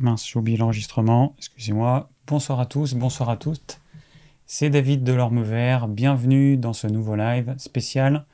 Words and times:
Mince, 0.00 0.28
j'ai 0.28 0.56
l'enregistrement, 0.56 1.34
excusez-moi. 1.38 2.08
Bonsoir 2.28 2.60
à 2.60 2.66
tous, 2.66 2.94
bonsoir 2.94 3.30
à 3.30 3.36
toutes. 3.36 3.80
C'est 4.46 4.70
David 4.70 5.02
de 5.02 5.12
l'Orme 5.12 5.42
Vert, 5.42 5.88
bienvenue 5.88 6.56
dans 6.56 6.72
ce 6.72 6.86
nouveau 6.86 7.16
live 7.16 7.56
spécial 7.58 8.24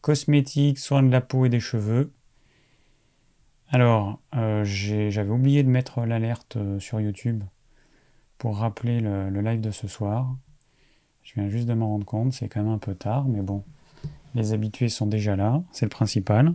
cosmétiques, 0.00 0.80
soins 0.80 1.04
de 1.04 1.12
la 1.12 1.20
peau 1.20 1.46
et 1.46 1.48
des 1.48 1.60
cheveux. 1.60 2.12
Alors, 3.68 4.20
euh, 4.34 4.64
j'avais 4.64 5.30
oublié 5.30 5.62
de 5.62 5.68
mettre 5.68 6.00
l'alerte 6.00 6.56
euh, 6.56 6.80
sur 6.80 7.00
YouTube 7.00 7.44
pour 8.36 8.58
rappeler 8.58 8.98
le, 9.00 9.30
le, 9.30 9.40
live 9.42 9.60
de 9.60 9.70
ce 9.70 9.86
soir. 9.86 10.34
Je 11.22 11.34
viens 11.34 11.48
juste 11.48 11.68
de 11.68 11.74
m'en 11.74 11.86
rendre 11.86 12.06
compte, 12.06 12.32
c'est 12.32 12.48
quand 12.48 12.64
même 12.64 12.72
un 12.72 12.78
peu 12.78 12.96
tard, 12.96 13.26
mais 13.28 13.42
bon, 13.42 13.62
les 14.34 14.52
habitués 14.52 14.88
sont 14.88 15.06
déjà 15.06 15.36
là, 15.36 15.62
c'est 15.70 15.86
le 15.86 15.90
principal. 15.90 16.52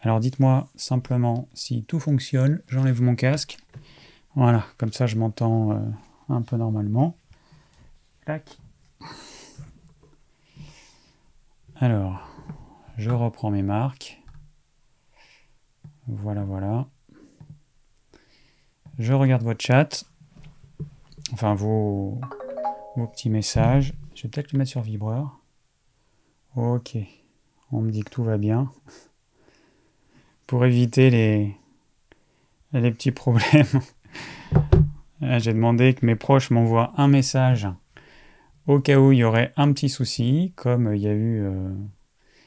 Alors 0.00 0.20
dites-moi 0.20 0.68
simplement 0.76 1.48
si 1.54 1.82
tout 1.84 1.98
fonctionne, 1.98 2.62
j'enlève 2.68 3.02
mon 3.02 3.16
casque. 3.16 3.58
Voilà, 4.36 4.64
comme 4.76 4.92
ça 4.92 5.06
je 5.06 5.16
m'entends 5.16 5.72
euh, 5.72 5.80
un 6.28 6.42
peu 6.42 6.56
normalement. 6.56 7.16
Tac. 8.24 8.58
Alors, 11.76 12.28
je 12.96 13.10
reprends 13.10 13.50
mes 13.50 13.62
marques. 13.62 14.20
Voilà, 16.06 16.42
voilà. 16.44 16.86
Je 18.98 19.12
regarde 19.12 19.42
votre 19.42 19.64
chat. 19.64 20.04
Enfin, 21.32 21.54
vos, 21.54 22.20
vos 22.96 23.06
petits 23.06 23.30
messages. 23.30 23.94
Je 24.14 24.24
vais 24.24 24.28
peut-être 24.28 24.52
le 24.52 24.58
mettre 24.58 24.70
sur 24.70 24.82
vibreur. 24.82 25.38
Ok. 26.56 26.96
On 27.70 27.80
me 27.80 27.90
dit 27.90 28.02
que 28.02 28.10
tout 28.10 28.24
va 28.24 28.38
bien 28.38 28.72
pour 30.48 30.64
éviter 30.64 31.10
les, 32.72 32.90
petits 32.90 33.12
problèmes. 33.12 33.66
J'ai 35.20 35.52
demandé 35.52 35.94
que 35.94 36.06
mes 36.06 36.16
proches 36.16 36.50
m'envoient 36.50 36.94
un 36.96 37.06
message 37.06 37.68
au 38.66 38.80
cas 38.80 38.98
où 38.98 39.12
il 39.12 39.18
y 39.18 39.24
aurait 39.24 39.52
un 39.56 39.72
petit 39.72 39.90
souci, 39.90 40.54
comme 40.56 40.94
il 40.94 41.02
y 41.02 41.06
a 41.06 41.12
eu 41.12 41.42
euh, 41.42 41.70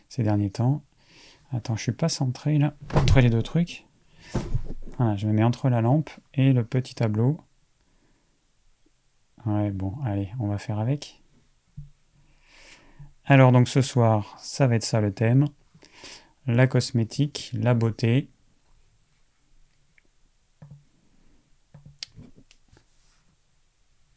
ces 0.09 0.23
derniers 0.23 0.49
temps. 0.49 0.83
Attends, 1.53 1.75
je 1.75 1.83
suis 1.83 1.91
pas 1.91 2.09
centré 2.09 2.57
là, 2.57 2.73
entre 2.95 3.22
les 3.22 3.29
deux 3.29 3.44
trucs. 3.44 3.85
Voilà, 4.97 5.16
je 5.16 5.27
me 5.27 5.33
mets 5.33 5.44
entre 5.44 5.69
la 5.69 5.81
lampe 5.81 6.09
et 6.33 6.53
le 6.53 6.63
petit 6.63 6.95
tableau. 6.95 7.39
Ouais, 9.45 9.69
bon, 9.69 9.94
allez, 10.03 10.29
on 10.39 10.47
va 10.47 10.57
faire 10.57 10.79
avec. 10.79 11.22
Alors 13.25 13.52
donc 13.52 13.67
ce 13.67 13.81
soir, 13.81 14.35
ça 14.39 14.66
va 14.66 14.75
être 14.75 14.83
ça 14.83 15.02
le 15.02 15.13
thème 15.13 15.45
la 16.47 16.67
cosmétique, 16.67 17.52
la 17.53 17.73
beauté. 17.73 18.30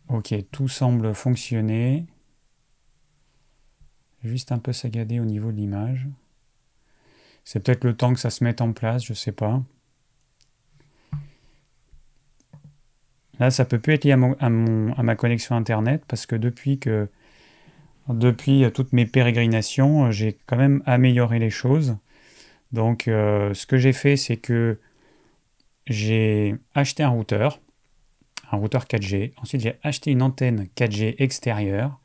Ok, 0.09 0.35
tout 0.53 0.69
semble 0.69 1.15
fonctionner. 1.15 2.07
Juste 4.23 4.53
un 4.53 4.59
peu 4.59 4.73
sagadé 4.73 5.21
au 5.21 5.25
niveau 5.25 5.53
de 5.53 5.57
l'image. 5.57 6.09
C'est 7.45 7.61
peut-être 7.61 7.85
le 7.85 7.97
temps 7.97 8.15
que 8.15 8.21
ça 8.21 8.31
se 8.31 8.43
mette 8.43 8.61
en 8.61 8.73
place, 8.73 9.05
je 9.05 9.13
sais 9.13 9.33
pas. 9.33 9.63
Là, 13.39 13.51
ça 13.51 13.65
peut 13.65 13.79
plus 13.79 13.95
être 13.95 14.05
lié 14.05 14.13
à, 14.13 14.19
à, 14.41 14.47
à 14.47 14.49
ma 15.03 15.17
connexion 15.17 15.57
internet 15.57 16.05
parce 16.07 16.25
que 16.25 16.37
depuis 16.37 16.79
toutes 18.73 18.93
mes 18.93 19.07
pérégrinations, 19.07 20.11
j'ai 20.11 20.39
quand 20.47 20.57
même 20.57 20.83
amélioré 20.87 21.39
les 21.39 21.51
choses. 21.51 21.97
Donc, 22.75 23.07
euh, 23.07 23.55
ce 23.55 23.67
que 23.67 23.79
j'ai 23.79 23.93
fait, 23.93 24.17
c'est 24.17 24.37
que 24.37 24.81
j'ai 25.87 26.57
acheté 26.75 27.05
un 27.05 27.09
routeur, 27.09 27.61
un 28.51 28.57
routeur 28.57 28.87
4G. 28.87 29.33
Ensuite, 29.37 29.61
j'ai 29.61 29.77
acheté 29.85 30.11
une 30.11 30.23
antenne 30.23 30.67
4G 30.75 31.15
extérieure. 31.19 32.01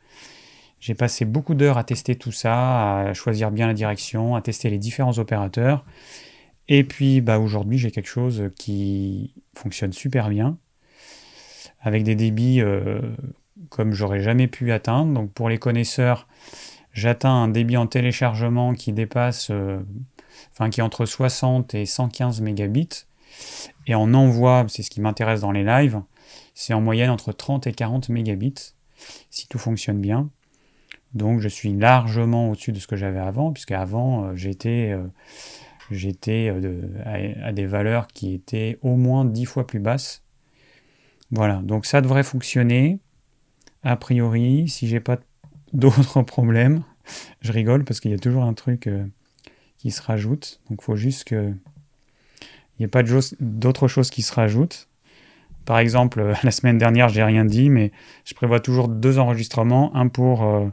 J'ai 0.80 0.94
passé 0.94 1.26
beaucoup 1.26 1.56
d'heures 1.56 1.80
à 1.80 1.84
tester 1.84 2.16
tout 2.16 2.32
ça, 2.32 3.00
à 3.00 3.14
choisir 3.16 3.50
bien 3.50 3.66
la 3.66 3.74
direction, 3.74 4.36
à 4.36 4.44
tester 4.44 4.70
les 4.70 4.78
différents 4.78 5.18
opérateurs. 5.18 5.86
Et 6.68 6.84
puis, 6.84 7.20
bah, 7.20 7.40
aujourd'hui, 7.40 7.80
j'ai 7.80 7.90
quelque 7.90 8.08
chose 8.08 8.52
qui 8.56 9.34
fonctionne 9.56 9.92
super 9.92 10.30
bien, 10.30 10.60
avec 11.82 12.04
des 12.04 12.14
débits 12.14 12.62
euh, 12.62 13.02
comme 13.70 13.94
j'aurais 13.94 14.22
jamais 14.22 14.46
pu 14.48 14.72
atteindre. 14.72 15.16
Donc, 15.16 15.34
pour 15.34 15.50
les 15.50 15.58
connaisseurs, 15.58 16.28
j'atteins 16.94 17.34
un 17.34 17.48
débit 17.48 17.76
en 17.76 17.88
téléchargement 17.88 18.76
qui 18.76 18.94
dépasse 18.94 19.50
euh, 19.50 19.80
enfin 20.52 20.70
qui 20.70 20.80
est 20.80 20.84
entre 20.84 21.06
60 21.06 21.76
et 21.76 21.86
115 21.86 22.42
mégabits. 22.42 23.06
Et 23.88 23.96
en 23.96 24.14
envoi, 24.14 24.66
c'est 24.68 24.84
ce 24.84 24.90
qui 24.90 25.02
m'intéresse 25.02 25.42
dans 25.42 25.52
les 25.52 25.64
lives, 25.64 26.02
c'est 26.54 26.74
en 26.74 26.82
moyenne 26.82 27.10
entre 27.10 27.32
30 27.32 27.68
et 27.68 27.74
40 27.74 28.10
mégabits, 28.10 28.74
si 29.30 29.48
tout 29.48 29.60
fonctionne 29.60 30.02
bien. 30.02 30.30
Donc 31.14 31.40
je 31.40 31.48
suis 31.48 31.74
largement 31.74 32.50
au-dessus 32.50 32.72
de 32.72 32.80
ce 32.80 32.88
que 32.88 32.96
j'avais 32.96 33.20
avant, 33.20 33.52
puisque 33.52 33.72
avant 33.72 34.26
euh, 34.26 34.36
j'étais 34.36 34.92
euh, 34.92 35.08
j'étais 35.90 36.52
euh, 36.54 36.88
à, 37.44 37.52
des 37.52 37.66
valeurs 37.66 38.08
qui 38.08 38.34
étaient 38.34 38.78
au 38.82 38.96
moins 38.96 39.26
10 39.26 39.46
fois 39.46 39.66
plus 39.66 39.80
basses. 39.80 40.24
Voilà, 41.32 41.62
donc 41.64 41.86
ça 41.86 42.02
devrait 42.02 42.24
fonctionner. 42.24 43.00
A 43.84 43.96
priori, 43.96 44.68
si 44.68 44.88
j'ai 44.88 45.00
pas 45.00 45.18
d'autres 45.74 46.22
problèmes, 46.24 46.84
je 47.42 47.52
rigole 47.52 47.86
parce 47.86 48.00
qu'il 48.00 48.12
y 48.12 48.16
a 48.16 48.20
toujours 48.20 48.44
un 48.44 48.54
truc 48.54 48.90
qui 49.80 49.92
se 49.92 50.02
rajoutent. 50.02 50.62
Donc 50.70 50.80
il 50.82 50.86
faut 50.86 50.96
juste 50.96 51.24
que 51.24 51.54
il 52.78 52.84
n'y 52.84 52.86
ait 52.86 52.90
pas 52.90 53.04
d'autres 53.40 53.88
choses 53.88 54.10
qui 54.10 54.22
se 54.22 54.34
rajoutent. 54.34 54.88
Par 55.66 55.80
exemple, 55.80 56.34
la 56.44 56.52
semaine 56.52 56.78
dernière, 56.78 57.10
j'ai 57.10 57.24
rien 57.24 57.44
dit, 57.44 57.70
mais 57.70 57.92
je 58.24 58.34
prévois 58.34 58.60
toujours 58.60 58.88
deux 58.88 59.20
enregistrements, 59.20 59.94
un 59.96 60.08
pour, 60.08 60.44
euh, 60.44 60.70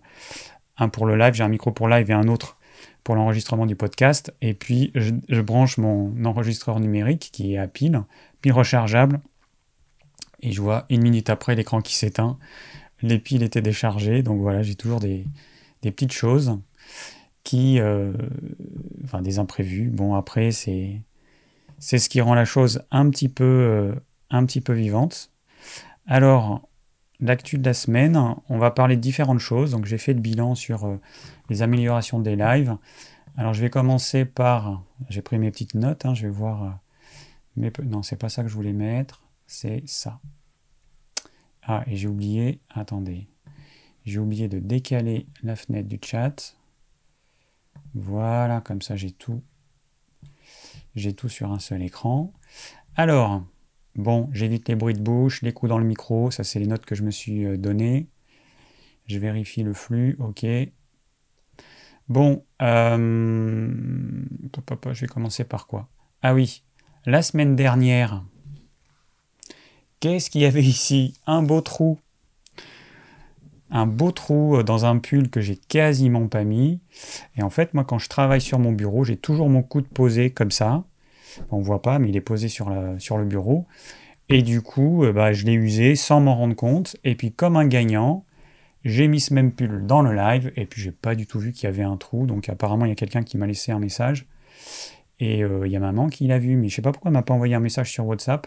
un 0.77 0.89
pour 0.89 1.07
le 1.07 1.17
live, 1.17 1.35
j'ai 1.35 1.43
un 1.43 1.49
micro 1.49 1.73
pour 1.73 1.89
live 1.89 2.09
et 2.11 2.15
un 2.15 2.29
autre 2.29 2.59
pour 3.03 3.17
l'enregistrement 3.17 3.67
du 3.67 3.75
podcast. 3.75 4.35
Et 4.41 4.55
puis, 4.55 4.93
je, 4.95 5.41
branche 5.41 5.79
mon 5.79 6.25
enregistreur 6.25 6.79
numérique 6.81 7.31
qui 7.33 7.55
est 7.55 7.59
à 7.59 7.67
pile, 7.67 8.03
pile 8.41 8.53
rechargeable. 8.53 9.21
Et 10.41 10.53
je 10.53 10.61
vois 10.61 10.87
une 10.91 11.03
minute 11.03 11.31
après 11.31 11.55
l'écran 11.55 11.81
qui 11.81 11.95
s'éteint. 11.95 12.39
Les 13.03 13.19
piles 13.19 13.43
étaient 13.43 13.63
déchargées. 13.63 14.23
Donc 14.23 14.41
voilà, 14.41 14.63
j'ai 14.63 14.75
toujours 14.75 15.01
des 15.01 15.25
petites 15.83 16.13
choses 16.13 16.59
qui, 17.47 17.79
euh, 17.79 18.13
enfin 19.05 19.23
des 19.23 19.39
imprévus. 19.39 19.89
Bon 19.89 20.17
après 20.17 20.51
c'est 20.51 21.01
c'est 21.79 21.99
ce 21.99 22.09
qui 22.09 22.21
rend 22.21 22.35
la 22.35 22.45
chose 22.45 22.83
un 22.91 23.09
petit 23.09 23.29
peu 23.29 23.45
euh, 23.45 23.95
un 24.31 24.45
petit 24.45 24.61
peu 24.61 24.73
vivante. 24.73 25.31
Alors 26.07 26.69
l'actu 27.21 27.57
de 27.57 27.65
la 27.65 27.73
semaine, 27.73 28.21
on 28.49 28.59
va 28.59 28.73
parler 28.73 28.97
de 28.97 29.01
différentes 29.01 29.39
choses. 29.39 29.71
Donc 29.71 29.87
j'ai 29.87 29.97
fait 29.97 30.13
le 30.13 30.19
bilan 30.19 30.57
sur 30.57 30.87
euh, 30.87 30.97
les 31.49 31.63
améliorations 31.63 32.19
des 32.19 32.35
lives. 32.35 32.77
Alors 33.37 33.55
je 33.55 33.63
vais 33.63 33.71
commencer 33.71 34.25
par, 34.25 34.83
j'ai 35.09 35.23
pris 35.23 35.39
mes 35.39 35.53
petites 35.53 35.75
notes, 35.75 36.05
hein, 36.05 36.15
je 36.15 36.23
vais 36.23 36.33
voir. 36.33 36.81
mais 37.55 37.71
non, 37.85 38.03
c'est 38.03 38.17
pas 38.17 38.29
ça 38.29 38.43
que 38.43 38.49
je 38.49 38.55
voulais 38.55 38.73
mettre, 38.73 39.23
c'est 39.47 39.85
ça. 39.87 40.19
Ah 41.63 41.85
et 41.87 41.95
j'ai 41.95 42.09
oublié, 42.09 42.61
attendez, 42.71 43.29
j'ai 44.05 44.19
oublié 44.19 44.49
de 44.49 44.59
décaler 44.59 45.27
la 45.45 45.55
fenêtre 45.55 45.89
du 45.89 46.01
chat. 46.03 46.56
Voilà, 47.97 48.61
comme 48.61 48.83
ça 48.83 48.95
j'ai 48.95 49.11
tout. 49.11 49.43
J'ai 50.95 51.15
tout 51.15 51.31
sur 51.31 51.51
un 51.51 51.59
seul 51.59 51.83
écran. 51.83 52.33
Alors, 52.95 53.43
bon, 53.95 54.29
j'évite 54.33 54.69
les 54.69 54.75
bruits 54.75 54.95
de 54.95 55.01
bouche, 55.01 55.41
les 55.41 55.55
coups 55.55 55.71
dans 55.71 55.79
le 55.79 55.87
micro, 55.87 56.31
ça 56.31 56.45
c'est 56.45 56.59
les 56.59 56.67
notes 56.67 56.85
que 56.85 56.95
je 56.95 57.03
me 57.03 57.11
suis 57.11 57.47
euh, 57.47 57.57
données. 57.57 58.09
Je 59.07 59.19
vérifie 59.19 59.63
le 59.63 59.73
flux, 59.73 60.17
ok. 60.19 60.45
Bon, 62.09 62.45
euh, 62.61 63.69
je 64.93 65.01
vais 65.01 65.07
commencer 65.07 65.45
par 65.45 65.67
quoi? 65.67 65.89
Ah 66.23 66.35
oui, 66.35 66.65
la 67.07 67.23
semaine 67.23 67.57
dernière, 67.57 68.25
qu'est-ce 70.01 70.29
qu'il 70.29 70.43
y 70.43 70.47
avait 70.47 70.63
ici? 70.63 71.19
Un 71.27 71.43
beau 71.43 71.63
trou 71.63 71.99
un 73.71 73.87
beau 73.87 74.13
trou 74.13 74.57
euh, 74.57 74.63
dans 74.63 74.85
un 74.85 74.99
pull 74.99 75.31
que 75.31 75.41
j'ai 75.41 75.57
quasiment 75.57 76.29
pas 76.29 76.45
mis. 76.45 76.81
Et 77.37 77.43
en 77.43 77.51
fait, 77.51 77.75
moi, 77.75 77.85
quand 77.85 77.99
je 77.99 78.09
travaille 78.09 78.41
sur 78.41 78.59
mon 78.59 78.73
bureau, 78.73 79.05
j'ai 79.05 79.17
toujours 79.17 79.49
mon 79.49 79.63
coude 79.63 79.89
posé 79.89 80.31
comme 80.31 80.51
ça. 80.51 80.85
On 81.51 81.61
voit 81.61 81.83
pas, 81.83 81.99
mais 81.99 82.09
il 82.09 82.17
est 82.17 82.21
posé 82.21 82.49
sur, 82.49 82.71
le 82.71 83.25
bureau. 83.25 83.67
Et 84.29 84.43
du 84.43 84.63
coup, 84.63 85.05
euh, 85.05 85.13
bah, 85.13 85.33
je 85.33 85.45
l'ai 85.45 85.55
usé 85.55 85.97
sans 85.97 86.21
m'en 86.21 86.37
rendre 86.37 86.57
compte. 86.57 86.97
Et 87.05 87.15
puis, 87.15 87.33
comme 87.33 87.57
un 87.57 87.67
gagnant, 87.67 88.25
j'ai 88.85 89.09
mis 89.09 89.21
ce 89.21 89.35
même 89.35 89.53
pull 89.53 89.85
dans 89.87 90.03
le 90.03 90.15
live. 90.15 90.53
Et 90.57 90.67
puis, 90.67 90.81
j'ai 90.81 90.93
pas 90.93 91.15
du 91.15 91.27
tout 91.27 91.39
vu 91.39 91.53
qu'il 91.53 91.65
y 91.65 91.67
avait 91.67 91.83
un 91.83 91.97
trou. 91.97 92.27
Donc, 92.27 92.49
apparemment, 92.49 92.85
il 92.85 92.89
y 92.89 92.93
a 92.93 92.97
quelqu'un 92.97 93.23
qui 93.23 93.37
m'a 93.37 93.47
laissé 93.47 93.73
un 93.73 93.79
message. 93.79 94.27
Et 95.19 95.43
euh, 95.43 95.67
il 95.67 95.73
y 95.73 95.77
a 95.77 95.81
maman 95.81 96.09
qui 96.09 96.27
l'a 96.27 96.39
vu. 96.39 96.57
Mais 96.57 96.69
je 96.69 96.77
sais 96.77 96.83
pas 96.83 96.93
pourquoi 96.93 97.11
elle 97.11 97.15
m'a 97.15 97.23
pas 97.23 97.35
envoyé 97.35 97.55
un 97.55 97.61
message 97.61 97.91
sur 97.93 98.07
WhatsApp. 98.07 98.47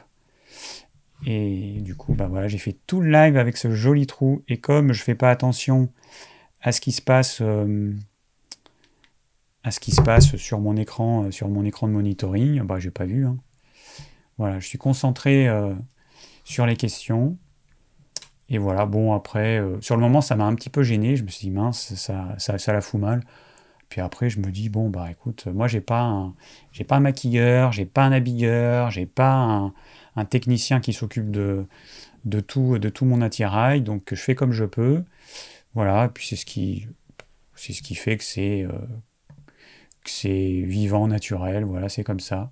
Et 1.25 1.81
du 1.81 1.95
coup, 1.95 2.13
bah 2.13 2.27
voilà, 2.27 2.47
j'ai 2.47 2.57
fait 2.57 2.77
tout 2.87 3.01
le 3.01 3.11
live 3.11 3.37
avec 3.37 3.57
ce 3.57 3.71
joli 3.71 4.07
trou. 4.07 4.43
Et 4.47 4.57
comme 4.57 4.93
je 4.93 5.03
fais 5.03 5.15
pas 5.15 5.29
attention 5.29 5.89
à 6.61 6.71
ce 6.71 6.81
qui 6.81 6.91
se 6.91 7.01
passe, 7.01 7.39
euh, 7.41 7.93
à 9.63 9.71
ce 9.71 9.79
qui 9.79 9.91
se 9.91 10.01
passe 10.01 10.35
sur 10.37 10.59
mon 10.59 10.75
écran, 10.77 11.25
euh, 11.25 11.31
sur 11.31 11.49
mon 11.49 11.65
écran 11.65 11.87
de 11.87 11.93
monitoring, 11.93 12.61
bah 12.63 12.79
j'ai 12.79 12.91
pas 12.91 13.05
vu. 13.05 13.25
Hein. 13.25 13.37
Voilà, 14.37 14.59
je 14.59 14.67
suis 14.67 14.77
concentré 14.77 15.47
euh, 15.47 15.73
sur 16.45 16.65
les 16.65 16.77
questions. 16.77 17.37
Et 18.47 18.57
voilà, 18.57 18.87
bon, 18.87 19.13
après, 19.13 19.61
sur 19.79 19.95
le 19.95 20.01
moment, 20.01 20.21
ça 20.21 20.35
m'a 20.35 20.45
un 20.45 20.55
petit 20.55 20.71
peu 20.71 20.81
gêné. 20.81 21.15
Je 21.15 21.23
me 21.23 21.27
suis 21.27 21.49
dit, 21.49 21.51
mince, 21.51 21.93
ça, 21.93 22.33
ça, 22.39 22.57
ça 22.57 22.73
la 22.73 22.81
fout 22.81 22.99
mal. 22.99 23.21
Puis 23.89 24.01
après, 24.01 24.29
je 24.29 24.39
me 24.39 24.49
dis, 24.51 24.69
bon, 24.69 24.89
bah 24.89 25.11
écoute, 25.11 25.45
moi, 25.45 25.67
j'ai 25.67 25.81
pas 25.81 26.31
j'ai 26.71 26.83
pas 26.83 26.95
un 26.95 26.99
maquilleur, 26.99 27.71
j'ai 27.71 27.85
pas 27.85 28.03
un 28.05 28.11
habilleur, 28.11 28.89
j'ai 28.89 29.05
pas 29.05 29.33
un, 29.35 29.73
un, 30.19 30.25
technicien 30.25 30.79
qui 30.79 30.93
s'occupe 30.93 31.31
de, 31.31 31.65
de, 32.25 32.39
tout, 32.39 32.79
de 32.79 32.89
tout 32.89 33.05
mon 33.05 33.21
attirail. 33.21 33.81
Donc, 33.81 34.09
je 34.11 34.21
fais 34.21 34.35
comme 34.35 34.51
je 34.51 34.65
peux. 34.65 35.03
Voilà, 35.73 36.09
puis 36.09 36.25
c'est 36.27 36.35
ce 36.35 36.45
qui, 36.45 36.87
c'est 37.55 37.73
ce 37.73 37.81
qui 37.81 37.95
fait 37.95 38.17
que 38.17 38.23
c'est, 38.23 38.63
euh, 38.63 38.71
que 40.03 40.09
c'est 40.09 40.61
vivant, 40.65 41.07
naturel. 41.07 41.63
Voilà, 41.63 41.89
c'est 41.89 42.03
comme 42.03 42.19
ça. 42.19 42.51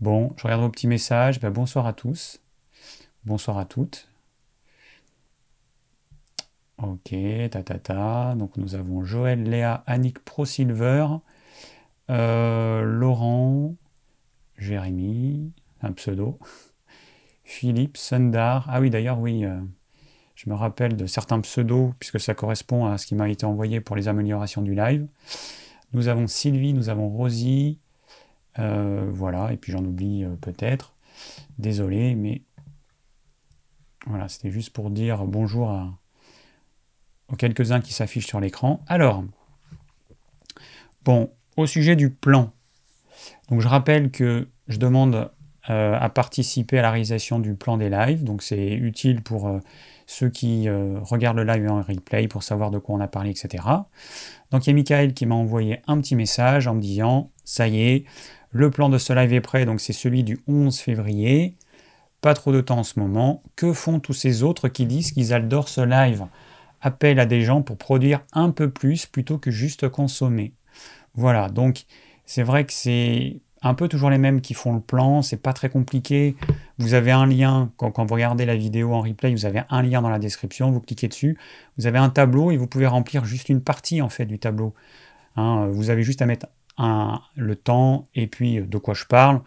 Bon, 0.00 0.32
je 0.36 0.44
regarde 0.44 0.62
vos 0.62 0.70
petits 0.70 0.86
messages. 0.86 1.40
Ben, 1.40 1.50
bonsoir 1.50 1.86
à 1.86 1.92
tous. 1.92 2.40
Bonsoir 3.24 3.58
à 3.58 3.64
toutes. 3.64 4.08
Ok, 6.78 7.12
ta 7.50 7.62
ta. 7.62 8.34
Donc 8.36 8.56
nous 8.56 8.76
avons 8.76 9.04
Joël, 9.04 9.42
Léa, 9.42 9.82
Annick 9.86 10.20
Pro 10.20 10.44
Silver, 10.44 11.06
euh, 12.08 12.82
Laurent, 12.82 13.74
Jérémy, 14.56 15.52
un 15.82 15.92
pseudo, 15.92 16.38
Philippe, 17.48 17.96
Sundar. 17.96 18.66
Ah 18.68 18.78
oui, 18.78 18.90
d'ailleurs, 18.90 19.18
oui, 19.18 19.46
euh, 19.46 19.58
je 20.34 20.50
me 20.50 20.54
rappelle 20.54 20.98
de 20.98 21.06
certains 21.06 21.40
pseudos, 21.40 21.94
puisque 21.98 22.20
ça 22.20 22.34
correspond 22.34 22.84
à 22.84 22.98
ce 22.98 23.06
qui 23.06 23.14
m'a 23.14 23.30
été 23.30 23.46
envoyé 23.46 23.80
pour 23.80 23.96
les 23.96 24.06
améliorations 24.06 24.60
du 24.60 24.74
live. 24.74 25.06
Nous 25.94 26.08
avons 26.08 26.26
Sylvie, 26.26 26.74
nous 26.74 26.90
avons 26.90 27.08
Rosie, 27.08 27.78
euh, 28.58 29.08
voilà, 29.10 29.50
et 29.50 29.56
puis 29.56 29.72
j'en 29.72 29.82
oublie 29.82 30.26
peut-être. 30.42 30.92
Désolé, 31.58 32.14
mais 32.14 32.42
voilà, 34.06 34.28
c'était 34.28 34.50
juste 34.50 34.74
pour 34.74 34.90
dire 34.90 35.24
bonjour 35.24 35.74
aux 37.32 37.36
quelques-uns 37.36 37.80
qui 37.80 37.94
s'affichent 37.94 38.26
sur 38.26 38.40
l'écran. 38.40 38.84
Alors, 38.88 39.24
bon, 41.02 41.32
au 41.56 41.64
sujet 41.64 41.96
du 41.96 42.10
plan. 42.10 42.52
Donc 43.48 43.62
je 43.62 43.68
rappelle 43.68 44.10
que 44.10 44.48
je 44.68 44.76
demande 44.76 45.30
euh, 45.70 45.98
à 46.00 46.08
participer 46.08 46.78
à 46.78 46.82
la 46.82 46.90
réalisation 46.90 47.40
du 47.40 47.54
plan 47.54 47.76
des 47.76 47.90
lives. 47.90 48.24
Donc 48.24 48.42
c'est 48.42 48.72
utile 48.72 49.22
pour 49.22 49.48
euh, 49.48 49.58
ceux 50.06 50.30
qui 50.30 50.66
euh, 50.66 50.98
regardent 51.02 51.36
le 51.36 51.44
live 51.44 51.70
en 51.70 51.82
replay 51.82 52.26
pour 52.26 52.42
savoir 52.42 52.70
de 52.70 52.78
quoi 52.78 52.94
on 52.94 53.00
a 53.00 53.08
parlé, 53.08 53.30
etc. 53.30 53.64
Donc 54.50 54.66
il 54.66 54.70
y 54.70 54.72
a 54.72 54.74
Michael 54.74 55.12
qui 55.12 55.26
m'a 55.26 55.34
envoyé 55.34 55.80
un 55.86 56.00
petit 56.00 56.16
message 56.16 56.66
en 56.66 56.74
me 56.74 56.80
disant 56.80 57.30
ça 57.44 57.68
y 57.68 57.82
est, 57.82 58.04
le 58.50 58.70
plan 58.70 58.88
de 58.88 58.96
ce 58.96 59.12
live 59.12 59.32
est 59.34 59.42
prêt, 59.42 59.66
donc 59.66 59.80
c'est 59.80 59.92
celui 59.92 60.24
du 60.24 60.38
11 60.48 60.78
février. 60.78 61.56
Pas 62.22 62.32
trop 62.32 62.50
de 62.50 62.62
temps 62.62 62.78
en 62.78 62.84
ce 62.84 62.98
moment. 62.98 63.42
Que 63.54 63.74
font 63.74 64.00
tous 64.00 64.14
ces 64.14 64.42
autres 64.42 64.68
qui 64.68 64.86
disent 64.86 65.12
qu'ils 65.12 65.34
adorent 65.34 65.68
ce 65.68 65.82
live? 65.82 66.24
Appel 66.80 67.20
à 67.20 67.26
des 67.26 67.42
gens 67.42 67.60
pour 67.60 67.76
produire 67.76 68.22
un 68.32 68.50
peu 68.50 68.70
plus 68.70 69.04
plutôt 69.06 69.36
que 69.36 69.50
juste 69.50 69.88
consommer. 69.88 70.54
Voilà, 71.14 71.48
donc 71.48 71.84
c'est 72.24 72.42
vrai 72.42 72.64
que 72.64 72.72
c'est 72.72 73.40
un 73.62 73.74
peu 73.74 73.88
toujours 73.88 74.10
les 74.10 74.18
mêmes 74.18 74.40
qui 74.40 74.54
font 74.54 74.72
le 74.72 74.80
plan, 74.80 75.22
c'est 75.22 75.36
pas 75.36 75.52
très 75.52 75.68
compliqué. 75.68 76.36
Vous 76.78 76.94
avez 76.94 77.10
un 77.10 77.26
lien, 77.26 77.70
quand, 77.76 78.04
vous 78.04 78.14
regardez 78.14 78.46
la 78.46 78.56
vidéo 78.56 78.94
en 78.94 79.00
replay, 79.00 79.32
vous 79.32 79.46
avez 79.46 79.62
un 79.68 79.82
lien 79.82 80.02
dans 80.02 80.10
la 80.10 80.18
description, 80.18 80.70
vous 80.70 80.80
cliquez 80.80 81.08
dessus, 81.08 81.36
vous 81.76 81.86
avez 81.86 81.98
un 81.98 82.10
tableau 82.10 82.50
et 82.50 82.56
vous 82.56 82.66
pouvez 82.66 82.86
remplir 82.86 83.24
juste 83.24 83.48
une 83.48 83.62
partie 83.62 84.02
en 84.02 84.08
fait 84.08 84.26
du 84.26 84.38
tableau. 84.38 84.74
Hein, 85.36 85.68
vous 85.70 85.90
avez 85.90 86.02
juste 86.02 86.22
à 86.22 86.26
mettre 86.26 86.46
le 87.36 87.56
temps 87.56 88.06
et 88.14 88.26
puis 88.26 88.60
de 88.60 88.78
quoi 88.78 88.94
je 88.94 89.04
parle. 89.04 89.40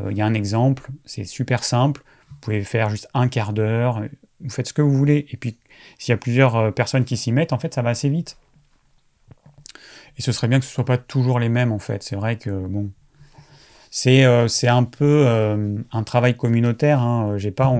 Euh, 0.00 0.10
il 0.10 0.16
y 0.16 0.22
a 0.22 0.26
un 0.26 0.34
exemple, 0.34 0.90
c'est 1.04 1.24
super 1.24 1.64
simple. 1.64 2.02
Vous 2.30 2.36
pouvez 2.40 2.62
faire 2.62 2.90
juste 2.90 3.08
un 3.14 3.28
quart 3.28 3.52
d'heure, 3.52 4.02
vous 4.40 4.50
faites 4.50 4.68
ce 4.68 4.72
que 4.72 4.82
vous 4.82 4.92
voulez. 4.92 5.26
Et 5.30 5.36
puis, 5.36 5.56
s'il 5.98 6.12
y 6.12 6.14
a 6.14 6.18
plusieurs 6.18 6.56
euh, 6.56 6.70
personnes 6.70 7.04
qui 7.04 7.16
s'y 7.16 7.32
mettent, 7.32 7.52
en 7.52 7.58
fait, 7.58 7.74
ça 7.74 7.82
va 7.82 7.90
assez 7.90 8.08
vite. 8.08 8.36
Et 10.16 10.22
ce 10.22 10.32
serait 10.32 10.48
bien 10.48 10.60
que 10.60 10.64
ce 10.64 10.70
ne 10.70 10.74
soit 10.74 10.84
pas 10.84 10.98
toujours 10.98 11.38
les 11.38 11.48
mêmes, 11.48 11.72
en 11.72 11.78
fait. 11.78 12.02
C'est 12.02 12.16
vrai 12.16 12.36
que, 12.36 12.50
bon, 12.50 12.90
c'est 13.96 14.24
euh, 14.24 14.48
un 14.64 14.82
peu 14.82 15.24
euh, 15.24 15.78
un 15.92 16.02
travail 16.02 16.36
communautaire. 16.36 17.00
Hein. 17.00 17.38
J'ai 17.38 17.52
pas, 17.52 17.72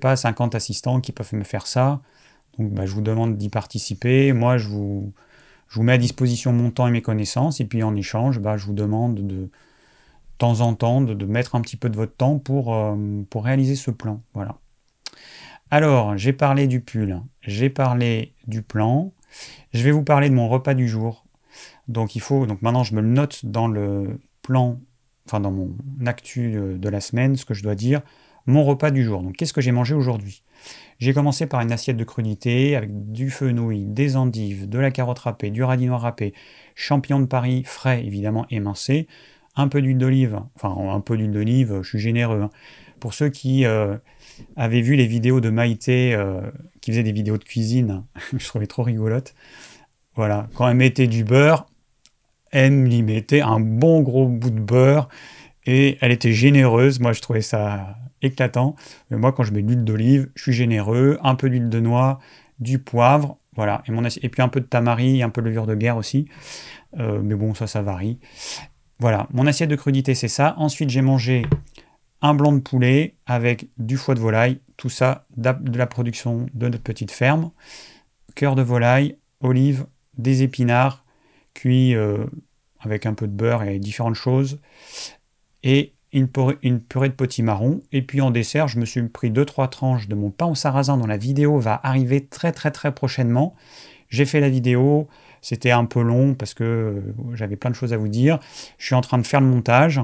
pas 0.00 0.16
50 0.16 0.56
assistants 0.56 1.00
qui 1.00 1.12
peuvent 1.12 1.32
me 1.34 1.44
faire 1.44 1.68
ça. 1.68 2.00
Donc, 2.58 2.72
bah, 2.72 2.86
je 2.86 2.92
vous 2.92 3.02
demande 3.02 3.36
d'y 3.36 3.48
participer. 3.48 4.32
Moi, 4.32 4.58
je 4.58 4.66
vous, 4.66 5.12
je 5.68 5.76
vous 5.76 5.84
mets 5.84 5.92
à 5.92 5.98
disposition 5.98 6.52
mon 6.52 6.72
temps 6.72 6.88
et 6.88 6.90
mes 6.90 7.02
connaissances. 7.02 7.60
Et 7.60 7.66
puis, 7.66 7.84
en 7.84 7.94
échange, 7.94 8.40
bah, 8.40 8.56
je 8.56 8.66
vous 8.66 8.72
demande 8.72 9.14
de, 9.14 9.22
de 9.22 9.50
temps 10.38 10.60
en 10.60 10.74
temps 10.74 11.00
de, 11.00 11.14
de, 11.14 11.24
mettre 11.24 11.54
un 11.54 11.60
petit 11.60 11.76
peu 11.76 11.88
de 11.88 11.94
votre 11.94 12.16
temps 12.16 12.40
pour, 12.40 12.76
pour 13.30 13.44
réaliser 13.44 13.76
ce 13.76 13.92
plan. 13.92 14.22
Voilà. 14.34 14.56
Alors, 15.70 16.18
j'ai 16.18 16.32
parlé 16.32 16.66
du 16.66 16.80
pull, 16.80 17.20
j'ai 17.42 17.70
parlé 17.70 18.34
du 18.48 18.62
plan, 18.62 19.12
je 19.72 19.84
vais 19.84 19.92
vous 19.92 20.02
parler 20.02 20.28
de 20.30 20.34
mon 20.34 20.48
repas 20.48 20.74
du 20.74 20.88
jour. 20.88 21.24
Donc 21.86 22.16
il 22.16 22.20
faut, 22.20 22.44
donc 22.44 22.60
maintenant 22.60 22.82
je 22.82 22.94
me 22.94 23.00
le 23.00 23.08
note 23.08 23.46
dans 23.46 23.68
le 23.68 24.18
plan, 24.42 24.80
enfin 25.26 25.40
dans 25.40 25.50
mon 25.50 25.74
actu 26.06 26.52
de 26.52 26.88
la 26.88 27.00
semaine, 27.00 27.36
ce 27.36 27.44
que 27.44 27.54
je 27.54 27.62
dois 27.62 27.74
dire, 27.74 28.02
mon 28.46 28.64
repas 28.64 28.90
du 28.90 29.04
jour. 29.04 29.22
Donc 29.22 29.36
qu'est-ce 29.36 29.52
que 29.52 29.60
j'ai 29.60 29.72
mangé 29.72 29.94
aujourd'hui? 29.94 30.42
J'ai 30.98 31.12
commencé 31.12 31.46
par 31.46 31.60
une 31.60 31.72
assiette 31.72 31.96
de 31.96 32.04
crudité 32.04 32.76
avec 32.76 33.12
du 33.12 33.30
fenouil, 33.30 33.86
des 33.86 34.16
endives, 34.16 34.68
de 34.68 34.78
la 34.78 34.90
carotte 34.90 35.20
râpée, 35.20 35.50
du 35.50 35.62
radis 35.62 35.86
noir 35.86 36.02
râpé, 36.02 36.32
champignons 36.74 37.20
de 37.20 37.26
Paris 37.26 37.64
frais 37.64 38.04
évidemment 38.04 38.46
émincés, 38.50 39.08
un 39.56 39.68
peu 39.68 39.82
d'huile 39.82 39.98
d'olive, 39.98 40.40
enfin 40.54 40.74
un 40.92 41.00
peu 41.00 41.16
d'huile 41.16 41.32
d'olive, 41.32 41.80
je 41.82 41.88
suis 41.88 41.98
généreux. 41.98 42.42
Hein. 42.42 42.50
Pour 43.00 43.14
ceux 43.14 43.28
qui 43.28 43.64
euh, 43.64 43.96
avait 44.56 44.80
vu 44.80 44.94
les 44.94 45.06
vidéos 45.06 45.40
de 45.40 45.50
Maïté 45.50 46.14
euh, 46.14 46.40
qui 46.80 46.92
faisait 46.92 47.02
des 47.02 47.12
vidéos 47.12 47.36
de 47.36 47.44
cuisine. 47.44 48.04
je 48.36 48.46
trouvais 48.46 48.66
trop 48.66 48.82
rigolote. 48.82 49.34
Voilà, 50.14 50.48
quand 50.54 50.68
elle 50.68 50.76
mettait 50.76 51.06
du 51.06 51.24
beurre, 51.24 51.66
elle 52.52 52.92
y 52.92 53.02
mettait 53.02 53.40
un 53.40 53.60
bon 53.60 54.00
gros 54.02 54.28
bout 54.28 54.50
de 54.50 54.60
beurre 54.60 55.08
et 55.66 55.98
elle 56.00 56.12
était 56.12 56.32
généreuse. 56.32 57.00
Moi, 57.00 57.12
je 57.12 57.20
trouvais 57.20 57.40
ça 57.40 57.96
éclatant. 58.20 58.76
Mais 59.10 59.16
moi, 59.16 59.32
quand 59.32 59.42
je 59.42 59.52
mets 59.52 59.62
de 59.62 59.68
l'huile 59.68 59.84
d'olive, 59.84 60.30
je 60.34 60.42
suis 60.42 60.52
généreux. 60.52 61.18
Un 61.22 61.34
peu 61.34 61.50
d'huile 61.50 61.68
de 61.68 61.80
noix, 61.80 62.20
du 62.60 62.78
poivre, 62.78 63.38
voilà. 63.54 63.82
Et, 63.86 63.92
mon 63.92 64.04
et 64.04 64.28
puis 64.28 64.42
un 64.42 64.48
peu 64.48 64.60
de 64.60 64.66
tamari, 64.66 65.22
un 65.22 65.30
peu 65.30 65.42
de 65.42 65.48
levure 65.48 65.66
de 65.66 65.74
guerre 65.74 65.96
aussi. 65.96 66.28
Euh, 66.98 67.20
mais 67.22 67.34
bon, 67.34 67.54
ça, 67.54 67.66
ça 67.66 67.82
varie. 67.82 68.18
Voilà, 68.98 69.26
mon 69.32 69.46
assiette 69.46 69.70
de 69.70 69.76
crudité, 69.76 70.14
c'est 70.14 70.28
ça. 70.28 70.54
Ensuite, 70.58 70.90
j'ai 70.90 71.02
mangé 71.02 71.42
un 72.20 72.34
blanc 72.34 72.52
de 72.52 72.60
poulet 72.60 73.16
avec 73.26 73.68
du 73.78 73.96
foie 73.96 74.14
de 74.14 74.20
volaille, 74.20 74.60
tout 74.76 74.88
ça 74.88 75.26
de 75.36 75.76
la 75.76 75.86
production 75.86 76.46
de 76.54 76.68
notre 76.68 76.82
petite 76.84 77.10
ferme, 77.10 77.50
cœur 78.36 78.54
de 78.54 78.62
volaille, 78.62 79.16
olives, 79.40 79.86
des 80.18 80.44
épinards, 80.44 81.01
cuits 81.54 81.94
euh, 81.94 82.24
avec 82.80 83.06
un 83.06 83.14
peu 83.14 83.26
de 83.26 83.32
beurre 83.32 83.62
et 83.62 83.78
différentes 83.78 84.14
choses, 84.14 84.60
et 85.62 85.94
une 86.12 86.28
purée, 86.28 86.58
une 86.62 86.80
purée 86.80 87.08
de. 87.08 87.80
Et 87.92 88.02
puis 88.02 88.20
en 88.20 88.30
dessert, 88.30 88.68
je 88.68 88.78
me 88.78 88.84
suis 88.84 89.02
pris 89.08 89.30
2-3 89.30 89.68
tranches 89.70 90.08
de 90.08 90.14
mon 90.14 90.30
pain 90.30 90.46
au 90.46 90.54
sarrasin 90.54 90.96
dont 90.96 91.06
la 91.06 91.16
vidéo 91.16 91.58
va 91.58 91.80
arriver 91.82 92.26
très 92.26 92.52
très 92.52 92.70
très 92.70 92.92
prochainement. 92.92 93.54
J'ai 94.08 94.26
fait 94.26 94.40
la 94.40 94.50
vidéo, 94.50 95.08
c'était 95.40 95.70
un 95.70 95.86
peu 95.86 96.02
long 96.02 96.34
parce 96.34 96.54
que 96.54 96.64
euh, 96.64 97.00
j'avais 97.34 97.56
plein 97.56 97.70
de 97.70 97.74
choses 97.74 97.92
à 97.92 97.96
vous 97.96 98.08
dire. 98.08 98.38
Je 98.78 98.86
suis 98.86 98.94
en 98.94 99.00
train 99.00 99.18
de 99.18 99.26
faire 99.26 99.40
le 99.40 99.46
montage. 99.46 100.00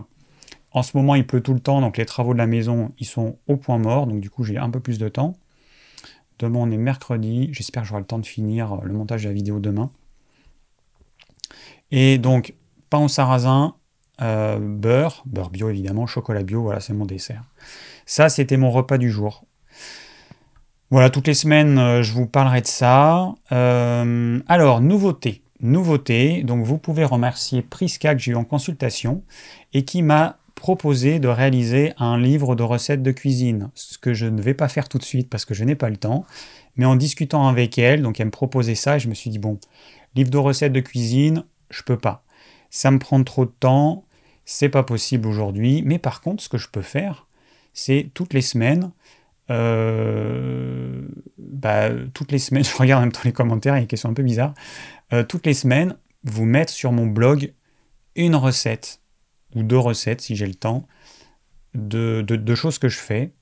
En 0.70 0.82
ce 0.82 0.96
moment, 0.96 1.14
il 1.14 1.26
pleut 1.26 1.40
tout 1.40 1.54
le 1.54 1.60
temps, 1.60 1.80
donc 1.80 1.96
les 1.96 2.06
travaux 2.06 2.34
de 2.34 2.38
la 2.38 2.46
maison, 2.46 2.92
ils 2.98 3.06
sont 3.06 3.38
au 3.46 3.56
point 3.56 3.78
mort, 3.78 4.06
donc 4.06 4.20
du 4.20 4.28
coup, 4.28 4.44
j'ai 4.44 4.58
un 4.58 4.70
peu 4.70 4.80
plus 4.80 4.98
de 4.98 5.08
temps. 5.08 5.36
Demain, 6.38 6.60
on 6.60 6.70
est 6.70 6.76
mercredi. 6.76 7.48
J'espère 7.52 7.82
que 7.82 7.88
j'aurai 7.88 8.00
le 8.00 8.06
temps 8.06 8.18
de 8.18 8.26
finir 8.26 8.76
le 8.82 8.92
montage 8.92 9.24
de 9.24 9.28
la 9.28 9.34
vidéo 9.34 9.60
demain. 9.60 9.90
Et 11.90 12.18
donc, 12.18 12.54
pain 12.90 12.98
au 12.98 13.08
sarrasin, 13.08 13.74
euh, 14.20 14.58
beurre, 14.60 15.22
beurre 15.26 15.50
bio 15.50 15.70
évidemment, 15.70 16.06
chocolat 16.06 16.42
bio, 16.42 16.62
voilà, 16.62 16.80
c'est 16.80 16.92
mon 16.92 17.06
dessert. 17.06 17.44
Ça, 18.06 18.28
c'était 18.28 18.56
mon 18.56 18.70
repas 18.70 18.98
du 18.98 19.10
jour. 19.10 19.44
Voilà, 20.90 21.10
toutes 21.10 21.26
les 21.26 21.34
semaines, 21.34 21.78
euh, 21.78 22.02
je 22.02 22.12
vous 22.12 22.26
parlerai 22.26 22.62
de 22.62 22.66
ça. 22.66 23.34
Euh, 23.52 24.40
alors, 24.48 24.80
nouveauté. 24.80 25.42
Nouveauté, 25.60 26.44
donc 26.44 26.64
vous 26.64 26.78
pouvez 26.78 27.04
remercier 27.04 27.62
Priska 27.62 28.14
que 28.14 28.20
j'ai 28.20 28.30
eu 28.30 28.36
en 28.36 28.44
consultation 28.44 29.22
et 29.74 29.84
qui 29.84 30.02
m'a 30.02 30.38
proposé 30.54 31.18
de 31.18 31.28
réaliser 31.28 31.92
un 31.98 32.18
livre 32.18 32.54
de 32.54 32.62
recettes 32.62 33.02
de 33.02 33.10
cuisine, 33.10 33.70
ce 33.74 33.98
que 33.98 34.14
je 34.14 34.26
ne 34.26 34.40
vais 34.40 34.54
pas 34.54 34.68
faire 34.68 34.88
tout 34.88 34.98
de 34.98 35.04
suite 35.04 35.28
parce 35.28 35.44
que 35.44 35.54
je 35.54 35.64
n'ai 35.64 35.74
pas 35.74 35.90
le 35.90 35.96
temps. 35.96 36.24
Mais 36.76 36.84
en 36.84 36.96
discutant 36.96 37.48
avec 37.48 37.76
elle, 37.76 38.02
donc 38.02 38.20
elle 38.20 38.26
me 38.26 38.30
proposait 38.30 38.76
ça, 38.76 38.96
et 38.96 39.00
je 39.00 39.08
me 39.08 39.14
suis 39.14 39.30
dit, 39.30 39.38
bon, 39.38 39.58
livre 40.14 40.30
de 40.30 40.38
recettes 40.38 40.72
de 40.72 40.80
cuisine, 40.80 41.44
je 41.70 41.82
peux 41.82 41.98
pas. 41.98 42.24
Ça 42.70 42.90
me 42.90 42.98
prend 42.98 43.22
trop 43.24 43.44
de 43.44 43.52
temps, 43.58 44.04
c'est 44.44 44.68
pas 44.68 44.82
possible 44.82 45.28
aujourd'hui. 45.28 45.82
Mais 45.84 45.98
par 45.98 46.20
contre, 46.20 46.42
ce 46.42 46.48
que 46.48 46.58
je 46.58 46.68
peux 46.68 46.82
faire, 46.82 47.26
c'est 47.72 48.10
toutes 48.14 48.34
les 48.34 48.42
semaines, 48.42 48.90
euh, 49.50 51.06
bah, 51.38 51.90
toutes 52.14 52.32
les 52.32 52.38
semaines, 52.38 52.64
je 52.64 52.76
regarde 52.76 53.02
en 53.02 53.06
même 53.06 53.12
temps 53.12 53.20
les 53.24 53.32
commentaires, 53.32 53.74
il 53.74 53.78
y 53.78 53.80
a 53.80 53.82
des 53.82 53.88
questions 53.88 54.10
un 54.10 54.14
peu 54.14 54.22
bizarres, 54.22 54.54
euh, 55.12 55.22
toutes 55.22 55.46
les 55.46 55.54
semaines, 55.54 55.96
vous 56.24 56.44
mettre 56.44 56.72
sur 56.72 56.92
mon 56.92 57.06
blog 57.06 57.52
une 58.16 58.34
recette 58.34 59.00
ou 59.54 59.62
deux 59.62 59.78
recettes 59.78 60.20
si 60.20 60.36
j'ai 60.36 60.46
le 60.46 60.54
temps, 60.54 60.86
de, 61.74 62.54
choses 62.54 62.78
que 62.78 62.88
je 62.88 62.98
fais. 62.98 63.32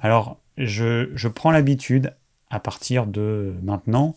Alors, 0.00 0.40
je, 0.56 1.10
je 1.14 1.28
prends 1.28 1.50
l'habitude, 1.50 2.14
à 2.50 2.60
partir 2.60 3.06
de 3.06 3.54
maintenant, 3.62 4.16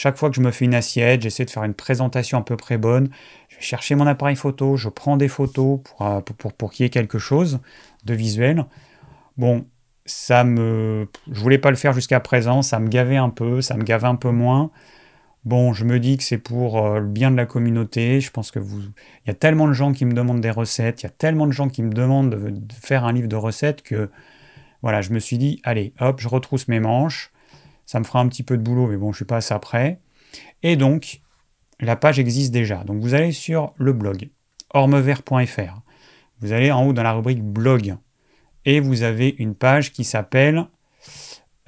chaque 0.00 0.16
fois 0.16 0.30
que 0.30 0.36
je 0.36 0.40
me 0.40 0.50
fais 0.50 0.64
une 0.64 0.74
assiette, 0.74 1.20
j'essaie 1.20 1.44
de 1.44 1.50
faire 1.50 1.64
une 1.64 1.74
présentation 1.74 2.38
à 2.38 2.42
peu 2.42 2.56
près 2.56 2.78
bonne. 2.78 3.10
Je 3.50 3.56
vais 3.56 3.62
chercher 3.62 3.94
mon 3.96 4.06
appareil 4.06 4.34
photo, 4.34 4.78
je 4.78 4.88
prends 4.88 5.18
des 5.18 5.28
photos 5.28 5.80
pour, 5.84 6.06
euh, 6.06 6.20
pour, 6.20 6.70
qu'il 6.70 6.84
y 6.84 6.86
ait 6.86 6.90
quelque 6.90 7.18
chose 7.18 7.60
de 8.06 8.14
visuel. 8.14 8.64
Bon, 9.36 9.66
ça 10.06 10.42
me. 10.42 11.06
Je 11.30 11.38
voulais 11.38 11.58
pas 11.58 11.68
le 11.68 11.76
faire 11.76 11.92
jusqu'à 11.92 12.18
présent, 12.18 12.62
ça 12.62 12.78
me 12.78 12.88
gavait 12.88 13.18
un 13.18 13.28
peu, 13.28 13.60
ça 13.60 13.76
me 13.76 13.82
gavait 13.82 14.06
un 14.06 14.14
peu 14.14 14.30
moins. 14.30 14.70
Bon, 15.44 15.74
je 15.74 15.84
me 15.84 16.00
dis 16.00 16.16
que 16.16 16.22
c'est 16.24 16.38
pour 16.38 16.82
euh, 16.82 17.00
le 17.00 17.06
bien 17.06 17.30
de 17.30 17.36
la 17.36 17.44
communauté. 17.44 18.22
Je 18.22 18.30
pense 18.30 18.50
que 18.50 18.58
vous. 18.58 18.80
Il 18.80 19.28
y 19.28 19.30
a 19.30 19.34
tellement 19.34 19.68
de 19.68 19.74
gens 19.74 19.92
qui 19.92 20.06
me 20.06 20.14
demandent 20.14 20.40
des 20.40 20.50
recettes, 20.50 21.02
il 21.02 21.06
y 21.06 21.08
a 21.08 21.12
tellement 21.12 21.46
de 21.46 21.52
gens 21.52 21.68
qui 21.68 21.82
me 21.82 21.92
demandent 21.92 22.30
de, 22.30 22.48
de 22.48 22.72
faire 22.72 23.04
un 23.04 23.12
livre 23.12 23.28
de 23.28 23.36
recettes 23.36 23.82
que. 23.82 24.08
Voilà, 24.80 25.02
je 25.02 25.10
me 25.12 25.18
suis 25.18 25.36
dit, 25.36 25.60
allez, 25.62 25.92
hop, 26.00 26.20
je 26.22 26.28
retrousse 26.28 26.66
mes 26.66 26.80
manches 26.80 27.32
ça 27.90 27.98
me 27.98 28.04
fera 28.04 28.20
un 28.20 28.28
petit 28.28 28.44
peu 28.44 28.56
de 28.56 28.62
boulot, 28.62 28.86
mais 28.86 28.96
bon, 28.96 29.10
je 29.10 29.16
suis 29.16 29.24
pas 29.24 29.38
assez 29.38 29.58
prêt. 29.58 29.98
Et 30.62 30.76
donc, 30.76 31.22
la 31.80 31.96
page 31.96 32.20
existe 32.20 32.52
déjà. 32.52 32.84
Donc, 32.84 33.00
vous 33.00 33.14
allez 33.14 33.32
sur 33.32 33.74
le 33.78 33.92
blog 33.92 34.30
ormevert.fr. 34.72 35.80
Vous 36.38 36.52
allez 36.52 36.70
en 36.70 36.86
haut 36.86 36.92
dans 36.92 37.02
la 37.02 37.12
rubrique 37.12 37.42
blog 37.42 37.96
et 38.64 38.78
vous 38.78 39.02
avez 39.02 39.34
une 39.40 39.56
page 39.56 39.90
qui 39.90 40.04
s'appelle 40.04 40.68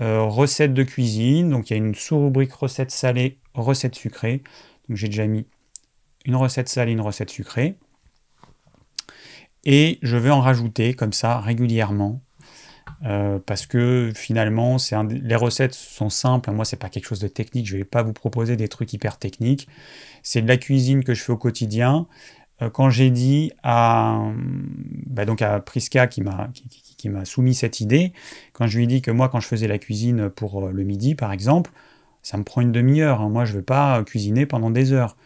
euh, 0.00 0.22
recettes 0.22 0.74
de 0.74 0.84
cuisine. 0.84 1.50
Donc, 1.50 1.70
il 1.70 1.72
y 1.72 1.74
a 1.74 1.78
une 1.78 1.96
sous-rubrique 1.96 2.52
recettes 2.52 2.92
salées, 2.92 3.40
recettes 3.54 3.96
sucrées. 3.96 4.44
Donc, 4.88 4.98
j'ai 4.98 5.08
déjà 5.08 5.26
mis 5.26 5.48
une 6.24 6.36
recette 6.36 6.68
salée, 6.68 6.92
une 6.92 7.00
recette 7.00 7.30
sucrée. 7.30 7.74
Et 9.64 9.98
je 10.02 10.16
vais 10.16 10.30
en 10.30 10.40
rajouter 10.40 10.94
comme 10.94 11.12
ça 11.12 11.40
régulièrement 11.40 12.22
euh, 13.04 13.38
parce 13.44 13.66
que 13.66 14.12
finalement, 14.14 14.76
les 15.10 15.34
recettes 15.34 15.74
sont 15.74 16.10
simples. 16.10 16.50
Moi, 16.52 16.64
c'est 16.64 16.76
pas 16.76 16.88
quelque 16.88 17.06
chose 17.06 17.20
de 17.20 17.28
technique. 17.28 17.66
Je 17.66 17.76
vais 17.76 17.84
pas 17.84 18.02
vous 18.02 18.12
proposer 18.12 18.56
des 18.56 18.68
trucs 18.68 18.92
hyper 18.92 19.18
techniques. 19.18 19.68
C'est 20.22 20.42
de 20.42 20.48
la 20.48 20.56
cuisine 20.56 21.02
que 21.02 21.14
je 21.14 21.22
fais 21.22 21.32
au 21.32 21.36
quotidien. 21.36 22.06
Euh, 22.62 22.70
quand 22.70 22.90
j'ai 22.90 23.10
dit 23.10 23.52
à, 23.62 24.22
bah, 25.06 25.24
donc 25.24 25.42
à 25.42 25.58
Priska 25.60 26.06
qui 26.06 26.22
m'a 26.22 26.48
qui, 26.96 27.08
m'a 27.08 27.24
soumis 27.24 27.54
cette 27.54 27.80
idée, 27.80 28.12
quand 28.52 28.68
je 28.68 28.78
lui 28.78 28.84
ai 28.84 28.86
dit 28.86 29.02
que 29.02 29.10
moi, 29.10 29.28
quand 29.28 29.40
je 29.40 29.48
faisais 29.48 29.66
la 29.66 29.78
cuisine 29.78 30.30
pour 30.30 30.64
euh, 30.64 30.70
le 30.70 30.84
midi, 30.84 31.16
par 31.16 31.32
exemple, 31.32 31.72
ça 32.22 32.36
me 32.36 32.44
prend 32.44 32.60
une 32.60 32.70
demi-heure. 32.70 33.20
Hein. 33.20 33.28
Moi, 33.30 33.44
je 33.44 33.54
veux 33.54 33.62
pas 33.62 34.04
cuisiner 34.04 34.46
pendant 34.46 34.70
des 34.70 34.92
heures. 34.92 35.16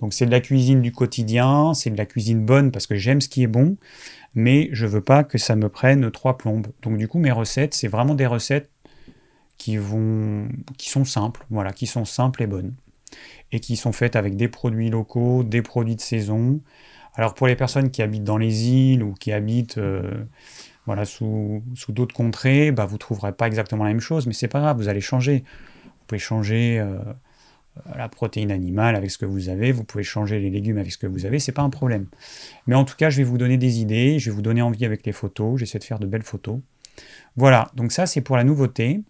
Donc 0.00 0.12
c'est 0.12 0.26
de 0.26 0.30
la 0.30 0.40
cuisine 0.40 0.82
du 0.82 0.92
quotidien, 0.92 1.72
c'est 1.74 1.90
de 1.90 1.96
la 1.96 2.06
cuisine 2.06 2.44
bonne 2.44 2.70
parce 2.70 2.86
que 2.86 2.96
j'aime 2.96 3.20
ce 3.20 3.28
qui 3.28 3.42
est 3.42 3.46
bon, 3.46 3.76
mais 4.36 4.68
je 4.72 4.86
veux 4.86 5.00
pas 5.00 5.24
que 5.24 5.38
ça 5.38 5.56
me 5.56 5.68
prenne 5.68 6.10
trois 6.12 6.36
plombes. 6.36 6.68
Donc 6.82 6.98
du 6.98 7.08
coup, 7.08 7.18
mes 7.18 7.32
recettes, 7.32 7.74
c'est 7.74 7.88
vraiment 7.88 8.14
des 8.14 8.26
recettes 8.26 8.70
qui 9.56 9.78
vont, 9.78 10.48
qui 10.76 10.90
sont 10.90 11.06
simples, 11.06 11.44
voilà, 11.50 11.72
qui 11.72 11.86
sont 11.86 12.04
simples 12.04 12.42
et 12.42 12.46
bonnes, 12.46 12.74
et 13.50 13.60
qui 13.60 13.76
sont 13.76 13.92
faites 13.92 14.14
avec 14.14 14.36
des 14.36 14.48
produits 14.48 14.90
locaux, 14.90 15.42
des 15.42 15.62
produits 15.62 15.96
de 15.96 16.02
saison. 16.02 16.60
Alors 17.14 17.34
pour 17.34 17.46
les 17.46 17.56
personnes 17.56 17.90
qui 17.90 18.02
habitent 18.02 18.24
dans 18.24 18.36
les 18.36 18.68
îles 18.68 19.02
ou 19.02 19.14
qui 19.14 19.32
habitent 19.32 19.78
euh, 19.78 20.26
voilà, 20.84 21.06
sous, 21.06 21.62
d'autres 21.88 22.14
contrées, 22.14 22.72
bah, 22.72 22.84
vous 22.84 22.98
trouverez 22.98 23.32
pas 23.32 23.46
exactement 23.46 23.84
la 23.84 23.90
même 23.90 24.00
chose, 24.00 24.26
mais 24.26 24.34
c'est 24.34 24.48
pas 24.48 24.60
grave, 24.60 24.76
vous 24.76 24.88
allez 24.88 25.00
changer. 25.00 25.44
Vous 25.84 26.06
pouvez 26.06 26.18
changer 26.18 26.78
euh, 26.78 26.98
la 27.94 28.08
protéine 28.08 28.50
animale 28.50 28.96
avec 28.96 29.10
ce 29.10 29.18
que 29.18 29.26
vous 29.26 29.48
avez, 29.48 29.72
vous 29.72 29.84
pouvez 29.84 30.04
changer 30.04 30.38
les 30.38 30.50
légumes 30.50 30.78
avec 30.78 30.92
ce 30.92 30.98
que 30.98 31.06
vous 31.06 31.26
avez, 31.26 31.38
c'est 31.38 31.52
pas 31.52 31.62
un 31.62 31.70
problème. 31.70 32.06
Mais 32.66 32.74
en 32.74 32.84
tout 32.84 32.96
cas, 32.96 33.10
je 33.10 33.18
vais 33.18 33.24
vous 33.24 33.38
donner 33.38 33.58
des 33.58 33.80
idées, 33.80 34.18
je 34.18 34.30
vais 34.30 34.34
vous 34.34 34.42
donner 34.42 34.62
envie 34.62 34.84
avec 34.84 35.04
les 35.06 35.12
photos, 35.12 35.58
j'essaie 35.58 35.78
de 35.78 35.84
faire 35.84 35.98
de 35.98 36.06
belles 36.06 36.22
photos. 36.22 36.58
Voilà, 37.36 37.70
donc 37.74 37.92
ça 37.92 38.06
c'est 38.06 38.20
pour 38.22 38.36
la 38.36 38.44
nouveauté. 38.44 39.02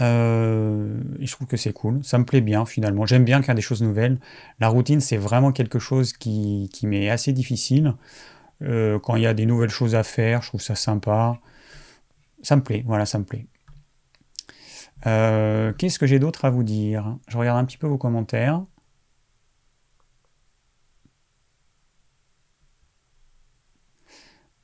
Euh, 0.00 1.00
je 1.20 1.32
trouve 1.32 1.46
que 1.46 1.56
c'est 1.56 1.72
cool, 1.72 2.04
ça 2.04 2.18
me 2.18 2.24
plaît 2.24 2.40
bien 2.40 2.66
finalement. 2.66 3.06
J'aime 3.06 3.24
bien 3.24 3.40
faire 3.42 3.54
des 3.54 3.62
choses 3.62 3.82
nouvelles. 3.82 4.18
La 4.60 4.68
routine, 4.68 5.00
c'est 5.00 5.16
vraiment 5.16 5.52
quelque 5.52 5.78
chose 5.78 6.12
qui, 6.12 6.68
m'est 6.82 7.08
assez 7.08 7.32
difficile. 7.32 7.94
Euh, 8.62 8.98
quand 8.98 9.16
il 9.16 9.22
y 9.22 9.26
a 9.26 9.34
des 9.34 9.46
nouvelles 9.46 9.70
choses 9.70 9.94
à 9.94 10.02
faire, 10.02 10.42
je 10.42 10.48
trouve 10.48 10.62
ça 10.62 10.74
sympa. 10.74 11.38
Ça 12.42 12.56
me 12.56 12.62
plaît, 12.62 12.84
voilà, 12.86 13.06
ça 13.06 13.18
me 13.18 13.24
plaît. 13.24 13.46
Euh, 15.04 15.72
qu'est-ce 15.74 15.98
que 15.98 16.06
j'ai 16.06 16.18
d'autre 16.18 16.44
à 16.44 16.50
vous 16.50 16.62
dire? 16.62 17.16
Je 17.28 17.36
regarde 17.36 17.58
un 17.58 17.64
petit 17.64 17.78
peu 17.78 17.86
vos 17.86 17.98
commentaires. 17.98 18.64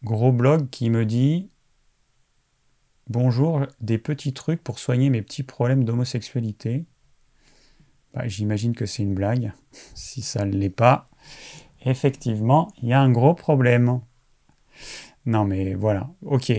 Gros 0.04 0.32
blog 0.32 0.68
qui 0.70 0.90
me 0.90 1.04
dit 1.04 1.48
Bonjour, 3.08 3.66
des 3.80 3.98
petits 3.98 4.32
trucs 4.32 4.62
pour 4.62 4.78
soigner 4.78 5.10
mes 5.10 5.22
petits 5.22 5.42
problèmes 5.42 5.84
d'homosexualité. 5.84 6.86
Bah, 8.14 8.26
j'imagine 8.28 8.74
que 8.74 8.86
c'est 8.86 9.02
une 9.02 9.14
blague. 9.14 9.52
Si 9.94 10.22
ça 10.22 10.44
ne 10.44 10.52
l'est 10.52 10.70
pas, 10.70 11.08
effectivement, 11.84 12.72
il 12.82 12.88
y 12.88 12.92
a 12.92 13.00
un 13.00 13.10
gros 13.10 13.34
problème. 13.34 14.00
Non 15.26 15.44
mais 15.44 15.74
voilà, 15.74 16.10
ok. 16.22 16.52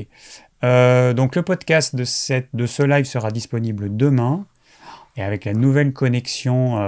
Euh, 0.63 1.13
donc 1.13 1.35
le 1.35 1.41
podcast 1.41 1.95
de, 1.95 2.03
cette, 2.05 2.47
de 2.53 2.65
ce 2.65 2.83
live 2.83 3.05
sera 3.05 3.31
disponible 3.31 3.95
demain. 3.95 4.45
Et 5.15 5.21
avec 5.21 5.45
la 5.45 5.53
nouvelle 5.53 5.93
connexion 5.93 6.79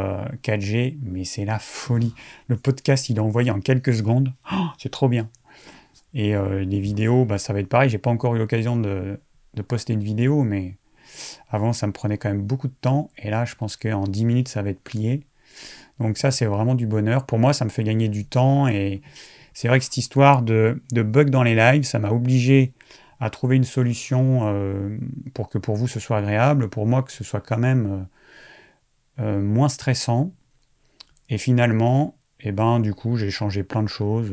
4G, 0.42 0.94
euh, 0.94 0.98
mais 1.04 1.26
c'est 1.26 1.46
la 1.46 1.60
folie. 1.60 2.14
Le 2.48 2.56
podcast, 2.56 3.10
il 3.10 3.18
est 3.18 3.20
envoyé 3.20 3.52
en 3.52 3.60
quelques 3.60 3.94
secondes. 3.94 4.34
Oh, 4.52 4.66
c'est 4.80 4.90
trop 4.90 5.08
bien. 5.08 5.30
Et 6.16 6.36
euh, 6.36 6.64
les 6.64 6.80
vidéos, 6.80 7.26
bah, 7.26 7.38
ça 7.38 7.54
va 7.54 7.60
être 7.60 7.70
pareil. 7.70 7.90
J'ai 7.90 8.00
pas 8.00 8.10
encore 8.10 8.36
eu 8.36 8.40
l'occasion 8.40 8.78
de, 8.78 9.20
de, 9.54 9.62
poster 9.62 9.94
une 9.94 10.04
vidéo, 10.04 10.42
mais 10.42 10.76
avant, 11.52 11.72
ça 11.72 11.86
me 11.86 11.92
prenait 11.92 12.18
quand 12.18 12.30
même 12.30 12.42
beaucoup 12.42 12.68
de 12.68 12.74
temps. 12.82 13.12
Et 13.20 13.30
là, 13.30 13.46
je 13.46 13.54
pense 13.54 13.78
qu'en 13.78 14.06
10 14.06 14.26
minutes, 14.26 14.48
ça 14.48 14.64
va 14.64 14.72
être 14.72 14.82
plié. 14.82 15.22
Donc 16.00 16.18
ça, 16.18 16.32
c'est 16.32 16.46
vraiment 16.46 16.74
du 16.74 16.88
bonheur. 16.88 17.28
Pour 17.28 17.38
moi, 17.38 17.54
ça 17.54 17.64
me 17.64 17.70
fait 17.70 17.84
gagner 17.84 18.10
du 18.10 18.26
temps. 18.26 18.68
Et 18.68 19.04
c'est 19.54 19.68
vrai 19.68 19.78
que 19.78 19.86
cette 19.86 19.98
histoire 19.98 20.42
de, 20.42 20.82
de 20.94 21.04
bug 21.04 21.30
dans 21.30 21.44
les 21.44 21.54
lives, 21.54 21.84
ça 21.84 22.00
m'a 22.00 22.10
obligé 22.10 22.74
à 23.20 23.30
trouver 23.30 23.56
une 23.56 23.64
solution 23.64 24.42
euh, 24.44 24.98
pour 25.34 25.50
que 25.50 25.58
pour 25.58 25.76
vous 25.76 25.88
ce 25.88 26.00
soit 26.00 26.18
agréable, 26.18 26.70
pour 26.70 26.86
moi 26.86 27.04
que 27.04 27.12
ce 27.12 27.24
soit 27.24 27.42
quand 27.42 27.58
même 27.58 28.08
euh, 29.20 29.24
euh, 29.24 29.42
moins 29.42 29.70
stressant. 29.70 30.34
Et 31.30 31.38
finalement, 31.38 32.18
eh 32.42 32.52
ben, 32.52 32.80
du 32.80 32.94
coup, 32.94 33.18
j'ai 33.18 33.32
changé 33.32 33.64
plein 33.64 33.82
de 33.82 33.88
choses. 33.88 34.32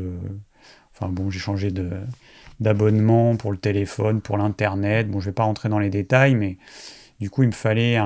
enfin 0.93 1.09
bon, 1.09 1.31
j'ai 1.31 1.39
changé 1.39 1.71
de, 1.71 1.89
d'abonnement 2.59 3.35
pour 3.35 3.51
le 3.51 3.57
téléphone, 3.57 4.21
pour 4.21 4.37
l'internet. 4.37 5.09
Bon, 5.09 5.19
je 5.19 5.27
vais 5.27 5.33
pas 5.33 5.43
rentrer 5.43 5.69
dans 5.69 5.79
les 5.79 5.89
détails, 5.89 6.35
mais 6.35 6.57
du 7.19 7.31
coup, 7.31 7.41
il 7.41 7.47
me 7.47 7.53
fallait 7.53 7.97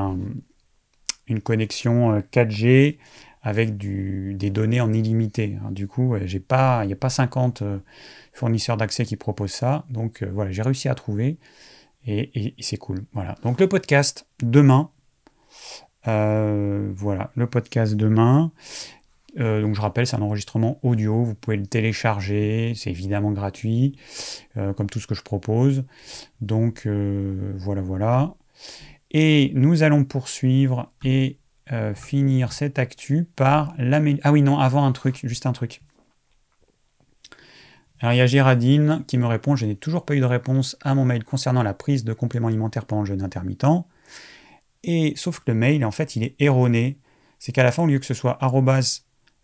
une 1.27 1.41
connexion 1.41 2.21
4G 2.31 2.97
avec 3.41 3.77
des 3.77 4.49
données 4.49 4.79
en 4.79 4.93
illimité. 4.93 5.57
Du 5.71 5.87
coup, 5.87 6.15
j'ai 6.23 6.39
pas, 6.39 6.85
il 6.85 6.87
n'y 6.87 6.93
a 6.93 6.97
pas 6.97 7.09
50 7.09 7.63
fournisseur 8.37 8.77
d'accès 8.77 9.03
qui 9.03 9.15
propose 9.15 9.51
ça. 9.51 9.85
Donc 9.89 10.21
euh, 10.21 10.29
voilà, 10.31 10.51
j'ai 10.51 10.61
réussi 10.61 10.87
à 10.87 10.95
trouver 10.95 11.37
et, 12.05 12.53
c'est 12.59 12.77
cool. 12.77 13.05
Voilà. 13.13 13.35
Donc 13.43 13.59
le 13.59 13.67
podcast 13.67 14.27
demain. 14.41 14.91
Euh, 16.07 16.91
voilà, 16.95 17.31
le 17.35 17.47
podcast 17.47 17.95
demain. 17.95 18.51
Euh, 19.39 19.61
donc 19.61 19.75
je 19.75 19.81
rappelle, 19.81 20.07
c'est 20.07 20.15
un 20.15 20.21
enregistrement 20.21 20.79
audio, 20.83 21.23
vous 21.23 21.35
pouvez 21.35 21.57
le 21.57 21.65
télécharger, 21.65 22.73
c'est 22.75 22.91
évidemment 22.91 23.31
gratuit, 23.31 23.97
comme 24.55 24.89
tout 24.89 24.99
ce 24.99 25.07
que 25.07 25.15
je 25.15 25.21
propose. 25.21 25.83
Donc 26.39 26.87
voilà, 26.87 27.81
voilà. 27.81 28.35
Et 29.11 29.51
nous 29.53 29.83
allons 29.83 30.05
poursuivre 30.05 30.89
et 31.03 31.39
finir 31.95 32.53
cette 32.53 32.79
actu 32.79 33.27
par 33.35 33.73
la... 33.77 33.99
Ah 34.23 34.31
oui, 34.31 34.41
non, 34.41 34.57
avant 34.59 34.85
un 34.85 34.91
truc, 34.93 35.19
juste 35.23 35.45
un 35.45 35.53
truc. 35.53 35.81
Alors 37.99 38.13
il 38.13 38.17
y 38.17 38.21
a 38.21 38.27
Géraldine 38.27 39.03
qui 39.07 39.17
me 39.17 39.25
répond 39.25 39.55
Je 39.55 39.65
n'ai 39.65 39.75
toujours 39.75 40.05
pas 40.05 40.15
eu 40.15 40.19
de 40.19 40.25
réponse 40.25 40.77
à 40.81 40.93
mon 40.93 41.05
mail 41.05 41.23
concernant 41.23 41.63
la 41.63 41.73
prise 41.73 42.03
de 42.03 42.13
compléments 42.13 42.47
alimentaires 42.47 42.85
pendant 42.85 43.01
le 43.01 43.07
jeûne 43.07 43.23
intermittent. 43.23 43.65
Et 44.83 45.13
sauf 45.15 45.39
que 45.39 45.45
le 45.47 45.55
mail, 45.55 45.83
en 45.83 45.91
fait, 45.91 46.15
il 46.15 46.23
est 46.23 46.35
erroné. 46.39 46.99
C'est 47.39 47.51
qu'à 47.51 47.63
la 47.63 47.71
fin, 47.71 47.83
au 47.83 47.87
lieu 47.87 47.99
que 47.99 48.05
ce 48.05 48.13
soit 48.13 48.39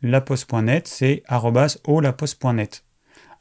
laposte.net, 0.01 0.87
c'est 0.87 1.23
olaposte.net. 1.85 2.85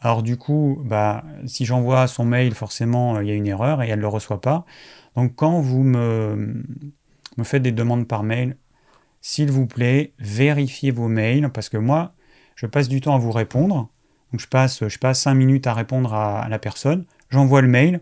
Alors 0.01 0.23
du 0.23 0.37
coup, 0.37 0.83
bah, 0.85 1.25
si 1.47 1.65
j'envoie 1.65 2.07
son 2.09 2.25
mail, 2.25 2.55
forcément, 2.55 3.21
il 3.21 3.29
y 3.29 3.31
a 3.31 3.35
une 3.35 3.47
erreur 3.47 3.83
et 3.83 3.89
elle 3.89 3.99
ne 3.99 4.03
le 4.03 4.09
reçoit 4.09 4.41
pas. 4.41 4.65
Donc 5.15 5.37
quand 5.37 5.61
vous 5.61 5.85
me 5.85 6.65
faites 7.45 7.63
des 7.63 7.73
demandes 7.73 8.09
par 8.09 8.25
mail, 8.25 8.57
s'il 9.21 9.53
vous 9.53 9.67
plaît, 9.67 10.15
vérifiez 10.19 10.91
vos 10.91 11.07
mails, 11.07 11.49
parce 11.51 11.69
que 11.69 11.77
moi, 11.77 12.15
je 12.57 12.67
passe 12.67 12.89
du 12.89 13.01
temps 13.01 13.15
à 13.15 13.19
vous 13.19 13.31
répondre. 13.31 13.92
Donc 14.33 14.41
je 14.41 14.49
passe, 14.49 14.89
je 14.89 14.99
passe 14.99 15.21
5 15.21 15.35
minutes 15.35 15.67
à 15.67 15.75
répondre 15.75 16.15
à, 16.15 16.49
la 16.49 16.59
personne, 16.59 17.05
j'envoie 17.31 17.61
le 17.61 17.69
mail, 17.69 18.01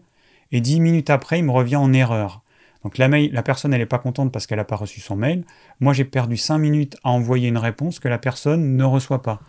et 0.53 0.61
10 0.61 0.81
minutes 0.81 1.11
après, 1.11 1.39
il 1.39 1.45
me 1.45 1.51
revient 1.51 1.77
en 1.77 1.93
erreur. 1.93 2.43
Donc 2.85 2.97
la, 2.99 3.09
mail, 3.09 3.31
la 3.33 3.43
personne, 3.43 3.73
n'est 3.73 3.87
pas 3.87 3.99
contente 3.99 4.33
parce 4.33 4.47
qu'elle 4.47 4.59
n'a 4.59 4.65
pas 4.65 4.77
reçu 4.77 5.01
son 5.01 5.17
mail. 5.17 5.45
Moi, 5.81 5.93
j'ai 5.93 6.05
perdu 6.05 6.37
5 6.37 6.59
minutes 6.59 6.97
à 7.05 7.11
envoyer 7.11 7.49
une 7.49 7.59
réponse 7.59 8.01
que 8.01 8.09
la 8.09 8.19
personne 8.19 8.77
ne 8.77 8.85
reçoit 8.85 9.23
pas. 9.23 9.41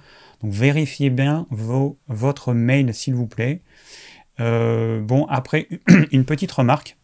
Donc 0.42 0.52
vérifiez 0.52 1.10
bien 1.10 1.48
votre 2.08 2.54
mail, 2.54 2.94
s'il 2.94 3.16
vous 3.16 3.28
plaît. 3.28 3.62
Euh, 4.40 5.02
bon, 5.02 5.26
après, 5.30 5.68
une 6.12 6.26
petite 6.26 6.52
remarque. 6.52 6.98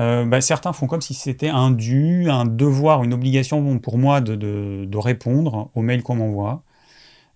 Euh, 0.00 0.24
bah, 0.24 0.40
certains 0.40 0.72
font 0.72 0.86
comme 0.86 1.02
si 1.02 1.12
c'était 1.12 1.48
un 1.48 1.70
dû, 1.70 2.30
un 2.30 2.46
devoir, 2.46 3.04
une 3.04 3.12
obligation 3.12 3.78
pour 3.78 3.98
moi 3.98 4.20
de, 4.22 4.96
répondre 4.96 5.70
aux 5.74 5.82
mails 5.82 6.02
qu'on 6.02 6.14
m'envoie. 6.14 6.62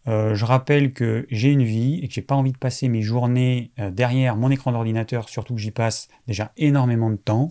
Euh, 0.07 0.35
je 0.35 0.45
rappelle 0.45 0.93
que 0.93 1.27
j'ai 1.31 1.51
une 1.51 1.65
vie 1.65 2.01
et 2.03 2.09
que 2.09 2.15
j'ai 2.15 2.23
pas 2.23 2.35
envie 2.35 2.53
de 2.53 2.59
passer 2.59 2.89
mes 2.89 3.03
journées 3.03 3.71
derrière 3.93 4.37
mon 4.37 4.51
écran 4.51 4.73
d'ordinateur, 4.73 5.29
surtout 5.29 5.55
que 5.55 5.61
j'y 5.61 5.71
passe 5.71 6.09
déjà 6.27 6.53
énormément 6.57 7.11
de 7.11 7.17
temps. 7.17 7.49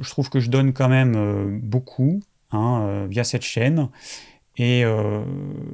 Je 0.00 0.10
trouve 0.10 0.30
que 0.30 0.40
je 0.40 0.50
donne 0.50 0.72
quand 0.72 0.88
même 0.88 1.60
beaucoup 1.62 2.20
hein, 2.52 3.06
via 3.08 3.24
cette 3.24 3.42
chaîne. 3.42 3.88
Et 4.58 4.84
euh, 4.84 5.22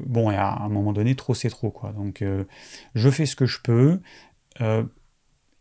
bon, 0.07 0.31
à 0.31 0.63
un 0.63 0.69
moment 0.69 0.93
donné, 0.93 1.15
trop 1.15 1.35
c'est 1.35 1.51
trop, 1.51 1.71
quoi. 1.71 1.93
Donc, 1.93 2.23
euh, 2.23 2.45
je 2.95 3.11
fais 3.11 3.27
ce 3.27 3.37
que 3.37 3.47
je 3.47 3.61
peux. 3.63 4.01
Euh, 4.61 4.83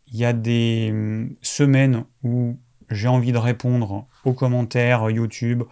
il 0.08 0.18
y 0.18 0.24
a 0.24 0.32
des 0.32 0.88
hum, 0.90 1.34
semaines 1.40 2.04
où 2.24 2.58
j'ai 2.90 3.08
envie 3.08 3.32
de 3.32 3.38
répondre 3.38 4.06
aux 4.24 4.32
commentaires 4.32 5.08
YouTube, 5.10 5.62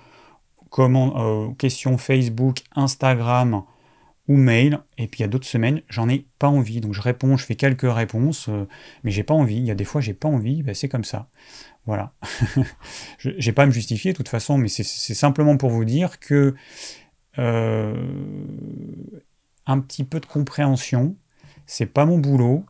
comment, 0.71 1.53
questions 1.55 1.99
Facebook, 1.99 2.63
Instagram 2.75 3.65
ou 4.31 4.37
mail. 4.37 4.79
Et 4.97 5.09
puis 5.09 5.19
il 5.19 5.23
y 5.23 5.25
a 5.25 5.29
d'autres 5.29 5.47
semaines, 5.47 5.83
j'en 5.89 6.09
ai 6.09 6.25
pas 6.39 6.47
envie. 6.47 6.81
Donc 6.81 6.95
je 6.95 7.03
réponds, 7.03 7.37
je 7.37 7.45
fais 7.45 7.57
quelques 7.57 7.93
réponses, 7.93 8.49
mais 9.03 9.11
j'ai 9.11 9.25
pas 9.25 9.35
envie. 9.35 9.57
Il 9.57 9.67
y 9.67 9.73
a 9.73 9.75
des 9.75 9.85
fois, 9.85 10.01
j'ai 10.01 10.15
pas 10.15 10.29
envie. 10.29 10.63
Ben, 10.63 10.73
c'est 10.73 10.89
comme 10.89 11.05
ça. 11.05 11.29
Voilà. 11.85 12.13
j'ai 13.19 13.51
pas 13.51 13.65
à 13.65 13.67
me 13.67 13.73
justifier 13.73 14.13
de 14.13 14.17
toute 14.17 14.29
façon, 14.29 14.57
mais 14.57 14.69
c'est 14.69 14.85
simplement 14.85 15.57
pour 15.57 15.71
vous 15.71 15.85
dire 15.85 16.21
que 16.21 16.55
euh, 17.39 17.95
un 19.67 19.81
petit 19.81 20.05
peu 20.05 20.21
de 20.21 20.27
compréhension. 20.27 21.17
C'est 21.67 21.87
pas 21.87 22.05
mon 22.05 22.19
boulot. 22.19 22.65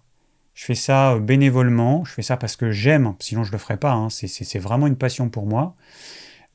Je 0.55 0.64
fais 0.64 0.75
ça 0.75 1.12
euh, 1.12 1.21
bénévolement. 1.21 2.05
Je 2.05 2.12
fais 2.12 2.23
ça 2.23 2.38
parce 2.38 2.57
que 2.57 2.71
j'aime. 2.71 3.14
Sinon, 3.19 3.45
je 3.45 3.52
le 3.52 3.59
ferais 3.59 3.76
pas. 3.76 3.93
Hein. 3.93 4.09
C'est 4.09 4.59
vraiment 4.59 4.87
une 4.87 4.97
passion 4.97 5.29
pour 5.29 5.47
moi. 5.47 5.76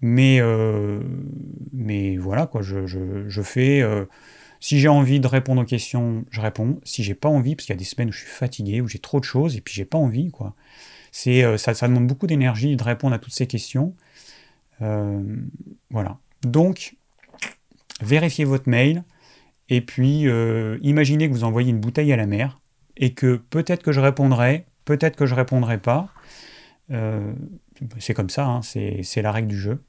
Mais, 0.02 0.40
euh, 0.40 1.00
mais 1.74 2.18
voilà, 2.18 2.48
quoi. 2.48 2.64
Je, 2.64 2.88
je, 2.88 3.42
fais. 3.42 3.84
Si 4.66 4.80
j'ai 4.80 4.88
envie 4.88 5.20
de 5.20 5.28
répondre 5.28 5.62
aux 5.62 5.66
questions, 5.66 6.26
je 6.32 6.42
réponds. 6.42 6.80
Si 6.84 7.04
j'ai 7.04 7.14
pas 7.14 7.30
envie, 7.30 7.56
parce 7.56 7.68
qu'il 7.68 7.74
y 7.74 7.78
a 7.78 7.80
des 7.80 7.86
semaines 7.86 8.10
où 8.10 8.12
je 8.12 8.18
suis 8.18 8.28
fatigué, 8.28 8.82
où 8.82 8.88
j'ai 8.88 8.98
trop 8.98 9.20
de 9.20 9.24
choses, 9.24 9.56
et 9.56 9.62
puis 9.62 9.76
j'ai 9.76 9.86
pas 9.86 10.00
envie, 10.00 10.32
quoi. 10.32 10.56
C'est, 11.12 11.58
ça, 11.60 11.76
ça 11.76 11.88
demande 11.88 12.08
beaucoup 12.08 12.26
d'énergie 12.26 12.76
de 12.76 12.84
répondre 12.84 13.14
à 13.14 13.20
toutes 13.20 13.32
ces 13.32 13.46
questions. 13.46 13.94
voilà. 14.80 16.18
Donc, 16.42 16.96
vérifiez 18.02 18.44
votre 18.44 18.68
mail, 18.68 19.04
et 19.70 19.82
puis 19.82 20.28
euh, 20.28 20.80
imaginez 20.82 21.28
que 21.28 21.34
vous 21.34 21.44
envoyez 21.44 21.70
une 21.70 21.80
bouteille 21.80 22.12
à 22.12 22.18
la 22.18 22.26
mer, 22.26 22.60
et 22.98 23.14
que 23.14 23.36
peut-être 23.36 23.84
que 23.84 23.92
je 23.92 24.00
répondrai, 24.00 24.66
peut-être 24.86 25.16
que 25.16 25.28
je 25.28 25.36
répondrai 25.36 25.78
pas. 25.78 26.10
Euh, 26.90 27.34
c'est 28.00 28.16
comme 28.16 28.32
ça, 28.32 28.48
hein, 28.48 28.62
c'est 28.64 29.22
la 29.22 29.32
règle 29.32 29.48
du 29.48 29.60
jeu. 29.60 29.84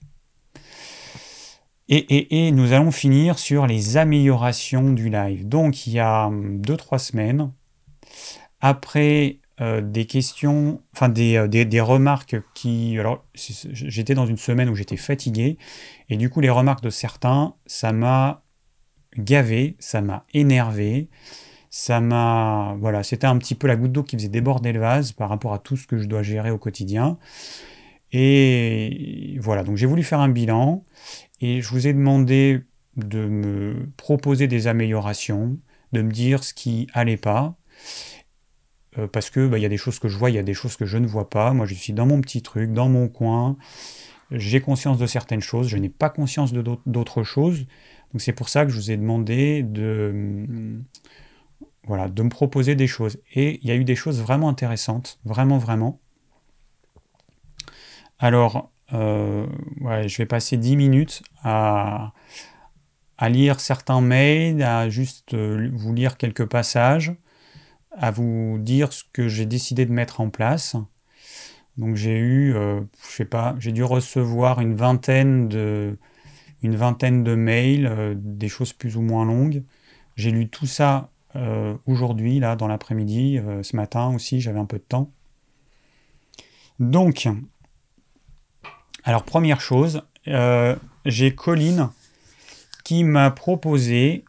Et, 1.89 2.51
nous 2.51 2.73
allons 2.73 2.91
finir 2.91 3.39
sur 3.39 3.67
les 3.67 3.97
améliorations 3.97 4.93
du 4.93 5.09
live. 5.09 5.47
Donc 5.47 5.87
il 5.87 5.93
y 5.93 6.01
a 6.01 6.29
2-3 6.31 6.99
semaines, 6.99 7.53
après 8.61 9.39
euh, 9.61 9.81
des 9.81 10.07
questions, 10.07 10.83
enfin 10.95 11.09
des, 11.09 11.47
des, 11.49 11.81
remarques 11.81 12.37
qui... 12.55 12.99
Alors 12.99 13.25
j'étais 13.35 14.15
dans 14.15 14.27
une 14.27 14.37
semaine 14.37 14.69
où 14.69 14.75
j'étais 14.75 14.97
fatigué, 14.97 15.59
et 16.09 16.17
du 16.17 16.29
coup, 16.29 16.41
les 16.41 16.51
remarques 16.51 16.83
de 16.83 16.91
certains, 16.91 17.55
ça 17.67 17.93
m'a 17.93 18.43
gavé, 19.17 19.77
ça 19.79 20.01
m'a 20.01 20.25
énervé, 20.35 21.09
ça 21.71 22.01
m'a. 22.01 22.77
Voilà, 22.81 23.03
c'était 23.03 23.27
un 23.27 23.39
petit 23.39 23.55
peu 23.55 23.67
la 23.67 23.77
goutte 23.77 23.93
d'eau 23.93 24.03
qui 24.03 24.17
faisait 24.17 24.29
déborder 24.29 24.73
le 24.73 24.81
vase 24.81 25.13
par 25.13 25.29
rapport 25.29 25.53
à 25.53 25.59
tout 25.59 25.77
ce 25.77 25.87
que 25.87 25.99
je 25.99 26.07
dois 26.07 26.23
gérer 26.23 26.51
au 26.51 26.59
quotidien. 26.59 27.19
Et 28.13 29.37
voilà, 29.41 29.63
donc 29.65 29.77
j'ai 29.77 29.87
voulu 29.87 30.03
faire 30.03 30.21
un 30.21 30.29
bilan 30.29 30.85
et 31.41 31.61
je 31.61 31.69
vous 31.69 31.87
ai 31.87 31.93
demandé 31.93 32.63
de 32.97 33.27
me 33.27 33.89
proposer 33.97 34.49
des 34.49 34.67
améliorations, 34.67 35.59
de 35.93 36.03
me 36.03 36.11
dire 36.11 36.45
ce 36.45 36.55
qui 36.55 36.89
allait 36.93 37.17
pas. 37.17 37.57
Euh, 38.99 39.07
parce 39.07 39.29
que 39.29 39.47
bah, 39.47 39.59
il 39.59 39.63
y 39.63 39.67
a 39.67 39.69
des 39.69 39.77
choses 39.77 39.99
que 39.99 40.09
je 40.09 40.17
vois, 40.17 40.31
il 40.31 40.37
y 40.37 40.39
a 40.39 40.43
des 40.43 40.55
choses 40.55 40.77
que 40.77 40.87
je 40.87 40.97
ne 40.97 41.07
vois 41.07 41.29
pas. 41.29 41.53
Moi, 41.53 41.67
je 41.67 41.75
suis 41.75 41.93
dans 41.93 42.07
mon 42.07 42.21
petit 42.21 42.43
truc, 42.43 42.73
dans 42.73 42.89
mon 42.89 43.09
coin 43.09 43.57
j'ai 44.31 44.61
conscience 44.61 44.99
de 44.99 45.07
certaines 45.07 45.41
choses, 45.41 45.69
je 45.69 45.77
n'ai 45.77 45.89
pas 45.89 46.11
conscience 46.11 46.53
de 46.53 46.63
d'autres 46.87 47.23
choses. 47.23 47.67
Donc 48.13 48.21
c'est 48.21 48.33
pour 48.33 48.49
ça 48.49 48.65
que 48.65 48.71
je 48.71 48.77
vous 48.77 48.91
ai 48.91 48.97
demandé 48.97 49.63
de, 49.63 50.81
voilà, 51.85 52.09
de 52.09 52.23
me 52.23 52.29
proposer 52.29 52.75
des 52.75 52.87
choses. 52.87 53.19
Et 53.35 53.61
il 53.63 53.69
y 53.69 53.71
a 53.71 53.77
eu 53.77 53.85
des 53.85 53.97
choses 53.97 54.21
vraiment 54.21 54.49
intéressantes, 54.49 55.21
vraiment, 55.25 55.59
vraiment. 55.59 56.01
Alors, 58.19 58.73
euh, 58.93 59.47
je 59.81 60.17
vais 60.19 60.27
passer 60.27 60.57
10 60.57 60.77
minutes 60.77 61.23
à, 61.43 62.13
lire 63.29 63.61
certains 63.61 64.01
mails, 64.01 64.63
à 64.63 64.89
juste 64.89 65.35
euh, 65.35 65.71
vous 65.73 65.93
lire 65.95 66.17
quelques 66.17 66.47
passages, 66.47 67.15
à 67.93 68.11
vous 68.11 68.59
dire 68.61 68.93
ce 68.93 69.05
que 69.13 69.29
j'ai 69.29 69.47
décidé 69.47 69.87
de 69.87 69.93
mettre 69.93 70.21
en 70.21 70.31
place. 70.31 70.77
Donc 71.77 71.97
j'ai 71.97 72.17
eu, 72.19 72.55
euh, 72.55 72.81
je 73.09 73.17
sais 73.17 73.25
pas, 73.25 73.55
j'ai 73.59 73.73
dû 73.73 73.85
recevoir 73.85 74.61
une 74.61 74.75
vingtaine 74.75 75.49
de, 75.49 75.99
une 76.63 76.77
vingtaine 76.77 77.25
de 77.25 77.35
mails, 77.35 77.87
euh, 77.87 78.15
des 78.17 78.49
choses 78.49 78.73
plus 78.73 78.97
ou 78.97 79.03
moins 79.03 79.25
longues. 79.25 79.63
J'ai 80.17 80.31
lu 80.31 80.49
tout 80.49 80.67
ça 80.67 81.11
aujourd'hui, 81.85 82.41
là, 82.41 82.57
dans 82.57 82.67
l'après-midi, 82.67 83.39
ce 83.61 83.77
matin 83.77 84.15
aussi, 84.15 84.41
j'avais 84.41 84.59
un 84.59 84.65
peu 84.65 84.79
de 84.79 84.85
temps. 84.85 85.13
Donc, 86.79 87.29
alors 89.07 89.23
première 89.23 89.61
chose, 89.61 90.03
j'ai 91.07 91.35
Colline 91.35 91.89
qui 92.85 93.05
m'a 93.05 93.31
proposé 93.31 94.25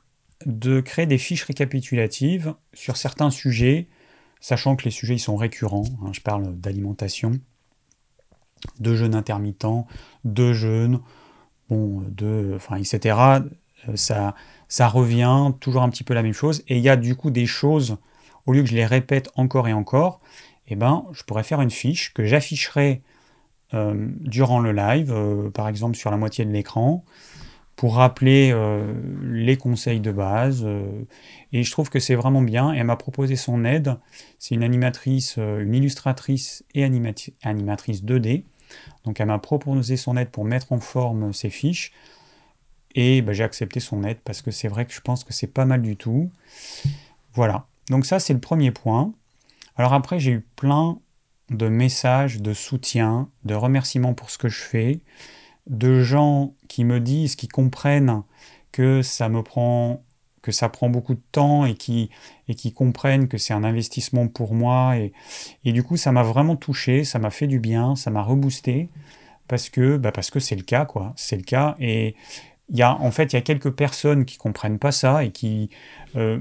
de 0.45 0.79
créer 0.79 1.05
des 1.05 1.17
fiches 1.17 1.43
récapitulatives 1.43 2.53
sur 2.73 2.95
certains 2.95 3.29
sujets 3.29 3.87
sachant 4.39 4.75
que 4.75 4.85
les 4.85 4.91
sujets 4.91 5.15
ils 5.15 5.19
sont 5.19 5.35
récurrents. 5.35 5.83
Hein, 6.03 6.11
je 6.13 6.21
parle 6.21 6.55
d'alimentation, 6.55 7.39
de 8.79 8.95
jeûne 8.95 9.15
intermittent, 9.15 9.65
de 10.23 10.53
jeûne, 10.53 11.01
bon, 11.69 12.03
de, 12.07 12.53
enfin, 12.55 12.77
etc. 12.77 13.17
Euh, 13.87 13.95
ça, 13.95 14.35
ça 14.67 14.87
revient 14.87 15.51
toujours 15.59 15.83
un 15.83 15.89
petit 15.89 16.03
peu 16.03 16.13
la 16.13 16.23
même 16.23 16.33
chose. 16.33 16.63
Et 16.67 16.77
il 16.77 16.83
y 16.83 16.89
a 16.89 16.95
du 16.95 17.15
coup 17.15 17.31
des 17.31 17.45
choses, 17.45 17.97
au 18.45 18.53
lieu 18.53 18.61
que 18.61 18.69
je 18.69 18.75
les 18.75 18.85
répète 18.85 19.29
encore 19.35 19.67
et 19.67 19.73
encore, 19.73 20.21
eh 20.67 20.75
ben, 20.75 21.05
je 21.13 21.23
pourrais 21.23 21.43
faire 21.43 21.61
une 21.61 21.71
fiche 21.71 22.13
que 22.13 22.25
j'afficherai 22.25 23.01
euh, 23.01 23.16
durant 23.73 24.59
le 24.59 24.71
live, 24.71 25.11
euh, 25.11 25.49
par 25.49 25.67
exemple 25.67 25.97
sur 25.97 26.09
la 26.09 26.17
moitié 26.17 26.45
de 26.45 26.51
l'écran, 26.51 27.03
pour 27.77 27.95
rappeler 27.95 28.49
euh, 28.51 28.91
les 29.21 29.55
conseils 29.55 30.01
de 30.01 30.11
base. 30.11 30.63
Euh, 30.65 31.03
et 31.53 31.63
je 31.63 31.71
trouve 31.71 31.89
que 31.89 31.99
c'est 31.99 32.15
vraiment 32.15 32.41
bien. 32.41 32.73
elle 32.73 32.85
m'a 32.85 32.97
proposé 32.97 33.37
son 33.37 33.63
aide. 33.63 33.95
C'est 34.39 34.55
une 34.55 34.63
animatrice, 34.63 35.35
euh, 35.37 35.61
une 35.61 35.75
illustratrice 35.75 36.65
et 36.73 36.83
animatrice 36.83 38.03
2D. 38.03 38.43
Donc 39.05 39.19
elle 39.19 39.27
m'a 39.27 39.37
proposé 39.37 39.95
son 39.95 40.17
aide 40.17 40.29
pour 40.29 40.43
mettre 40.43 40.73
en 40.73 40.79
forme 40.79 41.31
ses 41.33 41.51
fiches. 41.51 41.93
Et 42.95 43.21
bah, 43.21 43.33
j'ai 43.33 43.43
accepté 43.43 43.79
son 43.79 44.03
aide 44.03 44.17
parce 44.23 44.41
que 44.41 44.49
c'est 44.49 44.67
vrai 44.67 44.85
que 44.85 44.93
je 44.93 45.01
pense 45.01 45.23
que 45.23 45.31
c'est 45.31 45.45
pas 45.45 45.65
mal 45.65 45.83
du 45.83 45.97
tout. 45.97 46.31
Voilà. 47.33 47.67
Donc 47.91 48.07
ça, 48.07 48.19
c'est 48.19 48.33
le 48.33 48.39
premier 48.39 48.71
point. 48.71 49.13
Alors 49.75 49.93
après, 49.93 50.19
j'ai 50.19 50.31
eu 50.31 50.45
plein 50.55 50.97
de 51.49 51.67
messages 51.67 52.41
de 52.41 52.53
soutien, 52.53 53.29
de 53.45 53.55
remerciements 53.55 54.13
pour 54.13 54.29
ce 54.29 54.37
que 54.37 54.49
je 54.49 54.61
fais 54.61 54.99
de 55.67 56.01
gens 56.01 56.53
qui 56.67 56.83
me 56.85 56.99
disent, 56.99 57.35
qui 57.35 57.47
comprennent 57.47 58.23
que 58.71 59.01
ça 59.01 59.29
me 59.29 59.43
prend 59.43 60.03
que 60.41 60.51
ça 60.53 60.69
prend 60.69 60.89
beaucoup 60.89 61.13
de 61.13 61.21
temps 61.33 61.65
et 61.65 61.75
qui, 61.75 62.09
et 62.47 62.55
qui 62.55 62.71
comprennent 62.71 63.27
que 63.27 63.37
c'est 63.37 63.53
un 63.53 63.65
investissement 63.65 64.29
pour 64.29 64.53
moi. 64.53 64.97
Et, 64.97 65.11
et 65.65 65.73
du 65.73 65.83
coup, 65.83 65.97
ça 65.97 66.13
m'a 66.13 66.23
vraiment 66.23 66.55
touché, 66.55 67.03
ça 67.03 67.19
m'a 67.19 67.31
fait 67.31 67.47
du 67.47 67.59
bien, 67.59 67.97
ça 67.97 68.11
m'a 68.11 68.21
reboosté, 68.21 68.87
parce 69.49 69.69
que 69.69 69.97
bah 69.97 70.13
c'est 70.39 70.55
le 70.55 70.61
cas, 70.61 70.85
quoi. 70.85 71.11
C'est 71.17 71.35
le 71.35 71.43
cas. 71.43 71.75
Et 71.79 72.15
il 72.69 72.77
y 72.77 72.81
a, 72.81 72.95
en 72.95 73.11
fait, 73.11 73.33
il 73.33 73.35
y 73.35 73.39
a 73.39 73.41
quelques 73.41 73.71
personnes 73.71 74.23
qui 74.23 74.37
comprennent 74.37 74.79
pas 74.79 74.93
ça 74.93 75.25
et 75.25 75.31
qui... 75.31 75.69
Euh, 76.15 76.39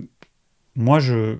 moi, 0.77 1.01
je... 1.01 1.38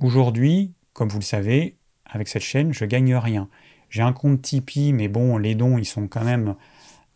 Aujourd'hui, 0.00 0.72
comme 0.94 1.08
vous 1.08 1.18
le 1.18 1.24
savez, 1.24 1.76
avec 2.10 2.28
cette 2.28 2.42
chaîne, 2.42 2.72
je 2.72 2.84
gagne 2.84 3.14
rien. 3.14 3.48
J'ai 3.90 4.02
un 4.02 4.12
compte 4.12 4.42
Tipeee, 4.42 4.92
mais 4.92 5.08
bon, 5.08 5.38
les 5.38 5.54
dons, 5.54 5.78
ils 5.78 5.84
sont 5.84 6.08
quand 6.08 6.24
même 6.24 6.54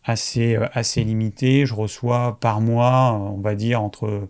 assez, 0.03 0.55
euh, 0.55 0.67
assez 0.73 1.03
limité. 1.03 1.65
Je 1.65 1.73
reçois 1.73 2.39
par 2.39 2.61
mois, 2.61 3.13
on 3.13 3.39
va 3.39 3.55
dire, 3.55 3.81
entre 3.81 4.27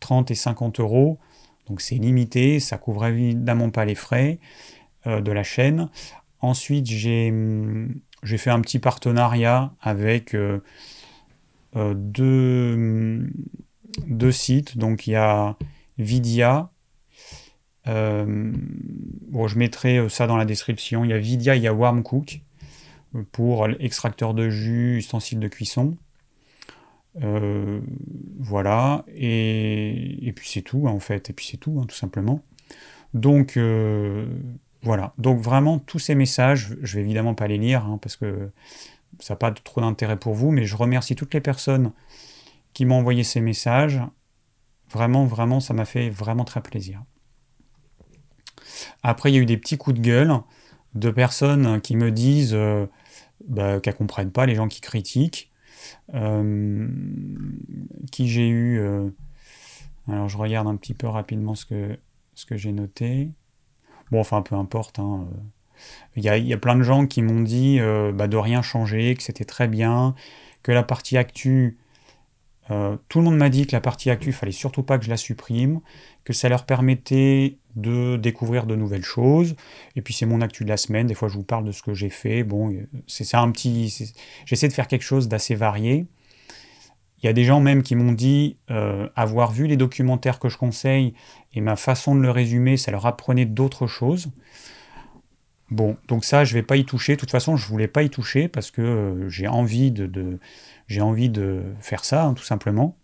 30 0.00 0.30
et 0.30 0.34
50 0.34 0.80
euros. 0.80 1.18
Donc 1.68 1.80
c'est 1.80 1.96
limité, 1.96 2.60
ça 2.60 2.76
couvre 2.76 3.06
évidemment 3.06 3.70
pas 3.70 3.84
les 3.84 3.94
frais 3.94 4.38
euh, 5.06 5.20
de 5.20 5.32
la 5.32 5.42
chaîne. 5.42 5.88
Ensuite, 6.40 6.86
j'ai 6.86 7.30
hum, 7.30 7.94
fait 8.22 8.50
un 8.50 8.60
petit 8.60 8.78
partenariat 8.78 9.72
avec 9.80 10.34
euh, 10.34 10.60
deux, 11.74 12.74
hum, 12.74 13.30
deux 14.06 14.32
sites. 14.32 14.76
Donc 14.76 15.06
il 15.06 15.12
y 15.12 15.16
a 15.16 15.56
Vidia. 15.98 16.70
Bon, 17.86 19.48
je 19.48 19.58
mettrai 19.58 20.08
ça 20.08 20.26
dans 20.26 20.36
la 20.36 20.44
description. 20.44 21.04
Il 21.04 21.10
y 21.10 21.12
a 21.12 21.18
Vidia, 21.18 21.56
il 21.56 21.62
y 21.62 21.66
a 21.66 21.74
Warmcook 21.74 22.40
pour 23.32 23.68
l'extracteur 23.68 24.34
de 24.34 24.48
jus, 24.50 24.98
ustensile 24.98 25.40
de 25.40 25.48
cuisson. 25.48 25.96
Euh, 27.22 27.80
voilà, 28.40 29.04
et, 29.14 30.32
puis 30.34 30.48
c'est 30.48 30.62
tout 30.62 30.88
en 30.88 30.98
fait, 30.98 31.30
et 31.30 31.32
puis 31.32 31.46
c'est 31.46 31.58
tout, 31.58 31.78
hein, 31.80 31.86
tout 31.86 31.94
simplement. 31.94 32.42
Donc 33.12 33.56
euh, 33.56 34.26
voilà, 34.82 35.14
donc 35.18 35.40
vraiment 35.40 35.78
tous 35.78 36.00
ces 36.00 36.16
messages, 36.16 36.76
je 36.82 36.96
vais 36.96 37.02
évidemment 37.02 37.34
pas 37.34 37.46
les 37.46 37.58
lire 37.58 37.84
hein, 37.84 37.98
parce 38.02 38.16
que 38.16 38.50
ça 39.20 39.34
n'a 39.34 39.38
pas 39.38 39.52
trop 39.52 39.80
d'intérêt 39.80 40.18
pour 40.18 40.34
vous, 40.34 40.50
mais 40.50 40.64
je 40.64 40.76
remercie 40.76 41.14
toutes 41.14 41.34
les 41.34 41.40
personnes 41.40 41.92
qui 42.72 42.84
m'ont 42.84 42.96
envoyé 42.96 43.22
ces 43.22 43.40
messages. 43.40 44.00
Vraiment, 44.90 45.24
vraiment, 45.24 45.60
ça 45.60 45.72
m'a 45.72 45.84
fait 45.84 46.10
vraiment 46.10 46.44
très 46.44 46.62
plaisir. 46.62 47.04
Après, 49.02 49.30
il 49.30 49.34
y 49.34 49.38
a 49.38 49.40
eu 49.40 49.46
des 49.46 49.56
petits 49.56 49.76
coups 49.76 49.96
de 49.96 50.02
gueule 50.02 50.40
de 50.94 51.10
personnes 51.10 51.80
qui 51.80 51.96
me 51.96 52.10
disent 52.10 52.54
euh, 52.54 52.86
bah, 53.46 53.80
qu'elles 53.80 53.96
comprennent 53.96 54.30
pas 54.30 54.46
les 54.46 54.54
gens 54.54 54.68
qui 54.68 54.80
critiquent. 54.80 55.50
Euh, 56.14 56.88
qui 58.10 58.28
j'ai 58.28 58.48
eu. 58.48 58.78
Euh, 58.78 59.08
alors 60.08 60.28
je 60.28 60.38
regarde 60.38 60.66
un 60.66 60.76
petit 60.76 60.94
peu 60.94 61.06
rapidement 61.06 61.54
ce 61.54 61.66
que, 61.66 61.98
ce 62.34 62.46
que 62.46 62.56
j'ai 62.56 62.72
noté. 62.72 63.30
Bon, 64.10 64.20
enfin, 64.20 64.42
peu 64.42 64.54
importe. 64.54 64.98
Hein. 64.98 65.26
Il 66.16 66.22
y, 66.22 66.28
a, 66.28 66.38
y, 66.38 66.52
a, 66.52 66.58
plein 66.58 66.76
de 66.76 66.82
gens 66.82 67.06
qui 67.06 67.20
m'ont 67.20 67.40
dit 67.40 67.80
bah, 68.14 68.28
de 68.28 68.36
rien 68.36 68.62
changer, 68.62 69.14
que 69.14 69.22
c'était 69.22 69.44
très 69.44 69.66
bien, 69.66 70.14
que 70.62 70.72
la 70.72 70.82
partie 70.82 71.16
actu 71.18 71.78
tout 72.68 73.18
le 73.18 73.24
monde 73.24 73.36
m'a 73.36 73.50
dit 73.50 73.66
que 73.66 73.72
la 73.72 73.80
partie 73.80 74.08
actu, 74.10 74.30
il 74.30 74.32
fallait 74.32 74.52
surtout 74.52 74.82
pas 74.82 74.98
que 74.98 75.04
je 75.04 75.10
la 75.10 75.18
supprime, 75.18 75.80
que 76.24 76.32
ça 76.32 76.48
leur 76.48 76.64
permettait 76.64 77.58
de 77.76 78.16
découvrir 78.16 78.66
de 78.66 78.76
nouvelles 78.76 79.04
choses. 79.04 79.56
Et 79.96 80.02
puis 80.02 80.14
c'est 80.14 80.26
mon 80.26 80.40
actu 80.40 80.64
de 80.64 80.68
la 80.68 80.76
semaine. 80.76 81.06
Des 81.06 81.14
fois, 81.14 81.28
je 81.28 81.34
vous 81.34 81.42
parle 81.42 81.64
de 81.64 81.72
ce 81.72 81.82
que 81.82 81.94
j'ai 81.94 82.10
fait. 82.10 82.44
Bon, 82.44 82.74
c'est 83.06 83.24
ça 83.24 83.40
un 83.40 83.50
petit. 83.50 84.12
J'essaie 84.46 84.68
de 84.68 84.72
faire 84.72 84.88
quelque 84.88 85.02
chose 85.02 85.28
d'assez 85.28 85.54
varié. 85.54 86.06
Il 87.22 87.26
y 87.26 87.30
a 87.30 87.32
des 87.32 87.44
gens 87.44 87.60
même 87.60 87.82
qui 87.82 87.94
m'ont 87.94 88.12
dit 88.12 88.58
euh, 88.70 89.08
avoir 89.16 89.50
vu 89.50 89.66
les 89.66 89.78
documentaires 89.78 90.38
que 90.38 90.50
je 90.50 90.58
conseille 90.58 91.14
et 91.54 91.62
ma 91.62 91.74
façon 91.74 92.14
de 92.14 92.20
le 92.20 92.30
résumer, 92.30 92.76
ça 92.76 92.90
leur 92.90 93.06
apprenait 93.06 93.46
d'autres 93.46 93.86
choses. 93.86 94.28
Bon, 95.70 95.96
donc 96.08 96.24
ça, 96.26 96.44
je 96.44 96.52
vais 96.52 96.62
pas 96.62 96.76
y 96.76 96.84
toucher. 96.84 97.14
De 97.14 97.20
toute 97.20 97.30
façon, 97.30 97.56
je 97.56 97.66
voulais 97.66 97.88
pas 97.88 98.02
y 98.02 98.10
toucher 98.10 98.48
parce 98.48 98.70
que 98.70 98.82
euh, 98.82 99.28
j'ai 99.30 99.48
envie 99.48 99.90
de 99.90 100.38
j'ai 100.86 101.00
envie 101.00 101.30
de 101.30 101.62
faire 101.80 102.04
ça, 102.04 102.24
hein, 102.24 102.34
tout 102.34 102.44
simplement. 102.44 102.98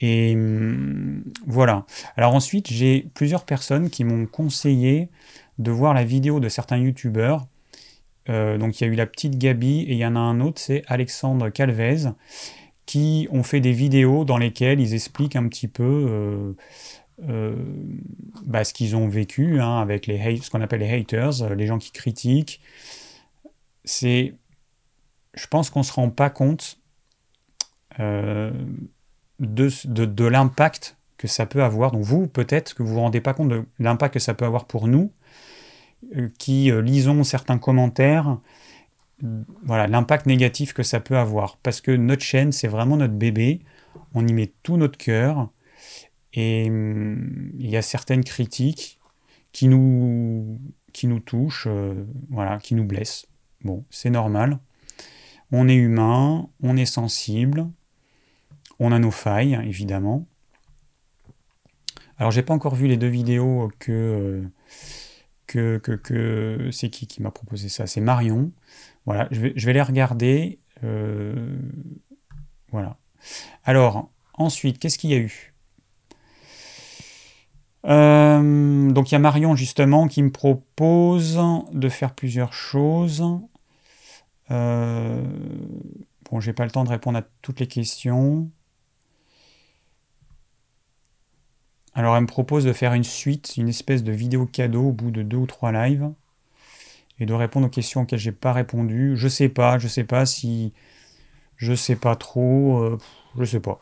Et 0.00 0.34
hum, 0.34 1.24
voilà. 1.46 1.86
Alors 2.16 2.34
ensuite, 2.34 2.68
j'ai 2.70 3.08
plusieurs 3.14 3.44
personnes 3.44 3.90
qui 3.90 4.04
m'ont 4.04 4.26
conseillé 4.26 5.08
de 5.58 5.70
voir 5.70 5.94
la 5.94 6.04
vidéo 6.04 6.40
de 6.40 6.48
certains 6.48 6.78
youtubeurs. 6.78 7.46
Euh, 8.28 8.58
donc 8.58 8.80
il 8.80 8.84
y 8.84 8.90
a 8.90 8.92
eu 8.92 8.96
la 8.96 9.06
petite 9.06 9.38
Gabi 9.38 9.82
et 9.82 9.92
il 9.92 9.98
y 9.98 10.06
en 10.06 10.16
a 10.16 10.18
un 10.18 10.40
autre, 10.40 10.60
c'est 10.60 10.82
Alexandre 10.86 11.48
Calvez, 11.48 12.10
qui 12.84 13.28
ont 13.30 13.42
fait 13.42 13.60
des 13.60 13.72
vidéos 13.72 14.24
dans 14.24 14.38
lesquelles 14.38 14.80
ils 14.80 14.94
expliquent 14.94 15.36
un 15.36 15.48
petit 15.48 15.68
peu 15.68 16.06
euh, 16.08 16.52
euh, 17.28 17.56
bah, 18.44 18.64
ce 18.64 18.74
qu'ils 18.74 18.96
ont 18.96 19.08
vécu 19.08 19.60
hein, 19.60 19.78
avec 19.78 20.06
les 20.06 20.38
ce 20.38 20.50
qu'on 20.50 20.60
appelle 20.60 20.80
les 20.80 20.92
haters, 20.92 21.54
les 21.54 21.66
gens 21.66 21.78
qui 21.78 21.92
critiquent. 21.92 22.60
C'est, 23.84 24.34
je 25.34 25.46
pense 25.46 25.70
qu'on 25.70 25.82
se 25.84 25.92
rend 25.92 26.10
pas 26.10 26.30
compte 26.30 26.78
euh, 29.42 29.68
de, 29.84 30.04
de, 30.04 30.24
l'impact 30.24 30.96
que 31.18 31.28
ça 31.28 31.46
peut 31.46 31.62
avoir. 31.62 31.92
Donc 31.92 32.02
vous, 32.02 32.26
peut-être 32.26 32.74
que 32.74 32.82
vous 32.82 32.94
vous 32.94 33.00
rendez 33.00 33.20
pas 33.20 33.34
compte 33.34 33.48
de 33.48 33.64
l'impact 33.78 34.14
que 34.14 34.20
ça 34.20 34.34
peut 34.34 34.44
avoir 34.44 34.66
pour 34.66 34.88
nous, 34.88 35.12
euh, 36.16 36.28
qui 36.38 36.70
euh, 36.70 36.80
lisons 36.82 37.24
certains 37.24 37.58
commentaires, 37.58 38.38
voilà, 39.64 39.86
l'impact 39.86 40.26
négatif 40.26 40.74
que 40.74 40.82
ça 40.82 41.00
peut 41.00 41.16
avoir. 41.16 41.56
Parce 41.58 41.80
que 41.80 41.90
notre 41.90 42.22
chaîne, 42.22 42.52
c'est 42.52 42.68
vraiment 42.68 42.96
notre 42.96 43.14
bébé, 43.14 43.60
on 44.14 44.26
y 44.26 44.32
met 44.32 44.52
tout 44.62 44.76
notre 44.76 44.98
cœur, 44.98 45.48
et 46.34 46.68
hum, 46.68 47.52
il 47.58 47.70
y 47.70 47.76
a 47.76 47.82
certaines 47.82 48.24
critiques 48.24 49.00
qui 49.52 49.68
nous, 49.68 50.60
qui 50.92 51.06
nous 51.06 51.20
touchent, 51.20 51.68
voilà, 52.30 52.58
qui 52.58 52.74
nous 52.74 52.84
blessent. 52.84 53.26
Bon, 53.64 53.84
c'est 53.90 54.10
normal. 54.10 54.58
On 55.50 55.66
est 55.68 55.76
humain, 55.76 56.48
on 56.62 56.76
est 56.76 56.86
sensible, 56.86 57.68
on 58.78 58.92
a 58.92 58.98
nos 58.98 59.10
failles, 59.10 59.58
évidemment. 59.64 60.26
Alors, 62.18 62.30
j'ai 62.30 62.42
pas 62.42 62.54
encore 62.54 62.74
vu 62.74 62.86
les 62.86 62.96
deux 62.96 63.08
vidéos 63.08 63.70
que. 63.78 64.44
que, 65.46 65.78
que, 65.78 66.70
c'est 66.72 66.90
qui 66.90 67.06
qui 67.06 67.22
m'a 67.22 67.30
proposé 67.30 67.68
ça 67.68 67.86
C'est 67.86 68.00
Marion. 68.00 68.52
Voilà, 69.04 69.28
je 69.30 69.40
vais, 69.40 69.52
je 69.56 69.66
vais 69.66 69.72
les 69.72 69.82
regarder. 69.82 70.58
Euh, 70.84 71.58
voilà. 72.70 72.96
Alors, 73.64 74.10
ensuite, 74.34 74.78
qu'est-ce 74.78 74.98
qu'il 74.98 75.10
y 75.10 75.14
a 75.14 75.18
eu? 75.18 75.52
Euh, 77.86 78.90
donc 78.90 79.10
il 79.10 79.14
y 79.14 79.16
a 79.16 79.20
Marion 79.20 79.54
justement 79.54 80.08
qui 80.08 80.20
me 80.22 80.32
propose 80.32 81.40
de 81.72 81.88
faire 81.88 82.14
plusieurs 82.14 82.52
choses. 82.52 83.24
Euh, 84.50 85.22
bon, 86.28 86.40
j'ai 86.40 86.52
pas 86.52 86.64
le 86.64 86.70
temps 86.70 86.84
de 86.84 86.88
répondre 86.88 87.18
à 87.18 87.22
toutes 87.42 87.60
les 87.60 87.68
questions. 87.68 88.50
Alors 91.96 92.14
elle 92.14 92.22
me 92.22 92.26
propose 92.26 92.64
de 92.64 92.74
faire 92.74 92.92
une 92.92 93.04
suite, 93.04 93.56
une 93.56 93.70
espèce 93.70 94.04
de 94.04 94.12
vidéo 94.12 94.44
cadeau 94.44 94.88
au 94.88 94.92
bout 94.92 95.10
de 95.10 95.22
deux 95.22 95.38
ou 95.38 95.46
trois 95.46 95.72
lives 95.72 96.10
et 97.18 97.24
de 97.24 97.32
répondre 97.32 97.68
aux 97.68 97.70
questions 97.70 98.02
auxquelles 98.02 98.18
j'ai 98.18 98.32
pas 98.32 98.52
répondu. 98.52 99.16
Je 99.16 99.28
sais 99.28 99.48
pas, 99.48 99.78
je 99.78 99.88
sais 99.88 100.04
pas 100.04 100.26
si 100.26 100.74
je 101.56 101.74
sais 101.74 101.96
pas 101.96 102.14
trop, 102.14 102.82
euh, 102.82 102.98
je 103.38 103.44
sais 103.46 103.60
pas. 103.60 103.80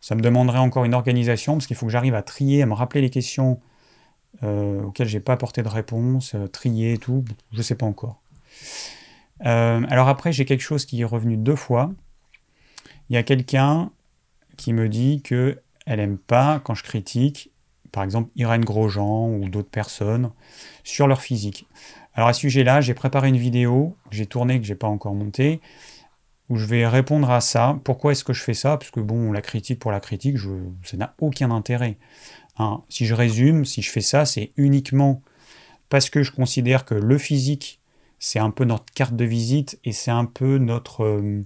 Ça 0.00 0.14
me 0.14 0.20
demanderait 0.20 0.60
encore 0.60 0.84
une 0.84 0.94
organisation 0.94 1.54
parce 1.54 1.66
qu'il 1.66 1.74
faut 1.74 1.86
que 1.86 1.92
j'arrive 1.92 2.14
à 2.14 2.22
trier, 2.22 2.62
à 2.62 2.66
me 2.66 2.74
rappeler 2.74 3.00
les 3.00 3.10
questions 3.10 3.60
euh, 4.44 4.84
auxquelles 4.84 5.08
j'ai 5.08 5.18
pas 5.18 5.32
apporté 5.32 5.64
de 5.64 5.68
réponse, 5.68 6.36
euh, 6.36 6.46
trier 6.46 6.92
et 6.92 6.98
tout, 6.98 7.24
je 7.50 7.60
sais 7.60 7.74
pas 7.74 7.86
encore. 7.86 8.20
alors 9.40 10.06
après, 10.06 10.32
j'ai 10.32 10.44
quelque 10.44 10.62
chose 10.62 10.86
qui 10.86 11.00
est 11.00 11.04
revenu 11.04 11.36
deux 11.36 11.56
fois. 11.56 11.90
Il 13.10 13.14
y 13.14 13.16
a 13.16 13.24
quelqu'un 13.24 13.90
qui 14.56 14.72
me 14.72 14.88
dit 14.88 15.22
que 15.22 15.60
elle 15.86 16.00
aime 16.00 16.18
pas 16.18 16.60
quand 16.62 16.74
je 16.74 16.82
critique, 16.82 17.50
par 17.92 18.04
exemple, 18.04 18.30
Irène 18.36 18.64
Grosjean 18.64 19.30
ou 19.30 19.48
d'autres 19.48 19.70
personnes 19.70 20.30
sur 20.84 21.06
leur 21.06 21.22
physique. 21.22 21.66
Alors 22.14 22.28
à 22.28 22.32
ce 22.32 22.40
sujet-là, 22.40 22.80
j'ai 22.80 22.94
préparé 22.94 23.28
une 23.28 23.36
vidéo 23.36 23.96
j'ai 24.10 24.26
tournée, 24.26 24.60
que 24.60 24.66
j'ai 24.66 24.74
pas 24.74 24.88
encore 24.88 25.14
montée, 25.14 25.60
où 26.48 26.56
je 26.56 26.66
vais 26.66 26.86
répondre 26.86 27.30
à 27.30 27.40
ça. 27.40 27.78
Pourquoi 27.84 28.12
est-ce 28.12 28.24
que 28.24 28.32
je 28.32 28.42
fais 28.42 28.54
ça? 28.54 28.76
Parce 28.76 28.90
que 28.90 29.00
bon, 29.00 29.32
la 29.32 29.42
critique 29.42 29.78
pour 29.78 29.92
la 29.92 30.00
critique, 30.00 30.36
ça 30.82 30.96
n'a 30.96 31.14
aucun 31.20 31.50
intérêt. 31.50 31.96
Hein, 32.58 32.82
si 32.88 33.06
je 33.06 33.14
résume, 33.14 33.64
si 33.64 33.82
je 33.82 33.90
fais 33.90 34.00
ça, 34.00 34.24
c'est 34.24 34.52
uniquement 34.56 35.22
parce 35.88 36.10
que 36.10 36.22
je 36.22 36.32
considère 36.32 36.84
que 36.84 36.94
le 36.94 37.18
physique, 37.18 37.80
c'est 38.18 38.38
un 38.38 38.50
peu 38.50 38.64
notre 38.64 38.92
carte 38.94 39.14
de 39.14 39.24
visite 39.24 39.78
et 39.84 39.92
c'est 39.92 40.10
un 40.10 40.24
peu 40.24 40.58
notre... 40.58 41.04
Euh, 41.04 41.42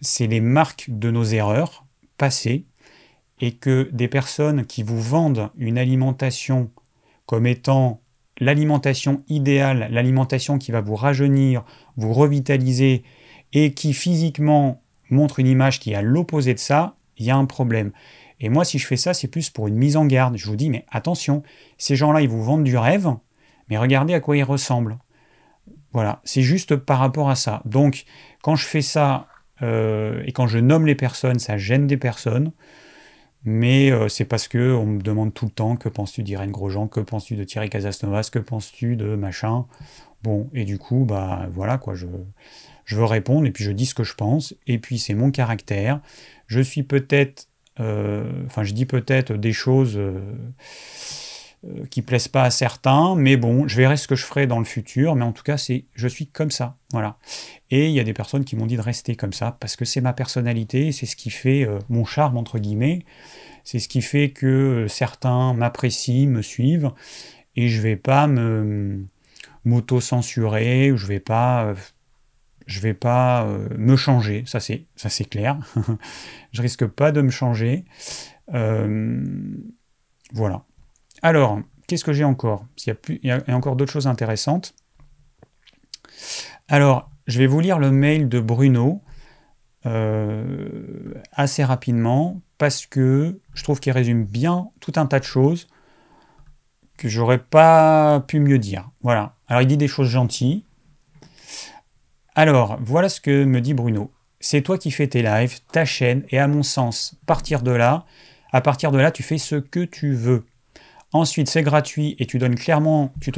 c'est 0.00 0.26
les 0.26 0.40
marques 0.40 0.86
de 0.88 1.10
nos 1.10 1.24
erreurs 1.24 1.84
passées 2.16 2.64
et 3.40 3.52
que 3.52 3.88
des 3.92 4.08
personnes 4.08 4.66
qui 4.66 4.82
vous 4.82 5.00
vendent 5.00 5.50
une 5.56 5.78
alimentation 5.78 6.70
comme 7.26 7.46
étant 7.46 8.00
l'alimentation 8.38 9.22
idéale, 9.28 9.88
l'alimentation 9.90 10.58
qui 10.58 10.72
va 10.72 10.80
vous 10.80 10.96
rajeunir, 10.96 11.64
vous 11.96 12.12
revitaliser, 12.12 13.02
et 13.52 13.72
qui 13.74 13.92
physiquement 13.92 14.82
montre 15.10 15.40
une 15.40 15.46
image 15.46 15.80
qui 15.80 15.92
est 15.92 15.96
à 15.96 16.02
l'opposé 16.02 16.54
de 16.54 16.58
ça, 16.58 16.96
il 17.18 17.26
y 17.26 17.30
a 17.30 17.36
un 17.36 17.44
problème. 17.44 17.92
Et 18.38 18.48
moi, 18.48 18.64
si 18.64 18.78
je 18.78 18.86
fais 18.86 18.96
ça, 18.96 19.12
c'est 19.12 19.28
plus 19.28 19.50
pour 19.50 19.68
une 19.68 19.74
mise 19.74 19.96
en 19.96 20.06
garde. 20.06 20.36
Je 20.36 20.46
vous 20.46 20.56
dis, 20.56 20.70
mais 20.70 20.86
attention, 20.90 21.42
ces 21.76 21.96
gens-là, 21.96 22.22
ils 22.22 22.28
vous 22.28 22.42
vendent 22.42 22.64
du 22.64 22.76
rêve, 22.76 23.08
mais 23.68 23.76
regardez 23.76 24.14
à 24.14 24.20
quoi 24.20 24.36
ils 24.36 24.44
ressemblent. 24.44 24.98
Voilà, 25.92 26.20
c'est 26.24 26.42
juste 26.42 26.76
par 26.76 27.00
rapport 27.00 27.28
à 27.28 27.34
ça. 27.34 27.60
Donc, 27.64 28.04
quand 28.42 28.54
je 28.54 28.64
fais 28.64 28.82
ça, 28.82 29.26
euh, 29.60 30.22
et 30.24 30.32
quand 30.32 30.46
je 30.46 30.58
nomme 30.58 30.86
les 30.86 30.94
personnes, 30.94 31.38
ça 31.38 31.58
gêne 31.58 31.86
des 31.86 31.96
personnes 31.96 32.52
mais 33.44 33.90
euh, 33.90 34.08
c'est 34.08 34.24
parce 34.24 34.48
que 34.48 34.74
on 34.74 34.86
me 34.86 35.00
demande 35.00 35.32
tout 35.32 35.46
le 35.46 35.50
temps 35.50 35.76
que 35.76 35.88
penses-tu 35.88 36.22
d'Irène 36.22 36.50
Grosjean, 36.50 36.88
que 36.88 37.00
penses-tu 37.00 37.36
de 37.36 37.44
Thierry 37.44 37.70
Casasnovas, 37.70 38.30
que 38.32 38.38
penses-tu 38.38 38.96
de 38.96 39.14
machin. 39.16 39.66
Bon, 40.22 40.50
et 40.52 40.64
du 40.64 40.78
coup, 40.78 41.06
bah 41.06 41.48
voilà 41.54 41.78
quoi, 41.78 41.94
je, 41.94 42.06
je 42.84 42.96
veux 42.96 43.04
répondre 43.04 43.46
et 43.46 43.50
puis 43.50 43.64
je 43.64 43.72
dis 43.72 43.86
ce 43.86 43.94
que 43.94 44.04
je 44.04 44.14
pense, 44.14 44.54
et 44.66 44.78
puis 44.78 44.98
c'est 44.98 45.14
mon 45.14 45.30
caractère. 45.30 46.00
Je 46.46 46.60
suis 46.60 46.82
peut-être, 46.82 47.48
euh, 47.80 48.30
enfin 48.46 48.62
je 48.64 48.74
dis 48.74 48.84
peut-être 48.84 49.32
des 49.32 49.52
choses, 49.52 49.98
euh, 51.64 51.80
euh, 51.80 51.86
qui 51.86 52.02
plaisent 52.02 52.28
pas 52.28 52.44
à 52.44 52.50
certains, 52.50 53.14
mais 53.16 53.36
bon, 53.36 53.68
je 53.68 53.76
verrai 53.76 53.96
ce 53.96 54.08
que 54.08 54.14
je 54.14 54.24
ferai 54.24 54.46
dans 54.46 54.58
le 54.58 54.64
futur, 54.64 55.14
mais 55.16 55.24
en 55.24 55.32
tout 55.32 55.42
cas, 55.42 55.56
c'est 55.58 55.84
je 55.94 56.08
suis 56.08 56.26
comme 56.26 56.50
ça, 56.50 56.78
voilà. 56.92 57.18
Et 57.70 57.88
il 57.88 57.92
y 57.92 58.00
a 58.00 58.04
des 58.04 58.14
personnes 58.14 58.44
qui 58.44 58.56
m'ont 58.56 58.66
dit 58.66 58.76
de 58.76 58.82
rester 58.82 59.16
comme 59.16 59.32
ça 59.32 59.56
parce 59.60 59.76
que 59.76 59.84
c'est 59.84 60.00
ma 60.00 60.12
personnalité, 60.12 60.92
c'est 60.92 61.06
ce 61.06 61.16
qui 61.16 61.30
fait 61.30 61.66
euh, 61.66 61.78
mon 61.88 62.04
charme 62.04 62.36
entre 62.36 62.58
guillemets, 62.58 63.04
c'est 63.64 63.78
ce 63.78 63.88
qui 63.88 64.02
fait 64.02 64.30
que 64.30 64.46
euh, 64.46 64.88
certains 64.88 65.52
m'apprécient, 65.54 66.28
me 66.28 66.42
suivent, 66.42 66.92
et 67.56 67.68
je 67.68 67.80
vais 67.80 67.96
pas 67.96 68.26
me 68.26 69.04
m'auto-censurer, 69.64 70.92
je 70.96 71.06
vais 71.06 71.20
pas 71.20 71.74
je 72.66 72.80
vais 72.80 72.94
pas 72.94 73.46
me 73.76 73.96
changer, 73.96 74.44
ça 74.46 74.60
c'est 74.60 74.86
ça 74.96 75.10
c'est 75.10 75.24
clair. 75.26 75.58
je 76.52 76.62
risque 76.62 76.86
pas 76.86 77.12
de 77.12 77.20
me 77.20 77.30
changer. 77.30 77.84
voilà. 80.32 80.64
Alors, 81.22 81.60
qu'est-ce 81.86 82.04
que 82.04 82.12
j'ai 82.12 82.24
encore? 82.24 82.64
Il 82.86 83.20
y, 83.22 83.30
a 83.30 83.42
encore 83.48 83.76
d'autres 83.76 83.92
choses 83.92 84.06
intéressantes. 84.06 84.74
Alors, 86.68 87.10
je 87.26 87.38
vais 87.38 87.46
vous 87.46 87.60
lire 87.60 87.78
le 87.78 87.90
mail 87.90 88.28
de 88.28 88.40
Bruno 88.40 89.02
euh, 89.86 91.14
assez 91.32 91.64
rapidement 91.64 92.40
parce 92.58 92.86
que 92.86 93.40
je 93.54 93.64
trouve 93.64 93.80
qu'il 93.80 93.92
résume 93.92 94.24
bien 94.24 94.68
tout 94.80 94.92
un 94.96 95.06
tas 95.06 95.18
de 95.18 95.24
choses 95.24 95.68
que 96.96 97.08
j'aurais 97.08 97.38
pas 97.38 98.20
pu 98.28 98.40
mieux 98.40 98.58
dire. 98.58 98.90
Voilà. 99.02 99.36
Alors, 99.48 99.62
il 99.62 99.66
dit 99.66 99.76
des 99.76 99.88
choses 99.88 100.08
gentilles. 100.08 100.64
Alors, 102.34 102.78
voilà 102.82 103.08
ce 103.08 103.20
que 103.20 103.44
me 103.44 103.60
dit 103.60 103.74
Bruno. 103.74 104.12
C'est 104.38 104.62
toi 104.62 104.78
qui 104.78 104.90
fais 104.90 105.08
tes 105.08 105.22
lives, 105.22 105.60
ta 105.72 105.84
chaîne, 105.84 106.24
et 106.30 106.38
à 106.38 106.46
mon 106.46 106.62
sens, 106.62 107.16
partir 107.26 107.62
de 107.62 107.72
là, 107.72 108.06
à 108.52 108.60
partir 108.60 108.90
de 108.92 108.98
là, 108.98 109.10
tu 109.10 109.22
fais 109.22 109.38
ce 109.38 109.56
que 109.56 109.84
tu 109.84 110.14
veux. 110.14 110.46
Ensuite, 111.12 111.48
c'est 111.48 111.62
gratuit 111.62 112.14
et 112.18 112.26
tu, 112.26 112.38
te 112.38 112.44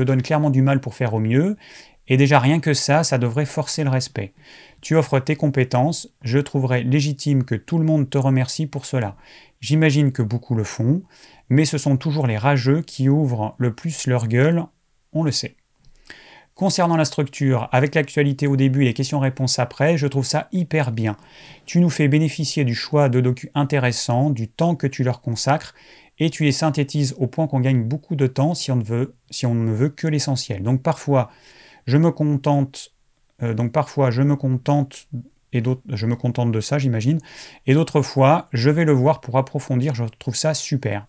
donnes 0.02 0.22
clairement 0.22 0.50
du 0.50 0.62
mal 0.62 0.80
pour 0.80 0.94
faire 0.94 1.14
au 1.14 1.20
mieux. 1.20 1.56
Et 2.08 2.16
déjà, 2.16 2.38
rien 2.38 2.60
que 2.60 2.74
ça, 2.74 3.04
ça 3.04 3.18
devrait 3.18 3.46
forcer 3.46 3.84
le 3.84 3.90
respect. 3.90 4.34
Tu 4.80 4.96
offres 4.96 5.20
tes 5.20 5.36
compétences, 5.36 6.08
je 6.22 6.38
trouverais 6.38 6.82
légitime 6.82 7.44
que 7.44 7.54
tout 7.54 7.78
le 7.78 7.84
monde 7.84 8.10
te 8.10 8.18
remercie 8.18 8.66
pour 8.66 8.84
cela. 8.84 9.16
J'imagine 9.60 10.12
que 10.12 10.22
beaucoup 10.22 10.54
le 10.54 10.64
font, 10.64 11.02
mais 11.48 11.64
ce 11.64 11.78
sont 11.78 11.96
toujours 11.96 12.26
les 12.26 12.36
rageux 12.36 12.82
qui 12.82 13.08
ouvrent 13.08 13.54
le 13.58 13.72
plus 13.72 14.06
leur 14.06 14.26
gueule, 14.26 14.64
on 15.12 15.22
le 15.22 15.30
sait. 15.30 15.56
Concernant 16.54 16.96
la 16.96 17.06
structure, 17.06 17.68
avec 17.72 17.94
l'actualité 17.94 18.46
au 18.46 18.56
début 18.56 18.82
et 18.82 18.84
les 18.84 18.94
questions-réponses 18.94 19.58
après, 19.58 19.96
je 19.96 20.06
trouve 20.06 20.26
ça 20.26 20.48
hyper 20.52 20.92
bien. 20.92 21.16
Tu 21.64 21.80
nous 21.80 21.88
fais 21.88 22.08
bénéficier 22.08 22.64
du 22.64 22.74
choix 22.74 23.08
de 23.08 23.20
docu 23.20 23.50
intéressants, 23.54 24.28
du 24.28 24.48
temps 24.48 24.74
que 24.74 24.86
tu 24.86 25.02
leur 25.02 25.22
consacres, 25.22 25.74
et 26.18 26.30
tu 26.30 26.44
les 26.44 26.52
synthétises 26.52 27.14
au 27.18 27.26
point 27.26 27.46
qu'on 27.46 27.60
gagne 27.60 27.84
beaucoup 27.84 28.16
de 28.16 28.26
temps 28.26 28.54
si 28.54 28.70
on 28.70 28.76
ne 28.76 29.72
veut, 29.72 29.88
que 29.88 30.06
l'essentiel. 30.06 30.62
Donc 30.62 30.82
parfois, 30.82 31.30
je 31.86 31.96
me 31.96 32.10
contente, 32.10 32.92
euh, 33.42 33.54
donc 33.54 33.72
parfois 33.72 34.10
je 34.10 34.22
me 34.22 34.36
contente 34.36 35.08
et 35.52 35.62
je 35.88 36.06
me 36.06 36.16
contente 36.16 36.50
de 36.50 36.60
ça, 36.60 36.78
j'imagine, 36.78 37.18
et 37.66 37.74
d'autres 37.74 38.00
fois, 38.00 38.48
je 38.52 38.70
vais 38.70 38.86
le 38.86 38.92
voir 38.92 39.20
pour 39.20 39.36
approfondir. 39.36 39.94
Je 39.94 40.04
trouve 40.18 40.34
ça 40.34 40.54
super. 40.54 41.06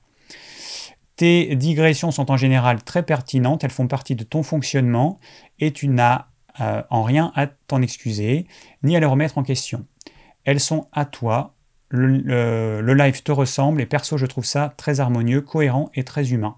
Tes 1.15 1.55
digressions 1.55 2.11
sont 2.11 2.31
en 2.31 2.37
général 2.37 2.83
très 2.83 3.03
pertinentes, 3.03 3.63
elles 3.63 3.71
font 3.71 3.87
partie 3.87 4.15
de 4.15 4.23
ton 4.23 4.43
fonctionnement 4.43 5.17
et 5.59 5.71
tu 5.71 5.87
n'as 5.87 6.25
euh, 6.59 6.81
en 6.89 7.03
rien 7.03 7.31
à 7.35 7.47
t'en 7.47 7.81
excuser 7.81 8.47
ni 8.83 8.95
à 8.95 8.99
les 8.99 9.05
remettre 9.05 9.37
en 9.37 9.43
question. 9.43 9.85
Elles 10.43 10.59
sont 10.59 10.87
à 10.91 11.05
toi, 11.05 11.55
le, 11.93 12.93
live 12.93 13.21
te 13.21 13.32
ressemble 13.32 13.79
et 13.79 13.86
perso 13.86 14.17
je 14.17 14.25
trouve 14.25 14.45
ça 14.45 14.73
très 14.77 14.99
harmonieux, 14.99 15.41
cohérent 15.41 15.89
et 15.93 16.03
très 16.03 16.32
humain. 16.32 16.58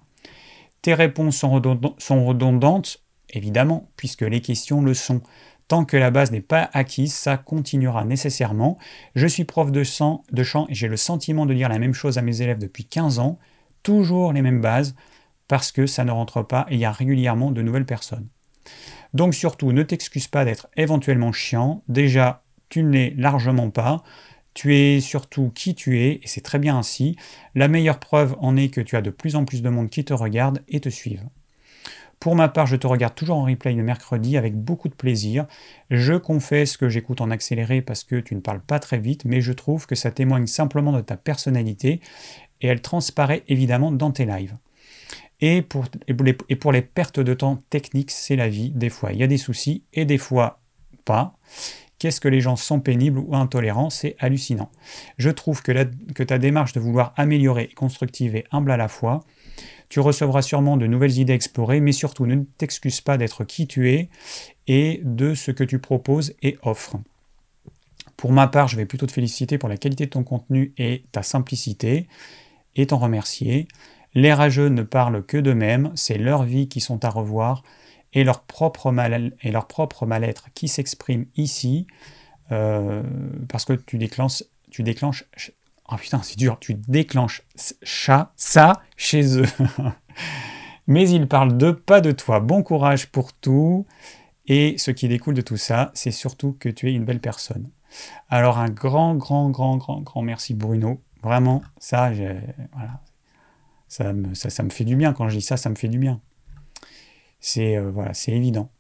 Tes 0.82 0.94
réponses 0.94 1.38
sont, 1.38 1.52
redondantes, 1.52 3.04
évidemment, 3.30 3.90
puisque 3.98 4.22
les 4.22 4.42
questions 4.42 4.82
le 4.82 4.94
sont. 4.94 5.22
Tant 5.68 5.84
que 5.84 5.98
la 5.98 6.12
base 6.12 6.32
n'est 6.32 6.42
pas 6.42 6.70
acquise, 6.74 7.14
ça 7.14 7.38
continuera 7.38 8.06
nécessairement. 8.06 8.78
Je 9.16 9.26
suis 9.26 9.46
prof 9.46 9.72
de, 9.72 9.82
de 9.82 10.44
chant 10.44 10.68
et 10.70 10.76
j'ai 10.76 10.88
le 10.88 10.98
sentiment 10.98 11.48
de 11.48 11.56
dire 11.56 11.70
la 11.70 11.80
même 11.80 11.96
chose 11.96 12.18
à 12.18 12.22
mes 12.22 12.42
élèves 12.42 12.60
depuis 12.60 12.86
15 12.86 13.18
ans, 13.20 13.40
toujours 13.82 14.32
les 14.32 14.44
mêmes 14.44 14.62
bases, 14.62 14.96
parce 15.48 15.72
que 15.72 15.88
ça 15.88 16.06
ne 16.06 16.12
rentre 16.12 16.44
pas 16.44 16.68
et 16.70 16.76
il 16.76 16.80
y 16.80 16.86
a 16.86 16.92
régulièrement 16.92 17.52
de 17.52 17.62
nouvelles 17.62 17.86
personnes. 17.86 18.28
Donc 19.14 19.34
surtout, 19.34 19.72
ne 19.72 19.84
t'excuse 19.84 20.28
pas 20.28 20.46
d'être 20.46 20.68
éventuellement 20.78 21.32
chiant. 21.32 21.84
Déjà, 21.88 22.44
tu 22.70 22.84
ne 22.84 22.92
l'es 22.92 23.14
largement 23.18 23.70
pas. 23.70 24.04
Tu 24.56 24.76
es 24.76 25.02
surtout 25.02 25.52
qui 25.54 25.76
tu 25.76 26.00
es, 26.00 26.14
et 26.24 26.28
c'est 26.28 26.42
très 26.42 26.58
bien 26.58 26.78
ainsi. 26.78 27.16
La 27.54 27.68
meilleure 27.68 28.00
preuve 28.00 28.36
en 28.40 28.58
est 28.58 28.70
que 28.70 28.82
tu 28.82 28.96
as 28.96 29.02
de 29.02 29.12
plus 29.12 29.36
en 29.36 29.46
plus 29.46 29.62
de 29.62 29.70
monde 29.70 29.90
qui 29.90 30.04
te 30.04 30.14
regarde 30.14 30.64
et 30.68 30.80
te 30.80 30.90
suivent. 30.90 31.28
Pour 32.20 32.36
ma 32.36 32.48
part, 32.48 32.66
je 32.66 32.78
te 32.78 32.88
regarde 32.88 33.14
toujours 33.14 33.38
en 33.38 33.44
replay 33.44 33.74
le 33.74 33.84
mercredi 33.84 34.38
avec 34.38 34.56
beaucoup 34.56 34.88
de 34.88 34.96
plaisir. 34.96 35.46
Je 35.92 36.14
confesse 36.14 36.78
que 36.78 36.90
j'écoute 36.90 37.22
en 37.22 37.30
accéléré 37.30 37.82
parce 37.82 38.04
que 38.04 38.16
tu 38.16 38.34
ne 38.34 38.40
parles 38.40 38.62
pas 38.62 38.80
très 38.80 38.98
vite, 38.98 39.26
mais 39.26 39.42
je 39.42 39.52
trouve 39.52 39.86
que 39.86 39.96
ça 39.96 40.10
témoigne 40.10 40.48
simplement 40.48 40.94
de 40.94 41.02
ta 41.02 41.18
personnalité 41.18 42.00
et 42.62 42.68
elle 42.68 42.82
transparaît 42.82 43.44
évidemment 43.48 43.92
dans 43.92 44.12
tes 44.12 44.26
lives. 44.26 44.56
Et 45.42 45.62
pour, 45.62 45.86
et 46.08 46.56
pour 46.56 46.72
les 46.72 46.82
pertes 46.82 47.20
de 47.20 47.34
temps 47.34 47.62
techniques, 47.70 48.12
c'est 48.12 48.38
la 48.38 48.48
vie. 48.48 48.72
Des 48.72 48.90
fois, 48.90 49.12
il 49.12 49.20
y 49.20 49.24
a 49.24 49.28
des 49.28 49.38
soucis 49.38 49.84
et 49.94 50.06
des 50.06 50.18
fois 50.18 50.62
pas. 51.04 51.38
Qu'est-ce 52.00 52.20
que 52.20 52.28
les 52.28 52.42
gens 52.42 52.56
sont 52.56 52.80
pénibles 52.80 53.20
ou 53.20 53.36
intolérants 53.36 53.90
C'est 53.90 54.16
hallucinant. 54.20 54.70
Je 55.18 55.30
trouve 55.30 55.62
que, 55.62 56.24
ta 56.24 56.38
démarche 56.38 56.74
de 56.74 56.80
vouloir 56.80 57.14
améliorer 57.16 57.68
constructive 57.68 58.36
et 58.36 58.46
humble 58.52 58.72
à 58.72 58.78
la 58.78 58.88
fois. 58.88 59.22
Tu 59.88 60.00
recevras 60.00 60.42
sûrement 60.42 60.78
de 60.78 60.88
nouvelles 60.88 61.18
idées 61.20 61.34
explorées, 61.34 61.80
mais 61.80 61.94
surtout 61.94 62.26
ne 62.26 62.44
t'excuse 62.58 63.02
pas 63.02 63.18
d'être 63.18 63.44
qui 63.46 63.68
tu 63.68 63.92
es 63.92 64.10
et 64.68 65.02
de 65.04 65.36
ce 65.36 65.52
que 65.52 65.64
tu 65.64 65.80
proposes 65.80 66.34
et 66.42 66.58
offres. 66.64 66.98
Pour 68.18 68.32
ma 68.32 68.48
part, 68.48 68.68
je 68.68 68.78
vais 68.78 68.86
plutôt 68.86 69.06
te 69.06 69.12
féliciter 69.12 69.58
pour 69.58 69.70
la 69.70 69.78
qualité 69.78 70.06
de 70.06 70.12
ton 70.12 70.24
contenu 70.24 70.74
et 70.78 71.04
ta 71.12 71.22
simplicité, 71.22 72.08
et 72.76 72.88
t'en 72.88 72.98
remercier. 72.98 73.68
Les 74.14 74.34
rageux 74.34 74.70
ne 74.70 74.84
parlent 74.84 75.24
que 75.26 75.38
d'eux-mêmes, 75.38 75.92
c'est 75.96 76.18
leur 76.18 76.44
vie 76.44 76.68
qui 76.68 76.80
sont 76.80 77.04
à 77.04 77.10
revoir, 77.10 77.64
et 78.16 78.24
leur 78.24 78.42
propre 78.42 78.92
mal 78.92 79.34
et 79.42 79.52
leur 79.52 79.68
propre 79.68 80.08
mal-être 80.08 80.48
qui 80.56 80.68
s'exprime 80.68 81.28
ici 81.36 81.86
euh, 82.52 83.04
parce 83.50 83.66
que 83.66 83.74
tu 83.74 83.98
déclenches 83.98 84.44
tu 84.72 84.82
déclenches 84.82 85.26
oh 85.92 85.96
putain 85.98 86.22
c'est 86.24 86.38
dur 86.38 86.58
tu 86.60 86.74
déclenches 86.74 87.44
chat 87.84 88.32
ça 88.36 88.82
chez 88.98 89.38
eux. 89.40 89.46
Mais 90.88 91.10
ils 91.10 91.28
parlent 91.28 91.58
de 91.58 91.72
pas 91.72 92.00
de 92.00 92.12
toi. 92.12 92.40
Bon 92.40 92.62
courage 92.62 93.08
pour 93.08 93.34
tout. 93.34 93.88
Et 94.46 94.78
ce 94.78 94.92
qui 94.92 95.08
découle 95.08 95.34
de 95.34 95.42
tout 95.42 95.58
ça 95.58 95.92
c'est 95.94 96.12
surtout 96.12 96.56
que 96.60 96.70
tu 96.70 96.90
es 96.90 96.94
une 96.94 97.06
belle 97.06 97.20
personne. 97.20 97.70
Alors 98.30 98.60
un 98.60 98.70
grand 98.70 99.16
grand 99.16 99.50
grand 99.50 99.76
grand 99.76 100.02
grand 100.02 100.22
merci 100.22 100.54
Bruno. 100.54 101.02
Vraiment 101.22 101.62
ça 101.80 102.12
voilà. 102.74 103.02
Ça 103.88 104.14
me, 104.14 104.34
ça, 104.34 104.50
ça 104.50 104.64
me 104.64 104.70
fait 104.70 104.84
du 104.84 104.96
bien. 104.96 105.14
Quand 105.14 105.28
je 105.30 105.38
dis 105.38 105.42
ça 105.42 105.58
ça 105.58 105.70
me 105.70 105.76
fait 105.76 105.90
du 105.90 106.00
bien 106.00 106.22
c'est 107.46 107.78
euh, 107.78 107.92
voilà, 107.92 108.14
c'est 108.16 108.32
évident. 108.32 108.72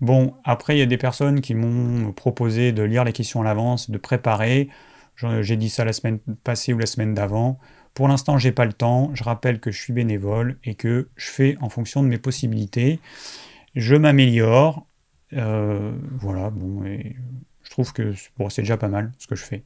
Bon, 0.00 0.34
après, 0.44 0.76
il 0.76 0.78
y 0.78 0.82
a 0.82 0.86
des 0.86 0.96
personnes 0.96 1.40
qui 1.40 1.54
m'ont 1.54 2.12
proposé 2.12 2.72
de 2.72 2.82
lire 2.82 3.04
les 3.04 3.12
questions 3.12 3.40
à 3.42 3.44
l'avance, 3.44 3.90
de 3.90 3.98
préparer. 3.98 4.68
J'ai 5.16 5.56
dit 5.56 5.68
ça 5.68 5.84
la 5.84 5.92
semaine 5.92 6.18
passée 6.44 6.72
ou 6.72 6.78
la 6.78 6.86
semaine 6.86 7.12
d'avant. 7.12 7.58
Pour 7.92 8.08
l'instant, 8.08 8.38
j'ai 8.38 8.52
pas 8.52 8.64
le 8.64 8.72
temps. 8.72 9.10
Je 9.14 9.24
rappelle 9.24 9.60
que 9.60 9.70
je 9.70 9.78
suis 9.78 9.92
bénévole 9.92 10.58
et 10.64 10.74
que 10.74 11.10
je 11.16 11.28
fais 11.28 11.58
en 11.60 11.68
fonction 11.68 12.02
de 12.02 12.08
mes 12.08 12.16
possibilités. 12.16 13.00
Je 13.74 13.96
m'améliore. 13.96 14.86
Euh, 15.34 15.92
voilà, 16.18 16.48
bon, 16.48 16.82
je 16.84 17.70
trouve 17.70 17.92
que 17.92 18.14
c'est 18.48 18.62
déjà 18.62 18.78
pas 18.78 18.88
mal 18.88 19.12
ce 19.18 19.26
que 19.26 19.34
je 19.34 19.44
fais. 19.44 19.64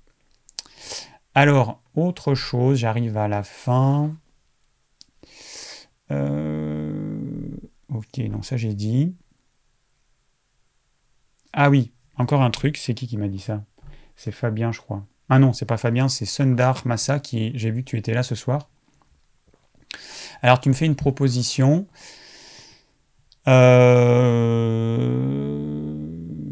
Alors, 1.34 1.80
autre 1.94 2.34
chose, 2.34 2.78
j'arrive 2.78 3.16
à 3.16 3.28
la 3.28 3.44
fin. 3.44 4.16
Euh, 6.10 6.73
Ok, 7.94 8.18
non, 8.18 8.42
ça 8.42 8.56
j'ai 8.56 8.74
dit. 8.74 9.14
Ah 11.52 11.70
oui, 11.70 11.92
encore 12.16 12.42
un 12.42 12.50
truc, 12.50 12.76
c'est 12.76 12.92
qui 12.92 13.06
qui 13.06 13.16
m'a 13.16 13.28
dit 13.28 13.38
ça? 13.38 13.62
C'est 14.16 14.32
Fabien, 14.32 14.72
je 14.72 14.80
crois. 14.80 15.06
Ah 15.28 15.38
non, 15.38 15.52
c'est 15.52 15.64
pas 15.64 15.76
Fabien, 15.76 16.08
c'est 16.08 16.24
Sundar 16.24 16.84
Massa 16.86 17.20
qui. 17.20 17.52
J'ai 17.56 17.70
vu 17.70 17.84
que 17.84 17.90
tu 17.90 17.96
étais 17.96 18.12
là 18.12 18.24
ce 18.24 18.34
soir. 18.34 18.68
Alors 20.42 20.60
tu 20.60 20.68
me 20.68 20.74
fais 20.74 20.86
une 20.86 20.96
proposition. 20.96 21.86
Euh, 23.46 23.84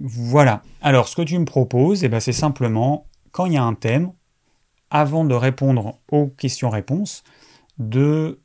voilà. 0.02 0.62
Alors 0.80 1.08
ce 1.08 1.16
que 1.16 1.22
tu 1.22 1.36
me 1.38 1.44
proposes, 1.44 2.04
eh 2.04 2.08
ben, 2.08 2.20
c'est 2.20 2.32
simplement, 2.32 3.08
quand 3.32 3.46
il 3.46 3.54
y 3.54 3.56
a 3.56 3.64
un 3.64 3.74
thème, 3.74 4.12
avant 4.90 5.24
de 5.24 5.34
répondre 5.34 5.98
aux 6.08 6.28
questions-réponses, 6.28 7.24
de 7.78 8.40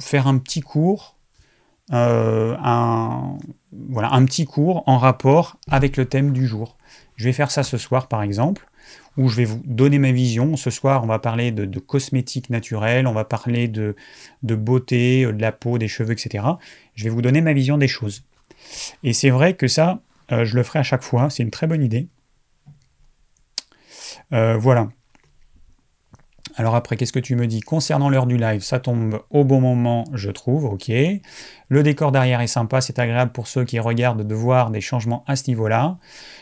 faire 0.00 0.28
un 0.28 0.38
petit 0.38 0.60
cours 0.60 1.15
euh, 1.92 2.56
un, 2.62 3.38
voilà, 3.72 4.12
un 4.12 4.24
petit 4.24 4.44
cours 4.44 4.82
en 4.86 4.98
rapport 4.98 5.56
avec 5.70 5.96
le 5.96 6.06
thème 6.06 6.32
du 6.32 6.46
jour. 6.46 6.76
Je 7.16 7.24
vais 7.24 7.32
faire 7.32 7.50
ça 7.50 7.62
ce 7.62 7.78
soir 7.78 8.08
par 8.08 8.22
exemple. 8.22 8.66
où 9.16 9.28
je 9.28 9.36
vais 9.36 9.46
vous 9.46 9.62
donner 9.64 9.98
ma 9.98 10.12
vision. 10.12 10.56
Ce 10.56 10.70
soir, 10.70 11.02
on 11.02 11.06
va 11.06 11.18
parler 11.18 11.50
de, 11.50 11.78
cosmétiques 11.78 12.50
naturels, 12.50 13.06
on 13.06 13.12
va 13.12 13.24
parler 13.24 13.66
de, 13.66 13.94
beauté, 14.42 15.24
de 15.24 15.40
la 15.40 15.52
peau, 15.52 15.78
des 15.78 15.88
cheveux, 15.88 16.12
etc. 16.12 16.44
Je 16.94 17.04
vais 17.04 17.10
vous 17.10 17.22
donner 17.22 17.40
ma 17.40 17.54
vision 17.54 17.78
des 17.78 17.88
choses. 17.88 18.24
Et 19.02 19.12
c'est 19.12 19.30
vrai 19.30 19.54
que 19.54 19.68
ça, 19.68 20.00
euh, 20.32 20.44
je 20.44 20.56
le 20.56 20.62
ferai 20.62 20.80
à 20.80 20.82
chaque 20.82 21.02
fois, 21.02 21.30
c'est 21.30 21.42
une 21.42 21.50
très 21.50 21.66
bonne 21.66 21.82
idée. 21.82 22.08
Euh, 24.32 24.56
voilà. 24.56 24.88
Alors 26.58 26.74
après, 26.74 26.96
qu'est-ce 26.96 27.12
que 27.12 27.18
tu 27.18 27.36
me 27.36 27.46
dis 27.46 27.60
Concernant 27.60 28.08
l'heure 28.08 28.26
du 28.26 28.38
live, 28.38 28.62
ça 28.62 28.80
tombe 28.80 29.20
au 29.28 29.44
bon 29.44 29.60
moment, 29.60 30.04
je 30.14 30.30
trouve, 30.30 30.64
ok. 30.64 30.90
Le 31.68 31.82
décor 31.82 32.12
derrière 32.12 32.40
est 32.40 32.46
sympa, 32.46 32.80
c'est 32.80 32.98
agréable 32.98 33.30
pour 33.32 33.46
ceux 33.46 33.64
qui 33.64 33.78
regardent 33.78 34.26
de 34.26 34.34
voir 34.34 34.70
des 34.70 34.80
changements 34.80 35.22
à 35.26 35.36
ce 35.36 35.48
niveau-là. 35.48 35.98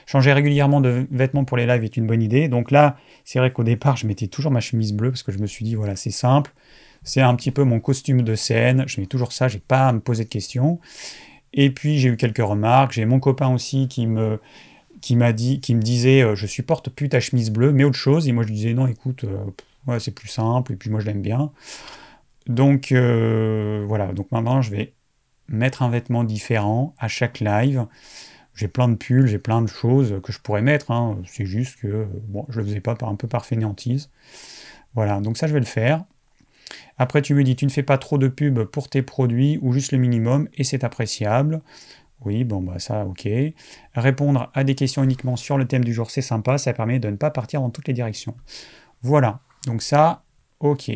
Changer 0.07 0.33
régulièrement 0.33 0.81
de 0.81 1.09
vêtements 1.11 1.45
pour 1.45 1.57
les 1.57 1.67
lives 1.67 1.83
est 1.83 1.97
une 1.97 2.07
bonne 2.07 2.23
idée. 2.23 2.47
Donc 2.47 2.71
là, 2.71 2.97
c'est 3.25 3.41
vrai 3.41 3.53
qu'au 3.53 3.65
départ, 3.65 3.97
je 3.97 4.07
mettais 4.07 4.29
toujours 4.29 4.53
ma 4.53 4.61
chemise 4.61 4.93
bleue 4.93 5.11
parce 5.11 5.25
que 5.25 5.33
je 5.33 5.39
me 5.39 5.49
suis 5.49 5.65
dit, 5.65 5.75
voilà, 5.75 5.97
c'est 5.97 6.13
simple. 6.13 6.53
C'est 7.03 7.21
un 7.21 7.35
petit 7.35 7.51
peu 7.51 7.65
mon 7.65 7.81
costume 7.81 8.23
de 8.23 8.37
scène. 8.37 8.85
Je 8.87 9.01
mets 9.01 9.09
toujours 9.09 9.33
ça, 9.33 9.49
j'ai 9.49 9.59
pas 9.59 9.89
à 9.89 9.93
me 9.93 10.01
poser 10.01 10.25
de 10.25 10.29
questions. 10.29 10.79
Et 11.53 11.71
puis 11.71 11.99
j'ai 11.99 12.11
eu 12.11 12.17
quelques 12.17 12.39
remarques. 12.39 12.93
J'ai 12.93 13.05
mon 13.05 13.19
copain 13.19 13.53
aussi 13.53 13.89
qui 13.89 14.07
me 14.07 14.39
qui 15.01 15.17
dit, 15.35 15.61
qui 15.61 15.75
me 15.75 15.83
disait, 15.83 16.23
euh, 16.23 16.35
je 16.35 16.47
supporte 16.47 16.89
plus 16.89 17.11
ta 17.11 17.21
chemise 17.21 17.51
bleue, 17.51 17.73
mais 17.73 17.85
autre 17.85 17.99
chose. 17.99 18.27
Et 18.27 18.33
moi 18.33 18.45
je 18.47 18.53
disais, 18.53 18.73
non, 18.73 18.87
écoute, 18.87 19.25
euh, 19.25 19.37
c'est 19.99 20.15
plus 20.15 20.29
simple. 20.29 20.73
Et 20.73 20.77
puis 20.77 20.91
moi 20.91 21.01
je 21.01 21.07
l'aime 21.07 21.23
bien. 21.23 21.53
Donc 22.47 22.93
euh, 22.93 23.85
voilà. 23.87 24.13
Donc 24.13 24.31
maintenant 24.33 24.63
je 24.63 24.71
vais 24.71 24.95
mettre 25.49 25.83
un 25.83 25.91
vêtement 25.91 26.25
différent 26.25 26.95
à 26.99 27.09
chaque 27.09 27.41
live. 27.41 27.87
J'ai 28.55 28.69
plein 28.69 28.89
de 28.89 28.95
pulls, 28.95 29.27
j'ai 29.27 29.39
plein 29.39 29.63
de 29.63 29.67
choses 29.67 30.21
que 30.23 30.33
je 30.33 30.39
pourrais 30.39 30.63
mettre. 30.63 30.91
Hein. 30.91 31.19
C'est 31.27 31.47
juste 31.47 31.81
que 31.81 32.07
bon, 32.29 32.47
je 32.49 32.61
le 32.61 32.67
faisais 32.67 32.81
pas 32.81 32.97
un 33.03 33.17
peu 33.17 33.27
par 33.27 33.47
fainéantise. 33.47 34.11
Voilà, 34.95 35.21
donc 35.21 35.37
ça 35.37 35.47
je 35.47 35.53
vais 35.53 35.61
le 35.61 35.67
faire. 35.67 36.05
Après 36.99 37.21
tu 37.21 37.35
me 37.35 37.43
dis 37.43 37.57
tu 37.57 37.65
ne 37.67 37.71
fais 37.71 37.83
pas 37.83 37.99
trop 37.99 38.17
de 38.19 38.29
pubs 38.29 38.65
pour 38.65 38.89
tes 38.89 39.03
produits 39.03 39.59
ou 39.61 39.73
juste 39.73 39.93
le 39.93 39.99
minimum 39.99 40.49
et 40.55 40.65
c'est 40.65 40.85
appréciable. 40.85 41.61
Oui, 42.25 42.45
bon 42.45 42.63
bah 42.63 42.79
ça 42.79 43.05
ok. 43.05 43.29
Répondre 43.95 44.51
à 44.55 44.65
des 44.65 44.75
questions 44.75 45.03
uniquement 45.03 45.37
sur 45.37 45.59
le 45.59 45.67
thème 45.67 45.85
du 45.85 45.93
jour, 45.93 46.11
c'est 46.11 46.23
sympa, 46.23 46.59
ça 46.59 46.73
permet 46.73 46.99
de 46.99 47.11
ne 47.11 47.17
pas 47.17 47.31
partir 47.31 47.61
dans 47.61 47.71
toutes 47.71 47.89
les 47.89 47.95
directions. 47.95 48.35
Voilà, 49.03 49.41
donc 49.67 49.83
ça, 49.83 50.25
ok. 50.61 50.91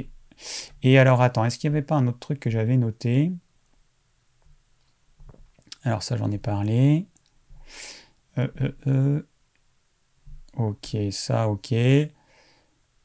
Et 0.82 0.98
alors 0.98 1.20
attends, 1.22 1.44
est-ce 1.44 1.58
qu'il 1.58 1.70
n'y 1.70 1.76
avait 1.76 1.86
pas 1.86 1.96
un 1.96 2.06
autre 2.06 2.18
truc 2.18 2.40
que 2.40 2.50
j'avais 2.50 2.76
noté? 2.76 3.32
Alors 5.82 6.02
ça 6.02 6.16
j'en 6.16 6.30
ai 6.30 6.38
parlé. 6.38 7.06
Euh, 8.38 8.48
euh, 8.60 8.72
euh. 8.86 9.22
Ok, 10.56 10.96
ça, 11.10 11.48
ok. 11.48 11.74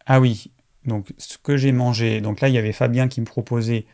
Ah 0.05 0.19
oui, 0.19 0.51
donc 0.85 1.13
ce 1.17 1.37
que 1.37 1.55
j'ai 1.57 1.71
mangé. 1.71 2.21
Donc 2.21 2.41
là, 2.41 2.49
il 2.49 2.55
y 2.55 2.57
avait 2.57 2.71
Fabien 2.71 3.07
qui 3.07 3.21
me 3.21 3.25
proposait 3.25 3.85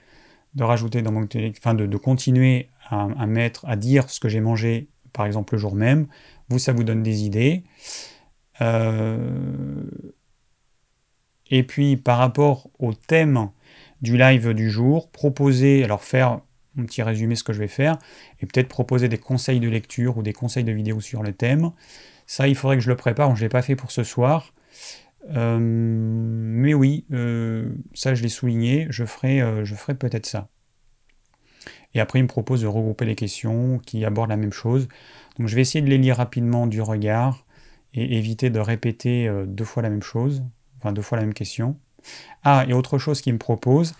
de 0.55 0.63
rajouter 0.63 1.01
dans 1.01 1.11
mon 1.11 1.27
enfin 1.57 1.73
de, 1.73 1.85
de 1.85 1.97
continuer 1.97 2.69
à, 2.89 3.27
mettre, 3.27 3.65
à 3.67 3.75
dire 3.75 4.09
ce 4.09 4.19
que 4.19 4.29
j'ai 4.29 4.39
mangé, 4.41 4.89
par 5.13 5.25
exemple 5.25 5.53
le 5.53 5.59
jour 5.59 5.75
même. 5.75 6.07
Vous, 6.49 6.57
ça 6.57 6.73
vous 6.73 6.83
donne 6.83 7.03
des 7.03 7.23
idées. 7.23 7.63
Et 11.49 11.63
puis 11.63 11.97
par 11.97 12.17
rapport 12.17 12.69
au 12.79 12.93
thème 12.93 13.49
du 14.01 14.17
live 14.17 14.53
du 14.53 14.69
jour, 14.69 15.09
proposer, 15.09 15.83
alors 15.83 16.03
faire 16.03 16.39
un 16.77 16.85
petit 16.85 17.01
résumé 17.01 17.35
ce 17.35 17.43
que 17.43 17.53
je 17.53 17.59
vais 17.59 17.67
faire, 17.67 17.97
et 18.39 18.45
peut-être 18.45 18.67
proposer 18.67 19.09
des 19.09 19.17
conseils 19.17 19.59
de 19.59 19.67
lecture 19.67 20.17
ou 20.17 20.23
des 20.23 20.33
conseils 20.33 20.63
de 20.63 20.71
vidéo 20.71 21.01
sur 21.01 21.23
le 21.23 21.33
thème. 21.33 21.71
Ça, 22.27 22.47
il 22.47 22.55
faudrait 22.55 22.77
que 22.77 22.83
je 22.83 22.89
le 22.89 22.95
prépare, 22.95 23.35
je 23.35 23.41
ne 23.41 23.45
l'ai 23.45 23.49
pas 23.49 23.61
fait 23.61 23.75
pour 23.75 23.91
ce 23.91 24.03
soir. 24.03 24.53
Euh, 25.31 25.57
mais 25.59 26.73
oui, 26.73 27.05
euh, 27.11 27.73
ça 27.93 28.15
je 28.15 28.23
l'ai 28.23 28.29
souligné, 28.29 28.87
je 28.89 29.03
ferai, 29.03 29.41
euh, 29.41 29.65
je 29.65 29.75
ferai 29.75 29.95
peut-être 29.95 30.25
ça. 30.25 30.47
Et 31.93 31.99
après, 31.99 32.19
il 32.19 32.23
me 32.23 32.27
propose 32.27 32.61
de 32.61 32.67
regrouper 32.67 33.05
les 33.05 33.15
questions 33.15 33.79
qui 33.79 34.05
abordent 34.05 34.29
la 34.29 34.37
même 34.37 34.53
chose. 34.53 34.87
Donc 35.37 35.47
je 35.47 35.55
vais 35.55 35.61
essayer 35.61 35.81
de 35.83 35.89
les 35.89 35.97
lire 35.97 36.17
rapidement 36.17 36.67
du 36.67 36.81
regard 36.81 37.45
et 37.93 38.17
éviter 38.17 38.51
de 38.51 38.59
répéter 38.59 39.27
deux 39.47 39.63
fois 39.63 39.81
la 39.81 39.89
même 39.89 40.03
chose, 40.03 40.43
enfin 40.79 40.93
deux 40.93 41.01
fois 41.01 41.17
la 41.17 41.25
même 41.25 41.33
question. 41.33 41.77
Ah, 42.43 42.65
et 42.67 42.73
autre 42.73 42.97
chose 42.97 43.21
qu'il 43.21 43.33
me 43.33 43.39
propose, 43.39 43.93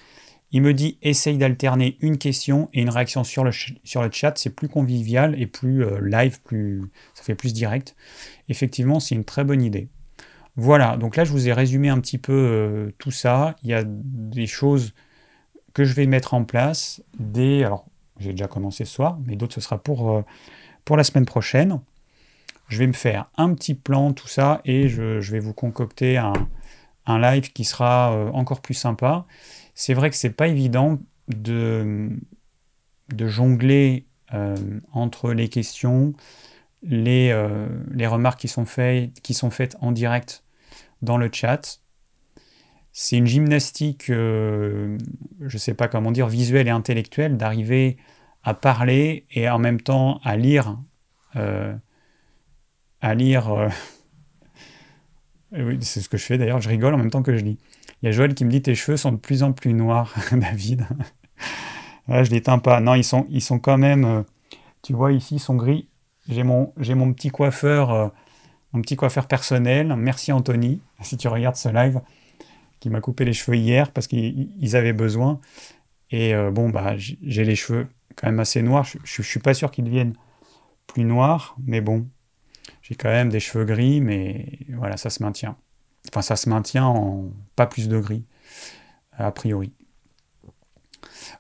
il 0.51 0.61
me 0.61 0.73
dit 0.73 0.97
essaye 1.01 1.37
d'alterner 1.37 1.97
une 2.01 2.17
question 2.17 2.69
et 2.73 2.81
une 2.81 2.89
réaction 2.89 3.23
sur 3.23 3.43
le, 3.43 3.51
sur 3.51 4.01
le 4.01 4.09
chat, 4.11 4.37
c'est 4.37 4.49
plus 4.49 4.69
convivial 4.69 5.39
et 5.39 5.45
plus 5.45 5.83
euh, 5.83 5.99
live, 6.01 6.41
plus, 6.41 6.81
ça 7.13 7.23
fait 7.23 7.35
plus 7.35 7.53
direct. 7.53 7.95
Effectivement, 8.47 8.99
c'est 8.99 9.15
une 9.15 9.25
très 9.25 9.43
bonne 9.43 9.61
idée. 9.61 9.89
Voilà, 10.55 10.97
donc 10.97 11.15
là 11.15 11.23
je 11.23 11.31
vous 11.31 11.47
ai 11.47 11.53
résumé 11.53 11.89
un 11.89 11.99
petit 11.99 12.17
peu 12.17 12.33
euh, 12.33 12.91
tout 12.97 13.11
ça. 13.11 13.55
Il 13.63 13.69
y 13.69 13.73
a 13.73 13.83
des 13.85 14.47
choses 14.47 14.93
que 15.73 15.83
je 15.83 15.93
vais 15.93 16.07
mettre 16.07 16.33
en 16.33 16.43
place. 16.43 17.03
Des, 17.19 17.63
alors 17.63 17.85
j'ai 18.19 18.31
déjà 18.31 18.47
commencé 18.47 18.85
ce 18.85 18.93
soir, 18.93 19.19
mais 19.25 19.35
d'autres 19.35 19.55
ce 19.55 19.61
sera 19.61 19.77
pour, 19.77 20.11
euh, 20.11 20.23
pour 20.83 20.97
la 20.97 21.03
semaine 21.03 21.25
prochaine. 21.25 21.79
Je 22.67 22.77
vais 22.79 22.87
me 22.87 22.93
faire 22.93 23.29
un 23.37 23.53
petit 23.53 23.73
plan, 23.73 24.13
tout 24.13 24.27
ça, 24.27 24.61
et 24.65 24.89
je, 24.89 25.21
je 25.21 25.31
vais 25.31 25.39
vous 25.39 25.53
concocter 25.53 26.17
un, 26.17 26.33
un 27.10 27.19
live 27.19 27.52
qui 27.52 27.63
sera 27.63 28.13
encore 28.34 28.62
plus 28.62 28.74
sympa 28.74 29.26
c'est 29.80 29.93
vrai 29.93 30.10
que 30.10 30.17
c'est 30.17 30.32
pas 30.32 30.50
évident 30.50 31.00
de, 31.30 32.10
jongler 33.17 34.06
euh, 34.34 34.58
entre 34.91 35.32
les 35.32 35.48
questions, 35.48 36.13
les, 36.84 37.30
euh, 37.32 37.69
remarques 38.02 38.41
qui 38.41 38.50
sont, 38.50 38.65
faites, 38.65 39.22
qui 39.22 39.34
sont 39.34 39.50
faites 39.50 39.78
en 39.80 39.93
direct 39.93 40.43
dans 41.02 41.15
le 41.15 41.30
chat. 41.32 41.80
C'est 42.91 43.15
une 43.15 43.26
gymnastique, 43.26 44.10
euh, 44.10 44.98
je 45.39 45.56
ne 45.56 45.60
sais 45.60 45.76
pas 45.76 45.88
comment 45.88 46.12
dire, 46.12 46.28
visuelle 46.28 46.67
et 46.67 46.72
intellectuelle, 46.72 47.38
d'arriver 47.38 47.95
à 48.43 48.54
parler 48.54 49.26
et 49.32 49.50
en 49.50 49.60
même 49.60 49.80
temps 49.80 50.19
à 50.26 50.36
lire. 50.36 50.78
Oui, 55.51 55.77
c'est 55.81 56.01
ce 56.01 56.09
que 56.09 56.17
je 56.17 56.25
fais 56.25 56.38
d'ailleurs, 56.38 56.62
je 56.62 56.69
rigole 56.69 56.93
en 56.93 56.97
même 56.97 57.12
temps 57.12 57.23
que 57.23 57.35
je 57.35 57.43
lis. 57.43 57.57
Il 58.01 58.05
y 58.05 58.09
a 58.09 58.12
Joël 58.12 58.33
qui 58.33 58.45
me 58.45 58.51
dit 58.51 58.62
tes 58.62 58.75
cheveux 58.75 58.97
sont 58.97 59.12
de 59.12 59.17
plus 59.17 59.43
en 59.43 59.51
plus 59.51 59.73
noirs, 59.73 60.13
David. 60.31 60.85
Je 62.07 62.23
je 62.23 62.31
les 62.31 62.41
teins 62.41 62.59
pas. 62.59 62.79
Non, 62.79 62.95
ils 62.95 63.03
sont, 63.03 63.27
ils 63.29 63.41
sont 63.41 63.59
quand 63.59 63.77
même. 63.77 64.05
Euh, 64.05 64.23
tu 64.81 64.93
vois 64.93 65.12
ici, 65.12 65.35
ils 65.35 65.39
sont 65.39 65.55
gris. 65.55 65.88
J'ai 66.27 66.43
mon, 66.43 66.73
j'ai 66.77 66.95
mon 66.95 67.13
petit 67.13 67.29
coiffeur, 67.29 67.91
euh, 67.91 68.07
mon 68.73 68.81
petit 68.81 68.95
coiffeur 68.95 69.27
personnel. 69.27 69.93
Merci 69.97 70.31
Anthony, 70.31 70.81
si 71.01 71.17
tu 71.17 71.27
regardes 71.27 71.55
ce 71.55 71.69
live, 71.69 72.01
qui 72.79 72.89
m'a 72.89 73.01
coupé 73.01 73.25
les 73.25 73.33
cheveux 73.33 73.57
hier 73.57 73.91
parce 73.91 74.07
qu'ils 74.07 74.75
avaient 74.75 74.93
besoin. 74.93 75.39
Et 76.12 76.33
euh, 76.33 76.51
bon, 76.51 76.69
bah, 76.69 76.95
j'ai 76.97 77.43
les 77.43 77.55
cheveux 77.55 77.88
quand 78.15 78.27
même 78.27 78.39
assez 78.39 78.62
noirs. 78.62 78.85
Je, 78.85 78.97
je, 79.03 79.21
suis 79.21 79.39
pas 79.39 79.53
sûr 79.53 79.69
qu'ils 79.71 79.85
deviennent 79.85 80.15
plus 80.88 81.03
noirs, 81.03 81.55
mais 81.63 81.81
bon, 81.81 82.07
j'ai 82.89 82.95
quand 82.95 83.10
même 83.10 83.30
des 83.30 83.39
cheveux 83.39 83.65
gris, 83.65 84.02
mais 84.02 84.60
voilà, 84.69 84.97
ça 84.97 85.12
se 85.12 85.21
maintient. 85.21 85.56
Enfin, 86.10 86.23
ça 86.23 86.36
se 86.36 86.49
maintient 86.49 86.86
en 86.86 87.30
pas 87.56 87.67
plus 87.67 87.88
de 87.88 87.99
gris, 87.99 88.25
a 89.12 89.32
priori. 89.32 89.71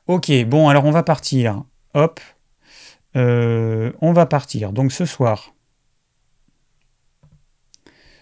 Ok, 0.05 0.31
bon, 0.45 0.69
alors 0.69 0.85
on 0.85 0.91
va 0.91 1.01
partir. 1.01 1.63
Hop. 1.95 2.19
Euh, 3.15 3.91
on 4.01 4.13
va 4.13 4.27
partir. 4.27 4.73
Donc 4.73 4.91
ce 4.91 5.05
soir, 5.05 5.55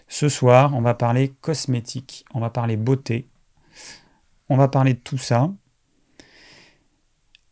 ce 0.08 0.30
soir, 0.30 0.74
on 0.74 0.80
va 0.80 0.94
parler 0.94 1.34
cosmétique, 1.42 2.24
on 2.32 2.40
va 2.40 2.48
parler 2.48 2.78
beauté, 2.78 3.26
on 4.48 4.56
va 4.56 4.68
parler 4.68 4.94
de 4.94 5.00
tout 5.00 5.18
ça. 5.18 5.52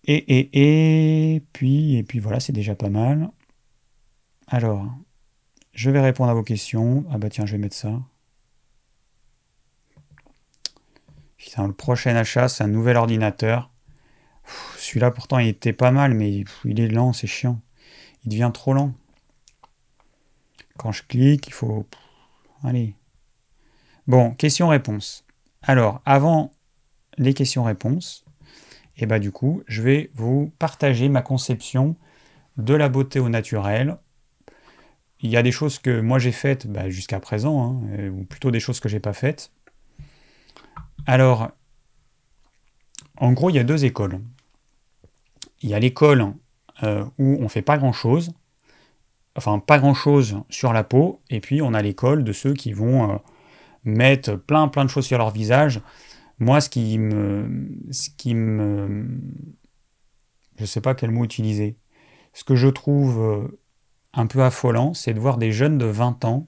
Et, 0.05 0.15
et, 0.15 1.35
et 1.35 1.41
puis, 1.53 1.97
et 1.97 2.03
puis 2.03 2.19
voilà, 2.19 2.41
c'est 2.41 2.53
déjà 2.55 2.75
pas 2.75 2.89
mal. 2.89 3.31
Alors, 4.47 4.87
je 5.77 5.91
vais 5.91 6.01
répondre 6.01 6.31
à 6.31 6.35
vos 6.35 6.43
questions. 6.43 7.05
Ah 7.13 7.19
bah 7.19 7.29
tiens, 7.31 7.47
je 7.47 7.53
vais 7.53 7.59
mettre 7.59 7.77
ça. 7.77 8.01
le 11.59 11.73
prochain 11.73 12.17
achat, 12.17 12.49
c'est 12.49 12.65
un 12.65 12.69
nouvel 12.69 12.97
ordinateur. 12.97 13.71
Celui-là, 14.79 15.11
pourtant, 15.11 15.39
il 15.39 15.49
était 15.49 15.73
pas 15.73 15.91
mal, 15.91 16.15
mais 16.15 16.45
il 16.65 16.81
est 16.81 16.89
lent, 16.89 17.13
c'est 17.13 17.27
chiant. 17.27 17.61
Il 18.25 18.31
devient 18.31 18.51
trop 18.53 18.73
lent. 18.73 18.95
Quand 20.77 20.93
je 20.93 21.03
clique, 21.03 21.47
il 21.47 21.53
faut. 21.53 21.87
Allez. 22.63 22.95
Bon, 24.07 24.33
questions-réponses. 24.33 25.25
Alors, 25.63 26.01
avant 26.05 26.53
les 27.19 27.35
questions-réponses, 27.35 28.25
et 28.99 29.03
eh 29.03 29.07
bah 29.07 29.17
ben, 29.17 29.23
du 29.23 29.31
coup, 29.31 29.63
je 29.67 29.83
vais 29.83 30.11
vous 30.15 30.53
partager 30.59 31.09
ma 31.09 31.23
conception 31.23 31.97
de 32.57 32.73
la 32.73 32.89
beauté 32.89 33.21
au 33.21 33.29
naturel. 33.29 33.99
Il 35.21 35.31
y 35.31 35.37
a 35.37 35.43
des 35.43 35.53
choses 35.53 35.79
que 35.79 36.01
moi 36.01 36.19
j'ai 36.19 36.33
faites 36.33 36.67
bah, 36.67 36.91
jusqu'à 36.91 37.21
présent, 37.21 37.63
hein, 37.63 37.81
euh, 37.99 38.11
ou 38.11 38.25
plutôt 38.25 38.51
des 38.51 38.61
choses 38.61 38.81
que 38.81 38.89
j'ai 38.89 39.01
pas 39.01 39.15
faites. 39.15 39.51
Alors, 41.07 41.51
en 43.17 43.33
gros, 43.33 43.51
il 43.51 43.57
y 43.57 43.59
a 43.59 43.65
deux 43.65 43.85
écoles. 43.85 44.21
Il 45.63 45.71
y 45.71 45.75
a 45.75 45.79
l'école 45.79 46.35
euh, 46.83 47.05
où 47.19 47.39
on 47.41 47.49
fait 47.49 47.63
pas 47.63 47.79
grand-chose, 47.79 48.33
enfin 49.37 49.59
pas 49.59 49.79
grand-chose 49.79 50.43
sur 50.51 50.73
la 50.73 50.85
peau, 50.85 51.23
et 51.31 51.41
puis 51.41 51.63
on 51.63 51.73
a 51.73 51.81
l'école 51.81 52.25
de 52.25 52.33
ceux 52.33 52.53
qui 52.53 52.73
vont 52.73 53.11
euh, 53.11 53.17
mettre 53.85 54.37
plein 54.37 54.69
plein 54.69 54.85
de 54.85 54.91
choses 54.91 55.07
sur 55.07 55.19
leur 55.19 55.31
visage. 55.31 55.81
Moi, 56.39 56.61
ce 56.61 56.69
qui 56.69 56.99
me, 56.99 57.49
ce 57.91 58.11
qui 58.11 58.35
me, 58.35 59.09
je 60.59 60.67
sais 60.67 60.83
pas 60.83 60.95
quel 60.95 61.11
mot 61.11 61.25
utiliser. 61.25 61.79
Ce 62.35 62.45
que 62.45 62.57
je 62.57 62.69
trouve 62.69 63.49
un 64.17 64.27
peu 64.27 64.43
affolant, 64.43 64.95
c'est 64.95 65.15
de 65.15 65.21
voir 65.21 65.37
des 65.37 65.53
jeunes 65.53 65.79
de 65.79 65.87
20 65.87 66.25
ans 66.25 66.47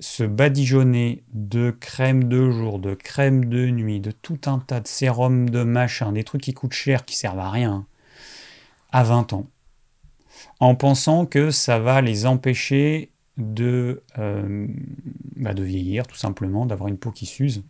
se 0.00 0.24
badigeonner 0.24 1.22
de 1.32 1.70
crème 1.70 2.24
de 2.24 2.50
jour, 2.50 2.78
de 2.78 2.94
crème 2.94 3.44
de 3.44 3.66
nuit, 3.68 4.00
de 4.00 4.10
tout 4.10 4.40
un 4.46 4.58
tas 4.58 4.80
de 4.80 4.88
sérums 4.88 5.50
de 5.50 5.62
machin, 5.62 6.12
des 6.12 6.24
trucs 6.24 6.40
qui 6.40 6.54
coûtent 6.54 6.72
cher, 6.72 7.04
qui 7.04 7.16
servent 7.16 7.38
à 7.38 7.50
rien, 7.50 7.86
à 8.92 9.04
20 9.04 9.34
ans, 9.34 9.46
en 10.58 10.74
pensant 10.74 11.26
que 11.26 11.50
ça 11.50 11.78
va 11.78 12.00
les 12.00 12.26
empêcher 12.26 13.12
de, 13.36 14.02
euh, 14.18 14.66
bah, 15.36 15.54
de 15.54 15.62
vieillir, 15.62 16.06
tout 16.06 16.16
simplement, 16.16 16.66
d'avoir 16.66 16.88
une 16.88 16.98
peau 16.98 17.10
qui 17.10 17.26
s'use. 17.26 17.62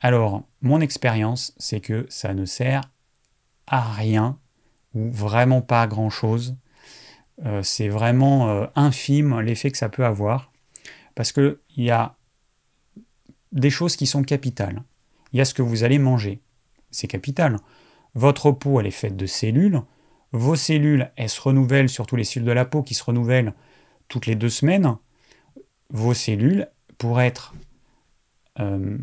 Alors, 0.00 0.44
mon 0.62 0.80
expérience, 0.80 1.52
c'est 1.58 1.80
que 1.80 2.06
ça 2.08 2.32
ne 2.32 2.44
sert 2.44 2.82
à 3.66 3.92
rien, 3.92 4.38
ou 4.94 5.10
vraiment 5.10 5.62
pas 5.62 5.82
à 5.82 5.86
grand-chose. 5.88 6.56
Euh, 7.46 7.62
c'est 7.62 7.88
vraiment 7.88 8.48
euh, 8.48 8.66
infime 8.74 9.40
l'effet 9.40 9.70
que 9.70 9.78
ça 9.78 9.88
peut 9.88 10.04
avoir. 10.04 10.52
Parce 11.14 11.32
qu'il 11.32 11.58
y 11.76 11.90
a 11.90 12.16
des 13.52 13.70
choses 13.70 13.96
qui 13.96 14.06
sont 14.06 14.22
capitales. 14.22 14.82
Il 15.32 15.38
y 15.38 15.40
a 15.40 15.44
ce 15.44 15.54
que 15.54 15.62
vous 15.62 15.84
allez 15.84 15.98
manger. 15.98 16.40
C'est 16.90 17.06
capital. 17.06 17.58
Votre 18.14 18.52
peau, 18.52 18.80
elle 18.80 18.86
est 18.86 18.90
faite 18.90 19.16
de 19.16 19.26
cellules. 19.26 19.82
Vos 20.32 20.56
cellules, 20.56 21.10
elles 21.16 21.28
se 21.28 21.40
renouvellent, 21.40 21.88
surtout 21.88 22.16
les 22.16 22.24
cellules 22.24 22.48
de 22.48 22.52
la 22.52 22.64
peau 22.64 22.82
qui 22.82 22.94
se 22.94 23.04
renouvellent 23.04 23.54
toutes 24.08 24.26
les 24.26 24.34
deux 24.34 24.48
semaines. 24.48 24.96
Vos 25.90 26.14
cellules, 26.14 26.68
pour 26.98 27.20
être 27.20 27.54
euh, 28.60 28.98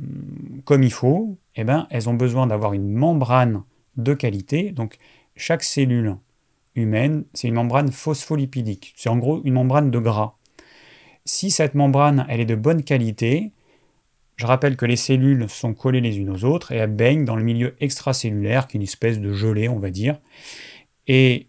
comme 0.65 0.83
il 0.83 0.91
faut, 0.91 1.37
eh 1.55 1.63
ben, 1.63 1.87
elles 1.89 2.09
ont 2.09 2.13
besoin 2.13 2.47
d'avoir 2.47 2.73
une 2.73 2.91
membrane 2.91 3.63
de 3.97 4.13
qualité. 4.13 4.71
Donc, 4.71 4.97
chaque 5.35 5.63
cellule 5.63 6.17
humaine, 6.75 7.25
c'est 7.33 7.47
une 7.47 7.55
membrane 7.55 7.91
phospholipidique. 7.91 8.93
C'est 8.95 9.09
en 9.09 9.17
gros 9.17 9.41
une 9.43 9.53
membrane 9.53 9.91
de 9.91 9.99
gras 9.99 10.35
si 11.25 11.49
cette 11.51 11.75
membrane 11.75 12.25
elle 12.29 12.39
est 12.39 12.45
de 12.45 12.55
bonne 12.55 12.83
qualité, 12.83 13.51
je 14.37 14.45
rappelle 14.45 14.77
que 14.77 14.85
les 14.85 14.95
cellules 14.95 15.49
sont 15.49 15.73
collées 15.73 16.01
les 16.01 16.17
unes 16.17 16.29
aux 16.29 16.43
autres 16.43 16.71
et 16.71 16.77
elles 16.77 16.93
baignent 16.93 17.25
dans 17.25 17.35
le 17.35 17.43
milieu 17.43 17.75
extracellulaire, 17.79 18.67
qui 18.67 18.77
est 18.77 18.79
une 18.79 18.83
espèce 18.83 19.19
de 19.19 19.33
gelée, 19.33 19.69
on 19.69 19.79
va 19.79 19.89
dire. 19.89 20.19
Et 21.07 21.47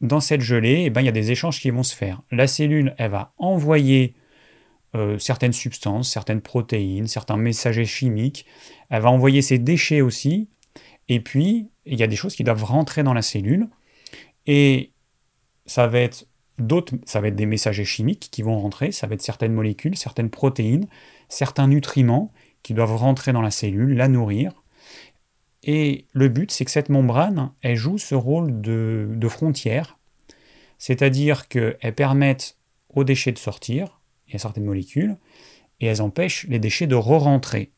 dans 0.00 0.20
cette 0.20 0.40
gelée, 0.40 0.84
eh 0.86 0.90
ben, 0.90 1.02
il 1.02 1.04
y 1.04 1.08
a 1.08 1.12
des 1.12 1.30
échanges 1.30 1.60
qui 1.60 1.70
vont 1.70 1.82
se 1.82 1.94
faire. 1.94 2.22
La 2.30 2.46
cellule, 2.46 2.94
elle 2.98 3.10
va 3.10 3.34
envoyer 3.38 4.14
euh, 4.94 5.18
certaines 5.18 5.52
substances, 5.52 6.10
certaines 6.10 6.40
protéines, 6.40 7.06
certains 7.06 7.36
messagers 7.36 7.84
chimiques. 7.84 8.46
Elle 8.90 9.02
va 9.02 9.10
envoyer 9.10 9.42
ses 9.42 9.58
déchets 9.58 10.00
aussi. 10.00 10.48
Et 11.08 11.20
puis, 11.20 11.68
il 11.84 11.98
y 11.98 12.02
a 12.02 12.06
des 12.06 12.16
choses 12.16 12.34
qui 12.34 12.42
doivent 12.42 12.64
rentrer 12.64 13.02
dans 13.02 13.14
la 13.14 13.22
cellule. 13.22 13.68
Et 14.46 14.92
ça 15.66 15.86
va 15.86 16.00
être 16.00 16.26
D'autres, 16.58 16.94
ça 17.06 17.20
va 17.20 17.28
être 17.28 17.36
des 17.36 17.46
messagers 17.46 17.84
chimiques 17.84 18.28
qui 18.30 18.42
vont 18.42 18.58
rentrer, 18.58 18.92
ça 18.92 19.06
va 19.06 19.14
être 19.14 19.22
certaines 19.22 19.54
molécules, 19.54 19.96
certaines 19.96 20.28
protéines, 20.30 20.86
certains 21.28 21.66
nutriments 21.66 22.30
qui 22.62 22.74
doivent 22.74 22.94
rentrer 22.94 23.32
dans 23.32 23.40
la 23.40 23.50
cellule, 23.50 23.96
la 23.96 24.06
nourrir. 24.06 24.62
Et 25.64 26.06
le 26.12 26.28
but, 26.28 26.50
c'est 26.50 26.64
que 26.64 26.70
cette 26.70 26.90
membrane, 26.90 27.52
elle 27.62 27.76
joue 27.76 27.96
ce 27.96 28.14
rôle 28.14 28.60
de, 28.60 29.08
de 29.10 29.28
frontière, 29.28 29.98
c'est-à-dire 30.78 31.48
qu'elles 31.48 31.94
permettent 31.96 32.58
aux 32.90 33.04
déchets 33.04 33.32
de 33.32 33.38
sortir, 33.38 34.00
il 34.28 34.34
y 34.34 34.36
a 34.36 34.38
certaines 34.38 34.64
molécules, 34.64 35.16
et 35.80 35.86
elles 35.86 36.02
empêchent 36.02 36.46
les 36.48 36.58
déchets 36.58 36.86
de 36.86 36.94
re-rentrer. 36.94 37.72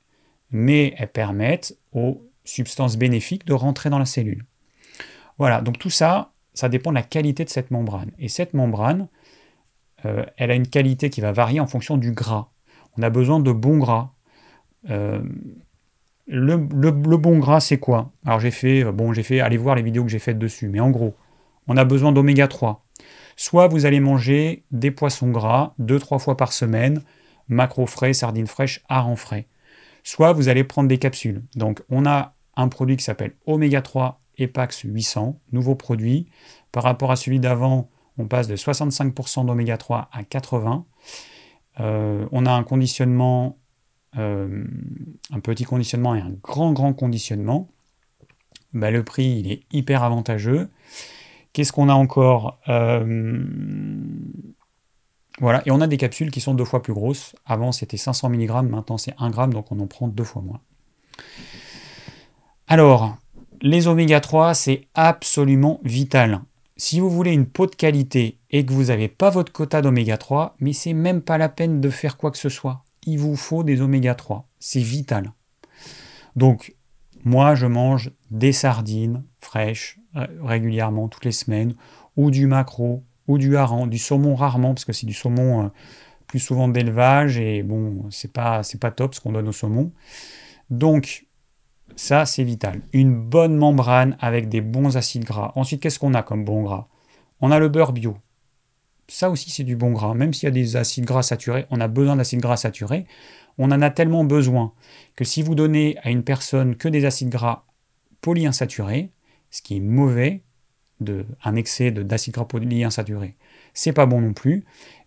Mais 0.50 0.94
elles 0.98 1.12
permettent 1.12 1.78
aux 1.92 2.26
substances 2.44 2.96
bénéfiques 2.96 3.46
de 3.46 3.54
rentrer 3.54 3.88
dans 3.88 3.98
la 3.98 4.04
cellule. 4.04 4.44
Voilà, 5.38 5.62
donc 5.62 5.78
tout 5.78 5.90
ça, 5.90 6.33
ça 6.54 6.68
dépend 6.68 6.90
de 6.90 6.94
la 6.94 7.02
qualité 7.02 7.44
de 7.44 7.50
cette 7.50 7.70
membrane. 7.70 8.12
Et 8.18 8.28
cette 8.28 8.54
membrane, 8.54 9.08
euh, 10.04 10.24
elle 10.36 10.50
a 10.50 10.54
une 10.54 10.68
qualité 10.68 11.10
qui 11.10 11.20
va 11.20 11.32
varier 11.32 11.60
en 11.60 11.66
fonction 11.66 11.96
du 11.96 12.12
gras. 12.12 12.48
On 12.96 13.02
a 13.02 13.10
besoin 13.10 13.40
de 13.40 13.52
bons 13.52 13.78
gras. 13.78 14.12
Euh, 14.90 15.20
le, 16.26 16.56
bon 16.56 17.38
gras, 17.38 17.60
c'est 17.60 17.78
quoi? 17.78 18.12
Alors 18.24 18.40
j'ai 18.40 18.50
fait, 18.50 18.84
bon, 18.84 19.12
j'ai 19.12 19.22
fait, 19.22 19.40
allez 19.40 19.56
voir 19.56 19.74
les 19.74 19.82
vidéos 19.82 20.04
que 20.04 20.10
j'ai 20.10 20.18
faites 20.18 20.38
dessus, 20.38 20.68
mais 20.68 20.80
en 20.80 20.90
gros, 20.90 21.14
on 21.66 21.76
a 21.76 21.84
besoin 21.84 22.12
d'oméga 22.12 22.48
3. 22.48 22.84
Soit 23.36 23.68
vous 23.68 23.84
allez 23.84 24.00
manger 24.00 24.64
des 24.70 24.90
poissons 24.90 25.30
gras 25.30 25.74
2-3 25.80 26.20
fois 26.20 26.36
par 26.36 26.52
semaine, 26.52 27.02
macro 27.48 27.86
frais, 27.86 28.12
sardines 28.12 28.46
fraîches, 28.46 28.82
harengs 28.88 29.16
frais. 29.16 29.48
Soit 30.02 30.32
vous 30.32 30.48
allez 30.48 30.64
prendre 30.64 30.88
des 30.88 30.98
capsules. 30.98 31.42
Donc 31.56 31.82
on 31.90 32.06
a 32.06 32.34
un 32.56 32.68
produit 32.68 32.96
qui 32.96 33.04
s'appelle 33.04 33.34
oméga 33.46 33.82
3 33.82 34.20
EPAX 34.38 34.82
800, 34.82 35.40
nouveau 35.52 35.74
produit. 35.74 36.28
Par 36.72 36.82
rapport 36.82 37.10
à 37.10 37.16
celui 37.16 37.40
d'avant, 37.40 37.88
on 38.18 38.26
passe 38.26 38.48
de 38.48 38.56
65% 38.56 39.46
d'oméga 39.46 39.76
3 39.76 40.08
à 40.12 40.22
80. 40.24 40.86
Euh, 41.80 42.26
on 42.30 42.46
a 42.46 42.52
un 42.52 42.62
conditionnement, 42.62 43.58
euh, 44.16 44.64
un 45.32 45.40
petit 45.40 45.64
conditionnement 45.64 46.14
et 46.14 46.20
un 46.20 46.30
grand 46.42 46.72
grand 46.72 46.92
conditionnement. 46.92 47.68
Bah, 48.72 48.90
le 48.90 49.04
prix 49.04 49.26
il 49.26 49.50
est 49.50 49.62
hyper 49.72 50.02
avantageux. 50.02 50.68
Qu'est-ce 51.52 51.72
qu'on 51.72 51.88
a 51.88 51.94
encore? 51.94 52.58
Euh, 52.68 53.44
Voilà, 55.40 55.62
et 55.66 55.72
on 55.72 55.80
a 55.80 55.88
des 55.88 55.96
capsules 55.96 56.30
qui 56.30 56.40
sont 56.40 56.54
deux 56.54 56.64
fois 56.64 56.82
plus 56.82 56.92
grosses. 56.92 57.34
Avant 57.44 57.72
c'était 57.72 57.96
500 57.96 58.30
mg, 58.30 58.68
maintenant 58.68 58.98
c'est 58.98 59.14
1 59.18 59.32
g, 59.32 59.46
donc 59.48 59.70
on 59.72 59.80
en 59.80 59.86
prend 59.86 60.06
deux 60.06 60.24
fois 60.24 60.42
moins. 60.42 60.60
Alors, 62.66 63.16
les 63.64 63.88
oméga 63.88 64.20
3, 64.20 64.52
c'est 64.52 64.88
absolument 64.92 65.80
vital. 65.84 66.42
Si 66.76 67.00
vous 67.00 67.08
voulez 67.08 67.32
une 67.32 67.46
peau 67.46 67.66
de 67.66 67.74
qualité 67.74 68.38
et 68.50 68.66
que 68.66 68.74
vous 68.74 68.84
n'avez 68.84 69.08
pas 69.08 69.30
votre 69.30 69.52
quota 69.52 69.80
d'oméga 69.80 70.18
3, 70.18 70.54
mais 70.60 70.74
c'est 70.74 70.92
même 70.92 71.22
pas 71.22 71.38
la 71.38 71.48
peine 71.48 71.80
de 71.80 71.88
faire 71.88 72.18
quoi 72.18 72.30
que 72.30 72.36
ce 72.36 72.50
soit. 72.50 72.84
Il 73.06 73.18
vous 73.18 73.36
faut 73.36 73.64
des 73.64 73.80
oméga 73.80 74.14
3. 74.14 74.46
C'est 74.58 74.82
vital. 74.82 75.32
Donc, 76.36 76.76
moi, 77.24 77.54
je 77.54 77.64
mange 77.64 78.10
des 78.30 78.52
sardines 78.52 79.24
fraîches 79.40 79.98
euh, 80.16 80.26
régulièrement, 80.42 81.08
toutes 81.08 81.24
les 81.24 81.32
semaines, 81.32 81.74
ou 82.18 82.30
du 82.30 82.46
macro, 82.46 83.02
ou 83.28 83.38
du 83.38 83.56
hareng, 83.56 83.86
du 83.88 83.96
saumon 83.96 84.34
rarement, 84.34 84.74
parce 84.74 84.84
que 84.84 84.92
c'est 84.92 85.06
du 85.06 85.14
saumon 85.14 85.64
euh, 85.64 85.68
plus 86.26 86.38
souvent 86.38 86.68
d'élevage, 86.68 87.38
et 87.38 87.62
bon, 87.62 88.04
c'est 88.10 88.32
pas, 88.32 88.60
pas 88.78 88.90
top 88.90 89.14
ce 89.14 89.22
qu'on 89.22 89.32
donne 89.32 89.48
au 89.48 89.52
saumon. 89.52 89.90
Donc, 90.68 91.23
ça, 91.96 92.26
c'est 92.26 92.44
vital. 92.44 92.82
Une 92.92 93.14
bonne 93.14 93.56
membrane 93.56 94.16
avec 94.20 94.48
des 94.48 94.60
bons 94.60 94.96
acides 94.96 95.24
gras. 95.24 95.52
Ensuite, 95.54 95.80
qu'est-ce 95.80 95.98
qu'on 95.98 96.14
a 96.14 96.22
comme 96.22 96.44
bon 96.44 96.62
gras? 96.62 96.88
On 97.40 97.50
a 97.50 97.58
le 97.58 97.68
beurre 97.68 97.92
bio. 97.92 98.16
Ça 99.06 99.30
aussi, 99.30 99.50
c'est 99.50 99.64
du 99.64 99.76
bon 99.76 99.92
gras. 99.92 100.14
Même 100.14 100.32
s'il 100.32 100.46
y 100.46 100.48
a 100.48 100.50
des 100.50 100.76
acides 100.76 101.04
gras 101.04 101.22
saturés, 101.22 101.66
on 101.70 101.80
a 101.80 101.88
besoin 101.88 102.16
d'acides 102.16 102.40
gras 102.40 102.56
saturés. 102.56 103.06
On 103.58 103.70
en 103.70 103.82
a 103.82 103.90
tellement 103.90 104.24
besoin 104.24 104.72
que 105.14 105.24
si 105.24 105.42
vous 105.42 105.54
donnez 105.54 105.96
à 106.02 106.10
une 106.10 106.24
personne 106.24 106.76
que 106.76 106.88
des 106.88 107.04
acides 107.04 107.28
gras 107.28 107.64
polyinsaturés, 108.22 109.10
ce 109.50 109.62
qui 109.62 109.76
est 109.76 109.80
mauvais, 109.80 110.42
un 111.44 111.54
excès 111.54 111.92
d'acides 111.92 112.34
gras 112.34 112.46
polyinsaturés, 112.46 113.36
c'est 113.72 113.92
pas 113.92 114.06
bon 114.06 114.20
non 114.20 114.32
plus, 114.32 114.58
et 114.58 114.64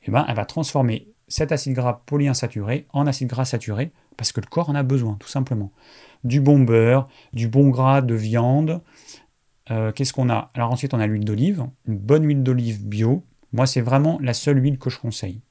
eh 0.07 0.11
ben, 0.11 0.25
elle 0.27 0.35
va 0.35 0.45
transformer 0.45 1.07
cet 1.27 1.51
acide 1.51 1.73
gras 1.73 2.01
polyinsaturé 2.05 2.87
en 2.93 3.07
acide 3.07 3.27
gras 3.27 3.45
saturé 3.45 3.91
parce 4.15 4.31
que 4.31 4.39
le 4.39 4.47
corps 4.47 4.69
en 4.69 4.75
a 4.75 4.83
besoin, 4.83 5.17
tout 5.19 5.27
simplement 5.27 5.71
du 6.23 6.41
bon 6.41 6.59
beurre, 6.59 7.07
du 7.33 7.47
bon 7.47 7.69
gras 7.69 8.01
de 8.01 8.15
viande. 8.15 8.81
Euh, 9.71 9.91
qu'est-ce 9.91 10.13
qu'on 10.13 10.29
a? 10.29 10.51
Alors 10.53 10.71
ensuite, 10.71 10.93
on 10.93 10.99
a 10.99 11.07
l'huile 11.07 11.25
d'olive, 11.25 11.65
une 11.87 11.97
bonne 11.97 12.25
huile 12.25 12.43
d'olive 12.43 12.85
bio. 12.85 13.23
Moi, 13.53 13.65
c'est 13.65 13.81
vraiment 13.81 14.19
la 14.21 14.33
seule 14.33 14.61
huile 14.63 14.77
que 14.77 14.89
je 14.89 14.99
conseille. 14.99 15.41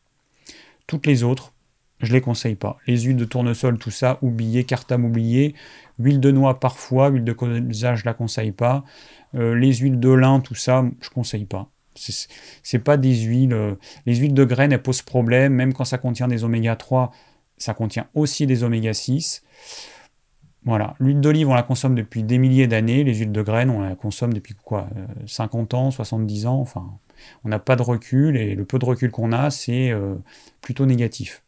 Toutes 0.86 1.06
les 1.06 1.22
autres, 1.22 1.52
je 2.00 2.12
les 2.12 2.20
conseille 2.20 2.54
pas. 2.54 2.78
Les 2.86 3.00
huiles 3.00 3.16
de 3.16 3.24
tournesol, 3.24 3.78
tout 3.78 3.90
ça, 3.90 4.18
oubliez, 4.22 4.64
cartame 4.64 5.04
oublié. 5.04 5.54
Huile 5.98 6.20
de 6.20 6.30
noix 6.30 6.60
parfois, 6.60 7.08
huile 7.08 7.24
de 7.24 7.32
colza, 7.32 7.94
je 7.94 8.04
la 8.04 8.14
conseille 8.14 8.52
pas. 8.52 8.84
Euh, 9.34 9.54
les 9.54 9.74
huiles 9.74 9.98
de 9.98 10.10
lin, 10.10 10.40
tout 10.40 10.54
ça, 10.54 10.84
je 11.00 11.08
conseille 11.10 11.46
pas. 11.46 11.70
C'est 11.94 12.78
pas 12.78 12.98
des 12.98 13.14
huiles. 13.14 13.54
Euh, 13.54 13.74
les 14.04 14.16
huiles 14.16 14.34
de 14.34 14.44
graines, 14.44 14.72
elles 14.72 14.82
posent 14.82 15.02
problème, 15.02 15.54
même 15.54 15.72
quand 15.72 15.84
ça 15.84 15.96
contient 15.96 16.28
des 16.28 16.44
oméga 16.44 16.76
3, 16.76 17.10
ça 17.56 17.72
contient 17.72 18.06
aussi 18.14 18.46
des 18.46 18.62
oméga 18.62 18.92
6. 18.92 19.42
Voilà, 20.66 20.96
l'huile 20.98 21.20
d'olive, 21.20 21.48
on 21.48 21.54
la 21.54 21.62
consomme 21.62 21.94
depuis 21.94 22.24
des 22.24 22.38
milliers 22.38 22.66
d'années, 22.66 23.04
les 23.04 23.14
huiles 23.14 23.30
de 23.30 23.40
graines, 23.40 23.70
on 23.70 23.82
la 23.82 23.94
consomme 23.94 24.34
depuis 24.34 24.54
quoi 24.54 24.88
50 25.24 25.72
euh, 25.72 25.76
ans, 25.76 25.90
70 25.92 26.46
ans, 26.46 26.60
enfin, 26.60 26.98
on 27.44 27.48
n'a 27.48 27.60
pas 27.60 27.76
de 27.76 27.82
recul, 27.82 28.36
et 28.36 28.56
le 28.56 28.64
peu 28.64 28.80
de 28.80 28.84
recul 28.84 29.12
qu'on 29.12 29.30
a, 29.30 29.50
c'est 29.50 29.92
euh, 29.92 30.16
plutôt 30.62 30.84
négatif. 30.84 31.44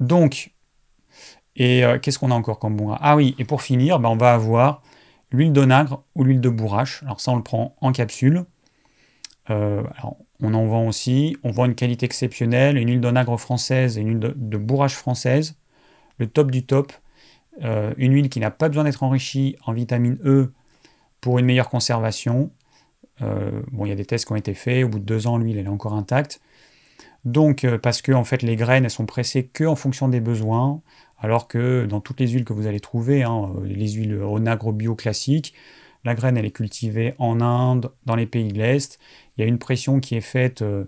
Donc, 0.00 0.52
et 1.54 1.84
euh, 1.84 1.98
qu'est-ce 1.98 2.18
qu'on 2.18 2.30
a 2.30 2.34
encore 2.34 2.58
comme 2.58 2.76
bon 2.76 2.96
Ah 2.98 3.14
oui, 3.14 3.34
et 3.38 3.44
pour 3.44 3.60
finir, 3.60 4.00
ben, 4.00 4.08
on 4.08 4.16
va 4.16 4.32
avoir 4.32 4.82
l'huile 5.30 5.52
d'onagre 5.52 6.02
ou 6.14 6.24
l'huile 6.24 6.40
de 6.40 6.48
bourrache. 6.48 7.02
Alors 7.02 7.20
ça, 7.20 7.32
on 7.32 7.36
le 7.36 7.42
prend 7.42 7.76
en 7.82 7.92
capsule. 7.92 8.46
on 9.50 10.54
en 10.54 10.66
vend 10.66 10.86
aussi. 10.86 11.36
On 11.44 11.50
vend 11.50 11.66
une 11.66 11.74
qualité 11.74 12.06
exceptionnelle, 12.06 12.78
une 12.78 12.88
huile 12.88 13.00
d'onagre 13.02 13.36
française 13.38 13.98
et 13.98 14.00
une 14.00 14.08
huile 14.08 14.34
de, 14.34 14.56
bourrage 14.56 14.94
française. 14.94 15.58
Le 16.16 16.26
top 16.26 16.50
du 16.50 16.64
top. 16.64 16.92
Une 17.60 18.12
huile 18.12 18.28
qui 18.28 18.40
n'a 18.40 18.50
pas 18.50 18.68
besoin 18.68 18.84
d'être 18.84 19.02
enrichie 19.02 19.56
en 19.66 19.72
vitamine 19.72 20.18
E 20.24 20.52
pour 21.20 21.38
une 21.38 21.46
meilleure 21.46 21.68
conservation. 21.68 22.50
bon, 23.20 23.84
il 23.84 23.88
y 23.88 23.92
a 23.92 23.96
des 23.96 24.04
tests 24.04 24.26
qui 24.26 24.32
ont 24.32 24.36
été 24.36 24.54
faits. 24.54 24.84
Au 24.84 24.88
bout 24.88 24.98
de 24.98 25.04
deux 25.04 25.26
ans, 25.26 25.38
l'huile, 25.38 25.58
est 25.58 25.68
encore 25.68 25.94
intacte. 25.94 26.40
Donc, 27.24 27.64
euh, 27.64 27.78
parce 27.78 28.02
que 28.02 28.12
en 28.12 28.24
fait, 28.24 28.42
les 28.42 28.56
graines, 28.56 28.84
elles 28.84 28.90
sont 28.90 29.06
pressées 29.06 29.46
que 29.46 29.64
en 29.64 29.76
fonction 29.76 30.08
des 30.08 30.20
besoins, 30.20 30.82
alors 31.18 31.48
que 31.48 31.86
dans 31.86 32.00
toutes 32.00 32.20
les 32.20 32.28
huiles 32.28 32.44
que 32.44 32.52
vous 32.52 32.66
allez 32.66 32.80
trouver, 32.80 33.22
hein, 33.22 33.52
euh, 33.56 33.66
les 33.66 33.90
huiles 33.90 34.22
onagro 34.22 34.72
bio 34.72 34.94
classiques, 34.94 35.54
la 36.04 36.14
graine, 36.14 36.36
elle 36.36 36.46
est 36.46 36.52
cultivée 36.52 37.14
en 37.18 37.40
Inde, 37.40 37.90
dans 38.06 38.16
les 38.16 38.26
pays 38.26 38.52
de 38.52 38.58
l'Est. 38.58 38.98
Il 39.36 39.42
y 39.42 39.44
a 39.44 39.46
une 39.46 39.58
pression 39.58 40.00
qui 40.00 40.16
est 40.16 40.20
faite 40.22 40.62
euh, 40.62 40.84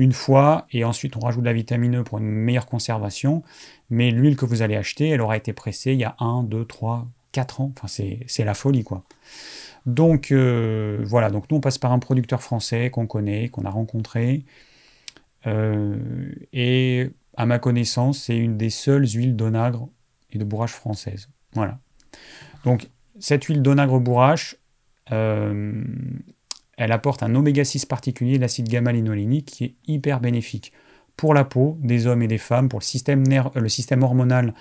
une 0.00 0.12
fois, 0.12 0.66
et 0.72 0.84
ensuite 0.84 1.16
on 1.16 1.20
rajoute 1.20 1.42
de 1.42 1.46
la 1.46 1.52
vitamine 1.52 2.00
E 2.00 2.02
pour 2.02 2.18
une 2.18 2.24
meilleure 2.24 2.66
conservation. 2.66 3.42
Mais 3.90 4.10
l'huile 4.10 4.36
que 4.36 4.44
vous 4.44 4.62
allez 4.62 4.76
acheter, 4.76 5.08
elle 5.10 5.20
aura 5.20 5.36
été 5.36 5.52
pressée 5.52 5.92
il 5.92 5.98
y 6.00 6.04
a 6.04 6.16
1, 6.20 6.44
2, 6.44 6.64
3, 6.64 7.06
4 7.32 7.60
ans. 7.60 7.72
Enfin, 7.76 7.88
c'est 8.26 8.44
la 8.44 8.54
folie, 8.54 8.84
quoi. 8.84 9.04
Donc, 9.86 10.32
voilà. 10.32 11.30
Donc, 11.30 11.50
nous, 11.50 11.58
on 11.58 11.60
passe 11.60 11.78
par 11.78 11.92
un 11.92 11.98
producteur 11.98 12.42
français 12.42 12.90
qu'on 12.90 13.06
connaît, 13.06 13.48
qu'on 13.48 13.64
a 13.64 13.70
rencontré, 13.70 14.44
euh, 15.46 15.96
et 16.52 17.10
à 17.36 17.46
ma 17.46 17.58
connaissance, 17.58 18.24
c'est 18.24 18.36
une 18.36 18.56
des 18.56 18.70
seules 18.70 19.06
huiles 19.06 19.36
d'onagre 19.36 19.88
et 20.32 20.38
de 20.38 20.44
bourrache 20.44 20.72
françaises. 20.72 21.28
Voilà. 21.54 21.78
Donc, 22.64 22.88
cette 23.18 23.44
huile 23.44 23.62
d'onagre 23.62 24.00
bourrache, 24.00 24.56
euh, 25.12 25.82
elle 26.80 26.92
apporte 26.92 27.22
un 27.22 27.34
oméga 27.34 27.62
6 27.62 27.84
particulier, 27.84 28.38
l'acide 28.38 28.66
gamma-linolénique, 28.66 29.44
qui 29.44 29.64
est 29.64 29.74
hyper 29.86 30.18
bénéfique 30.18 30.72
pour 31.14 31.34
la 31.34 31.44
peau 31.44 31.76
des 31.82 32.06
hommes 32.06 32.22
et 32.22 32.26
des 32.26 32.38
femmes, 32.38 32.70
pour 32.70 32.78
le 32.78 32.84
système, 32.84 33.22
le 33.54 33.68
système 33.68 34.02
hormonal 34.02 34.54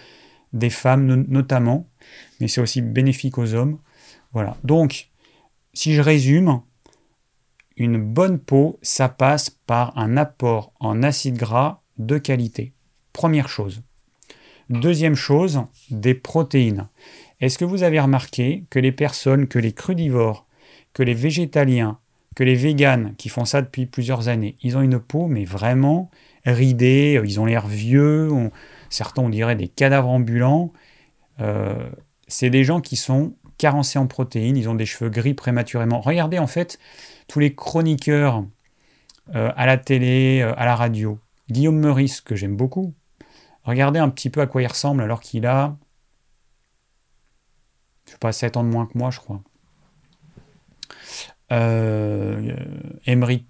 des 0.52 0.70
femmes 0.70 1.06
notamment, 1.30 1.88
mais 2.42 2.50
c'est 2.50 2.60
aussi 2.60 2.82
bénéfique 2.82 3.38
aux 3.38 3.54
hommes. 3.54 3.80
Voilà. 4.34 4.58
Donc, 4.66 5.10
si 5.74 5.94
je 5.94 6.02
résume, 6.02 6.62
une 7.78 7.98
bonne 7.98 8.38
peau, 8.38 8.78
ça 8.82 9.08
passe 9.08 9.50
par 9.50 9.98
un 9.98 10.18
apport 10.18 10.74
en 10.82 11.02
acides 11.04 11.38
gras 11.38 11.84
de 11.98 12.18
qualité. 12.18 12.74
Première 13.14 13.48
chose. 13.48 13.82
Deuxième 14.70 15.16
chose, 15.16 15.62
des 15.90 16.16
protéines. 16.16 16.90
Est-ce 17.40 17.58
que 17.58 17.64
vous 17.64 17.84
avez 17.84 18.02
remarqué 18.02 18.66
que 18.70 18.80
les 18.80 18.92
personnes, 18.92 19.48
que 19.48 19.58
les 19.58 19.72
crudivores, 19.72 20.46
que 20.94 21.04
les 21.04 21.14
végétaliens, 21.14 21.98
les 22.44 22.56
véganes 22.56 23.16
qui 23.18 23.30
font 23.30 23.46
ça 23.46 23.62
depuis 23.62 23.86
plusieurs 23.86 24.28
années, 24.28 24.56
ils 24.62 24.78
ont 24.78 24.82
une 24.82 25.00
peau 25.00 25.28
mais 25.28 25.46
vraiment 25.46 26.10
ridée, 26.46 27.22
ils 27.24 27.40
ont 27.40 27.46
l'air 27.46 27.68
vieux, 27.68 28.30
certains 28.90 29.22
on 29.22 29.30
dirait 29.30 29.56
des 29.56 29.68
cadavres 29.68 30.10
ambulants. 30.10 30.72
Euh, 31.42 31.90
c'est 32.28 32.50
des 32.50 32.64
gens 32.64 32.82
qui 32.82 32.96
sont 32.96 33.34
carencés 33.58 34.00
en 34.00 34.08
protéines, 34.08 34.58
ils 34.58 34.70
ont 34.70 34.76
des 34.76 34.86
cheveux 34.86 35.10
gris 35.10 35.34
prématurément. 35.34 36.00
Regardez 36.00 36.40
en 36.40 36.48
fait, 36.48 36.80
tous 37.28 37.40
les 37.40 37.54
chroniqueurs 37.54 38.44
euh, 39.36 39.52
à 39.56 39.66
la 39.66 39.78
télé, 39.78 40.42
euh, 40.42 40.54
à 40.58 40.66
la 40.66 40.76
radio. 40.76 41.20
Guillaume 41.50 41.80
Meurice, 41.80 42.22
que 42.22 42.36
j'aime 42.36 42.56
beaucoup, 42.56 42.94
regardez 43.64 44.00
un 44.00 44.10
petit 44.10 44.30
peu 44.30 44.42
à 44.42 44.48
quoi 44.48 44.62
il 44.62 44.68
ressemble 44.68 45.02
alors 45.02 45.20
qu'il 45.20 45.46
a, 45.46 45.78
je 48.06 48.12
sais 48.12 48.18
pas, 48.18 48.32
7 48.32 48.58
ans 48.58 48.64
de 48.64 48.70
moins 48.70 48.86
que 48.86 48.98
moi, 48.98 49.10
je 49.12 49.20
crois. 49.20 49.42
Euh, 51.52 52.56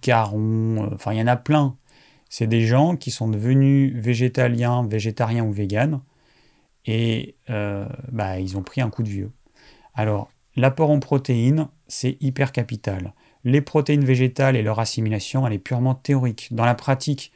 Caron, 0.02 0.84
euh, 0.84 0.90
enfin 0.94 1.14
il 1.14 1.20
y 1.20 1.22
en 1.22 1.28
a 1.28 1.36
plein. 1.36 1.76
C'est 2.30 2.48
des 2.48 2.62
gens 2.62 2.96
qui 2.96 3.12
sont 3.12 3.28
devenus 3.28 3.94
végétaliens, 3.96 4.86
végétariens 4.88 5.44
ou 5.44 5.52
véganes, 5.52 6.02
et 6.86 7.36
bah, 7.48 8.40
ils 8.40 8.56
ont 8.56 8.62
pris 8.62 8.82
un 8.82 8.92
coup 8.92 9.02
de 9.02 9.10
vieux. 9.10 9.32
Alors, 9.96 10.30
l'apport 10.56 10.92
en 10.92 11.00
protéines, 11.00 11.70
c'est 11.88 12.18
hyper 12.22 12.52
capital 12.52 13.14
les 13.44 13.62
protéines 13.62 14.04
végétales 14.04 14.56
et 14.56 14.62
leur 14.62 14.80
assimilation, 14.80 15.46
elle 15.46 15.54
est 15.54 15.60
purement 15.60 15.96
théorique. 15.96 16.50
Dans 16.52 16.66
la 16.66 16.76
pratique, 16.76 17.32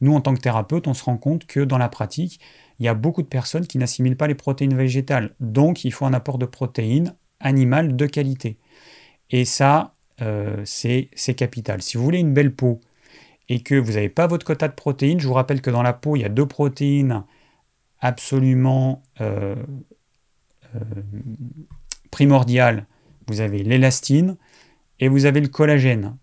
nous, 0.00 0.14
en 0.14 0.20
tant 0.20 0.34
que 0.34 0.40
thérapeute, 0.40 0.86
on 0.86 0.94
se 0.94 1.04
rend 1.04 1.16
compte 1.16 1.46
que 1.46 1.60
dans 1.60 1.78
la 1.78 1.88
pratique, 1.88 2.40
il 2.78 2.86
y 2.86 2.88
a 2.88 2.94
beaucoup 2.94 3.22
de 3.22 3.28
personnes 3.28 3.66
qui 3.66 3.78
n'assimilent 3.78 4.16
pas 4.16 4.26
les 4.26 4.34
protéines 4.34 4.76
végétales. 4.76 5.34
Donc, 5.40 5.84
il 5.84 5.92
faut 5.92 6.06
un 6.06 6.14
apport 6.14 6.38
de 6.38 6.46
protéines 6.46 7.14
animales 7.40 7.96
de 7.96 8.06
qualité. 8.06 8.56
Et 9.30 9.44
ça, 9.44 9.92
euh, 10.22 10.62
c'est 10.64 11.34
capital. 11.36 11.82
Si 11.82 11.96
vous 11.96 12.04
voulez 12.04 12.18
une 12.18 12.34
belle 12.34 12.54
peau 12.54 12.80
et 13.48 13.62
que 13.62 13.74
vous 13.74 13.92
n'avez 13.92 14.08
pas 14.08 14.26
votre 14.26 14.46
quota 14.46 14.68
de 14.68 14.74
protéines, 14.74 15.20
je 15.20 15.26
vous 15.26 15.34
rappelle 15.34 15.60
que 15.60 15.70
dans 15.70 15.82
la 15.82 15.92
peau, 15.92 16.16
il 16.16 16.22
y 16.22 16.24
a 16.24 16.28
deux 16.28 16.46
protéines 16.46 17.24
absolument 18.00 19.02
euh, 19.20 19.56
euh, 20.74 20.80
primordiales. 22.10 22.86
Vous 23.26 23.40
avez 23.40 23.62
l'élastine 23.62 24.36
et 24.98 25.08
vous 25.08 25.24
avez 25.24 25.40
le 25.40 25.48
collagène. 25.48 26.16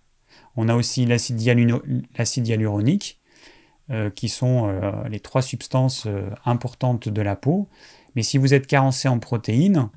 On 0.55 0.69
a 0.69 0.75
aussi 0.75 1.05
l'acide 1.05 1.41
hyaluronique, 1.41 3.21
qui 4.15 4.27
sont 4.27 4.67
les 5.07 5.19
trois 5.19 5.41
substances 5.41 6.07
importantes 6.45 7.07
de 7.07 7.21
la 7.21 7.35
peau. 7.35 7.69
Mais 8.15 8.23
si 8.23 8.39
vous 8.39 8.55
êtes 8.55 8.65
carencé 8.65 9.07
en 9.07 9.19
protéines, 9.19 9.89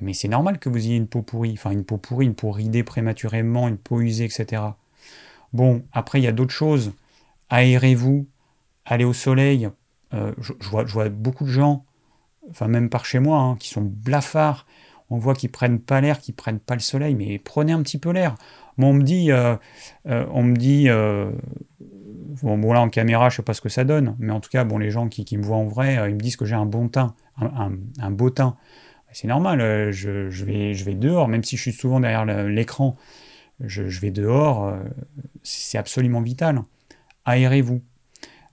mais 0.00 0.12
c'est 0.12 0.28
normal 0.28 0.58
que 0.58 0.68
vous 0.68 0.78
ayez 0.78 0.96
une 0.96 1.06
peau 1.06 1.22
pourrie, 1.22 1.52
enfin 1.52 1.70
une 1.70 1.84
peau 1.84 1.96
pourrie, 1.96 2.26
une 2.26 2.34
peau 2.34 2.50
ridée 2.50 2.82
prématurément, 2.82 3.68
une 3.68 3.78
peau 3.78 4.00
usée, 4.00 4.24
etc. 4.24 4.62
Bon, 5.52 5.84
après 5.92 6.20
il 6.20 6.24
y 6.24 6.28
a 6.28 6.32
d'autres 6.32 6.52
choses. 6.52 6.92
Aérez-vous, 7.50 8.26
allez 8.84 9.04
au 9.04 9.12
soleil. 9.12 9.68
Je, 10.12 10.52
vois, 10.70 11.08
beaucoup 11.08 11.44
de 11.44 11.50
gens, 11.50 11.84
enfin 12.48 12.68
même 12.68 12.88
par 12.88 13.04
chez 13.04 13.18
moi, 13.18 13.38
hein, 13.40 13.56
qui 13.56 13.68
sont 13.68 13.82
blafards 13.82 14.64
on 15.10 15.18
voit 15.18 15.34
qu'ils 15.34 15.50
prennent 15.50 15.78
pas 15.78 16.00
l'air, 16.00 16.18
qu'ils 16.18 16.34
prennent 16.34 16.58
pas 16.58 16.74
le 16.74 16.80
soleil, 16.80 17.14
mais 17.14 17.38
prenez 17.38 17.72
un 17.72 17.82
petit 17.82 17.98
peu 17.98 18.10
l'air. 18.10 18.34
Moi, 18.76 18.88
on 18.88 18.94
me 18.94 19.02
dit, 19.02 19.30
euh, 19.30 19.56
euh, 20.08 20.26
on 20.32 20.42
me 20.42 20.56
dit, 20.56 20.88
euh, 20.88 21.30
bon, 22.42 22.72
là 22.72 22.80
en 22.80 22.88
caméra, 22.88 23.28
je 23.28 23.36
sais 23.36 23.42
pas 23.42 23.54
ce 23.54 23.60
que 23.60 23.68
ça 23.68 23.84
donne, 23.84 24.16
mais 24.18 24.32
en 24.32 24.40
tout 24.40 24.50
cas, 24.50 24.64
bon, 24.64 24.78
les 24.78 24.90
gens 24.90 25.08
qui, 25.08 25.36
me 25.36 25.42
voient 25.42 25.56
en 25.56 25.66
vrai, 25.66 25.94
ils 26.08 26.14
me 26.14 26.20
disent 26.20 26.36
que 26.36 26.44
j'ai 26.44 26.56
un 26.56 26.66
bon 26.66 26.88
teint, 26.88 27.14
un, 27.38 28.10
beau 28.10 28.30
teint. 28.30 28.56
C'est 29.14 29.28
normal, 29.28 29.90
je, 29.92 30.44
vais, 30.44 30.74
je 30.74 30.84
vais 30.84 30.94
dehors, 30.94 31.28
même 31.28 31.42
si 31.42 31.56
je 31.56 31.62
suis 31.62 31.72
souvent 31.72 32.00
derrière 32.00 32.24
l'écran, 32.46 32.96
je, 33.60 33.82
vais 34.00 34.10
dehors, 34.10 34.76
c'est 35.42 35.78
absolument 35.78 36.20
vital. 36.20 36.60
Aérez-vous. 37.24 37.80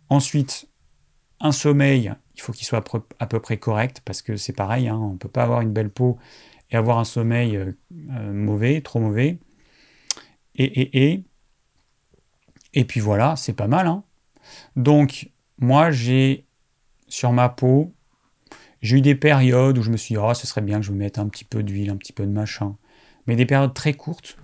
Ensuite, 0.09 0.67
un 1.39 1.51
sommeil 1.51 2.13
il 2.41 2.43
faut 2.43 2.53
qu'il 2.53 2.65
soit 2.65 2.83
à 3.19 3.27
peu 3.27 3.39
près 3.39 3.57
correct, 3.57 4.01
parce 4.03 4.23
que 4.23 4.35
c'est 4.35 4.53
pareil, 4.53 4.87
hein, 4.87 4.97
on 4.97 5.13
ne 5.13 5.17
peut 5.17 5.29
pas 5.29 5.43
avoir 5.43 5.61
une 5.61 5.73
belle 5.73 5.91
peau 5.91 6.17
et 6.71 6.75
avoir 6.75 6.97
un 6.97 7.03
sommeil 7.03 7.55
euh, 7.55 7.71
euh, 8.11 8.33
mauvais, 8.33 8.81
trop 8.81 8.99
mauvais. 8.99 9.37
Et, 10.55 10.63
et, 10.63 11.11
et, 11.11 11.23
et 12.73 12.85
puis 12.85 12.99
voilà, 12.99 13.35
c'est 13.35 13.53
pas 13.53 13.67
mal. 13.67 13.85
Hein. 13.85 14.03
Donc, 14.75 15.29
moi, 15.59 15.91
j'ai 15.91 16.47
sur 17.07 17.31
ma 17.31 17.47
peau, 17.49 17.93
j'ai 18.81 18.97
eu 18.97 19.01
des 19.01 19.15
périodes 19.15 19.77
où 19.77 19.83
je 19.83 19.91
me 19.91 19.97
suis 19.97 20.15
dit, 20.15 20.21
oh, 20.21 20.33
ce 20.33 20.47
serait 20.47 20.61
bien 20.61 20.79
que 20.79 20.85
je 20.85 20.91
me 20.91 20.97
mette 20.97 21.19
un 21.19 21.27
petit 21.27 21.45
peu 21.45 21.63
d'huile, 21.63 21.89
un 21.89 21.97
petit 21.97 22.13
peu 22.13 22.25
de 22.25 22.31
machin. 22.31 22.75
Mais 23.27 23.35
des 23.35 23.45
périodes 23.45 23.73
très 23.73 23.93
courtes 23.93 24.37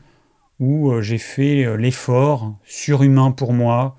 où 0.59 0.91
euh, 0.91 1.01
j'ai 1.01 1.17
fait 1.17 1.77
l'effort 1.77 2.55
surhumain 2.63 3.31
pour 3.31 3.53
moi 3.53 3.97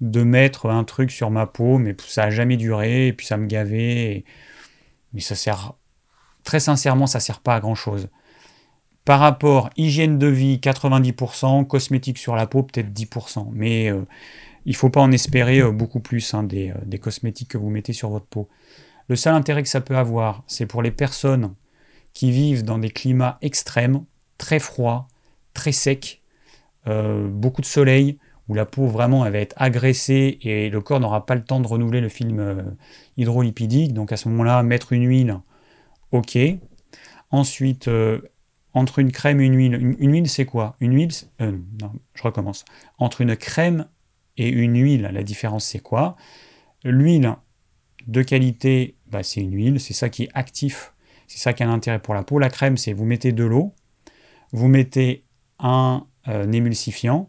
de 0.00 0.22
mettre 0.22 0.66
un 0.66 0.84
truc 0.84 1.10
sur 1.10 1.30
ma 1.30 1.46
peau, 1.46 1.78
mais 1.78 1.94
ça 2.06 2.24
a 2.24 2.30
jamais 2.30 2.56
duré, 2.56 3.08
et 3.08 3.12
puis 3.12 3.26
ça 3.26 3.36
me 3.36 3.46
gavait. 3.46 4.24
Mais 5.12 5.20
ça 5.20 5.34
sert, 5.34 5.74
très 6.44 6.60
sincèrement, 6.60 7.06
ça 7.06 7.20
sert 7.20 7.40
pas 7.40 7.54
à 7.54 7.60
grand 7.60 7.74
chose. 7.74 8.08
Par 9.04 9.20
rapport 9.20 9.70
hygiène 9.76 10.18
de 10.18 10.26
vie 10.26 10.58
90%, 10.58 11.66
cosmétiques 11.66 12.18
sur 12.18 12.36
la 12.36 12.46
peau 12.46 12.62
peut-être 12.62 12.92
10%, 12.92 13.48
mais 13.52 13.90
euh, 13.90 14.02
il 14.66 14.76
faut 14.76 14.90
pas 14.90 15.00
en 15.00 15.10
espérer 15.10 15.60
euh, 15.60 15.72
beaucoup 15.72 16.00
plus 16.00 16.34
hein, 16.34 16.46
euh, 16.52 16.72
des, 16.84 16.98
cosmétiques 16.98 17.48
que 17.48 17.58
vous 17.58 17.70
mettez 17.70 17.92
sur 17.92 18.10
votre 18.10 18.26
peau. 18.26 18.48
Le 19.10 19.16
seul 19.16 19.34
intérêt 19.34 19.64
que 19.64 19.68
ça 19.68 19.80
peut 19.80 19.96
avoir, 19.96 20.44
c'est 20.46 20.66
pour 20.66 20.82
les 20.82 20.92
personnes 20.92 21.54
qui 22.14 22.30
vivent 22.30 22.64
dans 22.64 22.78
des 22.78 22.90
climats 22.90 23.38
extrêmes, 23.42 24.04
très 24.38 24.60
froids, 24.60 25.08
très 25.52 25.72
secs, 25.72 26.22
beaucoup 26.86 27.60
de 27.60 27.66
soleil, 27.66 28.18
où 28.50 28.54
la 28.54 28.66
peau 28.66 28.86
vraiment 28.86 29.22
va 29.28 29.38
être 29.38 29.54
agressée 29.56 30.38
et 30.42 30.70
le 30.70 30.80
corps 30.80 30.98
n'aura 30.98 31.24
pas 31.24 31.36
le 31.36 31.44
temps 31.44 31.60
de 31.60 31.66
renouveler 31.68 32.00
le 32.00 32.08
film 32.08 32.40
euh, 32.40 32.62
hydrolipidique. 33.16 33.94
Donc 33.94 34.10
à 34.10 34.16
ce 34.16 34.28
moment-là, 34.28 34.62
mettre 34.64 34.92
une 34.92 35.08
huile, 35.08 35.38
ok. 36.10 36.36
Ensuite, 37.30 37.86
euh, 37.86 38.20
entre 38.74 38.98
une 38.98 39.12
crème 39.12 39.40
et 39.40 39.46
une 39.46 39.56
huile, 39.56 39.96
une, 40.00 40.12
huile 40.12 40.28
c'est 40.28 40.46
quoi? 40.46 40.76
Une 40.80 40.94
huile, 40.94 41.12
euh, 41.40 41.58
non, 41.80 41.92
je 42.14 42.22
recommence. 42.24 42.64
Entre 42.98 43.20
une 43.20 43.36
crème 43.36 43.86
et 44.36 44.48
une 44.48 44.76
huile, 44.76 45.10
la 45.12 45.22
différence 45.22 45.64
c'est 45.64 45.78
quoi? 45.78 46.16
L'huile 46.82 47.34
de 48.08 48.22
qualité, 48.22 48.96
bah, 49.10 49.22
c'est 49.22 49.40
une 49.40 49.52
huile, 49.52 49.80
c'est 49.80 49.94
ça 49.94 50.08
qui 50.08 50.24
est 50.24 50.30
actif, 50.34 50.94
c'est 51.26 51.38
ça 51.38 51.52
qui 51.52 51.62
a 51.62 51.68
un 51.68 51.72
intérêt 51.72 51.98
pour 51.98 52.14
la 52.14 52.22
peau. 52.22 52.38
La 52.38 52.50
crème, 52.50 52.76
c'est 52.76 52.92
vous 52.92 53.04
mettez 53.04 53.32
de 53.32 53.44
l'eau, 53.44 53.74
vous 54.52 54.68
mettez 54.68 55.24
un 55.58 56.06
émulsifiant, 56.26 57.28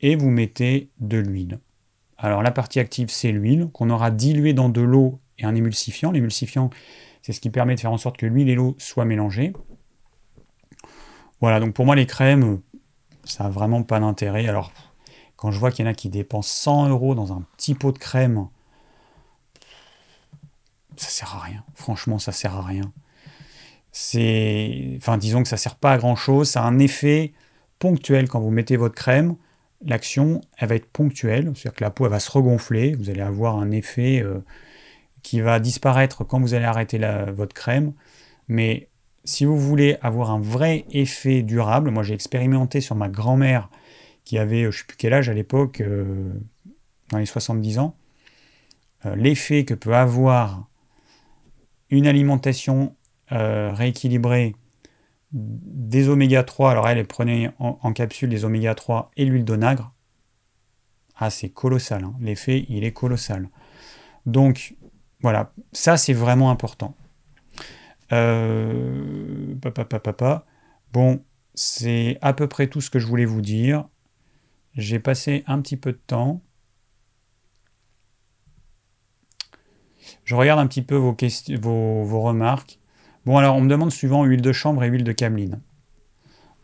et 0.00 0.16
vous 0.16 0.30
mettez 0.30 0.90
de 1.00 1.18
l'huile. 1.18 1.58
Alors 2.18 2.42
la 2.42 2.50
partie 2.50 2.78
active, 2.80 3.10
c'est 3.10 3.32
l'huile 3.32 3.68
qu'on 3.72 3.90
aura 3.90 4.10
diluée 4.10 4.52
dans 4.52 4.68
de 4.68 4.80
l'eau 4.80 5.20
et 5.38 5.44
un 5.44 5.54
émulsifiant. 5.54 6.10
L'émulsifiant, 6.10 6.70
c'est 7.22 7.32
ce 7.32 7.40
qui 7.40 7.50
permet 7.50 7.74
de 7.74 7.80
faire 7.80 7.92
en 7.92 7.98
sorte 7.98 8.16
que 8.16 8.26
l'huile 8.26 8.48
et 8.48 8.54
l'eau 8.54 8.76
soient 8.78 9.04
mélangées. 9.04 9.52
Voilà, 11.40 11.60
donc 11.60 11.74
pour 11.74 11.84
moi 11.84 11.96
les 11.96 12.06
crèmes, 12.06 12.60
ça 13.24 13.44
n'a 13.44 13.50
vraiment 13.50 13.82
pas 13.82 14.00
d'intérêt. 14.00 14.46
Alors 14.46 14.72
quand 15.36 15.50
je 15.50 15.58
vois 15.58 15.70
qu'il 15.70 15.84
y 15.84 15.88
en 15.88 15.90
a 15.90 15.94
qui 15.94 16.08
dépensent 16.08 16.54
100 16.62 16.88
euros 16.88 17.14
dans 17.14 17.32
un 17.32 17.42
petit 17.56 17.74
pot 17.74 17.92
de 17.92 17.98
crème, 17.98 18.48
ça 21.00 21.08
sert 21.08 21.34
à 21.34 21.40
rien. 21.40 21.64
Franchement, 21.74 22.18
ça 22.18 22.32
sert 22.32 22.54
à 22.54 22.62
rien. 22.62 22.92
C'est, 23.92 24.94
enfin, 24.98 25.18
disons 25.18 25.42
que 25.42 25.48
ça 25.48 25.56
sert 25.56 25.76
pas 25.76 25.92
à 25.92 25.98
grand 25.98 26.16
chose. 26.16 26.48
Ça 26.48 26.62
a 26.62 26.66
un 26.66 26.78
effet 26.78 27.32
ponctuel 27.78 28.28
quand 28.28 28.40
vous 28.40 28.50
mettez 28.50 28.76
votre 28.76 28.94
crème. 28.94 29.36
L'action, 29.84 30.40
elle 30.56 30.68
va 30.68 30.74
être 30.74 30.90
ponctuelle, 30.90 31.52
c'est-à-dire 31.54 31.74
que 31.74 31.84
la 31.84 31.90
peau 31.90 32.04
elle 32.04 32.10
va 32.10 32.20
se 32.20 32.30
regonfler. 32.30 32.94
Vous 32.94 33.10
allez 33.10 33.20
avoir 33.20 33.56
un 33.56 33.70
effet 33.70 34.20
euh, 34.20 34.40
qui 35.22 35.40
va 35.40 35.60
disparaître 35.60 36.24
quand 36.24 36.40
vous 36.40 36.54
allez 36.54 36.64
arrêter 36.64 36.98
votre 37.32 37.54
crème. 37.54 37.92
Mais 38.48 38.88
si 39.24 39.44
vous 39.44 39.58
voulez 39.58 39.96
avoir 40.02 40.30
un 40.30 40.40
vrai 40.40 40.84
effet 40.90 41.42
durable, 41.42 41.90
moi 41.90 42.02
j'ai 42.02 42.14
expérimenté 42.14 42.80
sur 42.80 42.96
ma 42.96 43.08
grand-mère 43.08 43.68
qui 44.24 44.38
avait, 44.38 44.62
je 44.62 44.66
ne 44.66 44.72
sais 44.72 44.84
plus 44.86 44.96
quel 44.96 45.14
âge 45.14 45.28
à 45.28 45.34
l'époque, 45.34 45.80
euh, 45.80 46.32
dans 47.10 47.18
les 47.18 47.26
70 47.26 47.78
ans, 47.78 47.94
euh, 49.06 49.14
l'effet 49.16 49.64
que 49.64 49.74
peut 49.74 49.94
avoir 49.94 50.68
une 51.90 52.06
alimentation 52.06 52.94
euh, 53.32 53.72
rééquilibrée 53.72 54.54
des 55.32 56.08
oméga 56.08 56.42
3, 56.42 56.70
alors 56.70 56.88
elle, 56.88 57.06
prenait 57.06 57.50
en, 57.58 57.92
capsule 57.92 58.30
des 58.30 58.44
oméga 58.44 58.74
3 58.74 59.10
et 59.16 59.24
l'huile 59.26 59.44
d'onagre, 59.44 59.92
ah 61.16 61.30
c'est 61.30 61.50
colossal, 61.50 62.04
hein. 62.04 62.14
l'effet 62.20 62.64
il 62.68 62.84
est 62.84 62.92
colossal. 62.92 63.48
Donc 64.24 64.76
voilà, 65.20 65.52
ça 65.72 65.96
c'est 65.96 66.12
vraiment 66.14 66.50
important. 66.50 66.94
Euh, 68.12 69.54
Bon, 70.92 71.22
c'est 71.54 72.18
à 72.22 72.32
peu 72.32 72.46
près 72.46 72.68
tout 72.68 72.80
ce 72.80 72.88
que 72.88 72.98
je 72.98 73.06
voulais 73.06 73.26
vous 73.26 73.42
dire. 73.42 73.86
J'ai 74.74 74.98
passé 74.98 75.44
un 75.46 75.60
petit 75.60 75.76
peu 75.76 75.92
de 75.92 76.00
temps. 76.06 76.42
Je 80.28 80.34
regarde 80.34 80.60
un 80.60 80.66
petit 80.66 80.82
peu 80.82 80.94
vos, 80.94 82.20
remarques. 82.20 82.78
Bon, 83.24 83.38
alors 83.38 83.56
on 83.56 83.62
me 83.62 83.68
demande 83.70 83.90
suivant 83.90 84.24
huile 84.24 84.42
de 84.42 84.52
chambre 84.52 84.84
et 84.84 84.88
huile 84.88 85.02
de 85.02 85.12
cameline. 85.12 85.58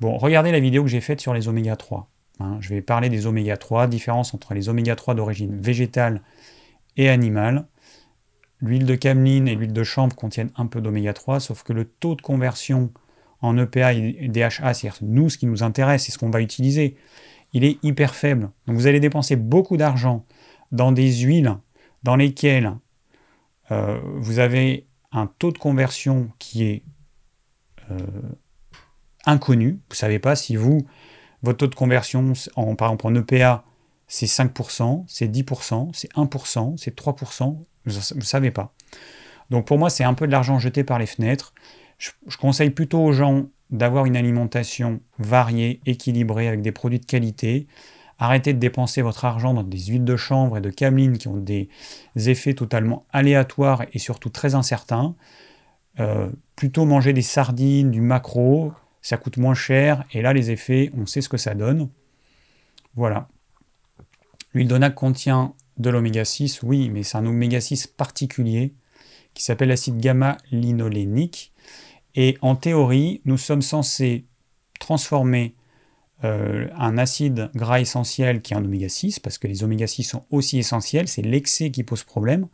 Bon, 0.00 0.18
regardez 0.18 0.52
la 0.52 0.60
vidéo 0.60 0.82
que 0.82 0.90
j'ai 0.90 1.00
faite 1.00 1.22
sur 1.22 1.32
les 1.32 1.48
oméga 1.48 1.74
3. 1.74 2.10
Hein. 2.40 2.58
je 2.60 2.68
vais 2.68 2.82
parler 2.82 3.08
des 3.08 3.26
oméga 3.26 3.56
3, 3.56 3.86
différence 3.86 4.34
entre 4.34 4.52
les 4.52 4.68
oméga 4.68 4.96
3 4.96 5.14
d'origine 5.14 5.58
végétale 5.58 6.20
et 6.98 7.08
animale. 7.08 7.64
L'huile 8.60 8.84
de 8.84 8.96
cameline 8.96 9.48
et 9.48 9.54
l'huile 9.54 9.72
de 9.72 9.82
chambre 9.82 10.14
contiennent 10.14 10.50
un 10.58 10.66
peu 10.66 10.82
d'oméga 10.82 11.14
3, 11.14 11.40
sauf 11.40 11.62
que 11.62 11.72
le 11.72 11.86
taux 11.86 12.16
de 12.16 12.20
conversion 12.20 12.92
en 13.40 13.56
EPA 13.56 13.94
et 13.94 14.28
DHA, 14.28 14.74
c'est-à-dire 14.74 14.98
nous, 15.00 15.30
ce 15.30 15.38
qui 15.38 15.46
nous 15.46 15.62
intéresse, 15.62 16.04
c'est 16.04 16.12
ce 16.12 16.18
qu'on 16.18 16.28
va 16.28 16.42
utiliser, 16.42 16.96
il 17.54 17.64
est 17.64 17.82
hyper 17.82 18.14
faible. 18.14 18.50
Donc 18.66 18.76
vous 18.76 18.86
allez 18.86 19.00
dépenser 19.00 19.36
beaucoup 19.36 19.78
d'argent 19.78 20.26
dans 20.70 20.92
des 20.92 21.10
huiles 21.10 21.56
dans 22.02 22.16
lesquelles 22.16 22.74
euh, 23.70 24.00
vous 24.16 24.38
avez 24.38 24.86
un 25.12 25.26
taux 25.26 25.52
de 25.52 25.58
conversion 25.58 26.30
qui 26.38 26.64
est 26.64 26.82
euh, 27.90 27.96
inconnu. 29.26 29.72
Vous 29.72 29.92
ne 29.92 29.96
savez 29.96 30.18
pas 30.18 30.36
si 30.36 30.56
vous, 30.56 30.86
votre 31.42 31.58
taux 31.58 31.66
de 31.66 31.74
conversion, 31.74 32.32
en, 32.56 32.74
par 32.74 32.88
exemple 32.88 33.06
en 33.06 33.14
EPA, 33.14 33.64
c'est 34.06 34.26
5%, 34.26 35.04
c'est 35.06 35.28
10%, 35.28 35.90
c'est 35.92 36.12
1%, 36.12 36.76
c'est 36.76 36.98
3%, 36.98 37.56
vous 37.86 37.92
ne 38.16 38.24
savez 38.24 38.50
pas. 38.50 38.74
Donc 39.50 39.66
pour 39.66 39.78
moi, 39.78 39.90
c'est 39.90 40.04
un 40.04 40.14
peu 40.14 40.26
de 40.26 40.32
l'argent 40.32 40.58
jeté 40.58 40.84
par 40.84 40.98
les 40.98 41.06
fenêtres. 41.06 41.54
Je, 41.98 42.10
je 42.26 42.36
conseille 42.36 42.70
plutôt 42.70 43.02
aux 43.02 43.12
gens 43.12 43.46
d'avoir 43.70 44.06
une 44.06 44.16
alimentation 44.16 45.00
variée, 45.18 45.80
équilibrée, 45.86 46.48
avec 46.48 46.62
des 46.62 46.72
produits 46.72 47.00
de 47.00 47.06
qualité, 47.06 47.66
Arrêtez 48.18 48.52
de 48.52 48.58
dépenser 48.58 49.02
votre 49.02 49.24
argent 49.24 49.54
dans 49.54 49.62
des 49.62 49.78
huiles 49.78 50.04
de 50.04 50.16
chanvre 50.16 50.58
et 50.58 50.60
de 50.60 50.70
cameline 50.70 51.18
qui 51.18 51.28
ont 51.28 51.36
des 51.36 51.68
effets 52.16 52.54
totalement 52.54 53.04
aléatoires 53.12 53.84
et 53.92 53.98
surtout 53.98 54.30
très 54.30 54.54
incertains. 54.54 55.14
Euh, 56.00 56.28
plutôt 56.56 56.84
manger 56.84 57.12
des 57.12 57.22
sardines, 57.22 57.90
du 57.90 58.00
maquereau, 58.00 58.72
ça 59.02 59.16
coûte 59.16 59.36
moins 59.36 59.54
cher 59.54 60.04
et 60.12 60.22
là 60.22 60.32
les 60.32 60.50
effets, 60.50 60.90
on 60.96 61.06
sait 61.06 61.20
ce 61.20 61.28
que 61.28 61.36
ça 61.36 61.54
donne. 61.54 61.88
Voilà. 62.94 63.28
L'huile 64.52 64.68
d'onac 64.68 64.94
contient 64.94 65.54
de 65.78 65.90
l'oméga 65.90 66.24
6, 66.24 66.62
oui, 66.62 66.90
mais 66.90 67.02
c'est 67.02 67.18
un 67.18 67.26
oméga 67.26 67.60
6 67.60 67.88
particulier 67.88 68.74
qui 69.34 69.42
s'appelle 69.42 69.68
l'acide 69.68 69.98
gamma-linolénique. 69.98 71.52
Et 72.14 72.38
en 72.40 72.54
théorie, 72.54 73.20
nous 73.24 73.36
sommes 73.36 73.62
censés 73.62 74.24
transformer 74.78 75.54
euh, 76.22 76.68
un 76.76 76.96
acide 76.96 77.50
gras 77.54 77.80
essentiel 77.80 78.40
qui 78.40 78.54
est 78.54 78.56
un 78.56 78.64
oméga 78.64 78.88
6, 78.88 79.18
parce 79.18 79.38
que 79.38 79.46
les 79.46 79.64
oméga 79.64 79.86
6 79.86 80.04
sont 80.04 80.24
aussi 80.30 80.58
essentiels, 80.58 81.08
c'est 81.08 81.22
l'excès 81.22 81.70
qui 81.70 81.82
pose 81.82 82.04
problème. 82.04 82.46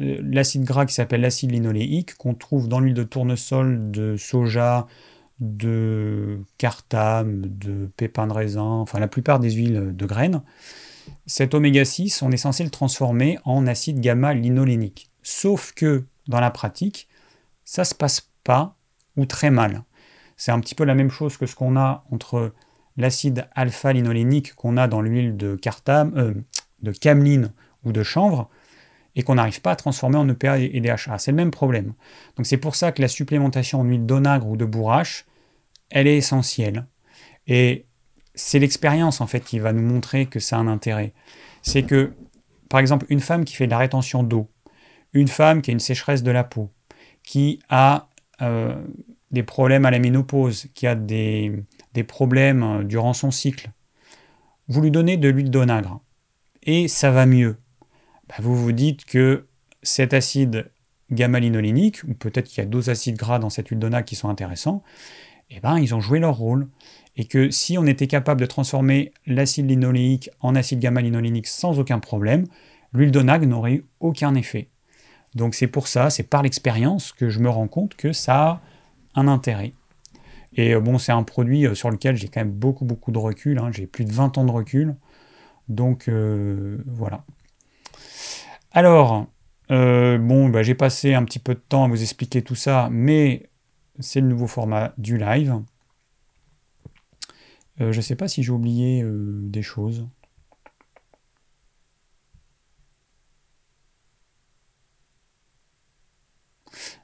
Euh, 0.00 0.20
l'acide 0.22 0.64
gras 0.64 0.86
qui 0.86 0.94
s'appelle 0.94 1.22
l'acide 1.22 1.50
linoléique, 1.50 2.14
qu'on 2.14 2.34
trouve 2.34 2.68
dans 2.68 2.80
l'huile 2.80 2.94
de 2.94 3.02
tournesol, 3.02 3.90
de 3.90 4.16
soja, 4.16 4.86
de 5.40 6.40
cartame, 6.58 7.46
de 7.46 7.90
pépins 7.96 8.26
de 8.26 8.32
raisin, 8.32 8.62
enfin 8.62 9.00
la 9.00 9.08
plupart 9.08 9.40
des 9.40 9.50
huiles 9.52 9.96
de 9.96 10.06
graines, 10.06 10.42
cet 11.26 11.54
oméga 11.54 11.84
6, 11.84 12.22
on 12.22 12.30
est 12.30 12.36
censé 12.36 12.64
le 12.64 12.70
transformer 12.70 13.38
en 13.44 13.66
acide 13.66 14.00
gamma-linolénique. 14.00 15.10
Sauf 15.22 15.72
que 15.72 16.04
dans 16.28 16.40
la 16.40 16.50
pratique, 16.50 17.08
ça 17.64 17.84
se 17.84 17.94
passe 17.94 18.28
pas 18.44 18.76
ou 19.16 19.26
très 19.26 19.50
mal. 19.50 19.84
C'est 20.44 20.50
un 20.50 20.58
petit 20.58 20.74
peu 20.74 20.82
la 20.82 20.96
même 20.96 21.12
chose 21.12 21.36
que 21.36 21.46
ce 21.46 21.54
qu'on 21.54 21.76
a 21.76 22.02
entre 22.10 22.52
l'acide 22.96 23.46
alpha-linolénique 23.54 24.56
qu'on 24.56 24.76
a 24.76 24.88
dans 24.88 25.00
l'huile 25.00 25.36
de, 25.36 25.54
cartame, 25.54 26.12
euh, 26.16 26.34
de 26.80 26.90
cameline 26.90 27.52
ou 27.84 27.92
de 27.92 28.02
chanvre, 28.02 28.50
et 29.14 29.22
qu'on 29.22 29.36
n'arrive 29.36 29.60
pas 29.60 29.70
à 29.70 29.76
transformer 29.76 30.16
en 30.16 30.28
EPA 30.28 30.58
et 30.58 30.80
DHA. 30.80 31.18
C'est 31.18 31.30
le 31.30 31.36
même 31.36 31.52
problème. 31.52 31.94
Donc 32.36 32.46
c'est 32.46 32.56
pour 32.56 32.74
ça 32.74 32.90
que 32.90 33.00
la 33.00 33.06
supplémentation 33.06 33.82
en 33.82 33.84
huile 33.84 34.04
d'onagre 34.04 34.48
ou 34.48 34.56
de 34.56 34.64
bourrache, 34.64 35.26
elle 35.90 36.08
est 36.08 36.16
essentielle. 36.16 36.86
Et 37.46 37.86
c'est 38.34 38.58
l'expérience 38.58 39.20
en 39.20 39.28
fait 39.28 39.44
qui 39.44 39.60
va 39.60 39.72
nous 39.72 39.86
montrer 39.86 40.26
que 40.26 40.40
ça 40.40 40.56
a 40.56 40.58
un 40.58 40.66
intérêt. 40.66 41.12
C'est 41.62 41.84
que, 41.84 42.14
par 42.68 42.80
exemple, 42.80 43.06
une 43.10 43.20
femme 43.20 43.44
qui 43.44 43.54
fait 43.54 43.66
de 43.66 43.70
la 43.70 43.78
rétention 43.78 44.24
d'eau, 44.24 44.48
une 45.12 45.28
femme 45.28 45.62
qui 45.62 45.70
a 45.70 45.72
une 45.72 45.78
sécheresse 45.78 46.24
de 46.24 46.32
la 46.32 46.42
peau, 46.42 46.72
qui 47.22 47.60
a 47.68 48.08
euh, 48.40 48.74
des 49.32 49.42
problèmes 49.42 49.86
à 49.86 49.90
la 49.90 49.98
ménopause, 49.98 50.68
qui 50.74 50.86
a 50.86 50.94
des, 50.94 51.64
problèmes 52.06 52.62
euh, 52.62 52.84
durant 52.84 53.14
son 53.14 53.30
cycle, 53.30 53.70
vous 54.68 54.80
lui 54.80 54.90
donnez 54.90 55.16
de 55.16 55.28
l'huile 55.28 55.50
d'onagre 55.50 56.00
et 56.62 56.88
ça 56.88 57.10
va 57.10 57.26
mieux. 57.26 57.56
Bah, 58.28 58.36
vous 58.40 58.56
vous 58.56 58.72
dites 58.72 59.04
que 59.04 59.46
cet 59.82 60.14
acide 60.14 60.70
gamma-linolénique, 61.10 62.04
ou 62.04 62.14
peut-être 62.14 62.46
qu'il 62.46 62.58
y 62.58 62.66
a 62.66 62.68
d'autres 62.68 62.90
acides 62.90 63.16
gras 63.16 63.38
dans 63.38 63.50
cette 63.50 63.68
huile 63.68 63.78
d'onagre 63.78 64.04
qui 64.04 64.16
sont 64.16 64.28
intéressants, 64.28 64.82
eh 65.50 65.60
ben, 65.60 65.78
ils 65.78 65.94
ont 65.94 66.00
joué 66.00 66.18
leur 66.18 66.36
rôle. 66.36 66.68
Et 67.16 67.26
que 67.26 67.50
si 67.50 67.76
on 67.76 67.84
était 67.86 68.06
capable 68.06 68.40
de 68.40 68.46
transformer 68.46 69.12
l'acide 69.26 69.68
linoléique 69.68 70.30
en 70.40 70.54
acide 70.54 70.78
gamma-linolénique 70.78 71.46
sans 71.46 71.78
aucun 71.78 71.98
problème, 71.98 72.46
l'huile 72.94 73.10
d'onagre 73.10 73.46
n'aurait 73.46 73.74
eu 73.74 73.84
aucun 74.00 74.34
effet. 74.34 74.68
Donc 75.34 75.54
c'est 75.54 75.66
pour 75.66 75.88
ça, 75.88 76.08
c'est 76.08 76.22
par 76.22 76.42
l'expérience 76.42 77.12
que 77.12 77.28
je 77.28 77.40
me 77.40 77.50
rends 77.50 77.68
compte 77.68 77.94
que 77.96 78.12
ça 78.12 78.62
un 79.14 79.28
intérêt. 79.28 79.72
Et 80.54 80.74
euh, 80.74 80.80
bon, 80.80 80.98
c'est 80.98 81.12
un 81.12 81.22
produit 81.22 81.66
euh, 81.66 81.74
sur 81.74 81.90
lequel 81.90 82.16
j'ai 82.16 82.28
quand 82.28 82.40
même 82.40 82.52
beaucoup, 82.52 82.84
beaucoup 82.84 83.12
de 83.12 83.18
recul. 83.18 83.58
Hein. 83.58 83.70
J'ai 83.72 83.86
plus 83.86 84.04
de 84.04 84.12
20 84.12 84.38
ans 84.38 84.44
de 84.44 84.50
recul. 84.50 84.96
Donc 85.68 86.08
euh, 86.08 86.78
voilà. 86.86 87.24
Alors, 88.72 89.26
bon, 89.68 90.48
bah, 90.48 90.62
j'ai 90.62 90.74
passé 90.74 91.14
un 91.14 91.24
petit 91.24 91.38
peu 91.38 91.54
de 91.54 91.60
temps 91.60 91.84
à 91.84 91.88
vous 91.88 92.02
expliquer 92.02 92.42
tout 92.42 92.54
ça, 92.54 92.88
mais 92.90 93.50
c'est 93.98 94.20
le 94.20 94.26
nouveau 94.26 94.46
format 94.46 94.94
du 94.98 95.18
live. 95.18 95.60
je 97.78 97.84
ne 97.84 98.00
sais 98.00 98.16
pas 98.16 98.28
si 98.28 98.42
j'ai 98.42 98.50
oublié 98.50 99.04
des 99.04 99.62
choses. 99.62 100.06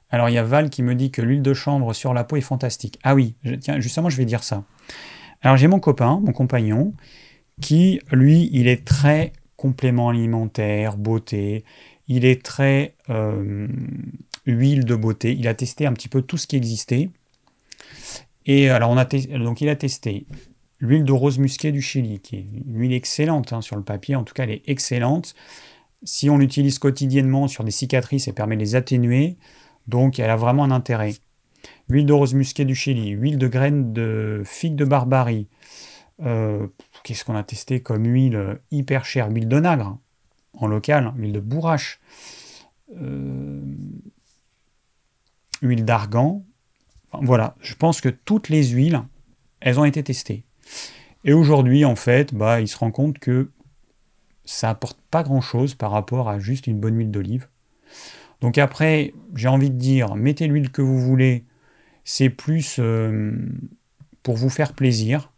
Alors 0.09 0.29
il 0.29 0.33
y 0.33 0.37
a 0.37 0.43
Val 0.43 0.69
qui 0.69 0.83
me 0.83 0.95
dit 0.95 1.11
que 1.11 1.21
l'huile 1.21 1.41
de 1.41 1.53
chanvre 1.53 1.93
sur 1.93 2.13
la 2.13 2.23
peau 2.23 2.35
est 2.35 2.41
fantastique. 2.41 2.99
Ah 3.03 3.15
oui, 3.15 3.35
tiens, 3.61 3.79
justement, 3.79 4.09
je 4.09 4.17
vais 4.17 4.25
dire 4.25 4.43
ça. 4.43 4.63
Alors 5.41 5.57
j'ai 5.57 5.67
mon 5.67 5.79
copain, 5.79 6.19
mon 6.23 6.31
compagnon, 6.31 6.93
qui, 7.61 8.01
lui, 8.11 8.49
il 8.51 8.67
est 8.67 8.85
très 8.85 9.33
complément 9.55 10.09
alimentaire, 10.09 10.97
beauté, 10.97 11.63
il 12.07 12.25
est 12.25 12.43
très 12.43 12.95
euh, 13.09 13.67
huile 14.45 14.85
de 14.85 14.95
beauté, 14.95 15.35
il 15.37 15.47
a 15.47 15.53
testé 15.53 15.85
un 15.85 15.93
petit 15.93 16.09
peu 16.09 16.21
tout 16.21 16.37
ce 16.37 16.47
qui 16.47 16.55
existait. 16.55 17.09
Et 18.45 18.69
alors 18.69 18.89
on 18.89 18.97
a 18.97 19.05
donc 19.05 19.61
il 19.61 19.69
a 19.69 19.75
testé 19.75 20.25
l'huile 20.79 21.03
de 21.03 21.11
rose 21.11 21.37
musquée 21.37 21.71
du 21.71 21.81
Chili, 21.81 22.19
qui 22.19 22.37
est 22.37 22.45
une 22.65 22.79
huile 22.79 22.93
excellente 22.93 23.53
hein, 23.53 23.61
sur 23.61 23.75
le 23.75 23.83
papier, 23.83 24.15
en 24.15 24.23
tout 24.23 24.33
cas 24.33 24.43
elle 24.43 24.51
est 24.51 24.63
excellente. 24.67 25.35
Si 26.03 26.29
on 26.29 26.37
l'utilise 26.37 26.79
quotidiennement 26.79 27.47
sur 27.47 27.63
des 27.63 27.71
cicatrices, 27.71 28.27
elle 28.27 28.33
permet 28.33 28.55
de 28.55 28.61
les 28.61 28.75
atténuer, 28.75 29.35
donc 29.89 30.19
elle 30.19 30.29
a 30.29 30.35
vraiment 30.35 30.63
un 30.63 30.71
intérêt. 30.71 31.13
Huile 31.89 32.05
de 32.05 32.13
rose 32.13 32.33
musquée 32.33 32.65
du 32.65 32.75
Chili, 32.75 33.09
huile 33.09 33.37
de 33.37 33.47
graines 33.47 33.91
de 33.91 34.43
figue 34.45 34.75
de 34.75 34.85
Barbarie. 34.85 35.47
Euh, 36.21 36.67
qu'est-ce 37.03 37.25
qu'on 37.25 37.35
a 37.35 37.43
testé 37.43 37.81
comme 37.81 38.05
huile 38.05 38.59
hyper 38.71 39.05
chère? 39.05 39.29
Huile 39.29 39.47
de 39.47 39.59
nagre, 39.59 39.97
en 40.53 40.67
local, 40.67 41.13
huile 41.17 41.33
de 41.33 41.39
bourrache. 41.39 41.99
Euh, 42.95 43.61
huile 45.61 45.85
d'argan. 45.85 46.45
voilà, 47.21 47.55
je 47.59 47.75
pense 47.75 48.01
que 48.01 48.09
toutes 48.09 48.49
les 48.49 48.69
huiles, 48.69 49.01
elles 49.59 49.79
ont 49.79 49.85
été 49.85 50.03
testées. 50.03 50.45
Et 51.25 51.33
aujourd'hui, 51.33 51.83
en 51.83 51.95
fait, 51.95 52.33
bah, 52.33 52.61
il 52.61 52.67
se 52.67 52.77
rend 52.77 52.91
compte 52.91 53.19
que 53.19 53.51
ça 54.45 54.69
apporte 54.69 54.99
pas 55.11 55.23
grand-chose 55.23 55.75
par 55.75 55.91
rapport 55.91 56.29
à 56.29 56.39
juste 56.39 56.67
une 56.67 56.79
bonne 56.79 56.97
huile 56.97 57.11
d'olive. 57.11 57.47
Donc 58.41 58.57
après, 58.57 59.13
j'ai 59.35 59.47
envie 59.47 59.69
de 59.69 59.77
dire, 59.77 60.15
mettez 60.15 60.47
l'huile 60.47 60.71
que 60.71 60.81
vous 60.81 60.99
voulez, 60.99 61.45
c'est 62.05 62.29
plus 62.29 62.77
euh, 62.79 63.33
pour 64.23 64.35
vous 64.37 64.49
faire 64.49 64.73
plaisir, 64.73 65.31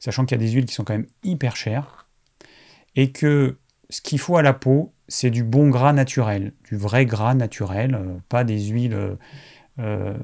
sachant 0.00 0.24
qu'il 0.24 0.36
y 0.36 0.42
a 0.42 0.44
des 0.44 0.52
huiles 0.52 0.66
qui 0.66 0.74
sont 0.74 0.84
quand 0.84 0.94
même 0.94 1.06
hyper 1.22 1.56
chères, 1.56 2.08
et 2.96 3.12
que 3.12 3.56
ce 3.88 4.00
qu'il 4.00 4.18
faut 4.18 4.36
à 4.36 4.42
la 4.42 4.52
peau, 4.52 4.92
c'est 5.08 5.30
du 5.30 5.44
bon 5.44 5.68
gras 5.68 5.92
naturel, 5.92 6.52
du 6.68 6.76
vrai 6.76 7.06
gras 7.06 7.34
naturel, 7.34 7.94
euh, 7.94 8.16
pas 8.28 8.42
des 8.42 8.60
huiles 8.60 9.16
euh, 9.78 10.14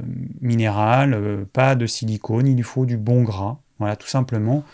minérales, 0.41 1.47
pas 1.53 1.77
de 1.77 1.87
silicone, 1.87 2.49
il 2.49 2.63
faut 2.65 2.87
du 2.87 2.97
bon 2.97 3.23
gras, 3.23 3.59
voilà, 3.79 3.97
tout 3.97 4.09
simplement, 4.09 4.65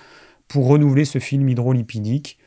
pour 0.46 0.68
renouveler 0.68 1.04
ce 1.04 1.18
film 1.18 1.48
hydrolipidique 1.48 2.37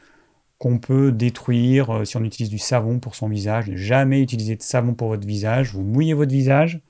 qu'on 0.61 0.77
peut 0.77 1.11
détruire 1.11 1.89
euh, 1.89 2.05
si 2.05 2.17
on 2.17 2.23
utilise 2.23 2.51
du 2.51 2.59
savon 2.59 2.99
pour 2.99 3.15
son 3.15 3.27
visage. 3.27 3.67
Ne 3.67 3.77
jamais 3.77 4.21
utiliser 4.21 4.55
de 4.55 4.61
savon 4.61 4.93
pour 4.93 5.07
votre 5.07 5.25
visage. 5.25 5.73
Vous 5.73 5.81
mouillez 5.81 6.13
votre 6.13 6.31
visage, 6.31 6.81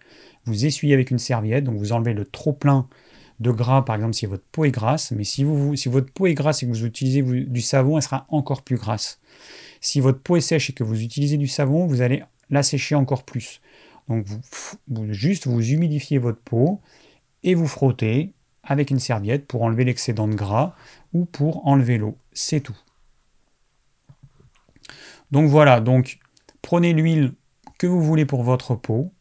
vous 0.43 0.65
essuyez 0.65 0.93
avec 0.93 1.09
une 1.09 1.17
serviette, 1.17 1.63
donc 1.63 1.77
vous 1.77 1.93
enlevez 1.93 2.13
le 2.13 2.25
trop 2.25 2.51
plein 2.51 2.89
de 3.39 3.49
gras, 3.49 3.85
par 3.85 3.95
exemple 3.95 4.13
si 4.13 4.25
votre 4.25 4.43
peau 4.51 4.65
est 4.65 4.71
grasse. 4.71 5.11
Mais 5.11 5.23
si, 5.23 5.45
vous, 5.45 5.77
si 5.77 5.87
votre 5.87 6.11
peau 6.11 6.27
est 6.27 6.33
grasse 6.33 6.61
et 6.61 6.65
que 6.65 6.71
vous 6.71 6.83
utilisez 6.83 7.21
du 7.21 7.61
savon, 7.61 7.95
elle 7.95 8.03
sera 8.03 8.25
encore 8.27 8.61
plus 8.61 8.75
grasse. 8.75 9.21
Si 9.79 10.01
votre 10.01 10.19
peau 10.19 10.35
est 10.35 10.41
sèche 10.41 10.69
et 10.69 10.73
que 10.73 10.83
vous 10.83 11.01
utilisez 11.01 11.37
du 11.37 11.47
savon, 11.47 11.85
vous 11.85 12.01
allez 12.01 12.23
la 12.49 12.63
sécher 12.63 12.95
encore 12.95 13.23
plus. 13.23 13.61
Donc 14.09 14.25
vous, 14.25 15.13
juste 15.13 15.47
vous 15.47 15.65
humidifiez 15.65 16.17
votre 16.17 16.41
peau 16.41 16.81
et 17.43 17.55
vous 17.55 17.67
frottez 17.67 18.33
avec 18.63 18.91
une 18.91 18.99
serviette 18.99 19.47
pour 19.47 19.63
enlever 19.63 19.85
l'excédent 19.85 20.27
de 20.27 20.35
gras 20.35 20.75
ou 21.13 21.23
pour 21.23 21.65
enlever 21.65 21.97
l'eau. 21.97 22.17
C'est 22.33 22.59
tout. 22.59 22.75
Donc 25.31 25.49
voilà, 25.49 25.79
donc 25.79 26.19
prenez 26.61 26.93
l'huile 26.93 27.33
que 27.77 27.87
vous 27.87 28.01
voulez 28.01 28.25
pour 28.25 28.43
votre 28.43 28.75
peau. 28.75 29.11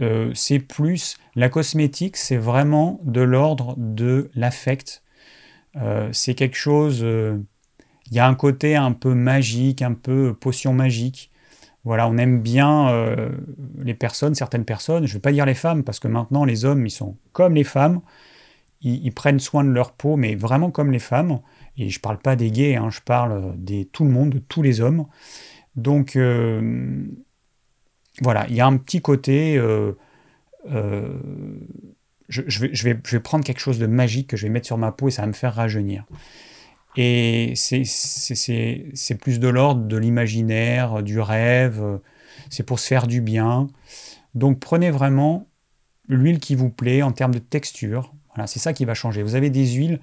Euh, 0.00 0.30
c'est 0.34 0.58
plus 0.58 1.16
la 1.34 1.48
cosmétique, 1.48 2.16
c'est 2.16 2.36
vraiment 2.36 3.00
de 3.02 3.20
l'ordre 3.20 3.74
de 3.76 4.30
l'affect. 4.34 5.02
Euh, 5.76 6.08
c'est 6.12 6.34
quelque 6.34 6.56
chose. 6.56 7.00
Euh, 7.02 7.38
il 8.10 8.16
y 8.16 8.18
a 8.18 8.26
un 8.26 8.34
côté 8.34 8.76
un 8.76 8.92
peu 8.92 9.14
magique, 9.14 9.82
un 9.82 9.94
peu 9.94 10.34
potion 10.34 10.72
magique. 10.72 11.30
Voilà, 11.84 12.08
on 12.08 12.18
aime 12.18 12.42
bien 12.42 12.92
les 13.78 13.94
personnes, 13.94 14.34
certaines 14.34 14.66
personnes. 14.66 15.06
Je 15.06 15.12
ne 15.12 15.14
vais 15.14 15.20
pas 15.20 15.32
dire 15.32 15.46
les 15.46 15.54
femmes 15.54 15.82
parce 15.82 15.98
que 15.98 16.08
maintenant 16.08 16.44
les 16.44 16.66
hommes, 16.66 16.84
ils 16.86 16.90
sont 16.90 17.16
comme 17.32 17.54
les 17.54 17.64
femmes. 17.64 18.02
Ils, 18.82 19.12
prennent 19.12 19.40
soin 19.40 19.62
de 19.62 19.70
leur 19.70 19.92
peau, 19.92 20.16
mais 20.16 20.34
vraiment 20.34 20.70
comme 20.70 20.90
les 20.90 20.98
femmes. 20.98 21.40
Et 21.76 21.90
je 21.90 21.98
ne 21.98 22.00
parle 22.00 22.18
pas 22.18 22.34
des 22.34 22.50
gays, 22.50 22.76
hein, 22.76 22.88
je 22.90 23.00
parle 23.00 23.54
de 23.62 23.82
tout 23.82 24.04
le 24.04 24.10
monde, 24.10 24.30
de 24.30 24.38
tous 24.38 24.62
les 24.62 24.80
hommes. 24.80 25.06
Donc 25.76 26.16
euh, 26.16 27.04
voilà, 28.22 28.46
il 28.48 28.54
y 28.54 28.60
a 28.60 28.66
un 28.66 28.76
petit 28.76 29.02
côté. 29.02 29.56
Euh, 29.58 29.92
euh, 30.70 31.18
je, 32.28 32.42
vais, 32.42 32.70
je, 32.72 32.84
vais, 32.84 33.20
prendre 33.20 33.44
quelque 33.44 33.60
chose 33.60 33.78
de 33.78 33.86
magique 33.86 34.28
que 34.28 34.36
je 34.36 34.44
vais 34.44 34.52
mettre 34.52 34.66
sur 34.66 34.78
ma 34.78 34.92
peau 34.92 35.08
et 35.08 35.10
ça 35.10 35.22
va 35.22 35.28
me 35.28 35.32
faire 35.32 35.54
rajeunir. 35.54 36.04
Et 36.96 37.52
c'est 37.56 39.14
plus 39.20 39.40
de 39.40 39.48
l'ordre 39.48 39.86
de 39.86 39.96
l'imaginaire, 39.96 41.02
du 41.02 41.20
rêve, 41.20 42.00
c'est 42.50 42.64
pour 42.64 42.78
se 42.78 42.86
faire 42.86 43.06
du 43.06 43.20
bien. 43.20 43.68
Donc 44.34 44.60
prenez 44.60 44.90
vraiment 44.90 45.48
l'huile 46.08 46.40
qui 46.40 46.54
vous 46.54 46.70
plaît 46.70 47.02
en 47.02 47.12
termes 47.12 47.34
de 47.34 47.38
texture. 47.38 48.12
C'est 48.46 48.58
ça 48.58 48.72
qui 48.72 48.84
va 48.84 48.94
changer. 48.94 49.22
Vous 49.22 49.34
avez 49.34 49.50
des 49.50 49.66
huiles 49.66 50.00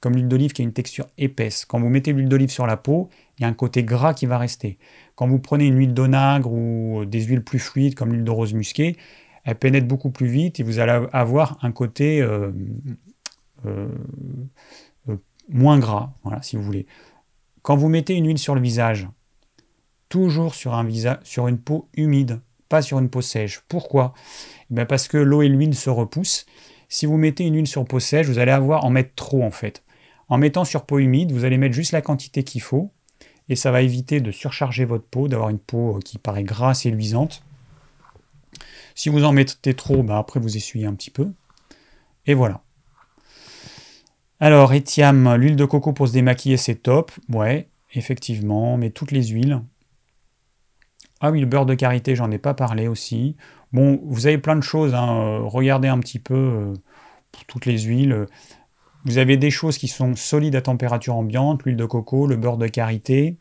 comme 0.00 0.16
l'huile 0.16 0.28
d'olive 0.28 0.52
qui 0.52 0.60
a 0.60 0.64
une 0.64 0.74
texture 0.74 1.06
épaisse. 1.16 1.64
Quand 1.64 1.80
vous 1.80 1.88
mettez 1.88 2.12
l'huile 2.12 2.28
d'olive 2.28 2.50
sur 2.50 2.66
la 2.66 2.76
peau, 2.76 3.08
il 3.38 3.42
y 3.42 3.44
a 3.46 3.48
un 3.48 3.54
côté 3.54 3.84
gras 3.84 4.12
qui 4.12 4.26
va 4.26 4.36
rester. 4.36 4.78
Quand 5.14 5.26
vous 5.26 5.38
prenez 5.38 5.66
une 5.66 5.78
huile 5.78 5.94
d'onagre 5.94 6.52
ou 6.52 7.06
des 7.06 7.22
huiles 7.22 7.42
plus 7.42 7.58
fluides 7.58 7.94
comme 7.94 8.12
l'huile 8.12 8.24
de 8.24 8.30
rose 8.30 8.52
musquée, 8.52 8.98
elle 9.44 9.54
pénètre 9.54 9.86
beaucoup 9.86 10.10
plus 10.10 10.26
vite 10.26 10.60
et 10.60 10.62
vous 10.62 10.78
allez 10.78 11.06
avoir 11.12 11.58
un 11.62 11.72
côté 11.72 12.20
euh, 12.20 12.50
euh, 13.64 13.88
euh, 15.08 15.16
moins 15.48 15.78
gras, 15.78 16.12
voilà, 16.22 16.42
si 16.42 16.56
vous 16.56 16.62
voulez. 16.62 16.86
Quand 17.62 17.76
vous 17.76 17.88
mettez 17.88 18.14
une 18.14 18.26
huile 18.26 18.38
sur 18.38 18.54
le 18.54 18.60
visage, 18.60 19.08
toujours 20.10 20.54
sur, 20.54 20.74
un 20.74 20.86
sur 21.22 21.48
une 21.48 21.58
peau 21.58 21.88
humide, 21.94 22.40
pas 22.68 22.82
sur 22.82 22.98
une 22.98 23.08
peau 23.08 23.22
sèche. 23.22 23.62
Pourquoi? 23.68 24.12
Eh 24.76 24.84
Parce 24.84 25.08
que 25.08 25.16
l'eau 25.16 25.40
et 25.40 25.48
l'huile 25.48 25.74
se 25.74 25.88
repoussent. 25.88 26.44
Si 26.88 27.06
vous 27.06 27.16
mettez 27.16 27.44
une 27.44 27.56
huile 27.56 27.66
sur 27.66 27.84
peau 27.84 28.00
sèche, 28.00 28.26
vous 28.26 28.38
allez 28.38 28.52
avoir 28.52 28.84
en 28.84 28.90
mettre 28.90 29.14
trop 29.14 29.42
en 29.42 29.50
fait. 29.50 29.82
En 30.28 30.38
mettant 30.38 30.64
sur 30.64 30.86
peau 30.86 30.98
humide, 30.98 31.32
vous 31.32 31.44
allez 31.44 31.58
mettre 31.58 31.74
juste 31.74 31.92
la 31.92 32.02
quantité 32.02 32.44
qu'il 32.44 32.62
faut 32.62 32.90
et 33.48 33.56
ça 33.56 33.70
va 33.70 33.82
éviter 33.82 34.20
de 34.20 34.30
surcharger 34.30 34.84
votre 34.84 35.04
peau, 35.04 35.28
d'avoir 35.28 35.50
une 35.50 35.58
peau 35.58 35.96
euh, 35.96 36.00
qui 36.00 36.18
paraît 36.18 36.44
grasse 36.44 36.86
et 36.86 36.90
luisante. 36.90 37.42
Si 38.94 39.08
vous 39.08 39.24
en 39.24 39.32
mettez 39.32 39.74
trop, 39.74 40.02
bah 40.02 40.18
après 40.18 40.40
vous 40.40 40.56
essuyez 40.56 40.86
un 40.86 40.94
petit 40.94 41.10
peu. 41.10 41.30
Et 42.26 42.34
voilà. 42.34 42.62
Alors, 44.40 44.72
Etiam, 44.72 45.36
l'huile 45.36 45.56
de 45.56 45.64
coco 45.64 45.92
pour 45.92 46.08
se 46.08 46.12
démaquiller, 46.12 46.56
c'est 46.56 46.76
top. 46.76 47.12
Ouais, 47.28 47.68
effectivement, 47.92 48.76
mais 48.76 48.90
toutes 48.90 49.10
les 49.10 49.28
huiles. 49.28 49.60
Ah 51.20 51.30
oui, 51.30 51.40
le 51.40 51.46
beurre 51.46 51.66
de 51.66 51.74
karité, 51.74 52.14
j'en 52.14 52.30
ai 52.30 52.38
pas 52.38 52.54
parlé 52.54 52.88
aussi. 52.88 53.36
Bon, 53.74 54.00
vous 54.04 54.28
avez 54.28 54.38
plein 54.38 54.54
de 54.54 54.62
choses. 54.62 54.94
Hein. 54.94 55.18
Euh, 55.18 55.38
regardez 55.40 55.88
un 55.88 55.98
petit 55.98 56.20
peu 56.20 56.34
euh, 56.34 56.74
toutes 57.48 57.66
les 57.66 57.80
huiles. 57.80 58.26
Vous 59.04 59.18
avez 59.18 59.36
des 59.36 59.50
choses 59.50 59.78
qui 59.78 59.88
sont 59.88 60.14
solides 60.14 60.54
à 60.54 60.62
température 60.62 61.16
ambiante, 61.16 61.64
l'huile 61.64 61.76
de 61.76 61.84
coco, 61.84 62.28
le 62.28 62.36
beurre 62.36 62.56
de 62.56 62.68
karité. 62.68 63.36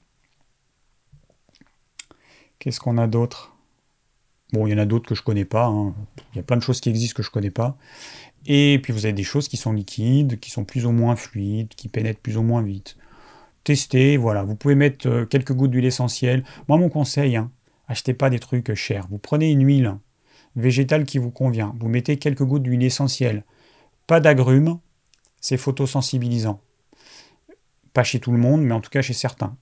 Qu'est-ce 2.57 2.79
qu'on 2.79 2.97
a 2.97 3.05
d'autre? 3.05 3.55
Bon, 4.53 4.65
il 4.65 4.71
y 4.71 4.73
en 4.73 4.79
a 4.79 4.85
d'autres 4.85 5.07
que 5.07 5.13
je 5.13 5.21
ne 5.21 5.25
connais 5.25 5.45
pas. 5.45 5.67
Hein. 5.67 5.93
Il 6.33 6.37
y 6.37 6.39
a 6.39 6.43
plein 6.43 6.57
de 6.57 6.63
choses 6.63 6.81
qui 6.81 6.89
existent 6.89 7.15
que 7.15 7.23
je 7.23 7.29
ne 7.29 7.33
connais 7.33 7.51
pas. 7.51 7.77
Et 8.47 8.79
puis 8.81 8.91
vous 8.91 9.05
avez 9.05 9.13
des 9.13 9.23
choses 9.23 9.47
qui 9.47 9.57
sont 9.57 9.71
liquides, 9.71 10.39
qui 10.39 10.49
sont 10.49 10.65
plus 10.65 10.87
ou 10.87 10.91
moins 10.91 11.15
fluides, 11.15 11.75
qui 11.75 11.89
pénètrent 11.89 12.21
plus 12.21 12.37
ou 12.37 12.41
moins 12.41 12.63
vite. 12.63 12.97
Testez, 13.65 14.17
voilà. 14.17 14.41
Vous 14.41 14.55
pouvez 14.55 14.73
mettre 14.73 15.07
euh, 15.07 15.25
quelques 15.27 15.53
gouttes 15.53 15.71
d'huile 15.71 15.85
essentielle. 15.85 16.43
Moi, 16.67 16.79
mon 16.79 16.89
conseil, 16.89 17.35
hein, 17.35 17.51
achetez 17.87 18.15
pas 18.15 18.31
des 18.31 18.39
trucs 18.39 18.73
chers. 18.73 19.05
Vous 19.09 19.19
prenez 19.19 19.51
une 19.51 19.63
huile 19.63 19.95
végétale 20.55 21.05
qui 21.05 21.17
vous 21.17 21.31
convient. 21.31 21.75
Vous 21.79 21.87
mettez 21.87 22.17
quelques 22.17 22.43
gouttes 22.43 22.63
d'huile 22.63 22.83
essentielle. 22.83 23.43
Pas 24.07 24.19
d'agrumes, 24.19 24.79
c'est 25.41 25.57
photosensibilisant. 25.57 26.61
Pas 27.93 28.03
chez 28.03 28.19
tout 28.19 28.31
le 28.31 28.37
monde, 28.37 28.61
mais 28.61 28.73
en 28.73 28.81
tout 28.81 28.89
cas 28.89 29.01
chez 29.01 29.13
certains. 29.13 29.55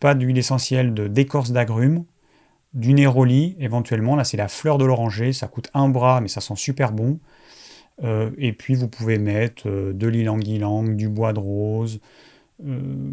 Pas 0.00 0.14
d'huile 0.14 0.38
essentielle 0.38 0.94
d'écorce 0.94 1.52
d'agrumes, 1.52 2.04
du 2.74 2.94
néroli 2.94 3.56
éventuellement, 3.58 4.16
là 4.16 4.24
c'est 4.24 4.36
la 4.36 4.48
fleur 4.48 4.78
de 4.78 4.84
l'oranger, 4.84 5.32
ça 5.32 5.46
coûte 5.46 5.70
un 5.74 5.88
bras 5.88 6.20
mais 6.20 6.28
ça 6.28 6.40
sent 6.40 6.56
super 6.56 6.92
bon. 6.92 7.20
Euh, 8.02 8.30
et 8.38 8.52
puis 8.52 8.74
vous 8.74 8.88
pouvez 8.88 9.18
mettre 9.18 9.68
euh, 9.68 9.92
de 9.92 10.06
l'ylang-ylang, 10.08 10.96
du 10.96 11.08
bois 11.08 11.32
de 11.32 11.38
rose, 11.38 12.00
euh, 12.64 13.12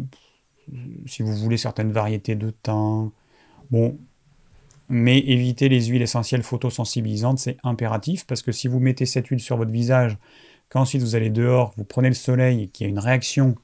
si 1.06 1.22
vous 1.22 1.34
voulez 1.34 1.58
certaines 1.58 1.92
variétés 1.92 2.34
de 2.34 2.50
thym. 2.50 3.10
Bon, 3.70 3.98
mais 4.90 5.18
évitez 5.18 5.68
les 5.68 5.86
huiles 5.86 6.02
essentielles 6.02 6.42
photosensibilisantes, 6.42 7.38
c'est 7.38 7.56
impératif 7.62 8.26
parce 8.26 8.42
que 8.42 8.52
si 8.52 8.68
vous 8.68 8.80
mettez 8.80 9.06
cette 9.06 9.28
huile 9.28 9.40
sur 9.40 9.56
votre 9.56 9.70
visage 9.70 10.18
quand 10.68 10.80
ensuite 10.80 11.02
vous 11.02 11.14
allez 11.14 11.30
dehors, 11.30 11.72
vous 11.76 11.84
prenez 11.84 12.08
le 12.08 12.14
soleil 12.14 12.64
et 12.64 12.66
qu'il 12.68 12.86
y 12.86 12.88
a 12.88 12.90
une 12.90 12.98
réaction 12.98 13.54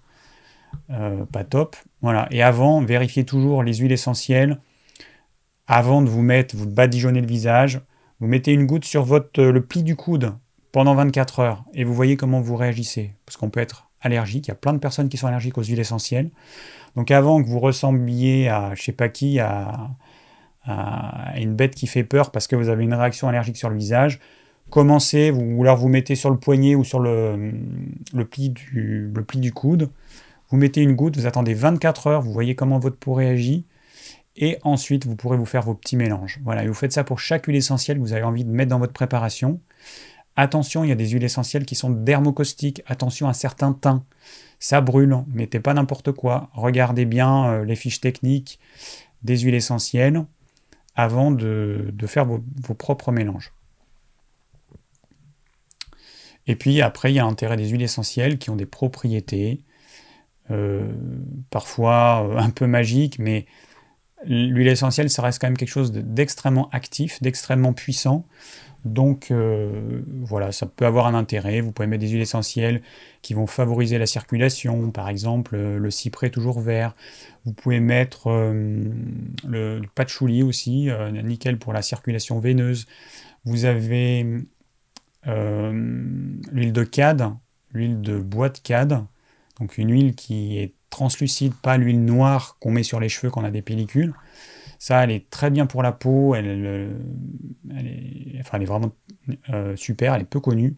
euh, 0.91 1.25
pas 1.27 1.45
top. 1.45 1.77
Voilà. 2.03 2.29
Et 2.31 2.43
avant, 2.43 2.81
vérifiez 2.81 3.25
toujours 3.25 3.63
les 3.63 3.75
huiles 3.75 3.93
essentielles. 3.93 4.59
Avant 5.67 6.03
de 6.03 6.09
vous 6.09 6.23
mettre, 6.23 6.57
vous 6.57 6.67
badigeonnez 6.67 7.21
le 7.21 7.27
visage, 7.27 7.81
vous 8.21 8.29
mettez 8.29 8.53
une 8.53 8.67
goutte 8.67 8.85
sur 8.85 9.05
votre, 9.05 9.43
le 9.43 9.65
pli 9.65 9.83
du 9.83 9.97
coude 9.97 10.33
pendant 10.71 10.95
24 10.95 11.41
heures 11.41 11.65
et 11.75 11.85
vous 11.85 11.95
voyez 11.95 12.17
comment 12.17 12.41
vous 12.41 12.57
réagissez. 12.57 13.15
Parce 13.25 13.37
qu'on 13.37 13.51
peut 13.51 13.61
être 13.61 13.89
allergique. 14.01 14.47
Il 14.47 14.51
y 14.51 14.53
a 14.53 14.57
plein 14.57 14.73
de 14.73 14.79
personnes 14.79 15.09
qui 15.09 15.17
sont 15.17 15.27
allergiques 15.27 15.59
aux 15.59 15.65
huiles 15.65 15.81
essentielles. 15.81 16.31
Donc 16.95 17.11
avant 17.11 17.43
que 17.43 17.49
vous 17.49 17.61
ressembliez 17.61 18.49
à, 18.49 18.75
je 18.75 18.83
sais 18.83 18.93
pas 18.93 19.09
qui, 19.09 19.41
à, 19.41 19.91
à 20.67 21.39
une 21.39 21.55
bête 21.55 21.75
qui 21.75 21.87
fait 21.87 22.05
peur 22.05 22.31
parce 22.31 22.47
que 22.47 22.57
vous 22.57 22.69
avez 22.69 22.85
une 22.85 22.95
réaction 22.95 23.29
allergique 23.29 23.57
sur 23.57 23.71
le 23.71 23.77
visage, 23.77 24.21
commencez, 24.71 25.31
ou 25.31 25.63
alors 25.63 25.77
vous 25.77 25.89
mettez 25.89 26.15
sur 26.15 26.31
le 26.31 26.39
poignet 26.39 26.75
ou 26.75 26.85
sur 26.85 27.01
le, 27.01 27.53
le, 28.13 28.25
pli, 28.25 28.51
du, 28.51 29.11
le 29.15 29.25
pli 29.25 29.39
du 29.39 29.53
coude, 29.53 29.91
vous 30.51 30.57
mettez 30.57 30.83
une 30.83 30.95
goutte, 30.95 31.17
vous 31.17 31.27
attendez 31.27 31.55
24 31.55 32.07
heures, 32.09 32.23
vous 32.23 32.33
voyez 32.33 32.55
comment 32.55 32.79
votre 32.79 32.97
peau 32.97 33.15
réagit, 33.15 33.65
et 34.37 34.59
ensuite 34.63 35.07
vous 35.07 35.17
pourrez 35.17 35.37
vous 35.37 35.47
faire 35.47 35.63
vos 35.63 35.75
petits 35.75 35.97
mélanges. 35.97 36.41
Voilà, 36.45 36.65
et 36.65 36.69
vous 36.69 36.75
faites 36.75 36.93
ça 36.93 37.05
pour 37.05 37.21
chaque 37.21 37.47
huile 37.47 37.57
essentielle 37.57 37.99
que 37.99 38.03
vous 38.03 38.13
avez 38.13 38.23
envie 38.23 38.45
de 38.45 38.51
mettre 38.51 38.71
dans 38.71 38.79
votre 38.79 38.93
préparation. 38.93 39.61
Attention, 40.37 40.85
il 40.85 40.89
y 40.89 40.93
a 40.93 40.97
des 40.97 41.09
huiles 41.09 41.25
essentielles 41.25 41.65
qui 41.65 41.75
sont 41.75 41.89
dermocaustiques, 41.89 42.83
attention 42.87 43.29
à 43.29 43.33
certains 43.33 43.73
teints. 43.73 44.05
Ça 44.59 44.81
brûle, 44.83 45.17
mettez 45.33 45.61
pas 45.61 45.73
n'importe 45.73 46.13
quoi. 46.13 46.51
Regardez 46.53 47.07
bien 47.07 47.47
euh, 47.47 47.65
les 47.65 47.77
fiches 47.77 48.01
techniques 48.01 48.59
des 49.23 49.39
huiles 49.39 49.55
essentielles 49.55 50.25
avant 50.97 51.31
de, 51.31 51.93
faire 52.07 52.25
vos, 52.25 52.41
propres 52.75 53.13
mélanges. 53.13 53.53
Et 56.47 56.57
puis 56.57 56.81
après, 56.81 57.13
il 57.13 57.17
y 57.17 57.19
a 57.19 57.25
l'intérêt 57.25 57.57
des 57.57 57.69
huiles 57.69 57.83
essentielles 57.83 58.39
qui 58.39 58.51
ont 58.51 58.57
des 58.57 58.67
propriétés, 58.67 59.63
euh, 60.51 60.93
parfois 61.51 62.27
euh, 62.27 62.39
un 62.39 62.51
peu 62.51 62.67
magiques, 62.67 63.19
mais 63.19 63.47
l'huile 64.25 64.69
essentielle, 64.69 65.11
ça 65.11 65.23
reste 65.23 65.41
quand 65.41 65.49
même 65.49 65.57
quelque 65.57 65.69
chose 65.69 65.93
d'extrêmement 65.93 66.71
actif, 66.71 67.21
d'extrêmement 67.21 67.73
puissant. 67.73 68.27
Donc 68.87 69.33
euh, 69.33 70.03
voilà, 70.23 70.53
ça 70.53 70.65
peut 70.67 70.87
avoir 70.87 71.07
un 71.09 71.15
intérêt. 71.15 71.61
Vous 71.61 71.73
pouvez 71.73 71.89
mettre 71.89 72.03
des 72.03 72.09
huiles 72.09 72.21
essentielles 72.21 72.83
qui 73.21 73.35
vont 73.35 73.49
favoriser 73.49 73.99
la 73.99 74.07
circulation, 74.07 74.93
par 74.93 75.09
exemple 75.09 75.57
euh, 75.57 75.79
le 75.79 75.91
cyprès 75.91 76.31
toujours 76.31 76.61
vert. 76.61 76.95
Vous 77.45 77.53
pouvez 77.53 77.81
mettre 77.81 78.29
euh, 78.29 78.85
le 79.45 79.83
patchouli 79.95 80.45
aussi, 80.45 80.89
nickel 81.25 81.59
pour 81.59 81.73
la 81.73 81.83
circulation 81.83 82.39
veineuse. 82.39 82.87
Vous 83.45 83.65
avez 83.65 84.25
l'huile 85.25 86.73
de 86.73 86.85
cade, 86.85 87.29
l'huile 87.73 88.01
de 88.01 88.19
bois 88.19 88.49
de 88.49 88.59
cade, 88.59 89.05
donc 89.59 89.79
une 89.79 89.91
huile 89.91 90.15
qui 90.15 90.59
est 90.59 90.73
translucide, 90.91 91.55
pas 91.55 91.77
l'huile 91.77 92.05
noire 92.05 92.57
qu'on 92.61 92.71
met 92.71 92.85
sur 92.85 93.01
les 93.01 93.09
cheveux 93.09 93.31
quand 93.31 93.43
on 93.43 93.45
a 93.45 93.51
des 93.51 93.63
pellicules. 93.63 94.15
Ça, 94.79 95.05
elle 95.05 95.11
est 95.11 95.31
très 95.31 95.51
bien 95.51 95.67
pour 95.67 95.83
la 95.83 95.93
peau, 95.93 96.35
elle, 96.35 96.47
est, 96.47 98.41
enfin, 98.41 98.57
elle 98.57 98.63
est 98.63 98.67
vraiment 98.67 98.93
euh, 99.51 99.77
super, 99.77 100.15
elle 100.15 100.23
est 100.23 100.27
peu 100.27 100.41
connue. 100.41 100.77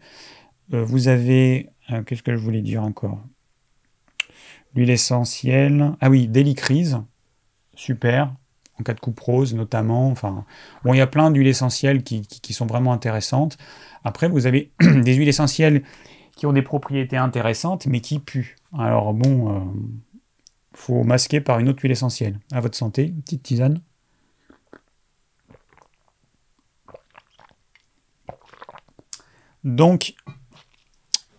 Euh, 0.73 0.83
vous 0.83 1.07
avez, 1.07 1.69
euh, 1.91 2.03
qu'est-ce 2.03 2.23
que 2.23 2.35
je 2.35 2.41
voulais 2.41 2.61
dire 2.61 2.83
encore? 2.83 3.21
L'huile 4.75 4.91
essentielle, 4.91 5.93
ah 5.99 6.09
oui, 6.09 6.27
délicrise, 6.27 7.01
super, 7.75 8.33
en 8.79 8.83
cas 8.83 8.93
de 8.93 8.99
coupe 8.99 9.19
rose 9.19 9.55
notamment. 9.55 10.09
Enfin, 10.09 10.45
bon, 10.83 10.93
il 10.93 10.97
y 10.97 11.01
a 11.01 11.07
plein 11.07 11.31
d'huiles 11.31 11.47
essentielles 11.47 12.03
qui, 12.03 12.53
sont 12.53 12.67
vraiment 12.67 12.93
intéressantes. 12.93 13.57
Après, 14.03 14.27
vous 14.27 14.45
avez 14.45 14.71
des 14.79 15.13
huiles 15.15 15.29
essentielles 15.29 15.83
qui 16.35 16.45
ont 16.45 16.53
des 16.53 16.61
propriétés 16.61 17.17
intéressantes, 17.17 17.87
mais 17.87 17.99
qui 17.99 18.19
puent. 18.19 18.55
Alors 18.77 19.13
bon, 19.13 19.73
faut 20.73 21.03
masquer 21.03 21.41
par 21.41 21.59
une 21.59 21.67
autre 21.67 21.81
huile 21.81 21.91
essentielle. 21.91 22.39
À 22.51 22.61
votre 22.61 22.77
santé, 22.77 23.13
petite 23.25 23.43
tisane. 23.43 23.81
Donc, 29.63 30.13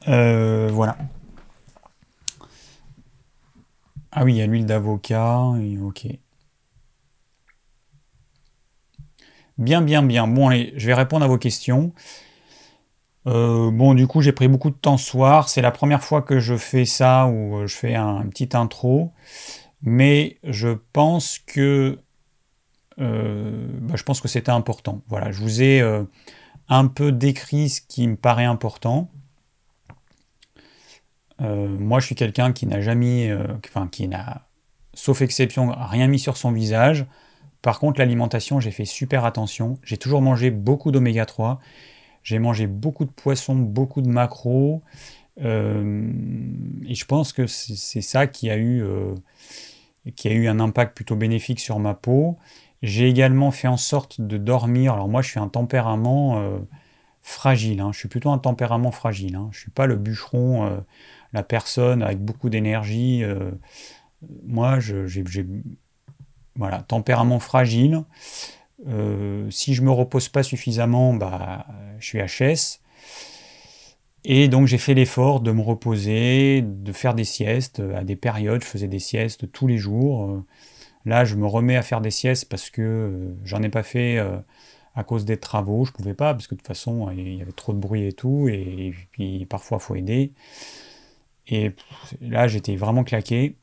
euh, 0.08 0.68
voilà. 0.72 0.96
Ah 4.12 4.24
oui, 4.24 4.34
il 4.34 4.36
y 4.38 4.42
a 4.42 4.46
l'huile 4.46 4.66
d'avocat. 4.66 5.52
Ok. 5.82 6.06
Bien, 9.58 9.82
bien, 9.82 10.02
bien. 10.02 10.26
Bon, 10.26 10.48
allez, 10.48 10.72
je 10.76 10.86
vais 10.86 10.94
répondre 10.94 11.24
à 11.24 11.28
vos 11.28 11.38
questions. 11.38 11.92
Euh, 13.26 13.70
bon, 13.70 13.94
du 13.94 14.06
coup, 14.06 14.20
j'ai 14.22 14.32
pris 14.32 14.48
beaucoup 14.48 14.70
de 14.70 14.76
temps 14.76 14.96
ce 14.96 15.10
soir. 15.10 15.48
C'est 15.48 15.62
la 15.62 15.70
première 15.70 16.02
fois 16.02 16.22
que 16.22 16.40
je 16.40 16.56
fais 16.56 16.84
ça 16.84 17.26
où 17.26 17.58
euh, 17.58 17.66
je 17.66 17.76
fais 17.76 17.94
un, 17.94 18.26
petit 18.26 18.48
intro. 18.54 19.12
Mais 19.82 20.38
je 20.44 20.76
pense 20.92 21.38
que 21.38 21.98
bah, 22.98 23.94
je 23.94 24.02
pense 24.02 24.20
que 24.20 24.28
c'était 24.28 24.50
important. 24.50 25.00
Voilà, 25.08 25.30
je 25.32 25.40
vous 25.40 25.62
ai 25.62 25.80
un 26.70 26.86
peu 26.86 27.12
décrit 27.12 27.68
ce 27.68 27.82
qui 27.82 28.06
me 28.06 28.16
paraît 28.16 28.44
important. 28.44 29.10
Euh, 31.42 31.68
moi, 31.68 31.98
je 31.98 32.06
suis 32.06 32.14
quelqu'un 32.14 32.52
qui 32.52 32.66
n'a 32.66 32.80
jamais, 32.80 33.28
euh, 33.28 33.44
enfin, 33.66 33.88
qui 33.88 34.06
n'a, 34.06 34.46
sauf 34.94 35.20
exception, 35.20 35.74
rien 35.76 36.06
mis 36.06 36.20
sur 36.20 36.36
son 36.36 36.52
visage. 36.52 37.06
Par 37.60 37.80
contre, 37.80 37.98
l'alimentation, 37.98 38.60
j'ai 38.60 38.70
fait 38.70 38.84
super 38.84 39.24
attention. 39.24 39.78
J'ai 39.82 39.96
toujours 39.96 40.22
mangé 40.22 40.50
beaucoup 40.50 40.92
d'oméga 40.92 41.26
3. 41.26 41.58
J'ai 42.22 42.38
mangé 42.38 42.66
beaucoup 42.68 43.04
de 43.04 43.10
poissons, 43.10 43.56
beaucoup 43.56 44.00
de 44.00 44.08
macros. 44.08 44.82
Euh, 45.42 46.08
et 46.86 46.94
je 46.94 47.04
pense 47.04 47.32
que 47.32 47.46
c'est 47.46 48.00
ça 48.02 48.26
qui 48.28 48.48
a, 48.48 48.56
eu, 48.56 48.84
qui 50.14 50.28
a 50.28 50.32
eu 50.32 50.46
un 50.46 50.60
impact 50.60 50.94
plutôt 50.94 51.16
bénéfique 51.16 51.60
sur 51.60 51.80
ma 51.80 51.94
peau. 51.94 52.38
J'ai 52.82 53.08
également 53.08 53.50
fait 53.50 53.68
en 53.68 53.76
sorte 53.76 54.20
de 54.20 54.38
dormir. 54.38 54.94
Alors 54.94 55.08
moi, 55.08 55.20
je 55.22 55.28
suis 55.28 55.40
un 55.40 55.48
tempérament 55.48 56.40
euh, 56.40 56.58
fragile. 57.20 57.80
Hein. 57.80 57.90
Je 57.92 57.98
suis 57.98 58.08
plutôt 58.08 58.30
un 58.30 58.38
tempérament 58.38 58.90
fragile. 58.90 59.36
Hein. 59.36 59.48
Je 59.52 59.58
ne 59.58 59.60
suis 59.60 59.70
pas 59.70 59.86
le 59.86 59.96
bûcheron, 59.96 60.66
euh, 60.66 60.80
la 61.32 61.42
personne 61.42 62.02
avec 62.02 62.20
beaucoup 62.20 62.48
d'énergie. 62.48 63.22
Euh. 63.22 63.50
moi, 64.46 64.80
j'ai 64.80 65.24
voilà, 66.56 66.82
tempérament 66.82 67.38
fragile. 67.38 68.02
si 69.50 69.74
je 69.74 69.82
me 69.82 69.90
repose 69.90 70.28
pas 70.28 70.42
suffisamment, 70.42 71.14
bah, 71.14 71.66
je 71.98 72.06
suis 72.06 72.18
HS. 72.18 72.80
Et 74.24 74.48
donc 74.48 74.66
j'ai 74.66 74.76
fait 74.76 74.92
l'effort 74.92 75.40
de 75.40 75.50
me 75.50 75.62
reposer, 75.62 76.60
de 76.62 76.92
faire 76.92 77.14
des 77.14 77.24
siestes 77.24 77.80
à 77.94 78.04
des 78.04 78.16
périodes. 78.16 78.62
Je 78.62 78.66
faisais 78.68 78.88
des 78.88 78.98
siestes 78.98 79.50
tous 79.52 79.66
les 79.66 79.78
jours. 79.78 80.42
Là, 81.06 81.24
je 81.24 81.34
me 81.34 81.46
remets 81.46 81.76
à 81.76 81.82
faire 81.82 82.00
des 82.00 82.10
siestes 82.10 82.48
parce 82.48 82.70
que 82.70 82.82
euh, 82.82 83.34
j'en 83.44 83.62
ai 83.62 83.68
pas 83.68 83.82
fait 83.82 84.18
euh, 84.18 84.36
à 84.94 85.04
cause 85.04 85.24
des 85.24 85.38
travaux. 85.38 85.84
Je 85.84 85.92
pouvais 85.92 86.14
pas 86.14 86.34
parce 86.34 86.46
que 86.46 86.54
de 86.54 86.60
toute 86.60 86.68
façon, 86.68 87.10
il 87.10 87.36
y 87.36 87.42
avait 87.42 87.52
trop 87.52 87.72
de 87.72 87.78
bruit 87.78 88.06
et 88.06 88.12
tout. 88.12 88.48
Et, 88.48 88.94
puis 89.12 89.46
parfois, 89.46 89.78
faut 89.78 89.94
aider. 89.94 90.32
Et 91.48 91.72
là, 92.20 92.48
j'étais 92.48 92.76
vraiment 92.76 93.04
claqué. 93.04 93.56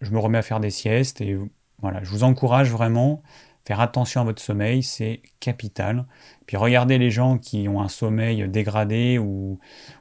Je 0.00 0.10
me 0.10 0.18
remets 0.18 0.38
à 0.38 0.42
faire 0.42 0.60
des 0.60 0.70
siestes 0.70 1.20
et 1.20 1.38
voilà, 1.80 2.02
je 2.02 2.10
vous 2.10 2.24
encourage 2.24 2.70
vraiment. 2.70 3.22
Faire 3.66 3.80
attention 3.80 4.20
à 4.20 4.24
votre 4.24 4.40
sommeil, 4.40 4.84
c'est 4.84 5.22
capital. 5.40 6.06
Puis 6.46 6.56
regardez 6.56 6.98
les 6.98 7.10
gens 7.10 7.36
qui 7.36 7.68
ont 7.68 7.80
un 7.80 7.88
sommeil 7.88 8.48
dégradé 8.48 9.18
ou, 9.18 9.58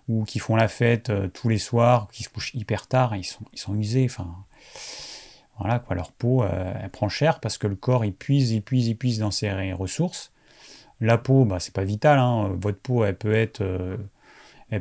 ou 0.07 0.24
qui 0.24 0.38
font 0.38 0.55
la 0.55 0.68
fête 0.68 1.09
euh, 1.09 1.28
tous 1.30 1.49
les 1.49 1.57
soirs, 1.57 2.07
qui 2.11 2.22
se 2.22 2.30
couchent 2.30 2.53
hyper 2.53 2.86
tard, 2.86 3.16
ils 3.16 3.24
sont, 3.24 3.43
ils 3.53 3.59
sont 3.59 3.76
usés. 3.76 4.05
Enfin, 4.05 4.36
voilà, 5.60 5.80
quoi, 5.80 5.95
leur 5.95 6.12
peau, 6.12 6.43
euh, 6.43 6.74
prend 6.89 7.10
cher 7.10 7.39
parce 7.39 7.58
que 7.58 7.68
le 7.68 7.76
corps 7.76 8.03
épuise, 8.03 8.53
épuise, 8.53 8.89
épuise 8.89 9.20
dans 9.20 9.32
ses 9.32 9.74
ressources. 9.74 10.34
La 11.01 11.18
peau, 11.18 11.45
bah, 11.45 11.60
c'est 11.60 11.74
pas 11.74 11.84
vital. 11.84 12.20
Hein. 12.20 12.56
Votre 12.60 12.80
peau, 12.80 13.06
elle 13.06 13.18
peut 13.18 13.34
être, 13.34 13.62
euh, 13.62 13.97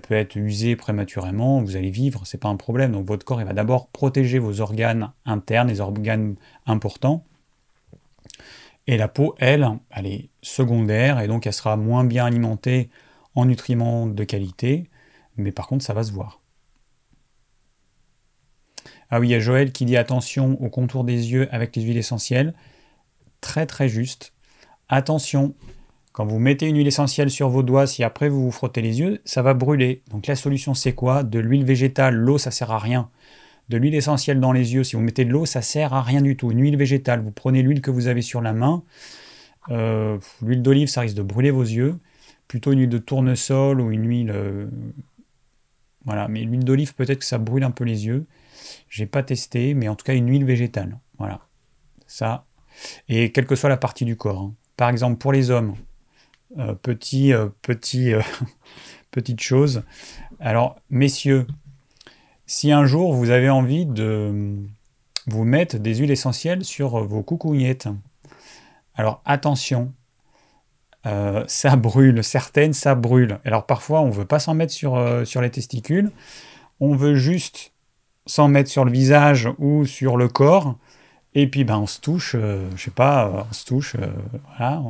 peut 0.03 0.15
être 0.15 0.37
usée 0.37 0.77
prématurément. 0.77 1.61
Vous 1.61 1.77
allez 1.77 1.91
vivre, 1.91 2.23
c'est 2.25 2.39
pas 2.39 2.49
un 2.49 2.57
problème. 2.57 2.93
Donc 2.93 3.07
votre 3.07 3.25
corps, 3.25 3.41
il 3.41 3.47
va 3.47 3.53
d'abord 3.53 3.89
protéger 3.89 4.39
vos 4.39 4.61
organes 4.61 5.13
internes, 5.27 5.69
les 5.69 5.81
organes 5.81 6.37
importants. 6.67 7.25
Et 8.87 8.97
la 8.97 9.09
peau, 9.09 9.35
elle, 9.39 9.67
elle 9.91 10.07
est 10.07 10.29
secondaire 10.43 11.21
et 11.21 11.27
donc 11.27 11.47
elle 11.47 11.53
sera 11.53 11.77
moins 11.77 12.05
bien 12.05 12.27
alimentée 12.27 12.91
en 13.35 13.47
nutriments 13.47 14.07
de 14.07 14.25
qualité. 14.25 14.91
Mais 15.37 15.53
par 15.53 15.67
contre, 15.67 15.85
ça 15.85 15.95
va 15.95 16.03
se 16.03 16.13
voir. 16.13 16.41
Ah 19.17 19.21
oui, 19.21 19.29
il 19.29 19.31
y 19.31 19.37
a 19.37 19.39
Joël 19.39 19.71
qui 19.71 19.85
dit 19.85 19.97
attention 19.97 20.61
au 20.61 20.69
contour 20.69 21.05
des 21.05 21.31
yeux 21.31 21.47
avec 21.55 21.77
les 21.77 21.83
huiles 21.83 21.99
essentielles. 21.99 22.53
Très 23.41 23.65
très 23.65 23.89
juste. 23.89 24.33
Attention, 24.89 25.55
quand 26.11 26.27
vous 26.27 26.41
mettez 26.41 26.67
une 26.67 26.77
huile 26.77 26.89
essentielle 26.89 27.31
sur 27.31 27.49
vos 27.49 27.63
doigts, 27.63 27.87
si 27.87 28.03
après 28.03 28.29
vous 28.29 28.43
vous 28.43 28.51
frottez 28.51 28.83
les 28.83 28.99
yeux, 28.99 29.21
ça 29.25 29.41
va 29.41 29.55
brûler. 29.55 30.03
Donc 30.11 30.27
la 30.27 30.35
solution 30.35 30.75
c'est 30.75 30.95
quoi? 30.95 31.23
De 31.23 31.39
l'huile 31.39 31.65
végétale, 31.65 32.17
l'eau 32.17 32.39
ça 32.39 32.51
sert 32.51 32.73
à 32.73 32.81
rien. 32.81 33.09
De 33.69 33.77
l'huile 33.77 33.95
essentielle 33.95 34.41
dans 34.41 34.51
les 34.51 34.75
yeux, 34.75 34.83
si 34.83 34.97
vous 34.97 35.03
mettez 35.03 35.25
de 35.25 35.31
l'eau, 35.31 35.47
ça 35.47 35.63
sert 35.63 35.95
à 35.95 36.03
rien 36.03 36.21
du 36.21 36.37
tout. 36.37 36.51
Une 36.51 36.63
huile 36.63 36.77
végétale, 36.77 37.21
vous 37.21 37.31
prenez 37.31 37.63
l'huile 37.63 37.83
que 37.83 37.93
vous 37.93 38.09
avez 38.09 38.21
sur 38.21 38.41
la 38.41 38.53
main. 38.53 38.83
Euh, 39.71 40.19
l'huile 40.43 40.63
d'olive, 40.63 40.89
ça 40.89 41.03
risque 41.03 41.15
de 41.15 41.23
brûler 41.23 41.53
vos 41.53 41.63
yeux. 41.63 42.01
Plutôt 42.49 42.73
une 42.73 42.81
huile 42.81 42.89
de 42.89 42.99
tournesol 42.99 43.81
ou 43.81 43.93
une 43.93 44.09
huile. 44.09 44.33
Euh, 44.35 44.67
voilà, 46.05 46.27
mais 46.27 46.41
l'huile 46.41 46.65
d'olive, 46.65 46.97
peut-être 46.97 47.21
que 47.21 47.25
ça 47.25 47.39
brûle 47.39 47.63
un 47.63 47.71
peu 47.71 47.85
les 47.85 48.07
yeux. 48.07 48.27
J'ai 48.89 49.07
pas 49.07 49.23
testé, 49.23 49.75
mais 49.75 49.89
en 49.89 49.97
tout 49.97 50.05
cas 50.05 50.15
une 50.15 50.29
huile 50.29 50.45
végétale. 50.45 50.99
Voilà. 51.19 51.41
Ça. 52.07 52.47
Et 53.09 53.33
quelle 53.33 53.47
que 53.47 53.57
soit 53.57 53.69
la 53.69 53.77
partie 53.77 54.05
du 54.05 54.17
corps. 54.17 54.41
Hein. 54.41 54.55
Par 54.77 54.89
exemple, 54.89 55.19
pour 55.19 55.33
les 55.33 55.51
hommes, 55.51 55.75
euh, 56.59 56.75
petit, 56.75 57.33
euh, 57.33 57.49
petit, 57.63 58.13
euh, 58.13 58.23
petite 59.11 59.41
chose. 59.41 59.83
Alors, 60.39 60.77
messieurs, 60.89 61.47
si 62.47 62.71
un 62.71 62.87
jour 62.87 63.13
vous 63.13 63.31
avez 63.31 63.51
envie 63.51 63.87
de 63.87 64.57
vous 65.27 65.45
mettre 65.45 65.79
des 65.79 65.97
huiles 65.97 66.11
essentielles 66.13 66.65
sur 66.65 67.05
vos 67.05 67.23
coucougnettes, 67.23 67.89
alors 68.95 69.21
attention, 69.25 69.93
ça 71.47 71.77
brûle. 71.77 72.23
Certaines, 72.23 72.73
ça 72.73 72.95
brûle. 72.95 73.39
Alors 73.45 73.67
parfois, 73.67 74.01
on 74.01 74.09
ne 74.09 74.13
veut 74.13 74.25
pas 74.25 74.39
s'en 74.39 74.55
mettre 74.55 74.73
sur, 74.73 75.27
sur 75.27 75.43
les 75.43 75.51
testicules. 75.51 76.11
On 76.81 76.95
veut 76.95 77.15
juste 77.15 77.74
s'en 78.27 78.49
mettre 78.49 78.71
sur 78.71 78.85
le 78.85 78.91
visage 78.91 79.49
ou 79.59 79.85
sur 79.85 80.17
le 80.17 80.29
corps. 80.29 80.77
Et 81.35 81.49
puis, 81.49 81.65
ben, 81.65 81.79
on 81.79 81.87
se 81.87 82.01
touche, 82.01 82.37
euh, 82.39 82.69
je 82.77 82.85
sais 82.85 82.91
pas, 82.91 83.47
on 83.51 83.53
se 83.53 83.65
touche, 83.65 83.97
voilà, 84.57 84.83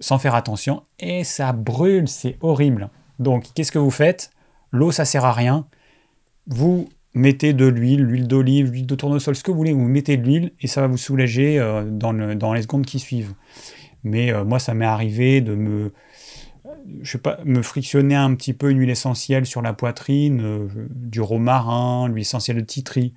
sans 0.00 0.18
faire 0.18 0.34
attention. 0.34 0.82
Et 0.98 1.24
ça 1.24 1.52
brûle, 1.52 2.08
c'est 2.08 2.36
horrible. 2.40 2.90
Donc, 3.18 3.46
qu'est-ce 3.54 3.72
que 3.72 3.78
vous 3.78 3.92
faites? 3.92 4.30
L'eau, 4.72 4.90
ça 4.90 5.04
sert 5.04 5.24
à 5.24 5.32
rien. 5.32 5.66
Vous 6.46 6.88
mettez 7.14 7.52
de 7.52 7.66
l'huile, 7.66 8.02
l'huile 8.02 8.26
d'olive, 8.26 8.72
l'huile 8.72 8.86
de 8.86 8.94
tournesol, 8.96 9.36
ce 9.36 9.44
que 9.44 9.52
vous 9.52 9.56
voulez, 9.56 9.72
vous 9.72 9.86
mettez 9.86 10.16
de 10.16 10.24
l'huile 10.24 10.52
et 10.60 10.66
ça 10.66 10.80
va 10.80 10.88
vous 10.88 10.96
soulager 10.96 11.60
dans, 11.86 12.10
le, 12.10 12.34
dans 12.34 12.52
les 12.52 12.62
secondes 12.62 12.84
qui 12.84 12.98
suivent. 12.98 13.34
Mais 14.04 14.32
euh, 14.32 14.44
moi, 14.44 14.58
ça 14.58 14.74
m'est 14.74 14.84
arrivé 14.84 15.40
de 15.40 15.54
me, 15.54 15.92
je 17.02 17.10
sais 17.10 17.18
pas, 17.18 17.38
me 17.44 17.62
frictionner 17.62 18.14
un 18.14 18.34
petit 18.34 18.52
peu 18.54 18.70
une 18.70 18.78
huile 18.78 18.90
essentielle 18.90 19.46
sur 19.46 19.62
la 19.62 19.72
poitrine, 19.72 20.40
euh, 20.42 20.68
du 20.90 21.20
romarin, 21.20 22.08
l'huile 22.08 22.22
essentielle 22.22 22.56
de 22.56 22.62
titri. 22.62 23.14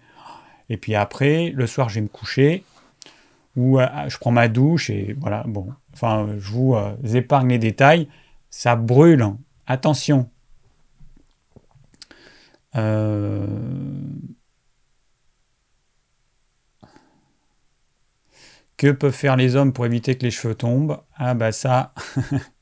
Et 0.70 0.78
puis 0.78 0.95
après, 0.95 1.52
le 1.52 1.68
soir, 1.68 1.89
je 1.89 1.95
vais 1.95 2.02
me 2.02 2.08
coucher, 2.08 2.64
ou 3.56 3.80
euh, 3.80 3.88
je 4.10 4.18
prends 4.18 4.32
ma 4.32 4.48
douche, 4.48 4.89
et 4.89 5.16
voilà, 5.20 5.43
bon. 5.48 5.68
Enfin, 5.93 6.28
je 6.38 6.52
vous 6.52 6.76
épargne 7.16 7.50
les 7.50 7.58
détails. 7.60 8.08
Ça 8.50 8.76
brûle. 8.76 9.26
Attention. 9.66 10.30
Euh, 12.76 13.48
Que 18.78 18.91
peuvent 18.91 19.12
faire 19.12 19.36
les 19.36 19.56
hommes 19.56 19.74
pour 19.74 19.86
éviter 19.88 20.16
que 20.16 20.24
les 20.24 20.30
cheveux 20.32 20.54
tombent? 20.54 21.02
Ah 21.16 21.34
bah 21.34 21.52
ça, 21.52 21.93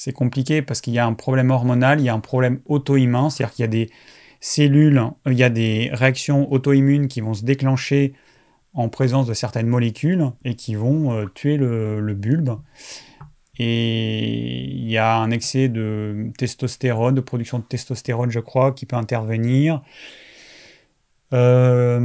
c'est 0.00 0.14
compliqué 0.14 0.62
parce 0.62 0.80
qu'il 0.80 0.94
y 0.94 0.98
a 0.98 1.04
un 1.04 1.12
problème 1.12 1.50
hormonal, 1.50 2.00
il 2.00 2.04
y 2.04 2.08
a 2.08 2.14
un 2.14 2.20
problème 2.20 2.60
auto-immun, 2.64 3.28
c'est-à-dire 3.28 3.54
qu'il 3.54 3.62
y 3.64 3.64
a 3.64 3.68
des 3.68 3.90
cellules, 4.40 5.02
il 5.26 5.34
y 5.34 5.42
a 5.42 5.50
des 5.50 5.90
réactions 5.92 6.50
auto-immunes 6.50 7.06
qui 7.06 7.20
vont 7.20 7.34
se 7.34 7.44
déclencher 7.44 8.14
en 8.72 8.88
présence 8.88 9.26
de 9.26 9.34
certaines 9.34 9.66
molécules 9.66 10.30
et 10.42 10.54
qui 10.54 10.74
vont 10.74 11.12
euh, 11.12 11.26
tuer 11.34 11.58
le, 11.58 12.14
bulbe. 12.14 12.56
Et 13.58 14.70
il 14.70 14.90
y 14.90 14.96
a 14.96 15.16
un 15.18 15.30
excès 15.30 15.68
de 15.68 16.32
testostérone, 16.38 17.14
de 17.14 17.20
production 17.20 17.58
de 17.58 17.64
testostérone, 17.64 18.30
je 18.30 18.40
crois, 18.40 18.72
qui 18.72 18.86
peut 18.86 18.96
intervenir. 18.96 19.82
Euh, 21.34 22.00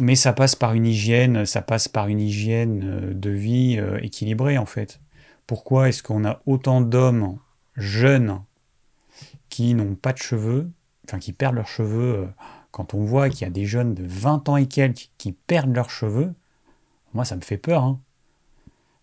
mais 0.00 0.14
ça 0.14 0.32
passe 0.32 0.56
par 0.56 0.72
une 0.72 0.86
hygiène, 0.86 1.44
ça 1.44 1.60
passe 1.60 1.88
par 1.88 2.08
une 2.08 2.20
hygiène 2.22 2.80
euh, 2.84 3.12
de 3.12 3.28
vie 3.28 3.78
équilibrée 4.00 4.56
en 4.56 4.64
fait. 4.64 4.98
Pourquoi 5.52 5.90
est-ce 5.90 6.02
qu'on 6.02 6.24
a 6.24 6.40
autant 6.46 6.80
d'hommes 6.80 7.36
jeunes 7.76 8.40
qui 9.50 9.74
n'ont 9.74 9.96
pas 9.96 10.14
de 10.14 10.18
cheveux, 10.18 10.70
enfin 11.04 11.18
qui 11.18 11.34
perdent 11.34 11.56
leurs 11.56 11.68
cheveux 11.68 12.14
euh, 12.14 12.26
quand 12.70 12.94
on 12.94 13.04
voit 13.04 13.28
qu'il 13.28 13.42
y 13.42 13.44
a 13.44 13.50
des 13.50 13.66
jeunes 13.66 13.92
de 13.92 14.02
20 14.02 14.48
ans 14.48 14.56
et 14.56 14.64
quelques 14.64 15.10
qui 15.18 15.32
perdent 15.32 15.74
leurs 15.74 15.90
cheveux, 15.90 16.32
moi 17.12 17.26
ça 17.26 17.36
me 17.36 17.42
fait 17.42 17.58
peur. 17.58 17.84
Hein. 17.84 18.00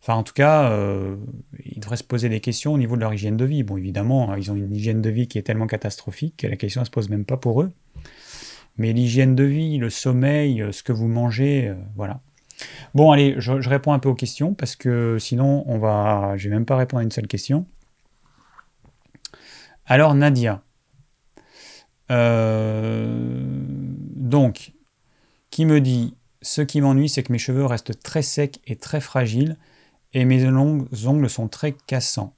Enfin, 0.01 0.15
en 0.15 0.23
tout 0.23 0.33
cas, 0.33 0.75
ils 1.65 1.79
devraient 1.79 1.97
se 1.97 2.03
poser 2.03 2.29
des 2.29 2.39
questions 2.39 2.73
au 2.73 2.79
niveau 2.79 2.95
de 2.95 3.01
leur 3.01 3.13
hygiène 3.13 3.37
de 3.37 3.45
vie. 3.45 3.61
Bon, 3.61 3.77
évidemment, 3.77 4.33
ils 4.33 4.51
ont 4.51 4.55
une 4.55 4.73
hygiène 4.73 5.03
de 5.03 5.09
vie 5.11 5.27
qui 5.27 5.37
est 5.37 5.43
tellement 5.43 5.67
catastrophique 5.67 6.37
que 6.37 6.47
la 6.47 6.55
question 6.55 6.81
ne 6.81 6.85
se 6.85 6.89
pose 6.89 7.09
même 7.09 7.25
pas 7.25 7.37
pour 7.37 7.61
eux. 7.61 7.71
Mais 8.77 8.91
l'hygiène 8.91 9.35
de 9.35 9.43
vie, 9.43 9.77
le 9.77 9.91
sommeil, 9.91 10.63
euh, 10.63 10.71
ce 10.71 10.81
que 10.81 10.93
vous 10.93 11.07
mangez, 11.07 11.67
euh, 11.67 11.75
voilà. 11.95 12.21
Bon, 12.93 13.11
allez, 13.11 13.35
je, 13.37 13.51
réponds 13.69 13.93
un 13.93 13.99
peu 13.99 14.09
aux 14.09 14.15
questions 14.15 14.53
parce 14.53 14.75
que 14.75 15.17
sinon, 15.19 15.63
on 15.67 15.77
va. 15.77 16.33
Je 16.37 16.49
vais 16.49 16.55
même 16.55 16.65
pas 16.65 16.77
répondre 16.77 17.01
à 17.01 17.03
une 17.03 17.11
seule 17.11 17.27
question. 17.27 17.65
Alors, 19.85 20.13
Nadia. 20.15 20.61
Euh, 22.11 23.05
donc, 24.15 24.73
qui 25.51 25.65
me 25.65 25.81
dit 25.81 26.15
Ce 26.41 26.61
qui 26.61 26.81
m'ennuie, 26.81 27.09
c'est 27.09 27.23
que 27.23 27.31
mes 27.31 27.37
cheveux 27.37 27.65
restent 27.65 28.01
très 28.01 28.21
secs 28.21 28.59
et 28.65 28.75
très 28.75 29.01
fragiles 29.01 29.57
et 30.13 30.25
mes 30.25 30.43
longs 30.45 30.87
ongles 31.05 31.29
sont 31.29 31.47
très 31.47 31.73
cassants. 31.73 32.35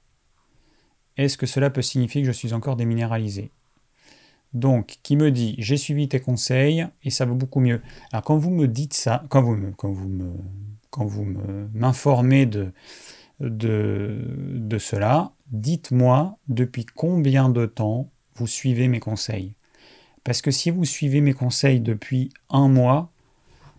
Est-ce 1.16 1.38
que 1.38 1.46
cela 1.46 1.70
peut 1.70 1.82
signifier 1.82 2.22
que 2.22 2.26
je 2.26 2.32
suis 2.32 2.52
encore 2.52 2.76
déminéralisé? 2.76 3.50
Donc, 4.54 4.98
qui 5.02 5.16
me 5.16 5.30
dit 5.30 5.54
j'ai 5.58 5.76
suivi 5.76 6.08
tes 6.08 6.20
conseils 6.20 6.86
et 7.02 7.10
ça 7.10 7.24
va 7.24 7.32
beaucoup 7.32 7.60
mieux. 7.60 7.80
Alors, 8.12 8.24
quand 8.24 8.36
vous 8.36 8.50
me 8.50 8.68
dites 8.68 8.94
ça, 8.94 9.24
quand 9.28 9.42
vous 9.42 9.56
me, 9.56 9.72
m'informez 11.74 12.46
de, 12.46 12.72
cela, 14.78 15.32
dites-moi 15.50 16.38
depuis 16.48 16.84
combien 16.84 17.48
de 17.48 17.66
temps 17.66 18.10
vous 18.34 18.46
suivez 18.46 18.88
mes 18.88 19.00
conseils. 19.00 19.54
Parce 20.24 20.42
que 20.42 20.50
si 20.50 20.70
vous 20.70 20.84
suivez 20.84 21.20
mes 21.20 21.32
conseils 21.32 21.80
depuis 21.80 22.30
un 22.48 22.68
mois, 22.68 23.10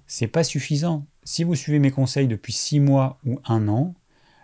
c'est 0.08 0.28
pas 0.28 0.44
suffisant. 0.44 1.06
Si 1.24 1.44
vous 1.44 1.56
suivez 1.56 1.80
mes 1.80 1.92
conseils 1.92 2.28
depuis 2.28 2.52
six 2.52 2.80
mois 2.80 3.18
ou 3.26 3.40
un 3.46 3.70
an, 3.70 3.94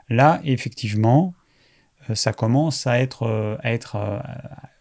là, 0.07 0.39
effectivement, 0.45 1.33
euh, 2.09 2.15
ça 2.15 2.33
commence 2.33 2.87
à 2.87 2.99
être, 2.99 3.23
euh, 3.23 3.57
euh, 3.65 4.19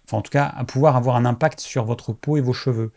enfin 0.09 0.19
en 0.19 0.23
tout 0.23 0.31
cas 0.31 0.47
à 0.47 0.65
pouvoir 0.65 0.97
avoir 0.97 1.17
un 1.17 1.27
impact 1.27 1.61
sur 1.61 1.85
votre 1.85 2.15
peau 2.15 2.39
et 2.39 2.41
vos 2.41 2.55
cheveux. 2.55 2.93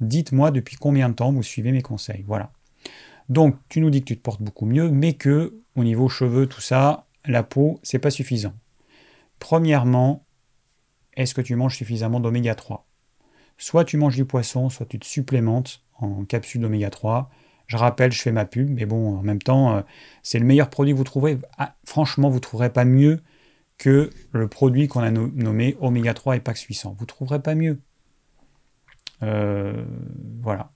Dites-moi 0.00 0.50
depuis 0.50 0.76
combien 0.76 1.08
de 1.08 1.14
temps 1.14 1.32
vous 1.32 1.42
suivez 1.42 1.72
mes 1.72 1.82
conseils. 1.82 2.22
Voilà. 2.26 2.52
Donc 3.30 3.56
tu 3.68 3.80
nous 3.80 3.88
dis 3.90 4.00
que 4.00 4.06
tu 4.06 4.16
te 4.16 4.22
portes 4.22 4.42
beaucoup 4.42 4.66
mieux, 4.66 4.90
mais 4.90 5.14
que 5.14 5.58
au 5.76 5.84
niveau 5.84 6.08
cheveux, 6.08 6.46
tout 6.46 6.60
ça, 6.60 7.06
la 7.24 7.42
peau, 7.42 7.80
c'est 7.82 7.98
pas 7.98 8.10
suffisant. 8.10 8.52
Premièrement, 9.38 10.26
est-ce 11.14 11.34
que 11.34 11.40
tu 11.40 11.54
manges 11.54 11.76
suffisamment 11.76 12.20
d'oméga 12.20 12.54
3 12.54 12.86
Soit 13.56 13.84
tu 13.84 13.96
manges 13.96 14.16
du 14.16 14.24
poisson, 14.24 14.68
soit 14.68 14.86
tu 14.86 14.98
te 14.98 15.06
supplémentes 15.06 15.82
en 15.98 16.24
capsule 16.24 16.60
d'oméga 16.60 16.90
3. 16.90 17.30
Je 17.66 17.76
rappelle, 17.76 18.10
je 18.10 18.20
fais 18.20 18.32
ma 18.32 18.44
pub, 18.44 18.68
mais 18.68 18.84
bon, 18.84 19.18
en 19.18 19.22
même 19.22 19.40
temps, 19.40 19.76
euh, 19.76 19.82
c'est 20.22 20.38
le 20.38 20.44
meilleur 20.44 20.70
produit 20.70 20.92
que 20.92 20.98
vous 20.98 21.04
trouverez. 21.04 21.38
Ah, 21.56 21.76
franchement, 21.84 22.28
vous 22.28 22.36
ne 22.36 22.40
trouverez 22.40 22.70
pas 22.70 22.84
mieux 22.84 23.22
que 23.80 24.10
le 24.32 24.46
produit 24.46 24.88
qu'on 24.88 25.00
a 25.00 25.10
nommé 25.10 25.74
Oméga 25.80 26.12
3 26.12 26.36
et 26.36 26.40
Pax 26.40 26.62
800. 26.62 26.96
Vous 26.98 27.04
ne 27.04 27.06
trouverez 27.06 27.40
pas 27.40 27.54
mieux. 27.54 27.80
Euh, 29.22 29.82
voilà. 30.42 30.70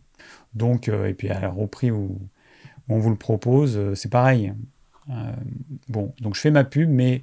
Donc, 0.55 0.89
euh, 0.89 1.07
et 1.07 1.13
puis 1.13 1.29
alors, 1.29 1.61
au 1.61 1.67
prix 1.67 1.91
où, 1.91 2.19
on 2.89 2.99
vous 2.99 3.11
le 3.11 3.17
propose, 3.17 3.77
euh, 3.77 3.95
c'est 3.95 4.09
pareil. 4.09 4.55
bon, 5.89 6.15
donc 6.23 6.35
je 6.35 6.41
fais 6.41 6.51
ma 6.51 6.65
pub, 6.65 6.89
mais 6.89 7.23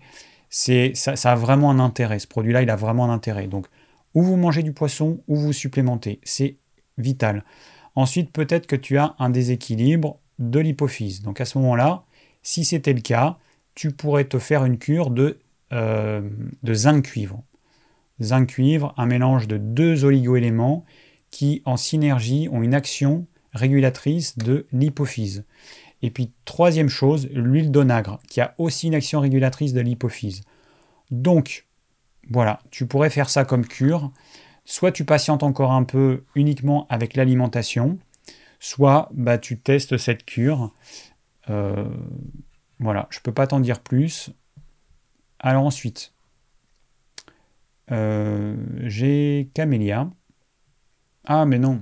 c'est 0.52 0.94
ça, 0.94 1.14
a 1.24 1.36
vraiment 1.36 1.72
un 1.72 1.80
intérêt. 1.80 2.20
Ce 2.20 2.28
produit-là, 2.28 2.62
il 2.62 2.70
a 2.70 2.76
vraiment 2.76 3.06
un 3.06 3.14
intérêt. 3.14 3.48
Donc, 3.48 3.66
ou 4.14 4.22
vous 4.22 4.36
mangez 4.38 4.62
du 4.62 4.74
poisson, 4.74 5.24
ou 5.28 5.36
vous 5.36 5.52
supplémentez. 5.52 6.20
C'est 6.24 6.58
vital. 7.00 7.44
Ensuite, 7.96 8.32
peut-être 8.32 8.68
que 8.68 8.76
tu 8.76 9.00
as 9.00 9.16
un 9.18 9.32
déséquilibre 9.32 10.20
de 10.38 10.60
l'hypophyse. 10.60 11.24
Donc 11.24 11.42
à 11.42 11.46
ce 11.46 11.58
moment-là, 11.58 12.04
si 12.44 12.66
c'était 12.66 12.94
le 12.94 13.02
cas, 13.02 13.40
tu 13.74 13.92
pourrais 13.92 14.26
te 14.26 14.38
faire 14.38 14.64
une 14.64 14.78
cure 14.78 15.10
de 15.10 15.40
euh, 15.72 16.22
de 16.64 16.74
zinc 16.74 17.04
cuivre. 17.04 17.44
Zinc 18.22 18.48
cuivre, 18.48 18.94
un 18.98 19.06
mélange 19.06 19.48
de 19.48 19.58
deux 19.58 20.06
oligoéléments 20.06 20.86
qui 21.32 21.62
en 21.66 21.78
synergie 21.78 22.50
ont 22.52 22.62
une 22.62 22.74
action 22.74 23.26
régulatrice 23.54 24.38
de 24.38 24.68
l'hypophyse. 24.72 25.46
Et 26.02 26.10
puis 26.10 26.32
troisième 26.46 26.90
chose, 26.90 27.30
l'huile 27.32 27.72
d'onagre 27.72 28.20
qui 28.28 28.42
a 28.42 28.56
aussi 28.58 28.88
une 28.88 28.96
action 28.96 29.20
régulatrice 29.20 29.74
de 29.74 29.82
l'hypophyse. 29.82 30.42
Donc 31.10 31.68
voilà, 32.30 32.60
tu 32.72 32.86
pourrais 32.86 33.10
faire 33.10 33.30
ça 33.30 33.46
comme 33.46 33.66
cure. 33.66 34.12
Soit 34.66 34.92
tu 34.92 35.06
patientes 35.06 35.44
encore 35.44 35.72
un 35.72 35.84
peu 35.84 36.24
uniquement 36.36 36.88
avec 36.90 37.16
l'alimentation, 37.16 37.98
soit 38.60 39.10
bah, 39.14 39.38
tu 39.38 39.60
testes 39.60 39.98
cette 39.98 40.26
cure. 40.26 40.74
Euh, 41.50 41.90
voilà, 42.80 43.08
je 43.10 43.20
ne 43.20 43.24
peux 43.24 43.34
pas 43.34 43.48
t'en 43.48 43.60
dire 43.60 43.80
plus. 43.80 44.32
Alors 45.42 45.66
ensuite, 45.66 46.14
euh, 47.92 48.56
j'ai 48.84 49.50
Camélia. 49.54 50.10
Ah, 51.26 51.46
mais 51.46 51.60
non. 51.60 51.82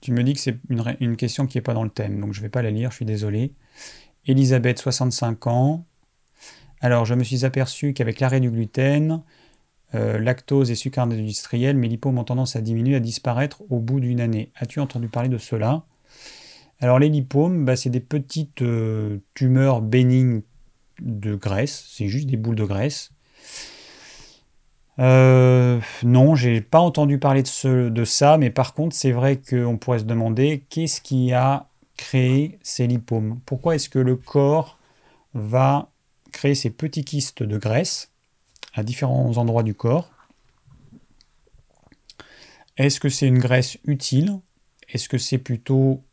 Tu 0.00 0.12
me 0.12 0.22
dis 0.22 0.32
que 0.34 0.40
c'est 0.40 0.56
une, 0.68 1.16
question 1.16 1.46
qui 1.46 1.58
n'est 1.58 1.62
pas 1.62 1.74
dans 1.74 1.84
le 1.84 1.90
thème, 1.90 2.20
donc 2.20 2.32
je 2.32 2.40
ne 2.40 2.42
vais 2.44 2.48
pas 2.48 2.62
la 2.62 2.70
lire, 2.70 2.90
je 2.90 2.96
suis 2.96 3.04
désolé. 3.04 3.54
Elisabeth, 4.26 4.78
65 4.78 5.46
ans. 5.46 5.86
Alors, 6.80 7.04
je 7.04 7.14
me 7.14 7.24
suis 7.24 7.44
aperçu 7.44 7.92
qu'avec 7.92 8.20
l'arrêt 8.20 8.40
du 8.40 8.50
gluten, 8.50 9.22
euh, 9.94 10.18
lactose 10.18 10.70
et 10.70 10.74
sucre 10.74 11.00
industriel, 11.00 11.76
mes 11.76 11.88
lipomes 11.88 12.18
ont 12.18 12.24
tendance 12.24 12.56
à 12.56 12.60
diminuer, 12.60 12.96
à 12.96 13.00
disparaître 13.00 13.62
au 13.70 13.78
bout 13.78 14.00
d'une 14.00 14.20
année. 14.20 14.52
As-tu 14.56 14.80
entendu 14.80 15.08
parler 15.08 15.28
de 15.28 15.38
cela? 15.38 15.84
Alors 16.80 16.98
les 16.98 17.08
lipomes, 17.08 17.64
bah, 17.64 17.76
c'est 17.76 17.90
des 17.90 18.00
petites 18.00 18.62
euh, 18.62 19.18
tumeurs 19.34 19.80
bénignes 19.80 20.42
de 21.00 21.34
graisse, 21.34 21.86
c'est 21.90 22.08
juste 22.08 22.26
des 22.26 22.36
boules 22.36 22.56
de 22.56 22.64
graisse. 22.64 23.12
Euh, 24.98 25.78
non, 26.02 26.34
j'ai 26.34 26.60
pas 26.60 26.80
entendu 26.80 27.18
parler 27.18 27.42
de, 27.42 27.88
de 27.88 28.04
ça, 28.04 28.38
mais 28.38 28.50
par 28.50 28.74
contre, 28.74 28.96
c'est 28.96 29.12
vrai 29.12 29.38
qu'on 29.38 29.76
pourrait 29.76 29.98
se 29.98 30.04
demander 30.04 30.64
qu'est-ce 30.70 31.00
qui 31.00 31.32
a 31.32 31.68
créer 31.96 32.58
ces 32.62 32.86
lipomes? 32.86 33.40
Pourquoi 33.46 33.74
est-ce 33.74 33.88
que 33.88 33.98
le 33.98 34.16
corps 34.16 34.78
va 35.34 35.90
créer 36.32 36.54
ces 36.54 36.70
petits 36.70 37.04
kystes 37.04 37.42
de 37.42 37.58
graisse 37.58 38.10
à 38.74 38.82
différents 38.82 39.36
endroits 39.38 39.62
du 39.62 39.74
corps? 39.74 40.10
Est-ce 42.76 43.00
que 43.00 43.08
c'est 43.08 43.26
une 43.26 43.38
graisse 43.38 43.78
utile? 43.84 44.40
Est-ce 44.88 45.08
que 45.08 45.18
c'est 45.18 45.38
plutôt 45.38 46.04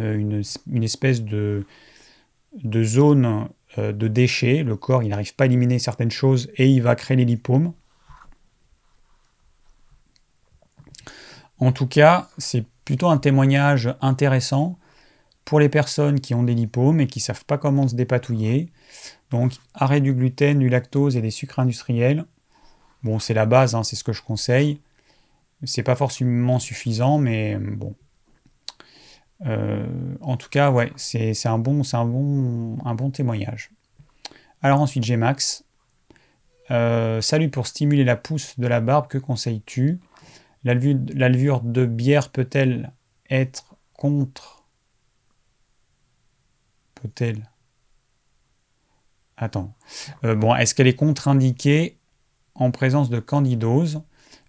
euh, 0.00 0.42
une, 0.66 0.84
espèce 0.84 1.22
de, 1.22 1.64
zone 2.82 3.48
euh, 3.78 3.92
de 3.92 4.08
déchets 4.08 4.62
Le 4.62 4.76
corps, 4.76 5.02
il 5.02 5.08
n'arrive 5.08 5.34
pas 5.34 5.44
à 5.44 5.46
éliminer 5.46 5.78
certaines 5.78 6.10
choses 6.10 6.50
et 6.56 6.68
il 6.68 6.82
va 6.82 6.94
créer 6.94 7.16
les 7.16 7.24
lipomes. 7.24 7.72
En 11.58 11.72
tout 11.72 11.86
cas, 11.86 12.28
c'est 12.38 12.64
plutôt 12.84 13.08
un 13.08 13.18
témoignage 13.18 13.94
intéressant 14.00 14.78
pour 15.44 15.60
les 15.60 15.68
personnes 15.68 16.20
qui 16.20 16.34
ont 16.34 16.42
des 16.42 16.54
lipomes 16.54 17.00
et 17.00 17.06
qui 17.06 17.18
ne 17.18 17.24
savent 17.24 17.44
pas 17.44 17.58
comment 17.58 17.88
se 17.88 17.94
dépatouiller. 17.94 18.70
Donc, 19.30 19.54
arrêt 19.74 20.00
du 20.00 20.14
gluten, 20.14 20.58
du 20.58 20.68
lactose 20.68 21.16
et 21.16 21.22
des 21.22 21.30
sucres 21.30 21.58
industriels. 21.58 22.26
Bon, 23.02 23.18
c'est 23.18 23.34
la 23.34 23.46
base, 23.46 23.74
hein, 23.74 23.82
c'est 23.82 23.96
ce 23.96 24.04
que 24.04 24.12
je 24.12 24.22
conseille. 24.22 24.80
C'est 25.64 25.82
pas 25.82 25.96
forcément 25.96 26.58
suffisant, 26.58 27.18
mais 27.18 27.56
bon. 27.56 27.94
Euh, 29.46 29.86
en 30.20 30.36
tout 30.36 30.48
cas, 30.48 30.72
c'est 30.96 31.46
un, 31.46 31.58
bon, 31.58 31.82
témoignage. 33.12 33.70
Alors 34.62 34.80
ensuite, 34.80 35.04
j'ai 35.04 35.16
Max. 35.16 35.64
Euh, 36.70 37.20
salut 37.20 37.48
pour 37.48 37.66
stimuler 37.66 38.04
la 38.04 38.16
pousse 38.16 38.58
de 38.58 38.66
la 38.66 38.80
barbe, 38.80 39.08
que 39.08 39.18
conseilles-tu? 39.18 40.00
La 40.64 40.74
levure 40.74 41.60
de 41.60 41.86
bière 41.86 42.30
peut-elle 42.30 42.92
être 43.30 43.76
contre? 43.94 44.64
Peut-elle? 46.94 47.48
Attends. 49.36 49.72
Euh, 50.24 50.34
bon, 50.34 50.54
est-ce 50.54 50.74
qu'elle 50.74 50.88
est 50.88 50.96
contre-indiquée 50.96 51.96
en 52.54 52.72
présence 52.72 53.08
de 53.08 53.20
candidose? 53.20 54.02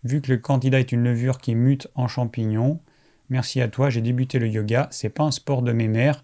Vu 0.04 0.22
que 0.22 0.32
le 0.32 0.38
candida 0.40 0.80
est 0.80 0.92
une 0.92 1.04
levure 1.04 1.38
qui 1.38 1.54
mute 1.54 1.88
en 1.94 2.08
champignon. 2.08 2.80
Merci 3.30 3.62
à 3.62 3.68
toi, 3.68 3.90
j'ai 3.90 4.02
débuté 4.02 4.40
le 4.40 4.48
yoga. 4.48 4.88
C'est 4.92 5.10
pas 5.10 5.24
un 5.24 5.32
sport 5.32 5.62
de 5.62 5.72
mes 5.72 5.88
mères, 5.88 6.24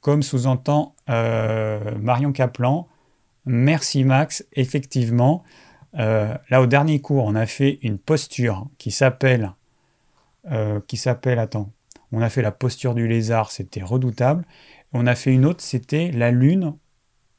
comme 0.00 0.22
sous-entend 0.22 0.94
euh, 1.08 1.96
Marion 1.98 2.32
Kaplan. 2.32 2.88
Merci 3.46 4.04
Max, 4.04 4.44
effectivement. 4.52 5.44
Euh, 5.98 6.34
là, 6.50 6.62
au 6.62 6.66
dernier 6.66 7.00
cours, 7.00 7.24
on 7.24 7.34
a 7.34 7.46
fait 7.46 7.78
une 7.82 7.98
posture 7.98 8.68
qui 8.78 8.90
s'appelle. 8.90 9.52
qui 10.86 10.96
s'appelle. 10.96 11.38
Attends. 11.38 11.70
On 12.12 12.20
a 12.20 12.28
fait 12.28 12.42
la 12.42 12.52
posture 12.52 12.94
du 12.94 13.08
lézard, 13.08 13.50
c'était 13.50 13.82
redoutable. 13.82 14.44
On 14.92 15.06
a 15.06 15.14
fait 15.14 15.32
une 15.32 15.46
autre, 15.46 15.62
c'était 15.62 16.10
la 16.12 16.30
lune, 16.30 16.74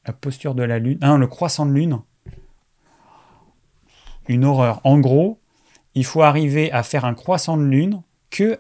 la 0.06 0.14
posture 0.14 0.56
de 0.56 0.64
la 0.64 0.80
lune, 0.80 0.97
non, 1.01 1.18
le 1.18 1.28
croissant 1.28 1.68
de 1.68 1.72
lune. 1.72 1.99
Une 4.28 4.43
horreur. 4.43 4.82
En 4.84 4.99
gros, 4.99 5.39
il 5.93 6.06
faut 6.06 6.24
arriver 6.24 6.72
à 6.72 6.82
faire 6.82 7.06
un 7.06 7.14
croissant 7.14 7.56
de 7.56 7.64
lune 7.64 8.01
que 8.32 8.60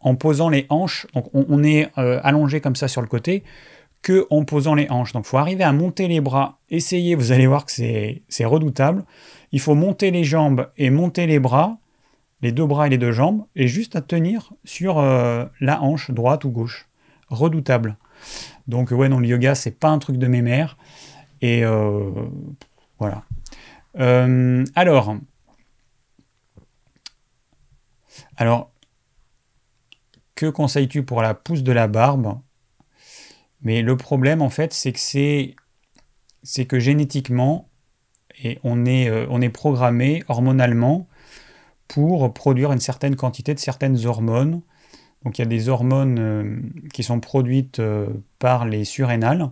en 0.00 0.14
posant 0.14 0.48
les 0.48 0.66
hanches. 0.68 1.06
Donc 1.14 1.28
on, 1.34 1.62
est 1.62 1.90
euh, 1.98 2.20
allongé 2.22 2.60
comme 2.60 2.76
ça 2.76 2.88
sur 2.88 3.02
le 3.02 3.08
côté, 3.08 3.42
que 4.02 4.26
en 4.30 4.44
posant 4.44 4.74
les 4.74 4.88
hanches. 4.90 5.12
Donc 5.12 5.24
il 5.26 5.28
faut 5.28 5.38
arriver 5.38 5.64
à 5.64 5.72
monter 5.72 6.08
les 6.08 6.20
bras. 6.20 6.58
Essayez, 6.70 7.14
vous 7.14 7.32
allez 7.32 7.46
voir 7.46 7.66
que 7.66 7.72
c'est 7.72 8.44
redoutable. 8.44 9.04
Il 9.52 9.60
faut 9.60 9.74
monter 9.74 10.10
les 10.10 10.24
jambes 10.24 10.68
et 10.76 10.90
monter 10.90 11.26
les 11.26 11.38
bras, 11.38 11.78
les 12.42 12.52
deux 12.52 12.66
bras 12.66 12.86
et 12.86 12.90
les 12.90 12.98
deux 12.98 13.12
jambes, 13.12 13.44
et 13.56 13.68
juste 13.68 13.96
à 13.96 14.00
tenir 14.00 14.52
sur 14.64 14.98
euh, 14.98 15.44
la 15.60 15.82
hanche 15.82 16.10
droite 16.10 16.44
ou 16.44 16.50
gauche 16.50 16.88
redoutable. 17.28 17.96
Donc 18.68 18.90
ouais, 18.90 19.08
non, 19.08 19.18
le 19.18 19.26
yoga, 19.26 19.54
c'est 19.54 19.78
pas 19.78 19.88
un 19.88 19.98
truc 19.98 20.16
de 20.16 20.26
mes 20.26 20.42
mères. 20.42 20.76
Et 21.42 21.64
euh, 21.64 22.10
voilà. 22.98 23.24
Alors, 24.74 25.16
alors, 28.36 28.69
que 30.40 30.46
conseilles-tu 30.46 31.02
pour 31.02 31.20
la 31.20 31.34
pousse 31.34 31.62
de 31.62 31.72
la 31.72 31.86
barbe? 31.86 32.38
Mais 33.60 33.82
le 33.82 33.96
problème, 33.98 34.40
en 34.40 34.48
fait, 34.48 34.72
c'est 34.72 34.92
que 34.92 34.98
c'est, 34.98 36.64
que 36.64 36.78
génétiquement, 36.80 37.68
et 38.42 38.58
on 38.64 38.86
est, 38.86 39.10
euh, 39.10 39.26
on 39.28 39.42
est 39.42 39.50
programmé 39.50 40.22
hormonalement 40.28 41.06
pour 41.88 42.32
produire 42.32 42.72
une 42.72 42.80
certaine 42.80 43.16
quantité 43.16 43.52
de 43.52 43.58
certaines 43.58 44.06
hormones 44.06 44.62
donc 45.22 45.38
il 45.38 45.42
y 45.42 45.44
a 45.44 45.48
des 45.48 45.68
hormones 45.68 46.18
euh, 46.18 46.56
qui 46.94 47.02
sont 47.02 47.20
produites 47.20 47.78
euh, 47.78 48.06
par 48.38 48.64
les 48.64 48.86
surrénales. 48.86 49.50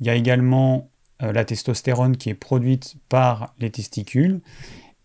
Il 0.00 0.06
y 0.06 0.10
a 0.10 0.14
également 0.14 0.90
la 1.18 1.46
testostérone 1.46 2.18
qui 2.18 2.28
est 2.28 2.34
produite 2.34 2.96
par 3.08 3.54
les 3.58 3.70
testicules. 3.70 4.42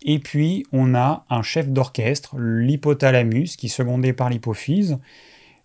Et 0.04 0.20
puis 0.20 0.66
on 0.72 0.96
a 0.96 1.26
un 1.30 1.42
chef 1.42 1.70
d'orchestre, 1.70 2.38
l'hypothalamus, 2.38 3.56
qui 3.56 3.68
est 3.68 3.70
secondé 3.70 4.14
par 4.14 4.30
l'hypophyse. 4.30 5.00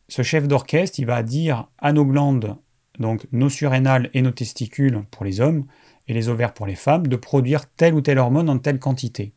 Ce 0.09 0.23
chef 0.23 0.47
d'orchestre, 0.47 0.99
il 1.01 1.07
va 1.07 1.23
dire 1.23 1.69
à 1.79 1.93
nos 1.93 2.05
glandes, 2.05 2.57
donc 2.99 3.27
nos 3.33 3.49
surrénales 3.49 4.11
et 4.15 4.23
nos 4.23 4.31
testicules 4.31 5.05
pour 5.11 5.25
les 5.25 5.41
hommes, 5.41 5.67
et 6.09 6.15
les 6.15 6.29
ovaires 6.29 6.55
pour 6.55 6.67
les 6.67 6.77
femmes, 6.77 7.07
de 7.07 7.17
produire 7.17 7.69
telle 7.69 7.95
ou 7.95 8.01
telle 8.01 8.19
hormone 8.19 8.49
en 8.49 8.59
telle 8.59 8.79
quantité. 8.79 9.33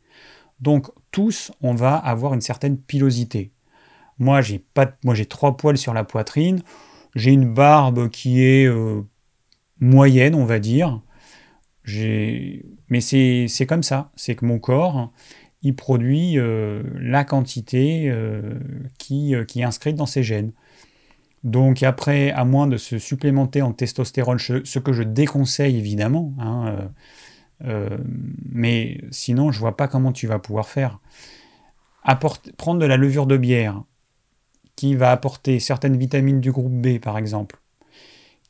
Donc 0.62 0.88
tous, 1.12 1.52
on 1.62 1.74
va 1.74 1.96
avoir 1.96 2.34
une 2.34 2.42
certaine 2.42 2.78
pilosité. 2.78 3.52
Moi, 4.20 4.42
j'ai 4.42 5.26
trois 5.28 5.58
poils 5.58 5.78
sur 5.78 5.94
la 5.94 6.04
poitrine. 6.04 6.62
J'ai 7.16 7.32
une 7.32 7.54
barbe 7.54 8.10
qui 8.10 8.44
est 8.44 8.66
euh, 8.66 9.02
moyenne, 9.80 10.36
on 10.36 10.46
va 10.46 10.60
dire. 10.60 11.02
Mais 11.88 13.02
c'est 13.02 13.66
comme 13.68 13.84
ça. 13.84 14.12
C'est 14.16 14.36
que 14.36 14.46
mon 14.46 14.60
corps, 14.60 15.12
il 15.62 15.76
produit 15.76 16.38
euh, 16.38 16.84
la 17.00 17.24
quantité 17.24 18.10
euh, 18.10 18.60
qui, 18.98 19.34
qui, 19.48 19.62
est 19.62 19.64
inscrite 19.64 19.96
dans 19.96 20.06
ses 20.06 20.24
gènes. 20.24 20.52
Donc 21.44 21.84
après, 21.84 22.32
à 22.32 22.44
moins 22.44 22.68
de 22.68 22.78
se 22.78 22.98
supplémenter 22.98 23.62
en 23.62 23.72
testostérone, 23.72 24.40
ce 24.40 24.80
que 24.80 24.92
je 24.92 25.04
déconseille 25.04 25.78
évidemment, 25.78 26.34
hein, 26.38 26.90
mais 28.52 29.02
sinon 29.10 29.50
je 29.52 29.60
vois 29.60 29.78
pas 29.78 29.88
comment 29.88 30.12
tu 30.12 30.28
vas 30.28 30.40
pouvoir 30.40 30.68
faire. 30.68 31.00
prendre 32.58 32.80
de 32.80 32.86
la 32.86 32.98
levure 32.98 33.26
de 33.26 33.38
bière, 33.38 33.84
qui 34.80 34.96
va 34.96 35.12
apporter 35.12 35.60
certaines 35.60 35.98
vitamines 35.98 36.40
du 36.40 36.54
groupe 36.54 36.72
B, 36.72 37.00
par 37.00 37.18
exemple, 37.18 37.60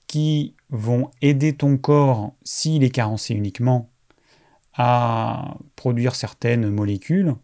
qui 0.06 0.54
vont 0.70 1.10
aider 1.22 1.54
ton 1.54 1.78
corps, 1.78 2.34
s'il 2.44 2.84
est 2.84 2.90
carencé 2.90 3.34
uniquement, 3.34 3.90
à 4.74 5.56
produire 5.76 6.16
certaines 6.16 6.70
molécules, 6.70 7.36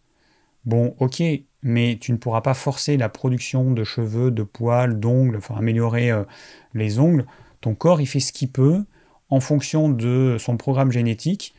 bon, 0.65 0.95
ok, 0.99 1.23
mais 1.63 1.97
tu 1.99 2.11
ne 2.11 2.17
pourras 2.17 2.41
pas 2.41 2.53
forcer 2.53 2.97
la 2.97 3.09
production 3.09 3.71
de 3.71 3.83
cheveux, 3.83 4.31
de 4.31 4.43
poils, 4.43 4.99
d'ongles, 4.99 5.37
enfin 5.37 5.55
améliorer 5.55 6.11
euh, 6.11 6.23
les 6.73 6.99
ongles. 6.99 7.25
Ton 7.61 7.75
corps, 7.75 8.01
il 8.01 8.05
fait 8.05 8.19
ce 8.19 8.31
qu'il 8.31 8.51
peut 8.51 8.83
en 9.29 9.39
fonction 9.39 9.89
de 9.89 10.37
son 10.39 10.57
programme 10.57 10.91
génétique 10.91 11.55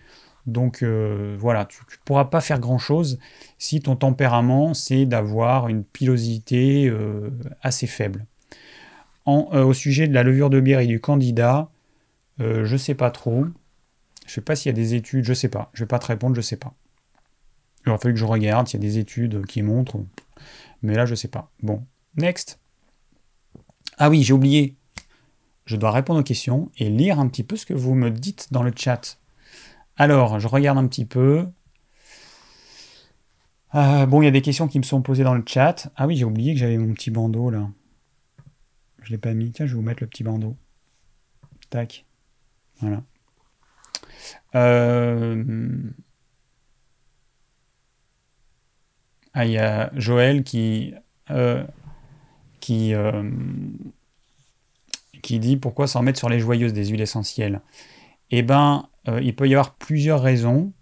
donc 0.46 0.82
euh, 0.82 1.36
voilà, 1.38 1.64
tu 1.64 1.78
ne 1.80 2.04
pourras 2.04 2.26
pas 2.26 2.40
faire 2.40 2.60
grand-chose 2.60 3.18
si 3.58 3.80
ton 3.80 3.96
tempérament, 3.96 4.74
c'est 4.74 5.04
d'avoir 5.04 5.68
une 5.68 5.84
pilosité 5.84 6.88
euh, 6.88 7.30
assez 7.62 7.86
faible. 7.86 8.26
Euh, 9.26 9.64
au 9.64 9.72
sujet 9.72 10.06
de 10.08 10.14
la 10.14 10.22
levure 10.22 10.50
de 10.50 10.60
bière 10.60 10.80
et 10.80 10.86
du 10.86 11.00
candidat, 11.00 11.70
je 12.38 12.70
ne 12.70 12.76
sais 12.76 12.94
pas 12.94 13.10
trop. 13.10 13.44
Je 14.26 14.30
ne 14.30 14.34
sais 14.34 14.40
pas 14.40 14.56
s'il 14.56 14.70
y 14.70 14.74
a 14.74 14.74
des 14.74 14.94
études, 14.94 15.24
je 15.24 15.30
ne 15.30 15.34
sais 15.34 15.48
pas. 15.48 15.70
Je 15.72 15.82
ne 15.82 15.84
vais 15.84 15.88
pas 15.88 15.98
te 15.98 16.06
répondre, 16.06 16.34
je 16.34 16.40
ne 16.40 16.44
sais 16.44 16.56
pas. 16.56 16.74
Il 17.84 17.90
aurait 17.90 17.98
fallu 17.98 18.14
que 18.14 18.20
je 18.20 18.24
regarde 18.24 18.66
s'il 18.66 18.80
y 18.80 18.84
a 18.84 18.88
des 18.88 18.98
études 18.98 19.46
qui 19.46 19.62
montrent. 19.62 19.98
Mais 20.82 20.94
là, 20.94 21.06
je 21.06 21.12
ne 21.12 21.16
sais 21.16 21.28
pas. 21.28 21.50
Bon, 21.62 21.84
next. 22.16 22.58
Ah 23.98 24.10
oui, 24.10 24.22
j'ai 24.22 24.32
oublié. 24.32 24.76
Je 25.64 25.76
dois 25.76 25.90
répondre 25.90 26.20
aux 26.20 26.24
questions 26.24 26.70
et 26.78 26.90
lire 26.90 27.18
un 27.18 27.28
petit 27.28 27.42
peu 27.42 27.56
ce 27.56 27.66
que 27.66 27.74
vous 27.74 27.94
me 27.94 28.10
dites 28.10 28.52
dans 28.52 28.62
le 28.62 28.72
chat. 28.76 29.18
Alors, 29.96 30.38
je 30.40 30.48
regarde 30.48 30.78
un 30.78 30.86
petit 30.86 31.04
peu. 31.04 31.46
Euh, 33.74 34.06
bon, 34.06 34.22
il 34.22 34.26
y 34.26 34.28
a 34.28 34.32
des 34.32 34.42
questions 34.42 34.68
qui 34.68 34.78
me 34.78 34.84
sont 34.84 35.02
posées 35.02 35.24
dans 35.24 35.34
le 35.34 35.42
chat. 35.46 35.90
Ah 35.96 36.06
oui, 36.06 36.16
j'ai 36.16 36.24
oublié 36.24 36.54
que 36.54 36.60
j'avais 36.60 36.78
mon 36.78 36.92
petit 36.92 37.10
bandeau 37.10 37.50
là. 37.50 37.68
Je 39.06 39.12
l'ai 39.12 39.18
pas 39.18 39.34
mis. 39.34 39.52
Tiens, 39.52 39.66
je 39.66 39.72
vais 39.72 39.76
vous 39.76 39.82
mettre 39.86 40.02
le 40.02 40.08
petit 40.08 40.24
bandeau. 40.24 40.56
Tac. 41.70 42.04
Voilà. 42.80 43.04
Euh, 44.56 45.44
ah, 49.32 49.46
il 49.46 49.52
y 49.52 49.58
a 49.58 49.92
Joël 49.94 50.42
qui, 50.42 50.92
euh, 51.30 51.64
qui, 52.58 52.94
qui 55.22 55.38
dit 55.38 55.56
pourquoi 55.56 55.86
s'en 55.86 56.02
mettre 56.02 56.18
sur 56.18 56.28
les 56.28 56.40
joyeuses 56.40 56.72
des 56.72 56.86
huiles 56.86 57.00
essentielles? 57.00 57.60
Eh 58.32 58.44
euh, 58.50 59.20
il 59.22 59.36
peut 59.36 59.48
y 59.48 59.54
avoir 59.54 59.76
plusieurs 59.76 60.20
raisons. 60.20 60.72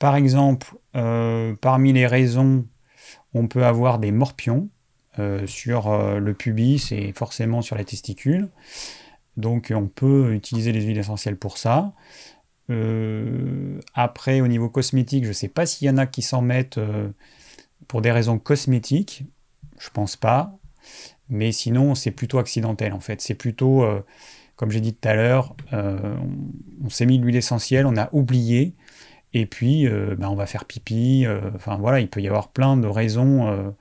Par 0.00 0.16
exemple, 0.16 0.74
euh, 0.96 1.54
parmi 1.60 1.92
les 1.92 2.08
raisons, 2.08 2.66
on 3.34 3.46
peut 3.46 3.64
avoir 3.64 4.00
des 4.00 4.10
morpions. 4.10 4.68
Euh, 5.18 5.46
sur 5.46 5.88
euh, 5.88 6.18
le 6.18 6.32
pubis 6.32 6.90
et 6.90 7.12
forcément 7.12 7.60
sur 7.60 7.76
la 7.76 7.84
testicule. 7.84 8.48
Donc 9.36 9.70
on 9.74 9.86
peut 9.86 10.32
utiliser 10.32 10.72
les 10.72 10.80
huiles 10.80 10.96
essentielles 10.96 11.36
pour 11.36 11.58
ça. 11.58 11.92
après, 13.94 14.40
au 14.40 14.48
niveau 14.48 14.70
cosmétique, 14.70 15.24
je 15.24 15.28
ne 15.28 15.34
sais 15.34 15.48
pas 15.48 15.66
s'il 15.66 15.86
y 15.86 15.90
en 15.90 15.98
a 15.98 16.06
qui 16.06 16.22
s'en 16.22 16.40
mettent 16.40 16.80
pour 17.86 18.00
des 18.00 18.10
raisons 18.10 18.38
cosmétiques. 18.38 19.24
Je 19.78 19.90
pense 19.90 20.16
pas. 20.16 20.56
Mais 21.28 21.52
sinon, 21.52 21.94
c'est 21.94 22.12
plutôt 22.12 22.38
accidentel 22.38 22.94
en 22.94 23.00
fait. 23.00 23.20
C'est 23.20 23.34
plutôt, 23.34 23.84
comme 24.56 24.70
j'ai 24.70 24.80
dit 24.80 24.94
tout 24.94 25.06
à 25.06 25.14
l'heure, 25.14 25.54
on, 25.72 26.88
s'est 26.88 27.04
mis 27.04 27.18
de 27.18 27.24
l'huile 27.24 27.36
essentielle, 27.36 27.84
on 27.84 27.96
a 27.98 28.08
oublié. 28.12 28.74
Et 29.34 29.44
puis, 29.44 29.86
ben, 29.86 30.28
on 30.28 30.34
va 30.34 30.46
faire 30.46 30.64
pipi. 30.64 31.26
Enfin 31.54 31.76
voilà, 31.76 32.00
il 32.00 32.08
peut 32.08 32.22
y 32.22 32.26
avoir 32.26 32.48
plein 32.48 32.78
de 32.78 32.86
raisons 32.86 33.74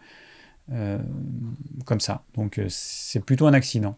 euh, 0.71 0.99
comme 1.85 1.99
ça. 1.99 2.23
Donc 2.35 2.59
euh, 2.59 2.67
c'est 2.69 3.19
plutôt 3.25 3.47
un 3.47 3.53
accident. 3.53 3.97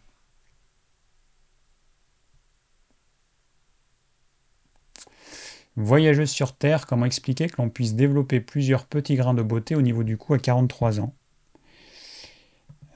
Voyageuse 5.75 6.29
sur 6.29 6.55
Terre, 6.55 6.85
comment 6.85 7.05
expliquer 7.05 7.47
que 7.47 7.59
l'on 7.61 7.69
puisse 7.69 7.95
développer 7.95 8.39
plusieurs 8.39 8.85
petits 8.85 9.15
grains 9.15 9.33
de 9.33 9.41
beauté 9.41 9.75
au 9.75 9.81
niveau 9.81 10.03
du 10.03 10.17
cou 10.17 10.33
à 10.35 10.39
43 10.39 10.99
ans? 10.99 11.13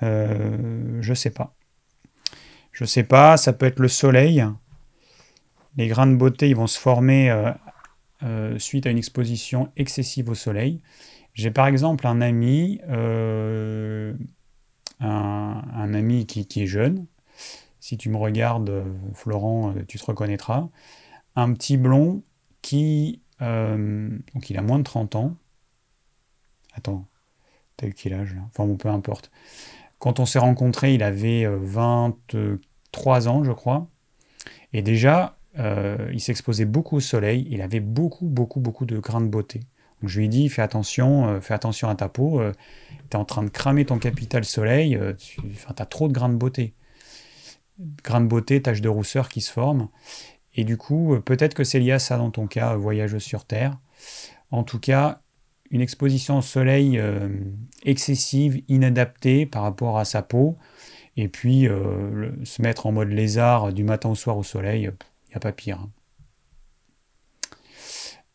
Euh, 0.04 1.00
Je 1.02 1.14
sais 1.14 1.32
pas. 1.32 1.56
Je 2.72 2.86
sais 2.86 3.04
pas, 3.04 3.38
ça 3.38 3.54
peut 3.54 3.66
être 3.66 3.80
le 3.80 3.88
soleil. 3.88 4.46
Les 5.78 5.88
grains 5.88 6.08
de 6.08 6.16
beauté, 6.16 6.50
ils 6.50 6.56
vont 6.56 6.68
se 6.68 6.80
former 6.80 7.54
suite 8.58 8.86
à 8.86 8.92
une 8.92 8.98
exposition 8.98 9.72
excessive 9.76 10.30
au 10.30 10.36
soleil. 10.36 10.82
J'ai 11.38 11.52
par 11.52 11.68
exemple 11.68 12.08
un 12.08 12.20
ami, 12.20 12.82
euh, 12.90 14.12
un, 15.00 15.94
ami 15.94 16.26
qui, 16.26 16.64
est 16.64 16.66
jeune. 16.66 17.06
Si 17.80 17.96
tu 17.96 18.10
me 18.10 18.18
regardes, 18.18 18.84
Florent, 19.14 19.70
euh, 19.70 19.84
tu 19.88 20.00
te 20.00 20.06
reconnaîtras. 20.06 20.68
Un 21.36 21.54
petit 21.54 21.78
blond 21.78 22.24
qui, 22.64 23.22
euh, 23.44 24.10
donc 24.34 24.50
il 24.50 24.58
a 24.58 24.64
moins 24.64 24.80
de 24.80 24.84
30 24.84 25.16
ans. 25.16 25.36
Attends, 26.74 27.06
t'as 27.78 27.92
quel 27.92 28.14
âge 28.14 28.34
là 28.34 28.42
Enfin 28.48 28.66
bon, 28.66 28.76
peu 28.76 28.90
importe. 28.90 29.30
Quand 30.00 30.20
on 30.20 30.26
s'est 30.26 30.40
rencontrés, 30.40 30.96
il 30.96 31.04
avait 31.04 31.46
23 31.46 33.28
ans, 33.28 33.44
je 33.44 33.52
crois. 33.52 33.88
Et 34.74 34.82
déjà, 34.82 35.38
il 35.56 36.20
s'exposait 36.20 36.66
beaucoup 36.66 36.96
au 36.96 37.00
soleil. 37.00 37.48
Il 37.52 37.62
avait 37.62 37.80
beaucoup, 37.80 38.26
beaucoup, 38.26 38.60
beaucoup 38.60 38.88
de 38.88 38.98
grains 38.98 39.22
de 39.22 39.28
beauté 39.28 39.62
je 40.04 40.20
lui 40.20 40.26
ai 40.26 40.30
dit, 40.30 40.50
fais 40.50 40.62
attention, 40.62 41.28
euh, 41.28 41.42
fais 41.42 41.54
attention 41.54 41.90
à 41.90 41.96
ta 41.96 42.10
peau, 42.10 42.40
euh, 42.40 42.52
tu 43.10 43.18
es 43.18 43.20
en 43.20 43.26
train 43.26 43.44
de 43.44 43.50
cramer 43.50 43.86
ton 43.86 43.98
capital 43.98 44.46
soleil, 44.46 44.96
euh, 44.96 45.14
tu 45.14 45.42
as 45.68 45.86
trop 45.86 46.08
de 46.08 46.14
grains 46.14 46.30
de 46.30 46.36
beauté. 46.36 46.74
Grains 48.04 48.22
de 48.22 48.28
beauté, 48.28 48.62
taches 48.62 48.82
de 48.82 48.90
rousseur 48.90 49.30
qui 49.30 49.42
se 49.42 49.52
forment. 49.52 49.90
Et 50.56 50.64
du 50.64 50.78
coup, 50.78 51.16
peut-être 51.24 51.54
que 51.54 51.64
c'est 51.64 51.80
lié 51.80 51.92
à 51.92 52.00
ça 52.00 52.18
dans 52.18 52.32
ton 52.32 52.48
cas, 52.48 52.76
voyageuse 52.76 53.22
sur 53.22 53.46
Terre. 53.46 53.78
En 54.50 54.64
tout 54.64 54.80
cas, 54.80 55.22
une 55.70 55.82
exposition 55.82 56.40
au 56.40 56.42
soleil 56.42 57.00
excessive, 57.84 58.64
inadaptée 58.68 59.46
par 59.46 59.62
rapport 59.62 60.00
à 60.00 60.06
sa 60.06 60.24
peau, 60.24 60.58
et 61.16 61.28
puis 61.28 61.68
se 62.44 62.62
mettre 62.64 62.88
en 62.88 62.92
mode 62.92 63.10
lézard 63.10 63.72
du 63.72 63.84
matin 63.84 64.10
au 64.10 64.16
soir 64.16 64.36
au 64.40 64.44
soleil, 64.44 64.86
il 64.86 65.30
n'y 65.30 65.36
a 65.36 65.40
pas 65.40 65.52
pire. 65.52 65.82
Hein. 65.82 65.92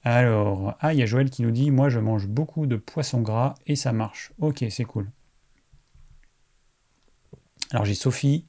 Alors, 0.05 0.74
ah, 0.81 0.93
il 0.93 0.99
y 0.99 1.03
a 1.03 1.07
Joël 1.07 1.31
qui 1.31 1.43
nous 1.43 1.53
dit 1.53 1.70
Moi, 1.70 1.89
je 1.89 2.01
mange 2.01 2.27
beaucoup 2.27 2.66
de 2.66 2.77
poisson 2.77 3.20
gras 3.20 3.55
et 3.66 3.77
ça 3.77 3.93
marche. 3.93 4.33
Ok, 4.39 4.65
c'est 4.69 4.85
cool. 4.85 5.11
Alors, 7.70 7.85
j'ai 7.85 7.95
Sophie 7.95 8.45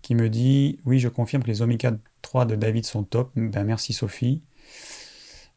qui 0.00 0.14
me 0.14 0.30
dit 0.30 0.78
Oui, 0.86 0.98
je 0.98 1.08
confirme 1.08 1.42
que 1.42 1.48
les 1.48 1.60
oméga 1.60 1.96
3 2.22 2.46
de 2.46 2.56
David 2.56 2.86
sont 2.86 3.02
top. 3.04 3.32
Ben, 3.36 3.64
merci 3.64 3.92
Sophie. 3.92 4.42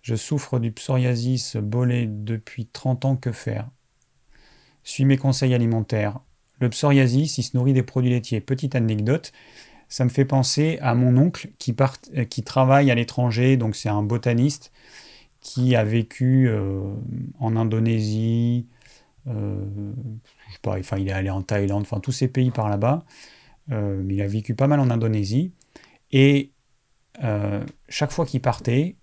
Je 0.02 0.16
souffre 0.16 0.60
du 0.60 0.72
psoriasis 0.72 1.56
bolé 1.56 2.08
depuis 2.08 2.66
30 2.66 3.06
ans, 3.06 3.16
que 3.16 3.32
faire? 3.32 3.70
Suis 4.84 5.06
mes 5.06 5.18
conseils 5.18 5.54
alimentaires. 5.54 6.20
Le 6.60 6.70
psoriasis, 6.70 7.38
il 7.38 7.44
se 7.44 7.56
nourrit 7.56 7.74
des 7.74 7.84
produits 7.84 8.10
laitiers. 8.10 8.42
Petite 8.42 8.76
anecdote, 8.76 9.32
ça 9.88 10.04
me 10.04 10.10
fait 10.10 10.26
penser 10.26 10.78
à 10.82 10.94
mon 10.96 11.18
oncle 11.18 11.52
qui, 11.58 11.76
qui 12.30 12.44
travaille 12.44 12.92
à 12.92 12.96
l'étranger, 12.96 13.58
donc 13.58 13.76
c'est 13.76 13.90
un 13.90 14.04
botaniste 14.04 14.72
qui 15.42 15.76
a 15.76 15.84
vécu 15.84 16.48
euh, 16.48 16.94
en 17.40 17.56
Indonésie, 17.56 18.68
euh, 19.28 19.66
je 20.48 20.54
sais 20.54 20.60
pas, 20.62 20.78
enfin 20.80 20.98
il 20.98 21.10
est 21.10 21.14
allé 21.14 21.30
en 21.30 21.42
Thaïlande, 21.42 21.82
enfin 21.82 22.00
tous 22.00 22.12
ces 22.12 22.28
pays 22.28 22.52
par 22.52 22.70
là-bas. 22.70 23.04
Euh, 23.72 24.04
il 24.10 24.22
a 24.22 24.28
vécu 24.28 24.56
pas 24.56 24.68
mal 24.68 24.80
en 24.80 24.90
Indonésie. 24.90 25.52
Et 26.12 26.52
chaque 27.88 28.12
fois 28.12 28.26
qu'il 28.26 28.42
partait, 28.42 28.96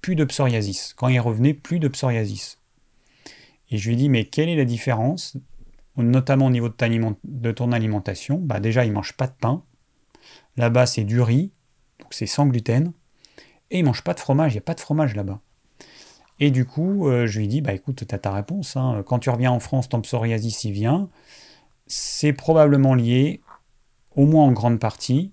plus 0.00 0.14
de 0.14 0.24
psoriasis. 0.24 0.94
Quand 0.94 1.08
il 1.08 1.18
revenait, 1.18 1.54
plus 1.54 1.80
de 1.80 1.88
psoriasis. 1.88 2.60
Et 3.70 3.78
je 3.78 3.88
lui 3.88 3.94
ai 3.94 3.96
dit, 3.96 4.08
mais 4.08 4.26
quelle 4.26 4.48
est 4.48 4.56
la 4.56 4.64
différence, 4.64 5.36
notamment 5.96 6.46
au 6.46 6.50
niveau 6.50 6.68
de, 6.68 7.16
de 7.24 7.50
ton 7.50 7.72
alimentation? 7.72 8.38
Bah 8.38 8.60
Déjà, 8.60 8.84
il 8.84 8.92
mange 8.92 9.14
pas 9.14 9.26
de 9.26 9.32
pain. 9.32 9.64
Là-bas, 10.56 10.86
c'est 10.86 11.04
du 11.04 11.20
riz, 11.20 11.52
donc 11.98 12.14
c'est 12.14 12.26
sans 12.26 12.46
gluten 12.46 12.92
et 13.70 13.78
il 13.78 13.84
mange 13.84 14.02
pas 14.02 14.14
de 14.14 14.20
fromage, 14.20 14.52
il 14.52 14.56
n'y 14.56 14.60
a 14.60 14.62
pas 14.62 14.74
de 14.74 14.80
fromage 14.80 15.14
là-bas. 15.14 15.40
Et 16.40 16.50
du 16.50 16.64
coup, 16.64 17.08
euh, 17.08 17.26
je 17.26 17.38
lui 17.38 17.48
dis, 17.48 17.60
bah 17.60 17.74
écoute, 17.74 17.96
tu 17.96 18.06
ta 18.06 18.32
réponse. 18.32 18.76
Hein. 18.76 19.02
Quand 19.06 19.18
tu 19.18 19.28
reviens 19.28 19.52
en 19.52 19.60
France, 19.60 19.88
ton 19.88 20.00
psoriasis 20.00 20.64
y 20.64 20.72
vient. 20.72 21.08
C'est 21.86 22.32
probablement 22.32 22.94
lié, 22.94 23.42
au 24.16 24.24
moins 24.24 24.44
en 24.44 24.52
grande 24.52 24.78
partie, 24.78 25.32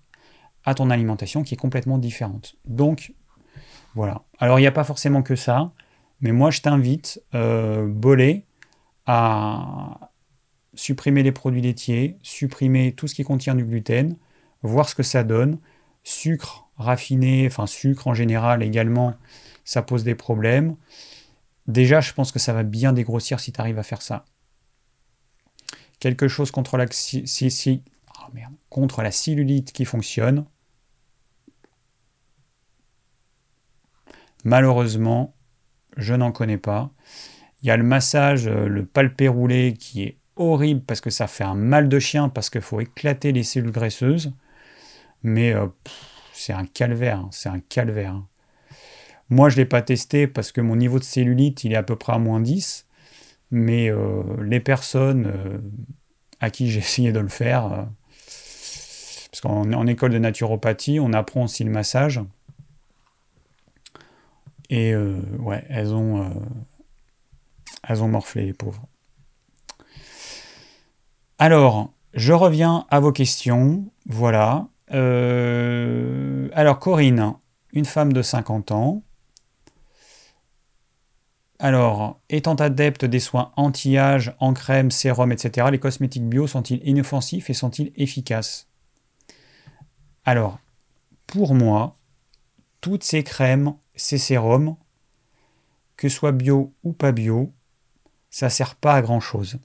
à 0.65 0.73
ton 0.73 0.89
alimentation 0.89 1.43
qui 1.43 1.53
est 1.53 1.57
complètement 1.57 1.97
différente. 1.97 2.55
Donc, 2.65 3.13
voilà. 3.95 4.23
Alors, 4.39 4.59
il 4.59 4.63
n'y 4.63 4.67
a 4.67 4.71
pas 4.71 4.83
forcément 4.83 5.23
que 5.23 5.35
ça, 5.35 5.71
mais 6.19 6.33
moi, 6.33 6.51
je 6.51 6.61
t'invite, 6.61 7.23
euh, 7.35 7.87
Bolé, 7.87 8.43
à 9.05 10.11
supprimer 10.73 11.23
les 11.23 11.31
produits 11.31 11.61
laitiers, 11.61 12.17
supprimer 12.21 12.91
tout 12.91 13.07
ce 13.07 13.15
qui 13.15 13.23
contient 13.23 13.55
du 13.55 13.63
gluten, 13.63 14.17
voir 14.61 14.89
ce 14.89 14.95
que 14.95 15.03
ça 15.03 15.23
donne, 15.23 15.57
sucre 16.03 16.66
raffiné, 16.77 17.47
enfin 17.47 17.67
sucre 17.67 18.07
en 18.07 18.13
général 18.13 18.63
également, 18.63 19.15
ça 19.65 19.81
pose 19.81 20.03
des 20.03 20.15
problèmes. 20.15 20.75
Déjà, 21.67 21.99
je 21.99 22.13
pense 22.13 22.31
que 22.31 22.39
ça 22.39 22.53
va 22.53 22.63
bien 22.63 22.93
dégrossir 22.93 23.39
si 23.39 23.51
tu 23.51 23.59
arrives 23.59 23.79
à 23.79 23.83
faire 23.83 24.01
ça. 24.01 24.25
Quelque 25.99 26.27
chose 26.27 26.51
contre 26.51 26.77
la, 26.77 26.85
oh 26.85 28.33
contre 28.69 29.01
la 29.01 29.11
cellulite 29.11 29.73
qui 29.73 29.83
fonctionne. 29.83 30.45
Malheureusement, 34.43 35.35
je 35.97 36.13
n'en 36.13 36.31
connais 36.31 36.57
pas. 36.57 36.91
Il 37.61 37.67
y 37.67 37.71
a 37.71 37.77
le 37.77 37.83
massage, 37.83 38.47
euh, 38.47 38.67
le 38.67 38.85
palpé 38.85 39.27
roulé 39.27 39.73
qui 39.73 40.03
est 40.03 40.17
horrible 40.35 40.81
parce 40.81 41.01
que 41.01 41.09
ça 41.09 41.27
fait 41.27 41.43
un 41.43 41.55
mal 41.55 41.89
de 41.89 41.99
chien 41.99 42.29
parce 42.29 42.49
qu'il 42.49 42.61
faut 42.61 42.79
éclater 42.79 43.31
les 43.31 43.43
cellules 43.43 43.71
graisseuses. 43.71 44.31
Mais 45.23 45.53
euh, 45.53 45.67
c'est 46.37 46.53
un 46.53 46.65
calvaire, 46.65 47.19
hein, 47.19 47.29
c'est 47.31 47.49
un 47.49 47.59
calvaire. 47.59 48.13
Hein. 48.13 48.27
Moi, 49.29 49.49
je 49.49 49.55
ne 49.55 49.61
l'ai 49.61 49.65
pas 49.65 49.81
testé 49.81 50.27
parce 50.27 50.51
que 50.51 50.61
mon 50.61 50.75
niveau 50.75 50.99
de 50.99 51.03
cellulite, 51.03 51.63
il 51.63 51.73
est 51.73 51.77
à 51.77 51.83
peu 51.83 51.95
près 51.95 52.13
à 52.13 52.19
moins 52.19 52.39
10. 52.39 52.85
Mais 53.49 53.89
euh, 53.89 54.23
les 54.43 54.59
personnes 54.59 55.27
euh, 55.27 55.57
à 56.39 56.49
qui 56.49 56.69
j'ai 56.69 56.79
essayé 56.79 57.11
de 57.11 57.19
le 57.19 57.27
faire, 57.27 57.65
euh, 57.65 57.83
parce 59.31 59.41
qu'en 59.41 59.87
école 59.87 60.11
de 60.11 60.19
naturopathie, 60.19 60.99
on 60.99 61.13
apprend 61.13 61.43
aussi 61.43 61.63
le 61.63 61.71
massage. 61.71 62.21
Et 64.69 64.93
ouais, 64.95 65.63
elles 65.69 65.93
ont, 65.93 66.29
elles 67.87 68.03
ont 68.03 68.09
morflé, 68.09 68.43
les 68.43 68.53
pauvres. 68.53 68.85
Alors, 71.39 71.93
je 72.13 72.33
reviens 72.33 72.85
à 72.89 72.99
vos 72.99 73.13
questions. 73.13 73.85
Voilà. 74.07 74.67
Euh, 74.93 76.49
alors, 76.53 76.79
Corinne, 76.79 77.33
une 77.73 77.85
femme 77.85 78.13
de 78.13 78.21
50 78.21 78.71
ans. 78.71 79.03
Alors, 81.59 82.19
étant 82.29 82.55
adepte 82.55 83.05
des 83.05 83.19
soins 83.19 83.51
anti-âge, 83.55 84.35
en 84.39 84.53
crème, 84.53 84.91
sérum, 84.91 85.31
etc., 85.31 85.67
les 85.71 85.79
cosmétiques 85.79 86.27
bio 86.27 86.45
sont-ils 86.45 86.87
inoffensifs 86.87 87.49
et 87.49 87.53
sont-ils 87.53 87.91
efficaces? 87.95 88.67
Alors, 90.23 90.59
pour 91.25 91.55
moi, 91.55 91.95
toutes 92.79 93.03
ces 93.03 93.23
crèmes, 93.23 93.73
ces 93.95 94.19
sérums, 94.19 94.75
que 95.95 96.09
ce 96.09 96.15
soit 96.15 96.31
bio 96.31 96.73
ou 96.83 96.93
pas 96.93 97.11
bio, 97.11 97.51
ça 98.29 98.49
sert 98.49 98.75
pas 98.75 98.93
à 98.93 99.01
grand 99.01 99.19
chose. 99.19 99.57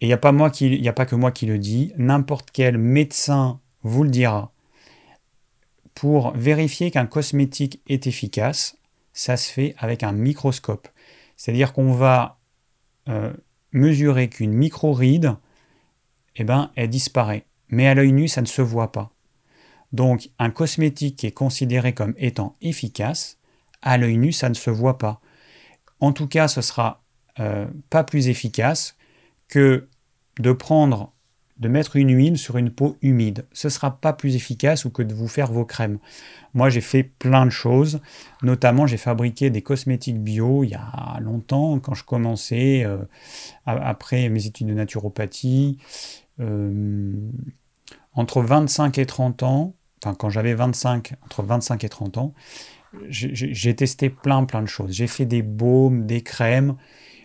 Et 0.00 0.06
il 0.06 0.08
n'y 0.08 0.12
a, 0.12 0.18
pas 0.18 0.30
a 0.30 0.92
pas 0.92 1.06
que 1.06 1.14
moi 1.14 1.30
qui 1.30 1.46
le 1.46 1.58
dis, 1.58 1.92
n'importe 1.96 2.50
quel 2.50 2.76
médecin 2.76 3.60
vous 3.82 4.04
le 4.04 4.10
dira. 4.10 4.52
Pour 5.94 6.32
vérifier 6.32 6.90
qu'un 6.90 7.06
cosmétique 7.06 7.80
est 7.88 8.06
efficace, 8.06 8.76
ça 9.12 9.36
se 9.36 9.50
fait 9.50 9.74
avec 9.78 10.02
un 10.02 10.12
microscope. 10.12 10.88
C'est-à-dire 11.36 11.72
qu'on 11.72 11.92
va 11.92 12.38
euh, 13.08 13.32
mesurer 13.72 14.28
qu'une 14.28 14.52
micro-ride, 14.52 15.36
eh 16.36 16.44
ben, 16.44 16.70
elle 16.76 16.88
disparaît. 16.88 17.44
Mais 17.68 17.86
à 17.88 17.94
l'œil 17.94 18.12
nu, 18.12 18.28
ça 18.28 18.40
ne 18.40 18.46
se 18.46 18.62
voit 18.62 18.92
pas. 18.92 19.12
Donc, 19.92 20.30
un 20.38 20.50
cosmétique 20.50 21.16
qui 21.16 21.26
est 21.26 21.32
considéré 21.32 21.92
comme 21.92 22.14
étant 22.16 22.56
efficace, 22.62 23.38
à 23.82 23.98
l'œil 23.98 24.16
nu, 24.16 24.32
ça 24.32 24.48
ne 24.48 24.54
se 24.54 24.70
voit 24.70 24.98
pas. 24.98 25.20
En 26.00 26.12
tout 26.12 26.28
cas, 26.28 26.48
ce 26.48 26.62
sera 26.62 27.02
euh, 27.40 27.66
pas 27.90 28.04
plus 28.04 28.28
efficace 28.28 28.96
que 29.48 29.88
de 30.38 30.52
prendre, 30.52 31.11
de 31.62 31.68
mettre 31.68 31.94
une 31.96 32.10
huile 32.10 32.36
sur 32.36 32.58
une 32.58 32.70
peau 32.70 32.96
humide. 33.02 33.46
Ce 33.52 33.68
sera 33.68 33.96
pas 33.98 34.12
plus 34.12 34.34
efficace 34.34 34.86
que 34.92 35.02
de 35.02 35.14
vous 35.14 35.28
faire 35.28 35.50
vos 35.50 35.64
crèmes. 35.64 35.98
Moi, 36.54 36.68
j'ai 36.68 36.80
fait 36.80 37.04
plein 37.04 37.46
de 37.46 37.50
choses. 37.50 38.00
Notamment, 38.42 38.86
j'ai 38.86 38.96
fabriqué 38.96 39.48
des 39.48 39.62
cosmétiques 39.62 40.20
bio 40.20 40.64
il 40.64 40.70
y 40.70 40.74
a 40.74 41.18
longtemps, 41.20 41.78
quand 41.78 41.94
je 41.94 42.04
commençais, 42.04 42.82
euh, 42.84 42.98
après 43.64 44.28
mes 44.28 44.44
études 44.44 44.66
de 44.66 44.74
naturopathie. 44.74 45.78
Euh, 46.40 47.30
entre 48.14 48.42
25 48.42 48.98
et 48.98 49.06
30 49.06 49.44
ans, 49.44 49.74
enfin 50.02 50.14
quand 50.14 50.30
j'avais 50.30 50.54
25, 50.54 51.14
entre 51.24 51.44
25 51.44 51.84
et 51.84 51.88
30 51.88 52.18
ans, 52.18 52.34
j'ai 53.08 53.76
testé 53.76 54.10
plein 54.10 54.44
plein 54.44 54.62
de 54.62 54.66
choses. 54.66 54.90
J'ai 54.90 55.06
fait 55.06 55.26
des 55.26 55.42
baumes, 55.42 56.06
des 56.06 56.22
crèmes. 56.22 56.74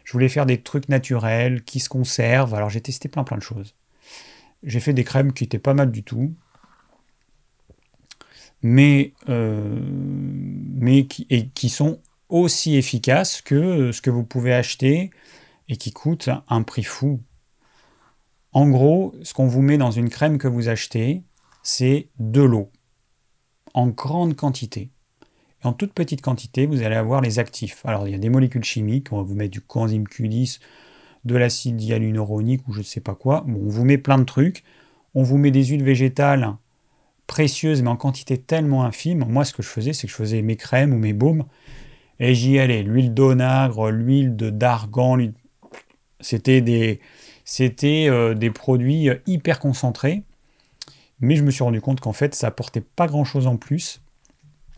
Je 0.04 0.14
voulais 0.14 0.30
faire 0.30 0.46
des 0.46 0.62
trucs 0.62 0.88
naturels 0.90 1.64
qui 1.64 1.80
se 1.80 1.90
conservent. 1.90 2.54
Alors 2.54 2.70
j'ai 2.70 2.82
testé 2.82 3.10
plein 3.10 3.24
plein 3.24 3.38
de 3.38 3.44
choses. 3.44 3.74
J'ai 4.64 4.80
fait 4.80 4.94
des 4.94 5.04
crèmes 5.04 5.34
qui 5.34 5.44
étaient 5.44 5.60
pas 5.60 5.74
mal 5.74 5.92
du 5.92 6.04
tout 6.04 6.34
mais, 8.62 9.14
euh, 9.30 9.80
qui, 11.10 11.52
qui 11.54 11.70
sont 11.70 12.00
aussi 12.30 12.76
efficaces 12.76 13.42
que 13.42 13.92
ce 13.92 14.02
que 14.02 14.10
vous 14.10 14.24
pouvez 14.24 14.54
acheter 14.54 15.12
et 15.70 15.78
qui 15.78 15.92
coûtent 15.92 16.30
un 16.50 16.64
prix 16.64 16.84
fou. 16.84 17.22
En 18.54 18.70
gros, 18.70 19.16
ce 19.24 19.34
qu'on 19.34 19.48
vous 19.48 19.62
met 19.62 19.78
dans 19.78 19.92
une 19.92 20.10
crème 20.10 20.38
que 20.38 20.48
vous 20.48 20.70
achetez, 20.70 21.24
c'est 21.64 22.10
de 22.20 22.42
l'eau, 22.42 22.72
en 23.74 23.88
grande 23.88 24.36
quantité. 24.36 24.90
Et 25.64 25.68
en 25.68 25.74
toute 25.74 25.94
petite 25.94 26.22
quantité, 26.22 26.66
vous 26.66 26.82
allez 26.82 26.96
avoir 26.96 27.22
les 27.22 27.40
actifs. 27.40 27.86
Alors, 27.86 28.08
il 28.08 28.12
y 28.12 28.16
a 28.16 28.20
des 28.20 28.30
molécules 28.30 28.64
chimiques, 28.64 29.12
on 29.12 29.18
va 29.18 29.24
vous 29.24 29.36
mettre 29.36 29.52
du 29.52 29.62
coenzyme 29.62 30.06
Q10, 30.06 30.60
de 31.28 31.36
l'acide 31.36 31.82
hyaluronique 31.82 32.68
ou 32.68 32.74
je 32.74 32.80
ne 32.80 32.84
sais 32.84 33.02
pas 33.02 33.16
quoi. 33.16 33.44
Bon, 33.48 33.60
on 33.66 33.70
vous 33.70 33.86
met 33.86 33.98
plein 33.98 34.18
de 34.18 34.24
trucs. 34.24 34.64
On 35.14 35.24
vous 35.24 35.38
met 35.38 35.52
des 35.52 35.66
huiles 35.66 35.84
végétales 35.84 36.56
précieuse, 37.28 37.82
mais 37.82 37.90
en 37.90 37.98
quantité 37.98 38.38
tellement 38.38 38.86
infime. 38.86 39.26
Moi, 39.28 39.44
ce 39.46 39.54
que 39.54 39.62
je 39.62 39.68
faisais, 39.68 39.94
c'est 39.94 40.08
que 40.08 40.12
je 40.12 40.18
faisais 40.18 40.42
mes 40.42 40.56
crèmes 40.56 40.94
ou 40.94 40.98
mes 40.98 41.14
baumes, 41.14 41.44
et 42.20 42.34
j'y 42.34 42.58
allais. 42.58 42.84
L'huile 42.84 43.14
d'onagre, 43.14 43.92
l'huile 43.92 44.36
de 44.36 44.50
d'argan, 44.50 45.18
c'était 46.22 46.62
des, 46.62 47.00
euh, 47.84 48.34
des 48.34 48.50
produits 48.50 49.10
hyper 49.28 49.60
concentrés. 49.60 50.24
Mais 51.20 51.36
je 51.36 51.44
me 51.44 51.52
suis 51.52 51.64
rendu 51.64 51.82
compte 51.82 52.00
qu'en 52.00 52.14
fait, 52.14 52.34
ça 52.34 52.48
apportait 52.48 52.82
pas 52.82 53.08
grand-chose 53.08 53.48
en 53.48 53.58
plus 53.58 54.02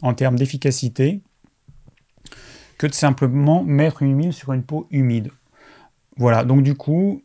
en 0.01 0.13
termes 0.13 0.37
d'efficacité 0.37 1.21
que 2.77 2.87
de 2.87 2.93
simplement 2.93 3.63
mettre 3.63 4.01
une 4.01 4.17
huile 4.17 4.33
sur 4.33 4.53
une 4.53 4.63
peau 4.63 4.87
humide. 4.89 5.31
Voilà, 6.19 6.43
donc 6.43 6.63
du 6.63 6.75
coup, 6.75 7.23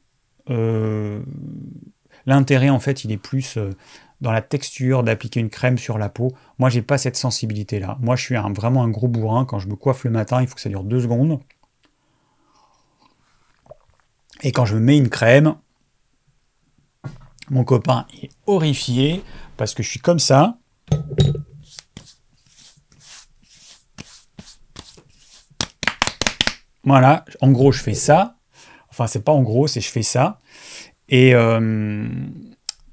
euh, 0.50 1.20
l'intérêt 2.26 2.70
en 2.70 2.78
fait, 2.78 3.02
il 3.02 3.10
est 3.10 3.18
plus 3.18 3.56
euh, 3.56 3.70
dans 4.20 4.30
la 4.30 4.40
texture 4.40 5.02
d'appliquer 5.02 5.40
une 5.40 5.50
crème 5.50 5.78
sur 5.78 5.98
la 5.98 6.08
peau. 6.08 6.32
Moi, 6.60 6.70
j'ai 6.70 6.80
pas 6.80 6.96
cette 6.96 7.16
sensibilité-là. 7.16 7.98
Moi, 8.00 8.14
je 8.14 8.22
suis 8.22 8.36
vraiment 8.36 8.84
un 8.84 8.88
gros 8.88 9.08
bourrin. 9.08 9.46
Quand 9.46 9.58
je 9.58 9.66
me 9.66 9.74
coiffe 9.74 10.04
le 10.04 10.10
matin, 10.10 10.40
il 10.40 10.46
faut 10.46 10.54
que 10.54 10.60
ça 10.60 10.68
dure 10.68 10.84
deux 10.84 11.00
secondes. 11.00 11.40
Et 14.44 14.52
quand 14.52 14.64
je 14.64 14.76
me 14.76 14.80
mets 14.80 14.96
une 14.96 15.08
crème, 15.08 15.56
mon 17.50 17.64
copain 17.64 18.06
est 18.22 18.30
horrifié 18.46 19.24
parce 19.56 19.74
que 19.74 19.82
je 19.82 19.90
suis 19.90 20.00
comme 20.00 20.20
ça. 20.20 20.56
Voilà, 26.84 27.24
en 27.40 27.50
gros, 27.50 27.72
je 27.72 27.82
fais 27.82 27.94
ça. 27.94 28.36
Enfin, 28.94 29.08
c'est 29.08 29.24
pas 29.24 29.32
en 29.32 29.42
gros, 29.42 29.66
c'est 29.66 29.80
je 29.80 29.90
fais 29.90 30.04
ça. 30.04 30.38
Et, 31.08 31.34
euh, 31.34 32.06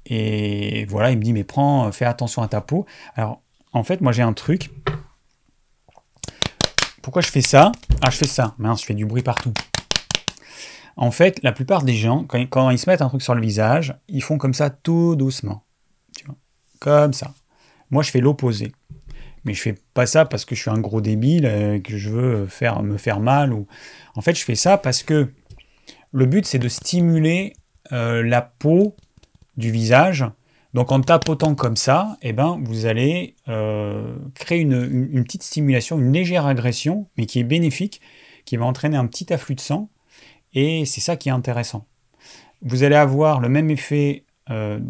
et 0.06 0.84
voilà, 0.86 1.12
il 1.12 1.18
me 1.18 1.22
dit, 1.22 1.32
mais 1.32 1.44
prends, 1.44 1.92
fais 1.92 2.04
attention 2.04 2.42
à 2.42 2.48
ta 2.48 2.60
peau. 2.60 2.86
Alors, 3.14 3.40
en 3.72 3.84
fait, 3.84 4.00
moi 4.00 4.10
j'ai 4.10 4.22
un 4.22 4.32
truc. 4.32 4.70
Pourquoi 7.02 7.22
je 7.22 7.28
fais 7.28 7.40
ça? 7.40 7.70
Ah, 8.00 8.10
je 8.10 8.16
fais 8.16 8.26
ça. 8.26 8.56
Mince, 8.58 8.80
je 8.80 8.86
fais 8.86 8.94
du 8.94 9.06
bruit 9.06 9.22
partout. 9.22 9.52
En 10.96 11.12
fait, 11.12 11.38
la 11.44 11.52
plupart 11.52 11.84
des 11.84 11.94
gens, 11.94 12.24
quand, 12.24 12.70
ils 12.70 12.78
se 12.78 12.90
mettent 12.90 13.00
un 13.00 13.08
truc 13.08 13.22
sur 13.22 13.36
le 13.36 13.40
visage, 13.40 13.96
ils 14.08 14.22
font 14.22 14.38
comme 14.38 14.54
ça 14.54 14.70
tout 14.70 15.14
doucement. 15.14 15.62
Tu 16.16 16.24
vois? 16.26 16.36
Comme 16.80 17.12
ça. 17.12 17.32
Moi, 17.90 18.02
je 18.02 18.10
fais 18.10 18.20
l'opposé. 18.20 18.72
Mais 19.44 19.54
je 19.54 19.62
fais 19.62 19.74
pas 19.94 20.06
ça 20.06 20.24
parce 20.24 20.44
que 20.44 20.54
je 20.54 20.60
suis 20.60 20.70
un 20.70 20.78
gros 20.78 21.00
débile, 21.00 21.46
et 21.46 21.80
que 21.80 21.96
je 21.96 22.10
veux 22.10 22.46
faire, 22.46 22.82
me 22.82 22.96
faire 22.96 23.20
mal. 23.20 23.52
Ou... 23.52 23.68
En 24.16 24.20
fait, 24.20 24.34
je 24.34 24.44
fais 24.44 24.54
ça 24.56 24.78
parce 24.78 25.02
que 25.02 25.32
le 26.12 26.26
but, 26.26 26.46
c'est 26.46 26.58
de 26.58 26.68
stimuler 26.68 27.54
euh, 27.92 28.22
la 28.22 28.42
peau 28.42 28.96
du 29.56 29.70
visage. 29.70 30.24
Donc 30.74 30.90
en 30.92 31.00
tapotant 31.00 31.54
comme 31.54 31.76
ça, 31.76 32.16
eh 32.22 32.32
ben, 32.32 32.58
vous 32.62 32.86
allez 32.86 33.36
euh, 33.48 34.16
créer 34.34 34.60
une, 34.60 35.24
petite 35.24 35.42
stimulation, 35.42 35.98
une 35.98 36.12
légère 36.12 36.46
agression, 36.46 37.08
mais 37.16 37.26
qui 37.26 37.40
est 37.40 37.44
bénéfique, 37.44 38.00
qui 38.44 38.56
va 38.56 38.64
entraîner 38.64 38.96
un 38.96 39.06
petit 39.06 39.32
afflux 39.32 39.54
de 39.54 39.60
sang, 39.60 39.90
et 40.54 40.84
c'est 40.86 41.00
ça 41.00 41.16
qui 41.16 41.28
est 41.28 41.32
intéressant. 41.32 41.86
Vous 42.62 42.84
allez 42.84 42.96
avoir 42.96 43.40
le 43.40 43.48
même 43.48 43.70
effet 43.70 44.24
euh, 44.50 44.80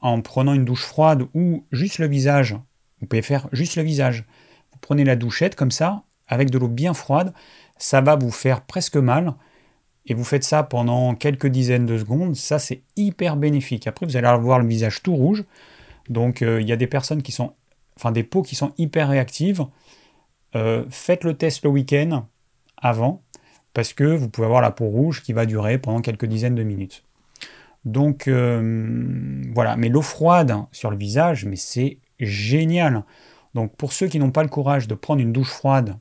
en 0.00 0.22
prenant 0.22 0.54
une 0.54 0.64
douche 0.64 0.84
froide 0.84 1.26
ou 1.34 1.64
juste 1.70 1.98
le 1.98 2.06
visage. 2.06 2.56
Vous 3.00 3.06
pouvez 3.06 3.22
faire 3.22 3.48
juste 3.52 3.76
le 3.76 3.82
visage. 3.82 4.24
Vous 4.72 4.78
prenez 4.80 5.04
la 5.04 5.16
douchette 5.16 5.54
comme 5.54 5.70
ça, 5.70 6.04
avec 6.28 6.50
de 6.50 6.58
l'eau 6.58 6.68
bien 6.68 6.94
froide, 6.94 7.34
ça 7.76 8.00
va 8.00 8.16
vous 8.16 8.30
faire 8.30 8.62
presque 8.62 8.96
mal, 8.96 9.34
et 10.10 10.14
vous 10.14 10.24
faites 10.24 10.42
ça 10.42 10.64
pendant 10.64 11.14
quelques 11.14 11.46
dizaines 11.46 11.86
de 11.86 11.96
secondes, 11.96 12.34
ça 12.34 12.58
c'est 12.58 12.82
hyper 12.96 13.36
bénéfique. 13.36 13.86
Après, 13.86 14.04
vous 14.04 14.16
allez 14.16 14.26
avoir 14.26 14.58
le 14.58 14.66
visage 14.66 15.04
tout 15.04 15.14
rouge. 15.14 15.44
Donc, 16.08 16.42
euh, 16.42 16.60
il 16.60 16.68
y 16.68 16.72
a 16.72 16.76
des 16.76 16.88
personnes 16.88 17.22
qui 17.22 17.30
sont, 17.30 17.54
enfin 17.96 18.10
des 18.10 18.24
peaux 18.24 18.42
qui 18.42 18.56
sont 18.56 18.72
hyper 18.76 19.08
réactives. 19.08 19.64
Euh, 20.56 20.84
faites 20.90 21.22
le 21.22 21.34
test 21.34 21.62
le 21.62 21.70
week-end 21.70 22.26
avant, 22.76 23.22
parce 23.72 23.92
que 23.92 24.02
vous 24.02 24.28
pouvez 24.28 24.46
avoir 24.46 24.62
la 24.62 24.72
peau 24.72 24.86
rouge 24.86 25.22
qui 25.22 25.32
va 25.32 25.46
durer 25.46 25.78
pendant 25.78 26.00
quelques 26.00 26.26
dizaines 26.26 26.56
de 26.56 26.64
minutes. 26.64 27.04
Donc 27.84 28.26
euh, 28.26 29.44
voilà, 29.54 29.76
mais 29.76 29.90
l'eau 29.90 30.02
froide 30.02 30.56
sur 30.72 30.90
le 30.90 30.96
visage, 30.96 31.44
mais 31.44 31.54
c'est 31.54 31.98
génial. 32.18 33.04
Donc 33.54 33.76
pour 33.76 33.92
ceux 33.92 34.08
qui 34.08 34.18
n'ont 34.18 34.32
pas 34.32 34.42
le 34.42 34.48
courage 34.48 34.88
de 34.88 34.96
prendre 34.96 35.22
une 35.22 35.32
douche 35.32 35.52
froide, 35.52 35.96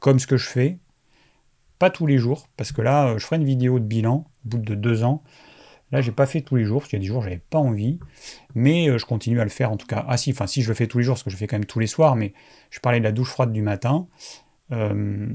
comme 0.00 0.18
ce 0.18 0.26
que 0.26 0.38
je 0.38 0.48
fais, 0.48 0.78
tous 1.90 2.06
les 2.06 2.18
jours, 2.18 2.48
parce 2.56 2.72
que 2.72 2.82
là, 2.82 3.08
euh, 3.08 3.18
je 3.18 3.24
ferai 3.24 3.36
une 3.36 3.44
vidéo 3.44 3.78
de 3.78 3.84
bilan 3.84 4.26
au 4.44 4.48
bout 4.48 4.58
de 4.58 4.74
deux 4.74 5.04
ans. 5.04 5.22
Là, 5.92 6.00
j'ai 6.00 6.12
pas 6.12 6.26
fait 6.26 6.40
tous 6.40 6.56
les 6.56 6.64
jours, 6.64 6.80
parce 6.80 6.90
qu'il 6.90 6.98
y 6.98 7.00
a 7.00 7.04
des 7.04 7.06
jours 7.06 7.22
j'avais 7.22 7.42
pas 7.50 7.58
envie, 7.58 8.00
mais 8.54 8.88
euh, 8.88 8.98
je 8.98 9.06
continue 9.06 9.40
à 9.40 9.44
le 9.44 9.50
faire 9.50 9.70
en 9.70 9.76
tout 9.76 9.86
cas. 9.86 10.04
Ah 10.08 10.16
si, 10.16 10.32
enfin 10.32 10.46
si 10.46 10.62
je 10.62 10.68
le 10.68 10.74
fais 10.74 10.86
tous 10.86 10.98
les 10.98 11.04
jours, 11.04 11.14
parce 11.14 11.22
que 11.22 11.30
je 11.30 11.36
fais 11.36 11.46
quand 11.46 11.56
même 11.56 11.66
tous 11.66 11.78
les 11.78 11.86
soirs, 11.86 12.16
mais 12.16 12.32
je 12.70 12.80
parlais 12.80 12.98
de 12.98 13.04
la 13.04 13.12
douche 13.12 13.30
froide 13.30 13.52
du 13.52 13.62
matin, 13.62 14.06
euh, 14.72 15.26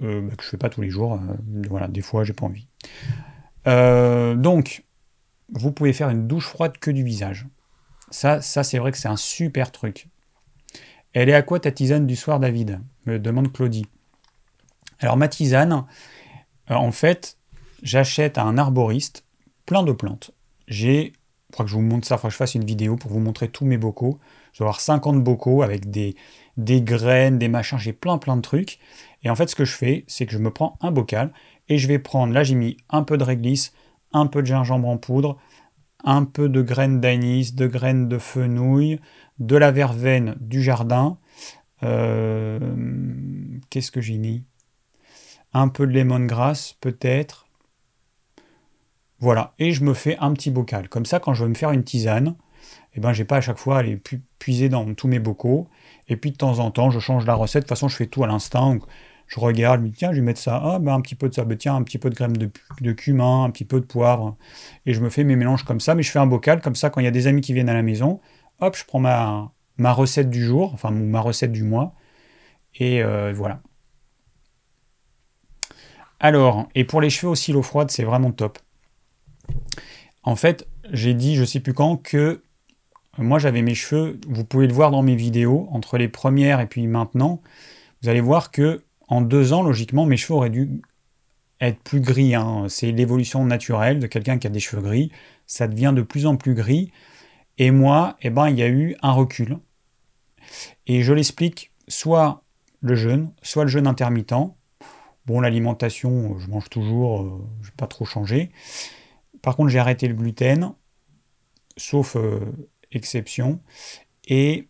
bah, 0.00 0.34
que 0.36 0.42
je 0.42 0.48
fais 0.48 0.56
pas 0.56 0.68
tous 0.68 0.82
les 0.82 0.90
jours. 0.90 1.20
voilà, 1.68 1.88
des 1.88 2.00
fois 2.00 2.24
j'ai 2.24 2.32
pas 2.32 2.46
envie. 2.46 2.66
donc, 3.64 4.84
vous 5.52 5.72
pouvez 5.72 5.92
faire 5.92 6.10
une 6.10 6.26
douche 6.26 6.46
froide 6.46 6.78
que 6.78 6.90
du 6.90 7.02
visage. 7.02 7.46
Ça, 8.10 8.40
ça 8.40 8.64
c'est 8.64 8.78
vrai 8.78 8.92
que 8.92 8.98
c'est 8.98 9.08
un 9.08 9.16
super 9.16 9.70
truc. 9.72 10.08
Elle 11.12 11.28
est 11.28 11.34
à 11.34 11.42
quoi 11.42 11.58
ta 11.58 11.72
tisane 11.72 12.06
du 12.06 12.16
soir, 12.16 12.38
David? 12.38 12.80
Me 13.06 13.18
demande 13.18 13.52
Claudie. 13.52 13.86
Alors 15.00 15.16
ma 15.16 15.28
tisane, 15.28 15.84
euh, 16.70 16.74
en 16.74 16.92
fait, 16.92 17.36
j'achète 17.82 18.38
à 18.38 18.42
un 18.42 18.58
arboriste 18.58 19.24
plein 19.66 19.82
de 19.82 19.92
plantes. 19.92 20.32
J'ai, 20.66 21.12
je 21.48 21.52
crois 21.52 21.64
que 21.64 21.70
je 21.70 21.76
vous 21.76 21.82
montre 21.82 22.06
ça, 22.06 22.16
il 22.16 22.22
que 22.22 22.30
je 22.30 22.36
fasse 22.36 22.54
une 22.54 22.64
vidéo 22.64 22.96
pour 22.96 23.10
vous 23.10 23.20
montrer 23.20 23.48
tous 23.48 23.64
mes 23.64 23.78
bocaux. 23.78 24.18
Je 24.52 24.58
vais 24.58 24.64
avoir 24.64 24.80
50 24.80 25.22
bocaux 25.22 25.62
avec 25.62 25.90
des, 25.90 26.16
des 26.56 26.82
graines, 26.82 27.38
des 27.38 27.48
machins, 27.48 27.78
j'ai 27.78 27.92
plein 27.92 28.18
plein 28.18 28.36
de 28.36 28.42
trucs. 28.42 28.78
Et 29.22 29.30
en 29.30 29.34
fait, 29.34 29.48
ce 29.48 29.56
que 29.56 29.64
je 29.64 29.74
fais, 29.74 30.04
c'est 30.08 30.26
que 30.26 30.32
je 30.32 30.38
me 30.38 30.50
prends 30.50 30.76
un 30.80 30.90
bocal 30.90 31.32
et 31.68 31.78
je 31.78 31.86
vais 31.86 31.98
prendre, 31.98 32.32
là 32.32 32.42
j'ai 32.42 32.54
mis 32.54 32.76
un 32.88 33.02
peu 33.02 33.18
de 33.18 33.24
réglisse, 33.24 33.72
un 34.12 34.26
peu 34.26 34.42
de 34.42 34.46
gingembre 34.46 34.88
en 34.88 34.96
poudre, 34.96 35.38
un 36.04 36.24
peu 36.24 36.48
de 36.48 36.62
graines 36.62 37.00
d'anis, 37.00 37.52
de 37.54 37.66
graines 37.66 38.08
de 38.08 38.18
fenouil, 38.18 39.00
de 39.38 39.56
la 39.56 39.70
verveine 39.70 40.36
du 40.40 40.62
jardin. 40.62 41.18
Euh, 41.82 42.58
qu'est-ce 43.70 43.90
que 43.90 44.00
j'ai 44.00 44.18
mis? 44.18 44.44
Un 45.52 45.68
peu 45.68 45.86
de 45.86 45.92
lemongrass 45.92 46.74
peut-être. 46.80 47.46
Voilà, 49.20 49.54
et 49.58 49.72
je 49.72 49.82
me 49.82 49.94
fais 49.94 50.16
un 50.18 50.32
petit 50.32 50.50
bocal. 50.50 50.88
Comme 50.88 51.04
ça, 51.04 51.18
quand 51.18 51.34
je 51.34 51.42
veux 51.42 51.48
me 51.48 51.54
faire 51.54 51.72
une 51.72 51.82
tisane, 51.82 52.36
eh 52.94 53.00
ben, 53.00 53.12
j'ai 53.12 53.24
pas 53.24 53.36
à 53.38 53.40
chaque 53.40 53.58
fois 53.58 53.76
à 53.76 53.78
aller 53.80 54.00
puiser 54.38 54.68
dans 54.68 54.94
tous 54.94 55.08
mes 55.08 55.18
bocaux. 55.18 55.68
Et 56.08 56.16
puis 56.16 56.30
de 56.30 56.36
temps 56.36 56.58
en 56.60 56.70
temps, 56.70 56.90
je 56.90 57.00
change 57.00 57.26
la 57.26 57.34
recette. 57.34 57.62
De 57.62 57.64
toute 57.64 57.70
façon, 57.70 57.88
je 57.88 57.96
fais 57.96 58.06
tout 58.06 58.24
à 58.24 58.26
l'instant. 58.26 58.78
Je 59.26 59.40
regarde, 59.40 59.84
je 59.84 59.90
tiens, 59.90 60.12
je 60.12 60.16
vais 60.16 60.22
mettre 60.22 60.40
ça, 60.40 60.60
ah, 60.64 60.78
ben, 60.78 60.94
un 60.94 61.00
petit 61.00 61.14
peu 61.14 61.28
de 61.28 61.34
ça, 61.34 61.44
ben, 61.44 61.58
tiens, 61.58 61.76
un 61.76 61.82
petit 61.82 61.98
peu 61.98 62.10
de 62.10 62.14
crème 62.14 62.36
de, 62.36 62.92
cumin, 62.92 63.44
un 63.44 63.50
petit 63.50 63.64
peu 63.64 63.80
de 63.80 63.84
poivre. 63.84 64.36
Et 64.86 64.94
je 64.94 65.00
me 65.00 65.10
fais 65.10 65.24
mes 65.24 65.36
mélanges 65.36 65.64
comme 65.64 65.80
ça, 65.80 65.94
mais 65.94 66.02
je 66.02 66.10
fais 66.10 66.18
un 66.18 66.26
bocal, 66.26 66.60
comme 66.62 66.74
ça, 66.74 66.88
quand 66.90 67.00
il 67.00 67.04
y 67.04 67.08
a 67.08 67.10
des 67.10 67.26
amis 67.26 67.42
qui 67.42 67.52
viennent 67.52 67.68
à 67.68 67.74
la 67.74 67.82
maison, 67.82 68.20
hop, 68.60 68.76
je 68.76 68.84
prends 68.86 69.00
ma, 69.00 69.52
ma 69.76 69.92
recette 69.92 70.30
du 70.30 70.44
jour, 70.44 70.72
enfin 70.72 70.90
ma 70.90 71.20
recette 71.20 71.52
du 71.52 71.62
mois, 71.62 71.94
et 72.76 73.02
euh, 73.02 73.32
voilà. 73.34 73.60
Alors, 76.20 76.68
et 76.74 76.84
pour 76.84 77.00
les 77.00 77.10
cheveux 77.10 77.30
aussi, 77.30 77.52
l'eau 77.52 77.62
froide, 77.62 77.90
c'est 77.90 78.04
vraiment 78.04 78.32
top. 78.32 78.58
En 80.22 80.36
fait, 80.36 80.66
j'ai 80.90 81.14
dit, 81.14 81.36
je 81.36 81.44
sais 81.44 81.60
plus 81.60 81.74
quand, 81.74 81.96
que 81.96 82.42
moi 83.18 83.38
j'avais 83.38 83.62
mes 83.62 83.74
cheveux, 83.74 84.20
vous 84.28 84.44
pouvez 84.44 84.66
le 84.66 84.72
voir 84.72 84.90
dans 84.90 85.02
mes 85.02 85.16
vidéos, 85.16 85.68
entre 85.72 85.98
les 85.98 86.08
premières 86.08 86.60
et 86.60 86.66
puis 86.66 86.86
maintenant, 86.86 87.40
vous 88.02 88.08
allez 88.08 88.20
voir 88.20 88.50
que 88.50 88.82
en 89.08 89.22
deux 89.22 89.52
ans, 89.52 89.62
logiquement, 89.62 90.06
mes 90.06 90.16
cheveux 90.16 90.34
auraient 90.34 90.50
dû 90.50 90.82
être 91.60 91.80
plus 91.82 92.00
gris. 92.00 92.34
Hein. 92.34 92.66
C'est 92.68 92.92
l'évolution 92.92 93.44
naturelle 93.44 93.98
de 93.98 94.06
quelqu'un 94.06 94.38
qui 94.38 94.46
a 94.46 94.50
des 94.50 94.60
cheveux 94.60 94.82
gris. 94.82 95.10
Ça 95.46 95.66
devient 95.66 95.92
de 95.96 96.02
plus 96.02 96.26
en 96.26 96.36
plus 96.36 96.54
gris. 96.54 96.92
Et 97.56 97.70
moi, 97.70 98.16
eh 98.22 98.30
ben, 98.30 98.48
il 98.48 98.58
y 98.58 98.62
a 98.62 98.68
eu 98.68 98.96
un 99.02 99.12
recul. 99.12 99.58
Et 100.86 101.02
je 101.02 101.12
l'explique 101.12 101.72
soit 101.88 102.42
le 102.80 102.94
jeûne, 102.94 103.32
soit 103.42 103.64
le 103.64 103.70
jeûne 103.70 103.86
intermittent. 103.86 104.34
Bon, 105.28 105.40
l'alimentation, 105.40 106.38
je 106.38 106.48
mange 106.48 106.70
toujours, 106.70 107.20
euh, 107.20 107.46
je 107.60 107.68
n'ai 107.68 107.74
pas 107.76 107.86
trop 107.86 108.06
changé. 108.06 108.50
Par 109.42 109.56
contre, 109.56 109.68
j'ai 109.68 109.78
arrêté 109.78 110.08
le 110.08 110.14
gluten, 110.14 110.72
sauf 111.76 112.16
euh, 112.16 112.40
exception, 112.92 113.60
et 114.26 114.68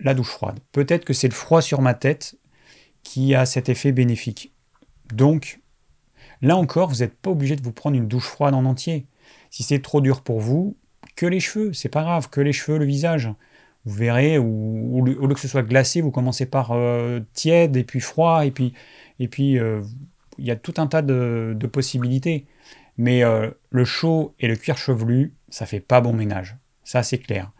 la 0.00 0.14
douche 0.14 0.30
froide. 0.30 0.58
Peut-être 0.72 1.04
que 1.04 1.12
c'est 1.12 1.28
le 1.28 1.34
froid 1.34 1.60
sur 1.60 1.82
ma 1.82 1.92
tête 1.92 2.38
qui 3.02 3.34
a 3.34 3.44
cet 3.44 3.68
effet 3.68 3.92
bénéfique. 3.92 4.54
Donc, 5.12 5.60
là 6.40 6.56
encore, 6.56 6.88
vous 6.88 7.00
n'êtes 7.00 7.18
pas 7.18 7.30
obligé 7.30 7.54
de 7.54 7.62
vous 7.62 7.72
prendre 7.72 7.98
une 7.98 8.08
douche 8.08 8.24
froide 8.24 8.54
en 8.54 8.64
entier. 8.64 9.06
Si 9.50 9.64
c'est 9.64 9.82
trop 9.82 10.00
dur 10.00 10.22
pour 10.22 10.40
vous, 10.40 10.78
que 11.14 11.26
les 11.26 11.40
cheveux, 11.40 11.74
c'est 11.74 11.90
pas 11.90 12.04
grave, 12.04 12.30
que 12.30 12.40
les 12.40 12.54
cheveux, 12.54 12.78
le 12.78 12.86
visage. 12.86 13.28
Vous 13.84 13.94
verrez, 13.94 14.38
au 14.38 15.02
lieu 15.04 15.34
que 15.34 15.40
ce 15.40 15.48
soit 15.48 15.62
glacé, 15.62 16.00
vous 16.00 16.10
commencez 16.10 16.46
par 16.46 16.72
euh, 16.72 17.20
tiède 17.34 17.76
et 17.76 17.84
puis 17.84 18.00
froid, 18.00 18.46
et 18.46 18.50
puis 18.50 18.72
et 19.18 19.28
puis 19.28 19.58
euh, 19.58 19.82
il 20.38 20.46
y 20.46 20.50
a 20.50 20.56
tout 20.56 20.74
un 20.78 20.86
tas 20.86 21.02
de, 21.02 21.56
possibilités. 21.72 22.46
Mais 22.96 23.22
euh, 23.22 23.50
le 23.70 23.84
chaud 23.84 24.34
et 24.40 24.48
le 24.48 24.56
cuir 24.56 24.76
chevelu, 24.76 25.34
ça 25.50 25.66
fait 25.66 25.80
pas 25.80 26.00
bon 26.00 26.12
ménage. 26.12 26.56
Ça 26.84 27.02
c'est 27.02 27.18
clair. 27.18 27.52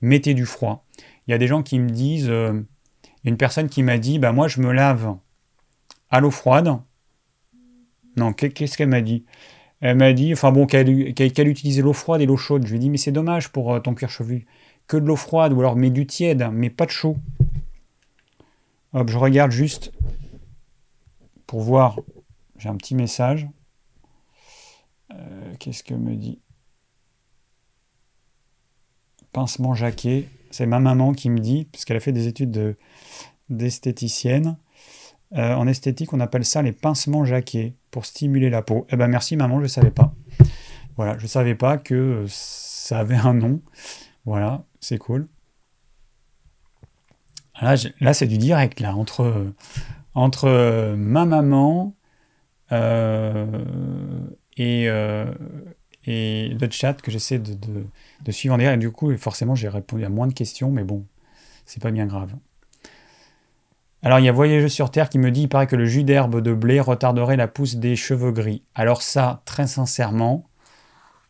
Mettez 0.00 0.34
du 0.34 0.46
froid. 0.46 0.86
Il 1.26 1.32
y 1.32 1.34
a 1.34 1.38
des 1.38 1.46
gens 1.46 1.62
qui 1.62 1.78
me 1.78 1.90
disent, 1.90 2.32
une 3.24 3.36
personne 3.36 3.68
qui 3.68 3.82
m'a 3.82 3.98
dit, 3.98 4.18
bah 4.18 4.32
moi 4.32 4.48
je 4.48 4.60
me 4.60 4.72
lave 4.72 5.16
à 6.10 6.20
l'eau 6.20 6.30
froide. 6.30 6.78
Non, 8.16 8.32
qu'est-ce 8.32 8.76
qu'elle 8.78 8.88
m'a 8.88 9.02
dit? 9.02 9.24
Elle 9.80 9.96
m'a 9.96 10.12
dit, 10.12 10.32
enfin 10.32 10.52
bon, 10.52 10.66
qu'elle 10.66 11.48
utilisait 11.48 11.82
l'eau 11.82 11.92
froide 11.92 12.22
et 12.22 12.26
l'eau 12.26 12.36
chaude. 12.36 12.64
Je 12.64 12.70
lui 12.70 12.76
ai 12.76 12.80
dit, 12.80 12.90
mais 12.90 12.96
c'est 12.96 13.12
dommage 13.12 13.50
pour 13.50 13.82
ton 13.82 13.94
cuir 13.94 14.08
chevelu 14.08 14.46
que 14.86 14.96
de 14.96 15.06
l'eau 15.06 15.16
froide 15.16 15.52
ou 15.52 15.60
alors 15.60 15.76
mets 15.76 15.90
du 15.90 16.06
tiède, 16.06 16.48
mais 16.52 16.70
pas 16.70 16.86
de 16.86 16.90
chaud. 16.90 17.16
Hop, 18.92 19.10
je 19.10 19.18
regarde 19.18 19.50
juste 19.50 19.92
pour 21.46 21.60
voir. 21.60 21.98
J'ai 22.56 22.68
un 22.68 22.76
petit 22.76 22.94
message. 22.94 23.46
Euh, 25.12 25.54
qu'est-ce 25.58 25.82
que 25.82 25.94
me 25.94 26.16
dit 26.16 26.40
Pincement 29.32 29.74
jaquet. 29.74 30.28
C'est 30.50 30.66
ma 30.66 30.80
maman 30.80 31.12
qui 31.12 31.28
me 31.28 31.38
dit, 31.38 31.66
puisqu'elle 31.70 31.96
a 31.96 32.00
fait 32.00 32.12
des 32.12 32.26
études 32.26 32.76
d'esthéticienne. 33.50 34.56
Euh, 35.34 35.54
en 35.54 35.66
esthétique, 35.66 36.12
on 36.12 36.20
appelle 36.20 36.44
ça 36.44 36.62
les 36.62 36.72
pincements 36.72 37.24
jaquets 37.24 37.74
pour 37.90 38.06
stimuler 38.06 38.48
la 38.48 38.62
peau. 38.62 38.86
Eh 38.90 38.96
ben 38.96 39.08
merci 39.08 39.36
maman, 39.36 39.58
je 39.58 39.64
ne 39.64 39.68
savais 39.68 39.90
pas. 39.90 40.14
Voilà, 40.96 41.18
je 41.18 41.24
ne 41.24 41.28
savais 41.28 41.54
pas 41.54 41.76
que 41.76 42.24
ça 42.28 43.00
avait 43.00 43.16
un 43.16 43.34
nom. 43.34 43.60
Voilà, 44.24 44.64
c'est 44.80 44.98
cool. 44.98 45.28
Là, 47.60 48.14
c'est 48.14 48.26
du 48.26 48.38
direct, 48.38 48.80
là, 48.80 48.94
entre, 48.94 49.52
entre 50.16 50.48
euh, 50.48 50.96
ma 50.96 51.24
maman 51.24 51.94
euh, 52.72 53.46
et, 54.56 54.88
euh, 54.88 55.32
le 56.06 56.70
chat 56.70 57.00
que 57.00 57.10
j'essaie 57.10 57.38
de, 57.38 58.32
suivre 58.32 58.54
en 58.54 58.58
direct. 58.58 58.76
Et 58.76 58.80
du 58.80 58.90
coup, 58.90 59.16
forcément, 59.16 59.54
j'ai 59.54 59.68
répondu 59.68 60.04
à 60.04 60.08
moins 60.08 60.26
de 60.26 60.32
questions, 60.32 60.70
mais 60.70 60.82
bon, 60.82 61.04
c'est 61.64 61.82
pas 61.82 61.90
bien 61.90 62.06
grave. 62.06 62.34
Alors, 64.02 64.18
il 64.18 64.24
y 64.24 64.28
a 64.28 64.32
Voyageux 64.32 64.68
sur 64.68 64.90
Terre 64.90 65.08
qui 65.08 65.18
me 65.18 65.30
dit 65.30 65.42
il 65.42 65.48
paraît 65.48 65.66
que 65.66 65.76
le 65.76 65.86
jus 65.86 66.04
d'herbe 66.04 66.40
de 66.40 66.54
blé 66.54 66.80
retarderait 66.80 67.36
la 67.36 67.48
pousse 67.48 67.76
des 67.76 67.96
cheveux 67.96 68.32
gris. 68.32 68.62
Alors, 68.74 69.02
ça, 69.02 69.42
très 69.44 69.66
sincèrement, 69.66 70.48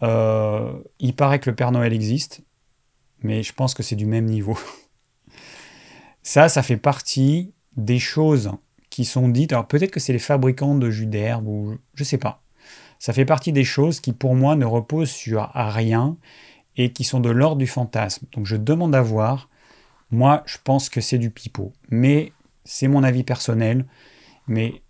il 0.02 1.14
paraît 1.16 1.38
que 1.38 1.50
le 1.50 1.56
Père 1.56 1.72
Noël 1.72 1.92
existe 1.92 2.42
mais 3.22 3.42
je 3.42 3.52
pense 3.52 3.74
que 3.74 3.82
c'est 3.82 3.96
du 3.96 4.06
même 4.06 4.26
niveau. 4.26 4.58
ça, 6.22 6.48
ça 6.48 6.62
fait 6.62 6.76
partie 6.76 7.52
des 7.76 7.98
choses 7.98 8.52
sont 9.04 9.28
dites. 9.28 9.52
Alors 9.52 9.66
peut-être 9.66 9.90
que 9.90 10.00
c'est 10.00 10.12
les 10.12 10.18
fabricants 10.18 10.74
de 10.74 10.90
jus 10.90 11.06
d'herbe 11.06 11.46
ou 11.46 11.76
je 11.94 12.04
sais 12.04 12.18
pas. 12.18 12.42
Ça 12.98 13.12
fait 13.12 13.24
partie 13.24 13.52
des 13.52 13.64
choses 13.64 14.00
qui 14.00 14.12
pour 14.12 14.34
moi 14.34 14.56
ne 14.56 14.64
reposent 14.64 15.10
sur 15.10 15.50
rien 15.54 16.16
et 16.76 16.92
qui 16.92 17.04
sont 17.04 17.20
de 17.20 17.30
l'ordre 17.30 17.58
du 17.58 17.66
fantasme. 17.66 18.26
Donc 18.32 18.46
je 18.46 18.56
demande 18.56 18.94
à 18.94 19.02
voir. 19.02 19.48
Moi, 20.10 20.42
je 20.46 20.56
pense 20.62 20.88
que 20.88 21.00
c'est 21.00 21.18
du 21.18 21.30
pipeau. 21.30 21.72
Mais 21.90 22.32
c'est 22.64 22.88
mon 22.88 23.02
avis 23.02 23.22
personnel. 23.22 23.86
Mais 24.46 24.82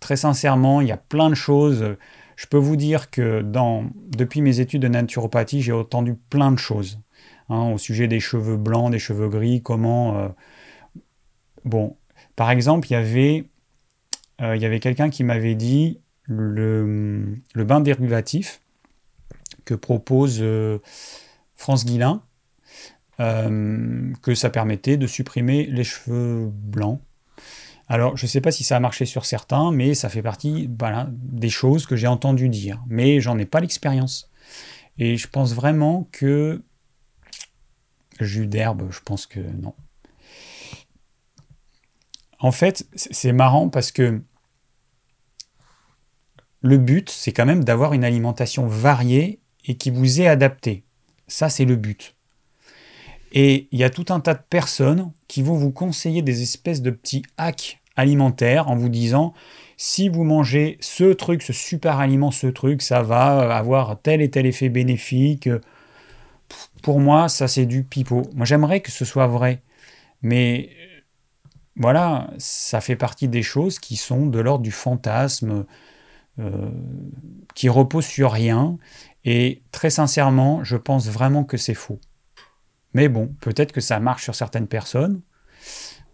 très 0.00 0.16
sincèrement, 0.16 0.80
il 0.80 0.88
y 0.88 0.92
a 0.92 0.96
plein 0.96 1.30
de 1.30 1.34
choses. 1.34 1.96
Je 2.36 2.46
peux 2.46 2.58
vous 2.58 2.76
dire 2.76 3.10
que 3.10 3.42
dans, 3.42 3.84
depuis 3.94 4.40
mes 4.40 4.60
études 4.60 4.82
de 4.82 4.88
naturopathie, 4.88 5.62
j'ai 5.62 5.72
entendu 5.72 6.14
plein 6.14 6.52
de 6.52 6.58
choses. 6.58 7.00
Hein, 7.48 7.72
au 7.72 7.78
sujet 7.78 8.08
des 8.08 8.20
cheveux 8.20 8.56
blancs, 8.56 8.90
des 8.90 8.98
cheveux 8.98 9.28
gris, 9.28 9.62
comment... 9.62 10.18
Euh, 10.18 10.28
bon, 11.64 11.96
par 12.36 12.50
exemple, 12.50 12.88
il 12.88 12.92
y 12.92 12.96
avait, 12.96 13.44
euh, 14.40 14.56
il 14.56 14.62
y 14.62 14.66
avait 14.66 14.80
quelqu'un 14.80 15.10
qui 15.10 15.24
m'avait 15.24 15.54
dit 15.54 16.00
le, 16.24 17.40
bain 17.54 17.80
dérivatif 17.80 18.60
que 19.64 19.74
propose 19.74 20.38
euh, 20.40 20.78
France 21.54 21.84
Guillain, 21.84 22.22
que 23.18 24.34
ça 24.34 24.50
permettait 24.50 24.98
de 24.98 25.06
supprimer 25.06 25.64
les 25.64 25.84
cheveux 25.84 26.50
blancs. 26.52 27.00
Alors, 27.88 28.16
je 28.16 28.26
ne 28.26 28.28
sais 28.28 28.42
pas 28.42 28.50
si 28.50 28.62
ça 28.62 28.76
a 28.76 28.80
marché 28.80 29.06
sur 29.06 29.24
certains, 29.24 29.72
mais 29.72 29.94
ça 29.94 30.10
fait 30.10 30.22
partie 30.22 30.68
des 31.08 31.48
choses 31.48 31.86
que 31.86 31.96
j'ai 31.96 32.08
entendu 32.08 32.50
dire. 32.50 32.82
Mais 32.88 33.20
j'en 33.20 33.38
ai 33.38 33.46
pas 33.46 33.60
l'expérience. 33.60 34.30
Et 34.98 35.16
je 35.16 35.28
pense 35.28 35.54
vraiment 35.54 36.08
que 36.12 36.62
Jus 38.20 38.46
d'herbe, 38.46 38.90
je 38.90 39.00
pense 39.00 39.26
que 39.26 39.40
non. 39.40 39.74
En 42.38 42.52
fait, 42.52 42.86
c'est 42.94 43.32
marrant 43.32 43.68
parce 43.68 43.92
que 43.92 44.20
le 46.62 46.78
but, 46.78 47.10
c'est 47.10 47.32
quand 47.32 47.46
même 47.46 47.64
d'avoir 47.64 47.92
une 47.92 48.04
alimentation 48.04 48.66
variée 48.66 49.40
et 49.64 49.76
qui 49.76 49.90
vous 49.90 50.20
est 50.20 50.26
adaptée. 50.26 50.84
Ça, 51.28 51.48
c'est 51.48 51.64
le 51.64 51.76
but. 51.76 52.14
Et 53.32 53.68
il 53.72 53.78
y 53.78 53.84
a 53.84 53.90
tout 53.90 54.06
un 54.10 54.20
tas 54.20 54.34
de 54.34 54.42
personnes 54.48 55.12
qui 55.28 55.42
vont 55.42 55.54
vous 55.54 55.70
conseiller 55.70 56.22
des 56.22 56.42
espèces 56.42 56.82
de 56.82 56.90
petits 56.90 57.22
hacks 57.36 57.80
alimentaires 57.96 58.68
en 58.68 58.76
vous 58.76 58.88
disant 58.88 59.34
si 59.76 60.08
vous 60.08 60.24
mangez 60.24 60.78
ce 60.80 61.12
truc, 61.12 61.42
ce 61.42 61.52
super 61.52 61.98
aliment, 61.98 62.30
ce 62.30 62.46
truc, 62.46 62.82
ça 62.82 63.02
va 63.02 63.56
avoir 63.56 64.00
tel 64.00 64.22
et 64.22 64.30
tel 64.30 64.46
effet 64.46 64.68
bénéfique 64.68 65.48
pour 66.82 67.00
moi, 67.00 67.28
ça 67.28 67.48
c'est 67.48 67.66
du 67.66 67.82
pipeau. 67.82 68.22
Moi 68.34 68.46
j'aimerais 68.46 68.80
que 68.80 68.90
ce 68.90 69.04
soit 69.04 69.26
vrai, 69.26 69.62
mais 70.22 70.70
voilà, 71.76 72.30
ça 72.38 72.80
fait 72.80 72.96
partie 72.96 73.28
des 73.28 73.42
choses 73.42 73.78
qui 73.78 73.96
sont 73.96 74.26
de 74.26 74.38
l'ordre 74.38 74.62
du 74.62 74.70
fantasme, 74.70 75.66
euh, 76.38 76.70
qui 77.54 77.68
reposent 77.68 78.06
sur 78.06 78.32
rien, 78.32 78.78
et 79.24 79.62
très 79.72 79.90
sincèrement, 79.90 80.64
je 80.64 80.76
pense 80.76 81.08
vraiment 81.08 81.44
que 81.44 81.56
c'est 81.56 81.74
faux. 81.74 82.00
Mais 82.94 83.08
bon, 83.08 83.34
peut-être 83.40 83.72
que 83.72 83.80
ça 83.80 84.00
marche 84.00 84.24
sur 84.24 84.34
certaines 84.34 84.68
personnes, 84.68 85.20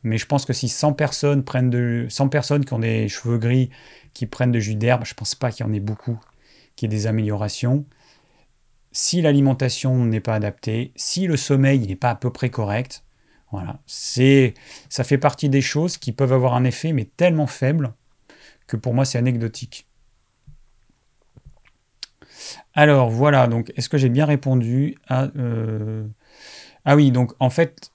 mais 0.02 0.18
je 0.18 0.26
pense 0.26 0.44
que 0.44 0.52
si 0.52 0.68
100 0.68 0.94
personnes 0.94 1.44
prennent 1.44 1.70
de 1.70 2.06
100 2.08 2.28
personnes 2.28 2.64
qui 2.64 2.72
ont 2.72 2.80
des 2.80 3.08
cheveux 3.08 3.38
gris 3.38 3.70
qui 4.14 4.26
prennent 4.26 4.52
de 4.52 4.58
jus 4.58 4.74
d'herbe, 4.74 5.04
je 5.04 5.14
pense 5.14 5.34
pas 5.34 5.52
qu'il 5.52 5.64
y 5.64 5.68
en 5.68 5.72
ait 5.72 5.80
beaucoup 5.80 6.18
qui 6.74 6.86
aient 6.86 6.88
des 6.88 7.06
améliorations. 7.06 7.84
Si 8.92 9.22
l'alimentation 9.22 10.04
n'est 10.04 10.20
pas 10.20 10.34
adaptée, 10.34 10.92
si 10.96 11.26
le 11.26 11.36
sommeil 11.36 11.86
n'est 11.86 11.96
pas 11.96 12.10
à 12.10 12.14
peu 12.14 12.30
près 12.30 12.50
correct, 12.50 13.04
voilà, 13.52 13.78
ça 13.86 15.04
fait 15.04 15.18
partie 15.18 15.48
des 15.48 15.60
choses 15.60 15.98
qui 15.98 16.12
peuvent 16.12 16.32
avoir 16.32 16.54
un 16.54 16.64
effet, 16.64 16.92
mais 16.92 17.04
tellement 17.04 17.46
faible 17.46 17.92
que 18.66 18.76
pour 18.76 18.94
moi 18.94 19.04
c'est 19.04 19.18
anecdotique. 19.18 19.86
Alors 22.74 23.10
voilà, 23.10 23.46
donc 23.46 23.72
est-ce 23.76 23.88
que 23.88 23.98
j'ai 23.98 24.08
bien 24.08 24.24
répondu 24.24 24.96
à... 25.06 25.24
Euh, 25.36 26.06
ah 26.84 26.96
oui, 26.96 27.12
donc 27.12 27.32
en 27.38 27.50
fait, 27.50 27.92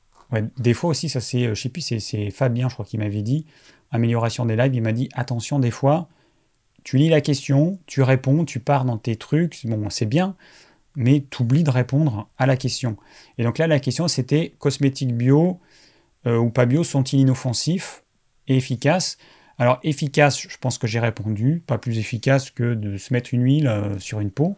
des 0.58 0.74
fois 0.74 0.92
aussi, 0.92 1.10
ça 1.10 1.20
c'est, 1.20 1.50
je 1.50 1.62
sais 1.62 1.70
plus, 1.70 1.82
c'est 1.82 2.30
Fabien, 2.32 2.70
je 2.70 2.74
crois, 2.76 2.86
qui 2.86 2.98
m'avait 2.98 3.24
dit, 3.24 3.46
amélioration 3.92 4.46
des 4.46 4.56
lives, 4.56 4.76
il 4.76 4.82
m'a 4.82 4.94
dit, 4.94 5.10
attention, 5.14 5.60
des 5.60 5.72
fois, 5.72 6.08
tu 6.84 6.98
lis 6.98 7.10
la 7.10 7.22
question, 7.22 7.80
tu 7.86 8.02
réponds, 8.02 8.46
tu 8.46 8.60
pars 8.60 8.86
dans 8.86 8.98
tes 8.98 9.16
trucs, 9.16 9.66
bon, 9.66 9.90
c'est 9.90 10.06
bien, 10.06 10.36
mais 10.98 11.24
tu 11.30 11.44
oublies 11.44 11.64
de 11.64 11.70
répondre 11.70 12.28
à 12.38 12.48
la 12.48 12.58
question. 12.58 12.98
Et 13.38 13.44
donc 13.44 13.60
là, 13.60 13.68
la 13.68 13.80
question, 13.80 14.08
c'était 14.08 14.56
cosmétiques 14.58 15.16
bio 15.16 15.62
euh, 16.26 16.38
ou 16.38 16.50
pas 16.50 16.66
bio 16.66 16.84
sont-ils 16.84 17.20
inoffensifs 17.20 18.04
et 18.48 18.58
efficaces? 18.58 19.18
Alors, 19.60 19.80
efficace, 19.84 20.42
je 20.42 20.58
pense 20.58 20.80
que 20.80 20.88
j'ai 20.88 21.00
répondu, 21.00 21.64
pas 21.66 21.78
plus 21.78 22.00
efficace 22.00 22.50
que 22.50 22.74
de 22.74 22.98
se 22.98 23.14
mettre 23.14 23.34
une 23.34 23.44
huile 23.44 23.68
euh, 23.68 23.98
sur 24.00 24.20
une 24.20 24.32
peau. 24.32 24.58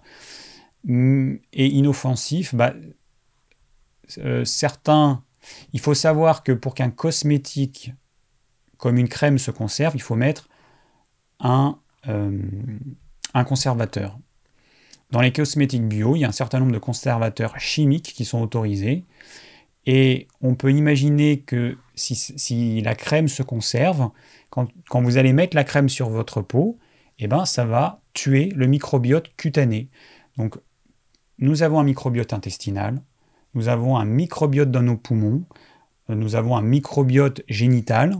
Hum, 0.87 1.39
et 1.51 1.67
inoffensif, 1.67 2.55
bah, 2.55 2.73
euh, 4.19 4.45
certains. 4.45 5.23
Il 5.73 5.81
faut 5.81 5.93
savoir 5.93 6.43
que 6.43 6.53
pour 6.53 6.73
qu'un 6.73 6.89
cosmétique 6.89 7.93
comme 8.77 8.97
une 8.97 9.09
crème 9.09 9.37
se 9.37 9.51
conserve, 9.51 9.93
il 9.95 10.01
faut 10.01 10.15
mettre 10.15 10.47
un, 11.41 11.77
un 12.05 13.43
conservateur. 13.43 14.17
Dans 15.11 15.21
les 15.21 15.31
cosmétiques 15.31 15.87
bio, 15.87 16.15
il 16.15 16.19
y 16.19 16.25
a 16.25 16.27
un 16.27 16.33
certain 16.33 16.59
nombre 16.59 16.71
de 16.71 16.77
conservateurs 16.77 17.59
chimiques 17.59 18.13
qui 18.15 18.25
sont 18.25 18.41
autorisés. 18.41 19.05
Et 19.85 20.27
on 20.41 20.53
peut 20.53 20.71
imaginer 20.71 21.39
que 21.39 21.77
si, 21.95 22.81
la 22.81 22.93
crème 22.93 23.27
se 23.27 23.41
conserve, 23.41 24.09
quand, 24.49 24.67
vous 24.93 25.17
allez 25.17 25.33
mettre 25.33 25.55
la 25.55 25.63
crème 25.63 25.89
sur 25.89 26.09
votre 26.09 26.41
peau, 26.41 26.77
eh 27.17 27.27
ben, 27.27 27.45
ça 27.45 27.65
va 27.65 28.01
tuer 28.13 28.49
le 28.55 28.67
microbiote 28.67 29.35
cutané. 29.35 29.89
Donc, 30.37 30.57
nous 31.39 31.63
avons 31.63 31.79
un 31.79 31.83
microbiote 31.83 32.33
intestinal, 32.33 33.01
nous 33.55 33.67
avons 33.67 33.97
un 33.97 34.05
microbiote 34.05 34.69
dans 34.69 34.83
nos 34.83 34.97
poumons, 34.97 35.43
nous 36.07 36.35
avons 36.35 36.55
un 36.55 36.61
microbiote 36.61 37.41
génital. 37.47 38.15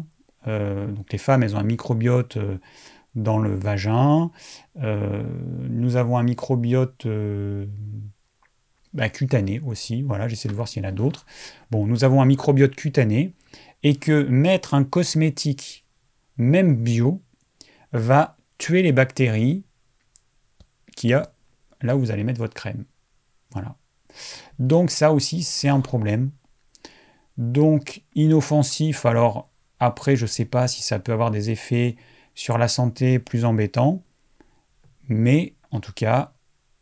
Euh, 0.47 0.87
donc, 0.87 1.11
les 1.11 1.17
femmes, 1.17 1.43
elles 1.43 1.55
ont 1.55 1.59
un 1.59 1.63
microbiote 1.63 2.37
euh, 2.37 2.57
dans 3.19 3.37
le 3.37 3.55
vagin. 3.55 4.31
Euh, 4.81 5.23
nous 5.69 5.95
avons 5.95 6.17
un 6.17 6.23
microbiote 6.23 7.05
euh, 7.05 7.65
bah, 8.93 9.09
cutané 9.09 9.59
aussi. 9.59 10.01
Voilà, 10.01 10.27
j'essaie 10.27 10.49
de 10.49 10.53
voir 10.53 10.67
s'il 10.67 10.83
y 10.83 10.85
en 10.85 10.89
a 10.89 10.91
d'autres. 10.91 11.25
Bon, 11.71 11.85
nous 11.85 12.03
avons 12.03 12.21
un 12.21 12.25
microbiote 12.25 12.75
cutané 12.75 13.33
et 13.83 13.95
que 13.95 14.23
mettre 14.23 14.73
un 14.73 14.83
cosmétique, 14.83 15.85
même 16.37 16.75
bio, 16.75 17.21
va 17.91 18.37
tuer 18.57 18.81
les 18.81 18.91
bactéries 18.91 19.63
qu'il 20.95 21.11
y 21.11 21.13
a 21.13 21.31
là 21.81 21.95
où 21.95 21.99
vous 21.99 22.11
allez 22.11 22.23
mettre 22.23 22.39
votre 22.39 22.53
crème. 22.53 22.85
Voilà. 23.51 23.75
Donc 24.59 24.91
ça 24.91 25.13
aussi, 25.13 25.43
c'est 25.43 25.69
un 25.69 25.81
problème. 25.81 26.31
Donc 27.37 28.03
inoffensif, 28.15 29.05
alors 29.05 29.49
après, 29.79 30.15
je 30.15 30.23
ne 30.23 30.27
sais 30.27 30.45
pas 30.45 30.67
si 30.67 30.83
ça 30.83 30.99
peut 30.99 31.13
avoir 31.13 31.31
des 31.31 31.51
effets 31.51 31.95
sur 32.39 32.57
la 32.57 32.69
santé 32.69 33.19
plus 33.19 33.43
embêtant, 33.43 34.01
mais 35.09 35.55
en 35.71 35.81
tout 35.81 35.91
cas, 35.91 36.31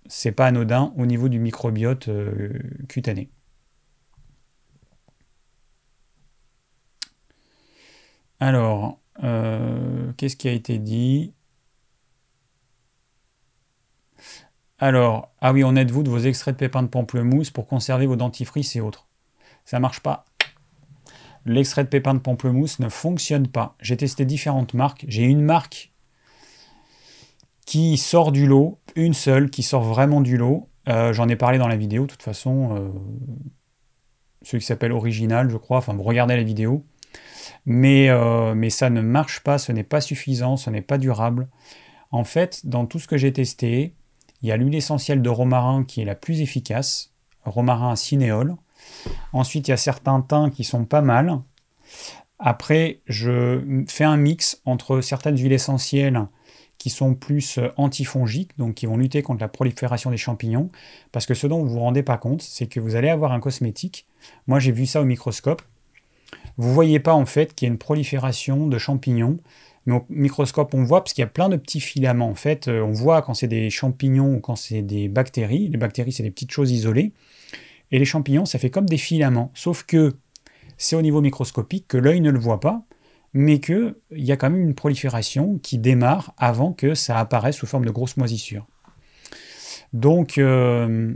c'est 0.05 0.31
pas 0.31 0.45
anodin 0.45 0.93
au 0.97 1.07
niveau 1.07 1.29
du 1.29 1.39
microbiote 1.39 2.09
euh, 2.09 2.53
cutané. 2.87 3.31
Alors, 8.39 8.99
euh, 9.23 10.13
qu'est-ce 10.13 10.35
qui 10.35 10.47
a 10.47 10.51
été 10.51 10.77
dit? 10.77 11.33
Alors, 14.77 15.31
ah 15.41 15.53
oui, 15.53 15.63
en 15.63 15.75
êtes-vous 15.75 16.03
de 16.03 16.09
vos 16.11 16.19
extraits 16.19 16.53
de 16.53 16.59
pépins 16.59 16.83
de 16.83 16.87
pamplemousse 16.87 17.49
pour 17.49 17.65
conserver 17.65 18.05
vos 18.05 18.15
dentifrices 18.15 18.75
et 18.75 18.81
autres. 18.81 19.07
Ça 19.65 19.79
marche 19.79 20.01
pas 20.01 20.23
l'extrait 21.47 21.83
de 21.83 21.89
pépins 21.89 22.13
de 22.13 22.19
pamplemousse 22.19 22.79
ne 22.79 22.89
fonctionne 22.89 23.47
pas. 23.47 23.75
J'ai 23.81 23.97
testé 23.97 24.25
différentes 24.25 24.73
marques. 24.73 25.05
J'ai 25.07 25.23
une 25.23 25.41
marque 25.41 25.91
qui 27.65 27.97
sort 27.97 28.31
du 28.31 28.47
lot, 28.47 28.79
une 28.95 29.13
seule 29.13 29.49
qui 29.49 29.63
sort 29.63 29.83
vraiment 29.83 30.21
du 30.21 30.37
lot. 30.37 30.69
Euh, 30.87 31.11
j'en 31.13 31.27
ai 31.27 31.35
parlé 31.35 31.57
dans 31.57 31.67
la 31.67 31.75
vidéo, 31.75 32.03
de 32.03 32.11
toute 32.11 32.23
façon. 32.23 32.75
Euh, 32.75 32.89
celui 34.41 34.59
qui 34.59 34.67
s'appelle 34.67 34.93
Original, 34.93 35.49
je 35.49 35.57
crois. 35.57 35.77
Enfin, 35.77 35.93
vous 35.93 36.03
regardez 36.03 36.35
la 36.35 36.43
vidéo. 36.43 36.85
Mais, 37.65 38.09
euh, 38.09 38.55
mais 38.55 38.69
ça 38.69 38.89
ne 38.89 39.01
marche 39.01 39.41
pas, 39.41 39.57
ce 39.57 39.71
n'est 39.71 39.83
pas 39.83 39.99
suffisant, 39.99 40.55
ce 40.55 40.69
n'est 40.69 40.81
pas 40.81 40.97
durable. 40.97 41.49
En 42.11 42.23
fait, 42.23 42.65
dans 42.65 42.85
tout 42.85 42.99
ce 42.99 43.07
que 43.07 43.17
j'ai 43.17 43.33
testé, 43.33 43.93
il 44.41 44.47
y 44.47 44.51
a 44.51 44.57
l'huile 44.57 44.75
essentielle 44.75 45.21
de 45.21 45.29
romarin 45.29 45.83
qui 45.83 46.01
est 46.01 46.05
la 46.05 46.15
plus 46.15 46.41
efficace, 46.41 47.13
romarin 47.43 47.95
cinéole. 47.95 48.55
Ensuite, 49.33 49.67
il 49.67 49.71
y 49.71 49.73
a 49.73 49.77
certains 49.77 50.21
teints 50.21 50.49
qui 50.49 50.63
sont 50.63 50.85
pas 50.85 51.01
mal. 51.01 51.39
Après, 52.39 52.99
je 53.07 53.83
fais 53.87 54.03
un 54.03 54.17
mix 54.17 54.61
entre 54.65 55.01
certaines 55.01 55.37
huiles 55.37 55.53
essentielles 55.53 56.27
qui 56.77 56.89
sont 56.91 57.15
plus 57.15 57.57
euh, 57.57 57.69
antifongiques, 57.77 58.51
donc 58.57 58.75
qui 58.75 58.85
vont 58.85 58.97
lutter 58.97 59.23
contre 59.23 59.41
la 59.41 59.47
prolifération 59.47 60.11
des 60.11 60.17
champignons. 60.17 60.69
Parce 61.11 61.25
que 61.25 61.33
ce 61.33 61.47
dont 61.47 61.63
vous 61.63 61.69
vous 61.69 61.79
rendez 61.79 62.03
pas 62.03 62.17
compte, 62.17 62.41
c'est 62.41 62.67
que 62.67 62.79
vous 62.79 62.95
allez 62.95 63.09
avoir 63.09 63.31
un 63.31 63.39
cosmétique. 63.39 64.05
Moi, 64.45 64.59
j'ai 64.59 64.71
vu 64.71 64.85
ça 64.85 65.01
au 65.01 65.05
microscope. 65.05 65.63
Vous 66.57 66.73
voyez 66.73 66.99
pas 66.99 67.13
en 67.13 67.25
fait 67.25 67.53
qu'il 67.53 67.67
y 67.67 67.69
a 67.69 67.71
une 67.71 67.79
prolifération 67.79 68.67
de 68.67 68.77
champignons. 68.77 69.39
Mais 69.85 69.95
au 69.95 70.05
microscope, 70.09 70.73
on 70.73 70.83
voit 70.83 71.01
parce 71.03 71.13
qu'il 71.13 71.21
y 71.21 71.25
a 71.25 71.29
plein 71.29 71.49
de 71.49 71.55
petits 71.55 71.79
filaments. 71.79 72.29
En 72.29 72.35
euh, 72.67 72.81
on 72.81 72.91
voit 72.91 73.21
quand 73.21 73.33
c'est 73.33 73.47
des 73.47 73.69
champignons 73.69 74.35
ou 74.35 74.39
quand 74.39 74.55
c'est 74.55 74.81
des 74.81 75.07
bactéries. 75.07 75.69
Les 75.69 75.77
bactéries, 75.77 76.11
c'est 76.11 76.23
des 76.23 76.31
petites 76.31 76.51
choses 76.51 76.71
isolées. 76.71 77.13
Et 77.91 77.99
les 77.99 78.05
champignons, 78.05 78.45
ça 78.45 78.59
fait 78.59 78.69
comme 78.69 78.87
des 78.87 78.97
filaments. 78.97 79.51
Sauf 79.53 79.83
que 79.83 80.15
c'est 80.77 80.95
au 80.95 81.01
niveau 81.01 81.21
microscopique 81.21 81.87
que 81.87 81.97
l'œil 81.97 82.21
ne 82.21 82.31
le 82.31 82.39
voit 82.39 82.59
pas, 82.59 82.83
mais 83.33 83.59
qu'il 83.59 83.95
y 84.11 84.31
a 84.31 84.37
quand 84.37 84.49
même 84.49 84.61
une 84.61 84.75
prolifération 84.75 85.57
qui 85.59 85.77
démarre 85.77 86.33
avant 86.37 86.73
que 86.73 86.95
ça 86.95 87.19
apparaisse 87.19 87.57
sous 87.57 87.67
forme 87.67 87.85
de 87.85 87.91
grosses 87.91 88.17
moisissures. 88.17 88.65
Donc, 89.93 90.37
euh, 90.37 91.13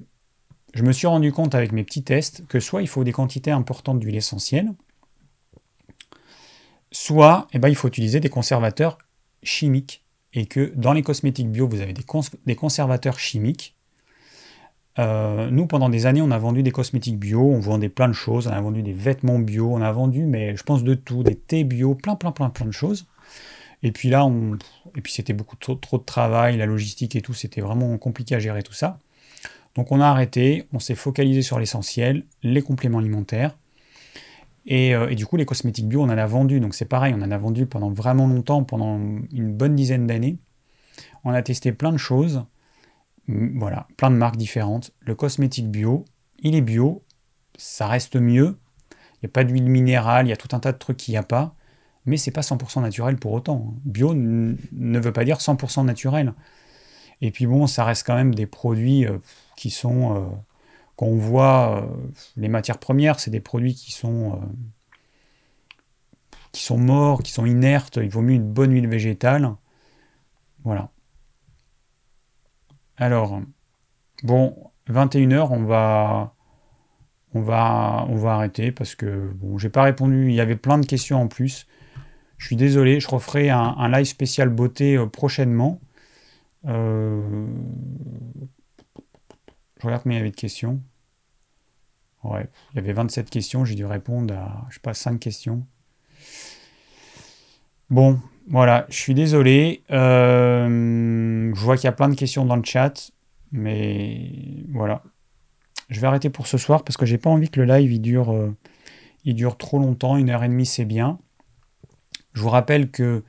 je 0.74 0.84
me 0.84 0.92
suis 0.92 1.08
rendu 1.08 1.32
compte 1.32 1.56
avec 1.56 1.72
mes 1.72 1.84
petits 1.84 2.04
tests 2.04 2.46
que 2.48 2.60
soit 2.60 2.82
il 2.82 2.88
faut 2.88 3.04
des 3.04 3.12
quantités 3.12 3.52
importantes 3.52 4.00
d'huile 4.00 4.16
essentielle, 4.16 4.72
soit 6.92 7.48
eh 7.54 7.60
ben, 7.60 7.70
il 7.70 7.76
faut 7.76 7.88
utiliser 7.88 8.20
des 8.20 8.30
conservateurs 8.30 8.98
chimiques. 9.44 10.04
Et 10.34 10.46
que 10.46 10.72
dans 10.78 10.94
les 10.94 11.02
cosmétiques 11.02 11.52
bio, 11.52 11.68
vous 11.68 11.82
avez 11.82 11.94
des 11.94 12.56
conservateurs 12.56 13.20
chimiques 13.20 13.76
euh, 15.00 15.50
nous, 15.50 15.68
pendant 15.68 15.90
des 15.90 16.06
années, 16.06 16.22
on 16.22 16.32
a 16.32 16.38
vendu 16.38 16.64
des 16.64 16.72
cosmétiques 16.72 17.18
bio, 17.18 17.42
on 17.42 17.60
vendait 17.60 17.90
plein 17.90 18.08
de 18.08 18.14
choses, 18.14 18.48
on 18.48 18.52
a 18.52 18.60
vendu 18.60 18.84
des 18.84 18.94
vêtements 18.94 19.40
bio, 19.40 19.72
on 19.74 19.82
a 19.82 19.92
vendu, 19.92 20.26
mais 20.26 20.56
je 20.56 20.64
pense 20.64 20.84
de 20.84 20.94
tout, 20.94 21.24
des 21.24 21.36
thés 21.36 21.64
bio, 21.64 21.96
plein, 21.96 22.16
plein, 22.16 22.32
plein, 22.32 22.50
plein 22.50 22.66
de 22.66 22.72
choses. 22.72 23.08
Et 23.84 23.92
puis 23.92 24.10
là, 24.10 24.26
on... 24.26 24.58
et 24.96 25.02
puis 25.02 25.14
c'était 25.14 25.34
beaucoup 25.34 25.56
trop, 25.56 25.76
de 25.76 26.04
travail, 26.04 26.58
la 26.58 26.66
logistique 26.66 27.16
et 27.16 27.22
tout, 27.22 27.34
c'était 27.34 27.62
vraiment 27.62 27.98
compliqué 27.98 28.36
à 28.36 28.40
gérer 28.40 28.64
tout 28.64 28.74
ça. 28.74 29.00
Donc 29.76 29.92
on 29.92 30.02
a 30.02 30.06
arrêté, 30.06 30.68
on 30.74 30.80
s'est 30.80 30.96
focalisé 30.96 31.42
sur 31.42 31.58
l'essentiel, 31.58 32.26
les 32.44 32.62
compléments 32.62 33.00
alimentaires. 33.00 33.56
Et, 34.68 34.94
euh, 34.94 35.10
et, 35.10 35.16
du 35.16 35.26
coup, 35.26 35.38
les 35.38 35.46
cosmétiques 35.46 35.88
bio, 35.88 36.02
on 36.02 36.06
en 36.06 36.10
a 36.10 36.26
vendu. 36.28 36.60
Donc 36.60 36.76
c'est 36.76 36.86
pareil, 36.86 37.16
on 37.18 37.22
en 37.22 37.32
a 37.32 37.38
vendu 37.38 37.66
pendant 37.66 37.90
vraiment 37.90 38.28
longtemps, 38.28 38.64
pendant 38.64 39.00
une 39.32 39.54
bonne 39.54 39.76
dizaine 39.76 40.06
d'années. 40.06 40.38
On 41.24 41.32
a 41.32 41.42
testé 41.42 41.72
plein 41.72 41.92
de 41.92 41.98
choses. 41.98 42.44
Voilà, 43.56 43.88
plein 43.98 44.12
de 44.12 44.16
marques 44.16 44.38
différentes. 44.38 44.92
Le 45.02 45.16
cosmétique 45.16 45.70
bio, 45.70 46.06
il 46.40 46.56
est 46.56 46.62
bio, 46.62 47.04
ça 47.58 47.88
reste 47.88 48.16
mieux. 48.16 48.58
Il 48.92 49.26
n'y 49.26 49.28
a 49.28 49.32
pas 49.32 49.44
d'huile 49.44 49.70
minérale, 49.70 50.28
il 50.28 50.30
y 50.30 50.34
a 50.34 50.38
tout 50.38 50.56
un 50.56 50.60
tas 50.60 50.72
de 50.72 50.78
trucs 50.78 50.98
qu'il 50.98 51.14
n'y 51.14 51.18
a 51.18 51.24
pas. 51.24 51.56
Mais 52.06 52.18
c'est 52.18 52.32
pas 52.32 52.42
100% 52.42 52.82
naturel 52.82 53.18
pour 53.18 53.32
autant. 53.34 53.76
Bio 53.86 54.14
ne 54.16 55.00
veut 55.00 55.14
pas 55.14 55.24
dire 55.24 55.38
100% 55.38 55.86
naturel. 55.86 56.34
Et 57.22 57.32
puis 57.32 57.46
bon, 57.46 57.68
ça 57.68 57.86
reste 57.86 58.06
quand 58.06 58.16
même 58.16 58.34
des 58.34 58.48
produits 58.48 59.06
euh, 59.06 59.20
qui 59.56 59.70
sont, 59.70 60.16
euh, 60.16 60.26
qu'on 60.96 61.18
voit, 61.18 61.84
euh, 61.84 62.10
les 62.36 62.50
matières 62.50 62.80
premières, 62.80 63.20
c'est 63.20 63.32
des 63.32 63.40
produits 63.40 63.76
qui 63.76 63.92
sont, 63.92 64.42
qui 66.52 66.64
sont 66.64 66.80
morts, 66.80 67.22
qui 67.22 67.32
sont 67.32 67.46
inertes. 67.46 68.00
Il 68.02 68.10
vaut 68.10 68.22
mieux 68.22 68.34
une 68.34 68.52
bonne 68.52 68.74
huile 68.74 68.88
végétale. 68.88 69.56
Voilà. 70.64 70.90
Alors, 72.98 73.42
bon, 74.24 74.72
21h, 74.90 75.48
on 75.52 75.64
va, 75.64 76.36
on 77.34 77.42
va, 77.42 78.06
on 78.10 78.16
va 78.16 78.36
arrêter 78.36 78.72
parce 78.72 78.96
que 78.96 79.32
bon, 79.36 79.58
j'ai 79.58 79.70
pas 79.70 79.84
répondu. 79.84 80.30
Il 80.30 80.36
y 80.36 80.42
avait 80.42 80.56
plein 80.56 80.78
de 80.78 80.86
questions 80.86 81.22
en 81.22 81.28
plus. 81.28 81.68
Je 82.38 82.48
suis 82.48 82.56
désolé, 82.56 83.00
je 83.00 83.08
referai 83.08 83.50
un, 83.50 83.90
live 83.90 84.06
spécial 84.06 84.50
beauté 84.50 84.98
euh, 84.98 85.06
prochainement. 85.06 85.80
Euh, 86.66 87.48
je 89.80 89.86
regarde 89.86 90.04
combien 90.04 90.18
il 90.18 90.22
y 90.22 90.22
avait 90.22 90.32
de 90.32 90.36
questions. 90.36 90.82
Ouais, 92.24 92.48
il 92.74 92.78
y 92.78 92.80
avait 92.80 92.94
27 92.94 93.30
questions, 93.30 93.66
j'ai 93.66 93.76
dû 93.76 93.86
répondre 93.86 94.34
à, 94.34 94.66
je 94.70 94.76
sais 94.76 94.82
pas, 94.82 94.94
5 94.94 95.20
questions. 95.20 95.66
Bon, 97.90 98.20
voilà, 98.52 98.86
je 98.90 98.98
suis 98.98 99.14
désolé. 99.14 99.82
Euh, 99.92 101.54
je 101.56 101.62
vois 101.62 101.78
qu'il 101.78 101.86
y 101.86 101.88
a 101.88 101.94
plein 101.94 102.10
de 102.10 102.16
questions 102.16 102.44
dans 102.46 102.58
le 102.58 102.66
chat, 102.66 103.12
mais 103.54 104.66
voilà. 104.74 105.04
Je 105.90 106.02
vais 106.02 106.08
arrêter 106.08 106.30
pour 106.30 106.48
ce 106.48 106.58
soir 106.58 106.84
parce 106.84 106.98
que 106.98 107.06
j'ai 107.06 107.18
pas 107.18 107.30
envie 107.30 107.50
que 107.50 107.62
le 107.62 107.66
live 107.66 108.02
dure, 108.02 108.32
euh, 108.34 108.54
il 109.24 109.36
dure 109.36 109.58
trop 109.58 109.80
longtemps, 109.80 110.18
une 110.18 110.30
heure 110.30 110.44
et 110.44 110.50
demie 110.50 110.66
c'est 110.66 110.84
bien. 110.84 111.18
Je 112.34 112.42
vous 112.42 112.50
rappelle 112.50 112.92
que 112.92 113.24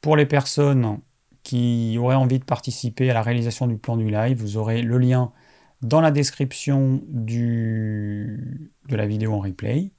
pour 0.00 0.16
les 0.16 0.26
personnes 0.26 1.00
qui 1.42 1.98
auraient 1.98 2.14
envie 2.14 2.38
de 2.38 2.44
participer 2.44 3.10
à 3.10 3.14
la 3.14 3.22
réalisation 3.22 3.66
du 3.66 3.76
plan 3.76 3.98
du 3.98 4.10
live, 4.10 4.38
vous 4.38 4.56
aurez 4.56 4.80
le 4.80 4.96
lien 4.96 5.30
dans 5.82 6.00
la 6.00 6.10
description 6.10 7.02
de 7.06 8.38
la 8.88 9.06
vidéo 9.06 9.34
en 9.34 9.40
replay. 9.40 9.90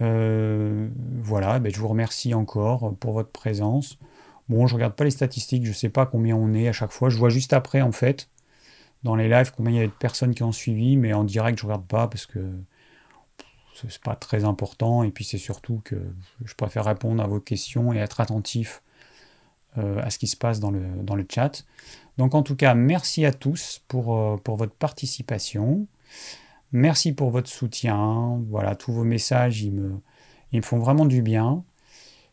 Euh, 0.00 0.88
voilà, 1.22 1.58
ben 1.58 1.72
je 1.72 1.78
vous 1.78 1.88
remercie 1.88 2.34
encore 2.34 2.94
pour 2.96 3.12
votre 3.12 3.30
présence. 3.30 3.98
Bon, 4.48 4.66
je 4.66 4.74
regarde 4.74 4.94
pas 4.94 5.04
les 5.04 5.10
statistiques, 5.10 5.64
je 5.64 5.72
sais 5.72 5.88
pas 5.88 6.06
combien 6.06 6.36
on 6.36 6.52
est 6.52 6.68
à 6.68 6.72
chaque 6.72 6.92
fois. 6.92 7.08
Je 7.08 7.16
vois 7.16 7.30
juste 7.30 7.52
après, 7.52 7.80
en 7.80 7.92
fait, 7.92 8.28
dans 9.02 9.16
les 9.16 9.28
lives, 9.28 9.52
combien 9.56 9.72
il 9.72 9.78
y 9.78 9.84
a 9.84 9.86
de 9.86 9.92
personnes 9.92 10.34
qui 10.34 10.42
ont 10.42 10.52
suivi, 10.52 10.96
mais 10.96 11.12
en 11.12 11.24
direct, 11.24 11.58
je 11.58 11.64
regarde 11.64 11.86
pas 11.86 12.08
parce 12.08 12.26
que 12.26 12.40
c'est 13.74 14.02
pas 14.02 14.16
très 14.16 14.44
important. 14.44 15.02
Et 15.02 15.10
puis, 15.10 15.24
c'est 15.24 15.38
surtout 15.38 15.80
que 15.84 15.96
je 16.44 16.54
préfère 16.54 16.84
répondre 16.84 17.22
à 17.22 17.26
vos 17.26 17.40
questions 17.40 17.92
et 17.92 17.98
être 17.98 18.20
attentif 18.20 18.82
euh, 19.78 20.00
à 20.02 20.10
ce 20.10 20.18
qui 20.18 20.26
se 20.26 20.36
passe 20.36 20.60
dans 20.60 20.70
le, 20.70 21.26
chat. 21.28 21.64
Donc, 22.18 22.34
en 22.34 22.42
tout 22.42 22.56
cas, 22.56 22.74
merci 22.74 23.24
à 23.24 23.32
tous 23.32 23.82
pour, 23.88 24.16
euh, 24.16 24.36
pour 24.36 24.56
votre 24.56 24.74
participation. 24.74 25.86
Merci 26.74 27.14
pour 27.14 27.30
votre 27.30 27.48
soutien. 27.48 28.42
Voilà, 28.48 28.74
tous 28.74 28.92
vos 28.92 29.04
messages, 29.04 29.62
ils 29.62 29.72
me, 29.72 30.00
font 30.60 30.78
vraiment 30.78 31.04
du 31.04 31.22
bien. 31.22 31.62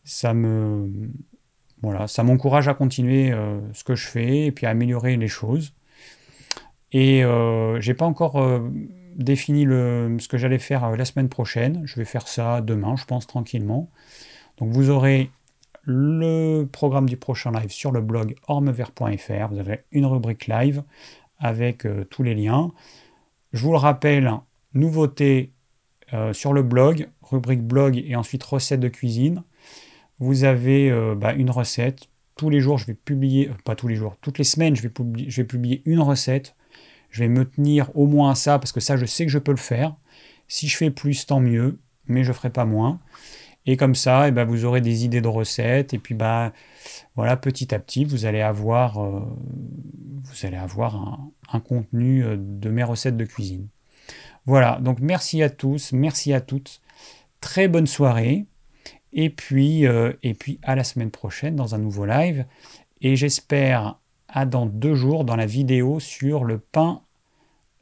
Ça 0.02 0.34
me, 0.34 0.90
voilà, 1.80 2.08
ça 2.08 2.24
m'encourage 2.24 2.66
à 2.66 2.74
continuer 2.74 3.30
euh, 3.30 3.60
ce 3.72 3.84
que 3.84 3.94
je 3.94 4.08
fais 4.08 4.46
et 4.46 4.52
puis 4.52 4.66
à 4.66 4.70
améliorer 4.70 5.16
les 5.16 5.28
choses. 5.28 5.74
Et 6.90 7.24
euh, 7.24 7.80
j'ai 7.80 7.94
pas 7.94 8.04
encore 8.04 8.42
euh, 8.42 8.68
défini 9.14 9.62
ce 9.64 10.26
que 10.26 10.36
j'allais 10.38 10.58
faire 10.58 10.84
euh, 10.86 10.96
la 10.96 11.04
semaine 11.04 11.28
prochaine. 11.28 11.82
Je 11.84 11.94
vais 11.94 12.04
faire 12.04 12.26
ça 12.26 12.62
demain, 12.62 12.96
je 12.96 13.04
pense, 13.04 13.28
tranquillement. 13.28 13.90
Donc 14.58 14.72
vous 14.72 14.90
aurez 14.90 15.30
le 15.84 16.64
programme 16.64 17.08
du 17.08 17.16
prochain 17.16 17.52
live 17.52 17.70
sur 17.70 17.92
le 17.92 18.00
blog 18.00 18.34
ormevert.fr. 18.48 19.48
Vous 19.52 19.58
avez 19.60 19.84
une 19.92 20.06
rubrique 20.06 20.48
live 20.48 20.82
avec 21.38 21.86
tous 22.10 22.24
les 22.24 22.34
liens. 22.34 22.72
Je 23.52 23.62
vous 23.62 23.72
le 23.72 23.78
rappelle, 23.78 24.30
nouveauté 24.74 25.52
sur 26.32 26.52
le 26.52 26.62
blog, 26.62 27.08
rubrique 27.22 27.62
blog 27.62 27.96
et 27.96 28.16
ensuite 28.16 28.42
recette 28.42 28.80
de 28.80 28.88
cuisine 28.88 29.42
vous 30.22 30.44
avez 30.44 30.90
euh, 30.90 31.14
bah, 31.16 31.32
une 31.32 31.50
recette. 31.50 32.08
Tous 32.36 32.48
les 32.48 32.60
jours, 32.60 32.78
je 32.78 32.86
vais 32.86 32.94
publier, 32.94 33.48
euh, 33.48 33.54
pas 33.64 33.74
tous 33.74 33.88
les 33.88 33.96
jours, 33.96 34.16
toutes 34.20 34.38
les 34.38 34.44
semaines, 34.44 34.76
je 34.76 34.82
vais, 34.82 34.88
publier, 34.88 35.28
je 35.28 35.42
vais 35.42 35.46
publier 35.46 35.82
une 35.84 36.00
recette. 36.00 36.54
Je 37.10 37.24
vais 37.24 37.28
me 37.28 37.44
tenir 37.44 37.90
au 37.94 38.06
moins 38.06 38.30
à 38.30 38.34
ça, 38.34 38.58
parce 38.58 38.72
que 38.72 38.80
ça, 38.80 38.96
je 38.96 39.04
sais 39.04 39.26
que 39.26 39.32
je 39.32 39.38
peux 39.38 39.50
le 39.50 39.58
faire. 39.58 39.96
Si 40.48 40.68
je 40.68 40.76
fais 40.76 40.90
plus, 40.90 41.26
tant 41.26 41.40
mieux, 41.40 41.78
mais 42.06 42.22
je 42.22 42.28
ne 42.28 42.34
ferai 42.34 42.50
pas 42.50 42.64
moins. 42.64 43.00
Et 43.66 43.76
comme 43.76 43.94
ça, 43.94 44.26
et 44.26 44.28
eh 44.28 44.32
ben, 44.32 44.44
vous 44.44 44.64
aurez 44.64 44.80
des 44.80 45.04
idées 45.04 45.20
de 45.20 45.28
recettes. 45.28 45.94
Et 45.94 45.98
puis, 45.98 46.14
bah, 46.14 46.52
voilà, 47.14 47.36
petit 47.36 47.74
à 47.74 47.78
petit, 47.78 48.04
vous 48.04 48.26
allez 48.26 48.40
avoir, 48.40 48.98
euh, 48.98 49.20
vous 50.24 50.46
allez 50.46 50.56
avoir 50.56 50.96
un, 51.52 51.60
contenu 51.60 52.24
de 52.36 52.70
mes 52.70 52.82
recettes 52.82 53.16
de 53.16 53.24
cuisine. 53.24 53.68
Voilà, 54.46 54.78
donc 54.80 54.98
merci 55.00 55.42
à 55.42 55.50
tous, 55.50 55.92
merci 55.92 56.32
à 56.32 56.40
toutes. 56.40 56.80
Très 57.40 57.68
bonne 57.68 57.86
soirée. 57.86 58.46
Et 59.12 59.30
puis, 59.30 59.86
euh, 59.86 60.12
et 60.22 60.34
puis 60.34 60.58
à 60.62 60.74
la 60.74 60.84
semaine 60.84 61.10
prochaine 61.10 61.54
dans 61.54 61.74
un 61.74 61.78
nouveau 61.78 62.06
live. 62.06 62.46
Et 63.00 63.16
j'espère 63.16 63.98
à 64.28 64.46
dans 64.46 64.66
deux 64.66 64.94
jours 64.94 65.24
dans 65.24 65.36
la 65.36 65.46
vidéo 65.46 66.00
sur 66.00 66.44
le 66.44 66.58
pain, 66.58 67.02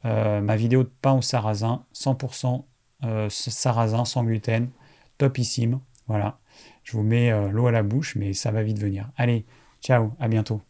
euh, 0.05 0.41
ma 0.41 0.55
vidéo 0.55 0.83
de 0.83 0.91
pain 1.01 1.13
au 1.13 1.21
sarrasin, 1.21 1.85
100% 1.93 2.65
euh, 3.03 3.29
sarrasin 3.29 4.05
sans 4.05 4.23
gluten, 4.23 4.69
topissime. 5.21 5.79
Voilà, 6.07 6.39
je 6.83 6.93
vous 6.93 7.03
mets 7.03 7.31
l'eau 7.51 7.67
à 7.67 7.71
la 7.71 7.83
bouche, 7.83 8.15
mais 8.15 8.33
ça 8.33 8.51
va 8.51 8.63
vite 8.63 8.79
venir. 8.79 9.09
Allez, 9.15 9.45
ciao, 9.81 10.11
à 10.19 10.27
bientôt. 10.27 10.61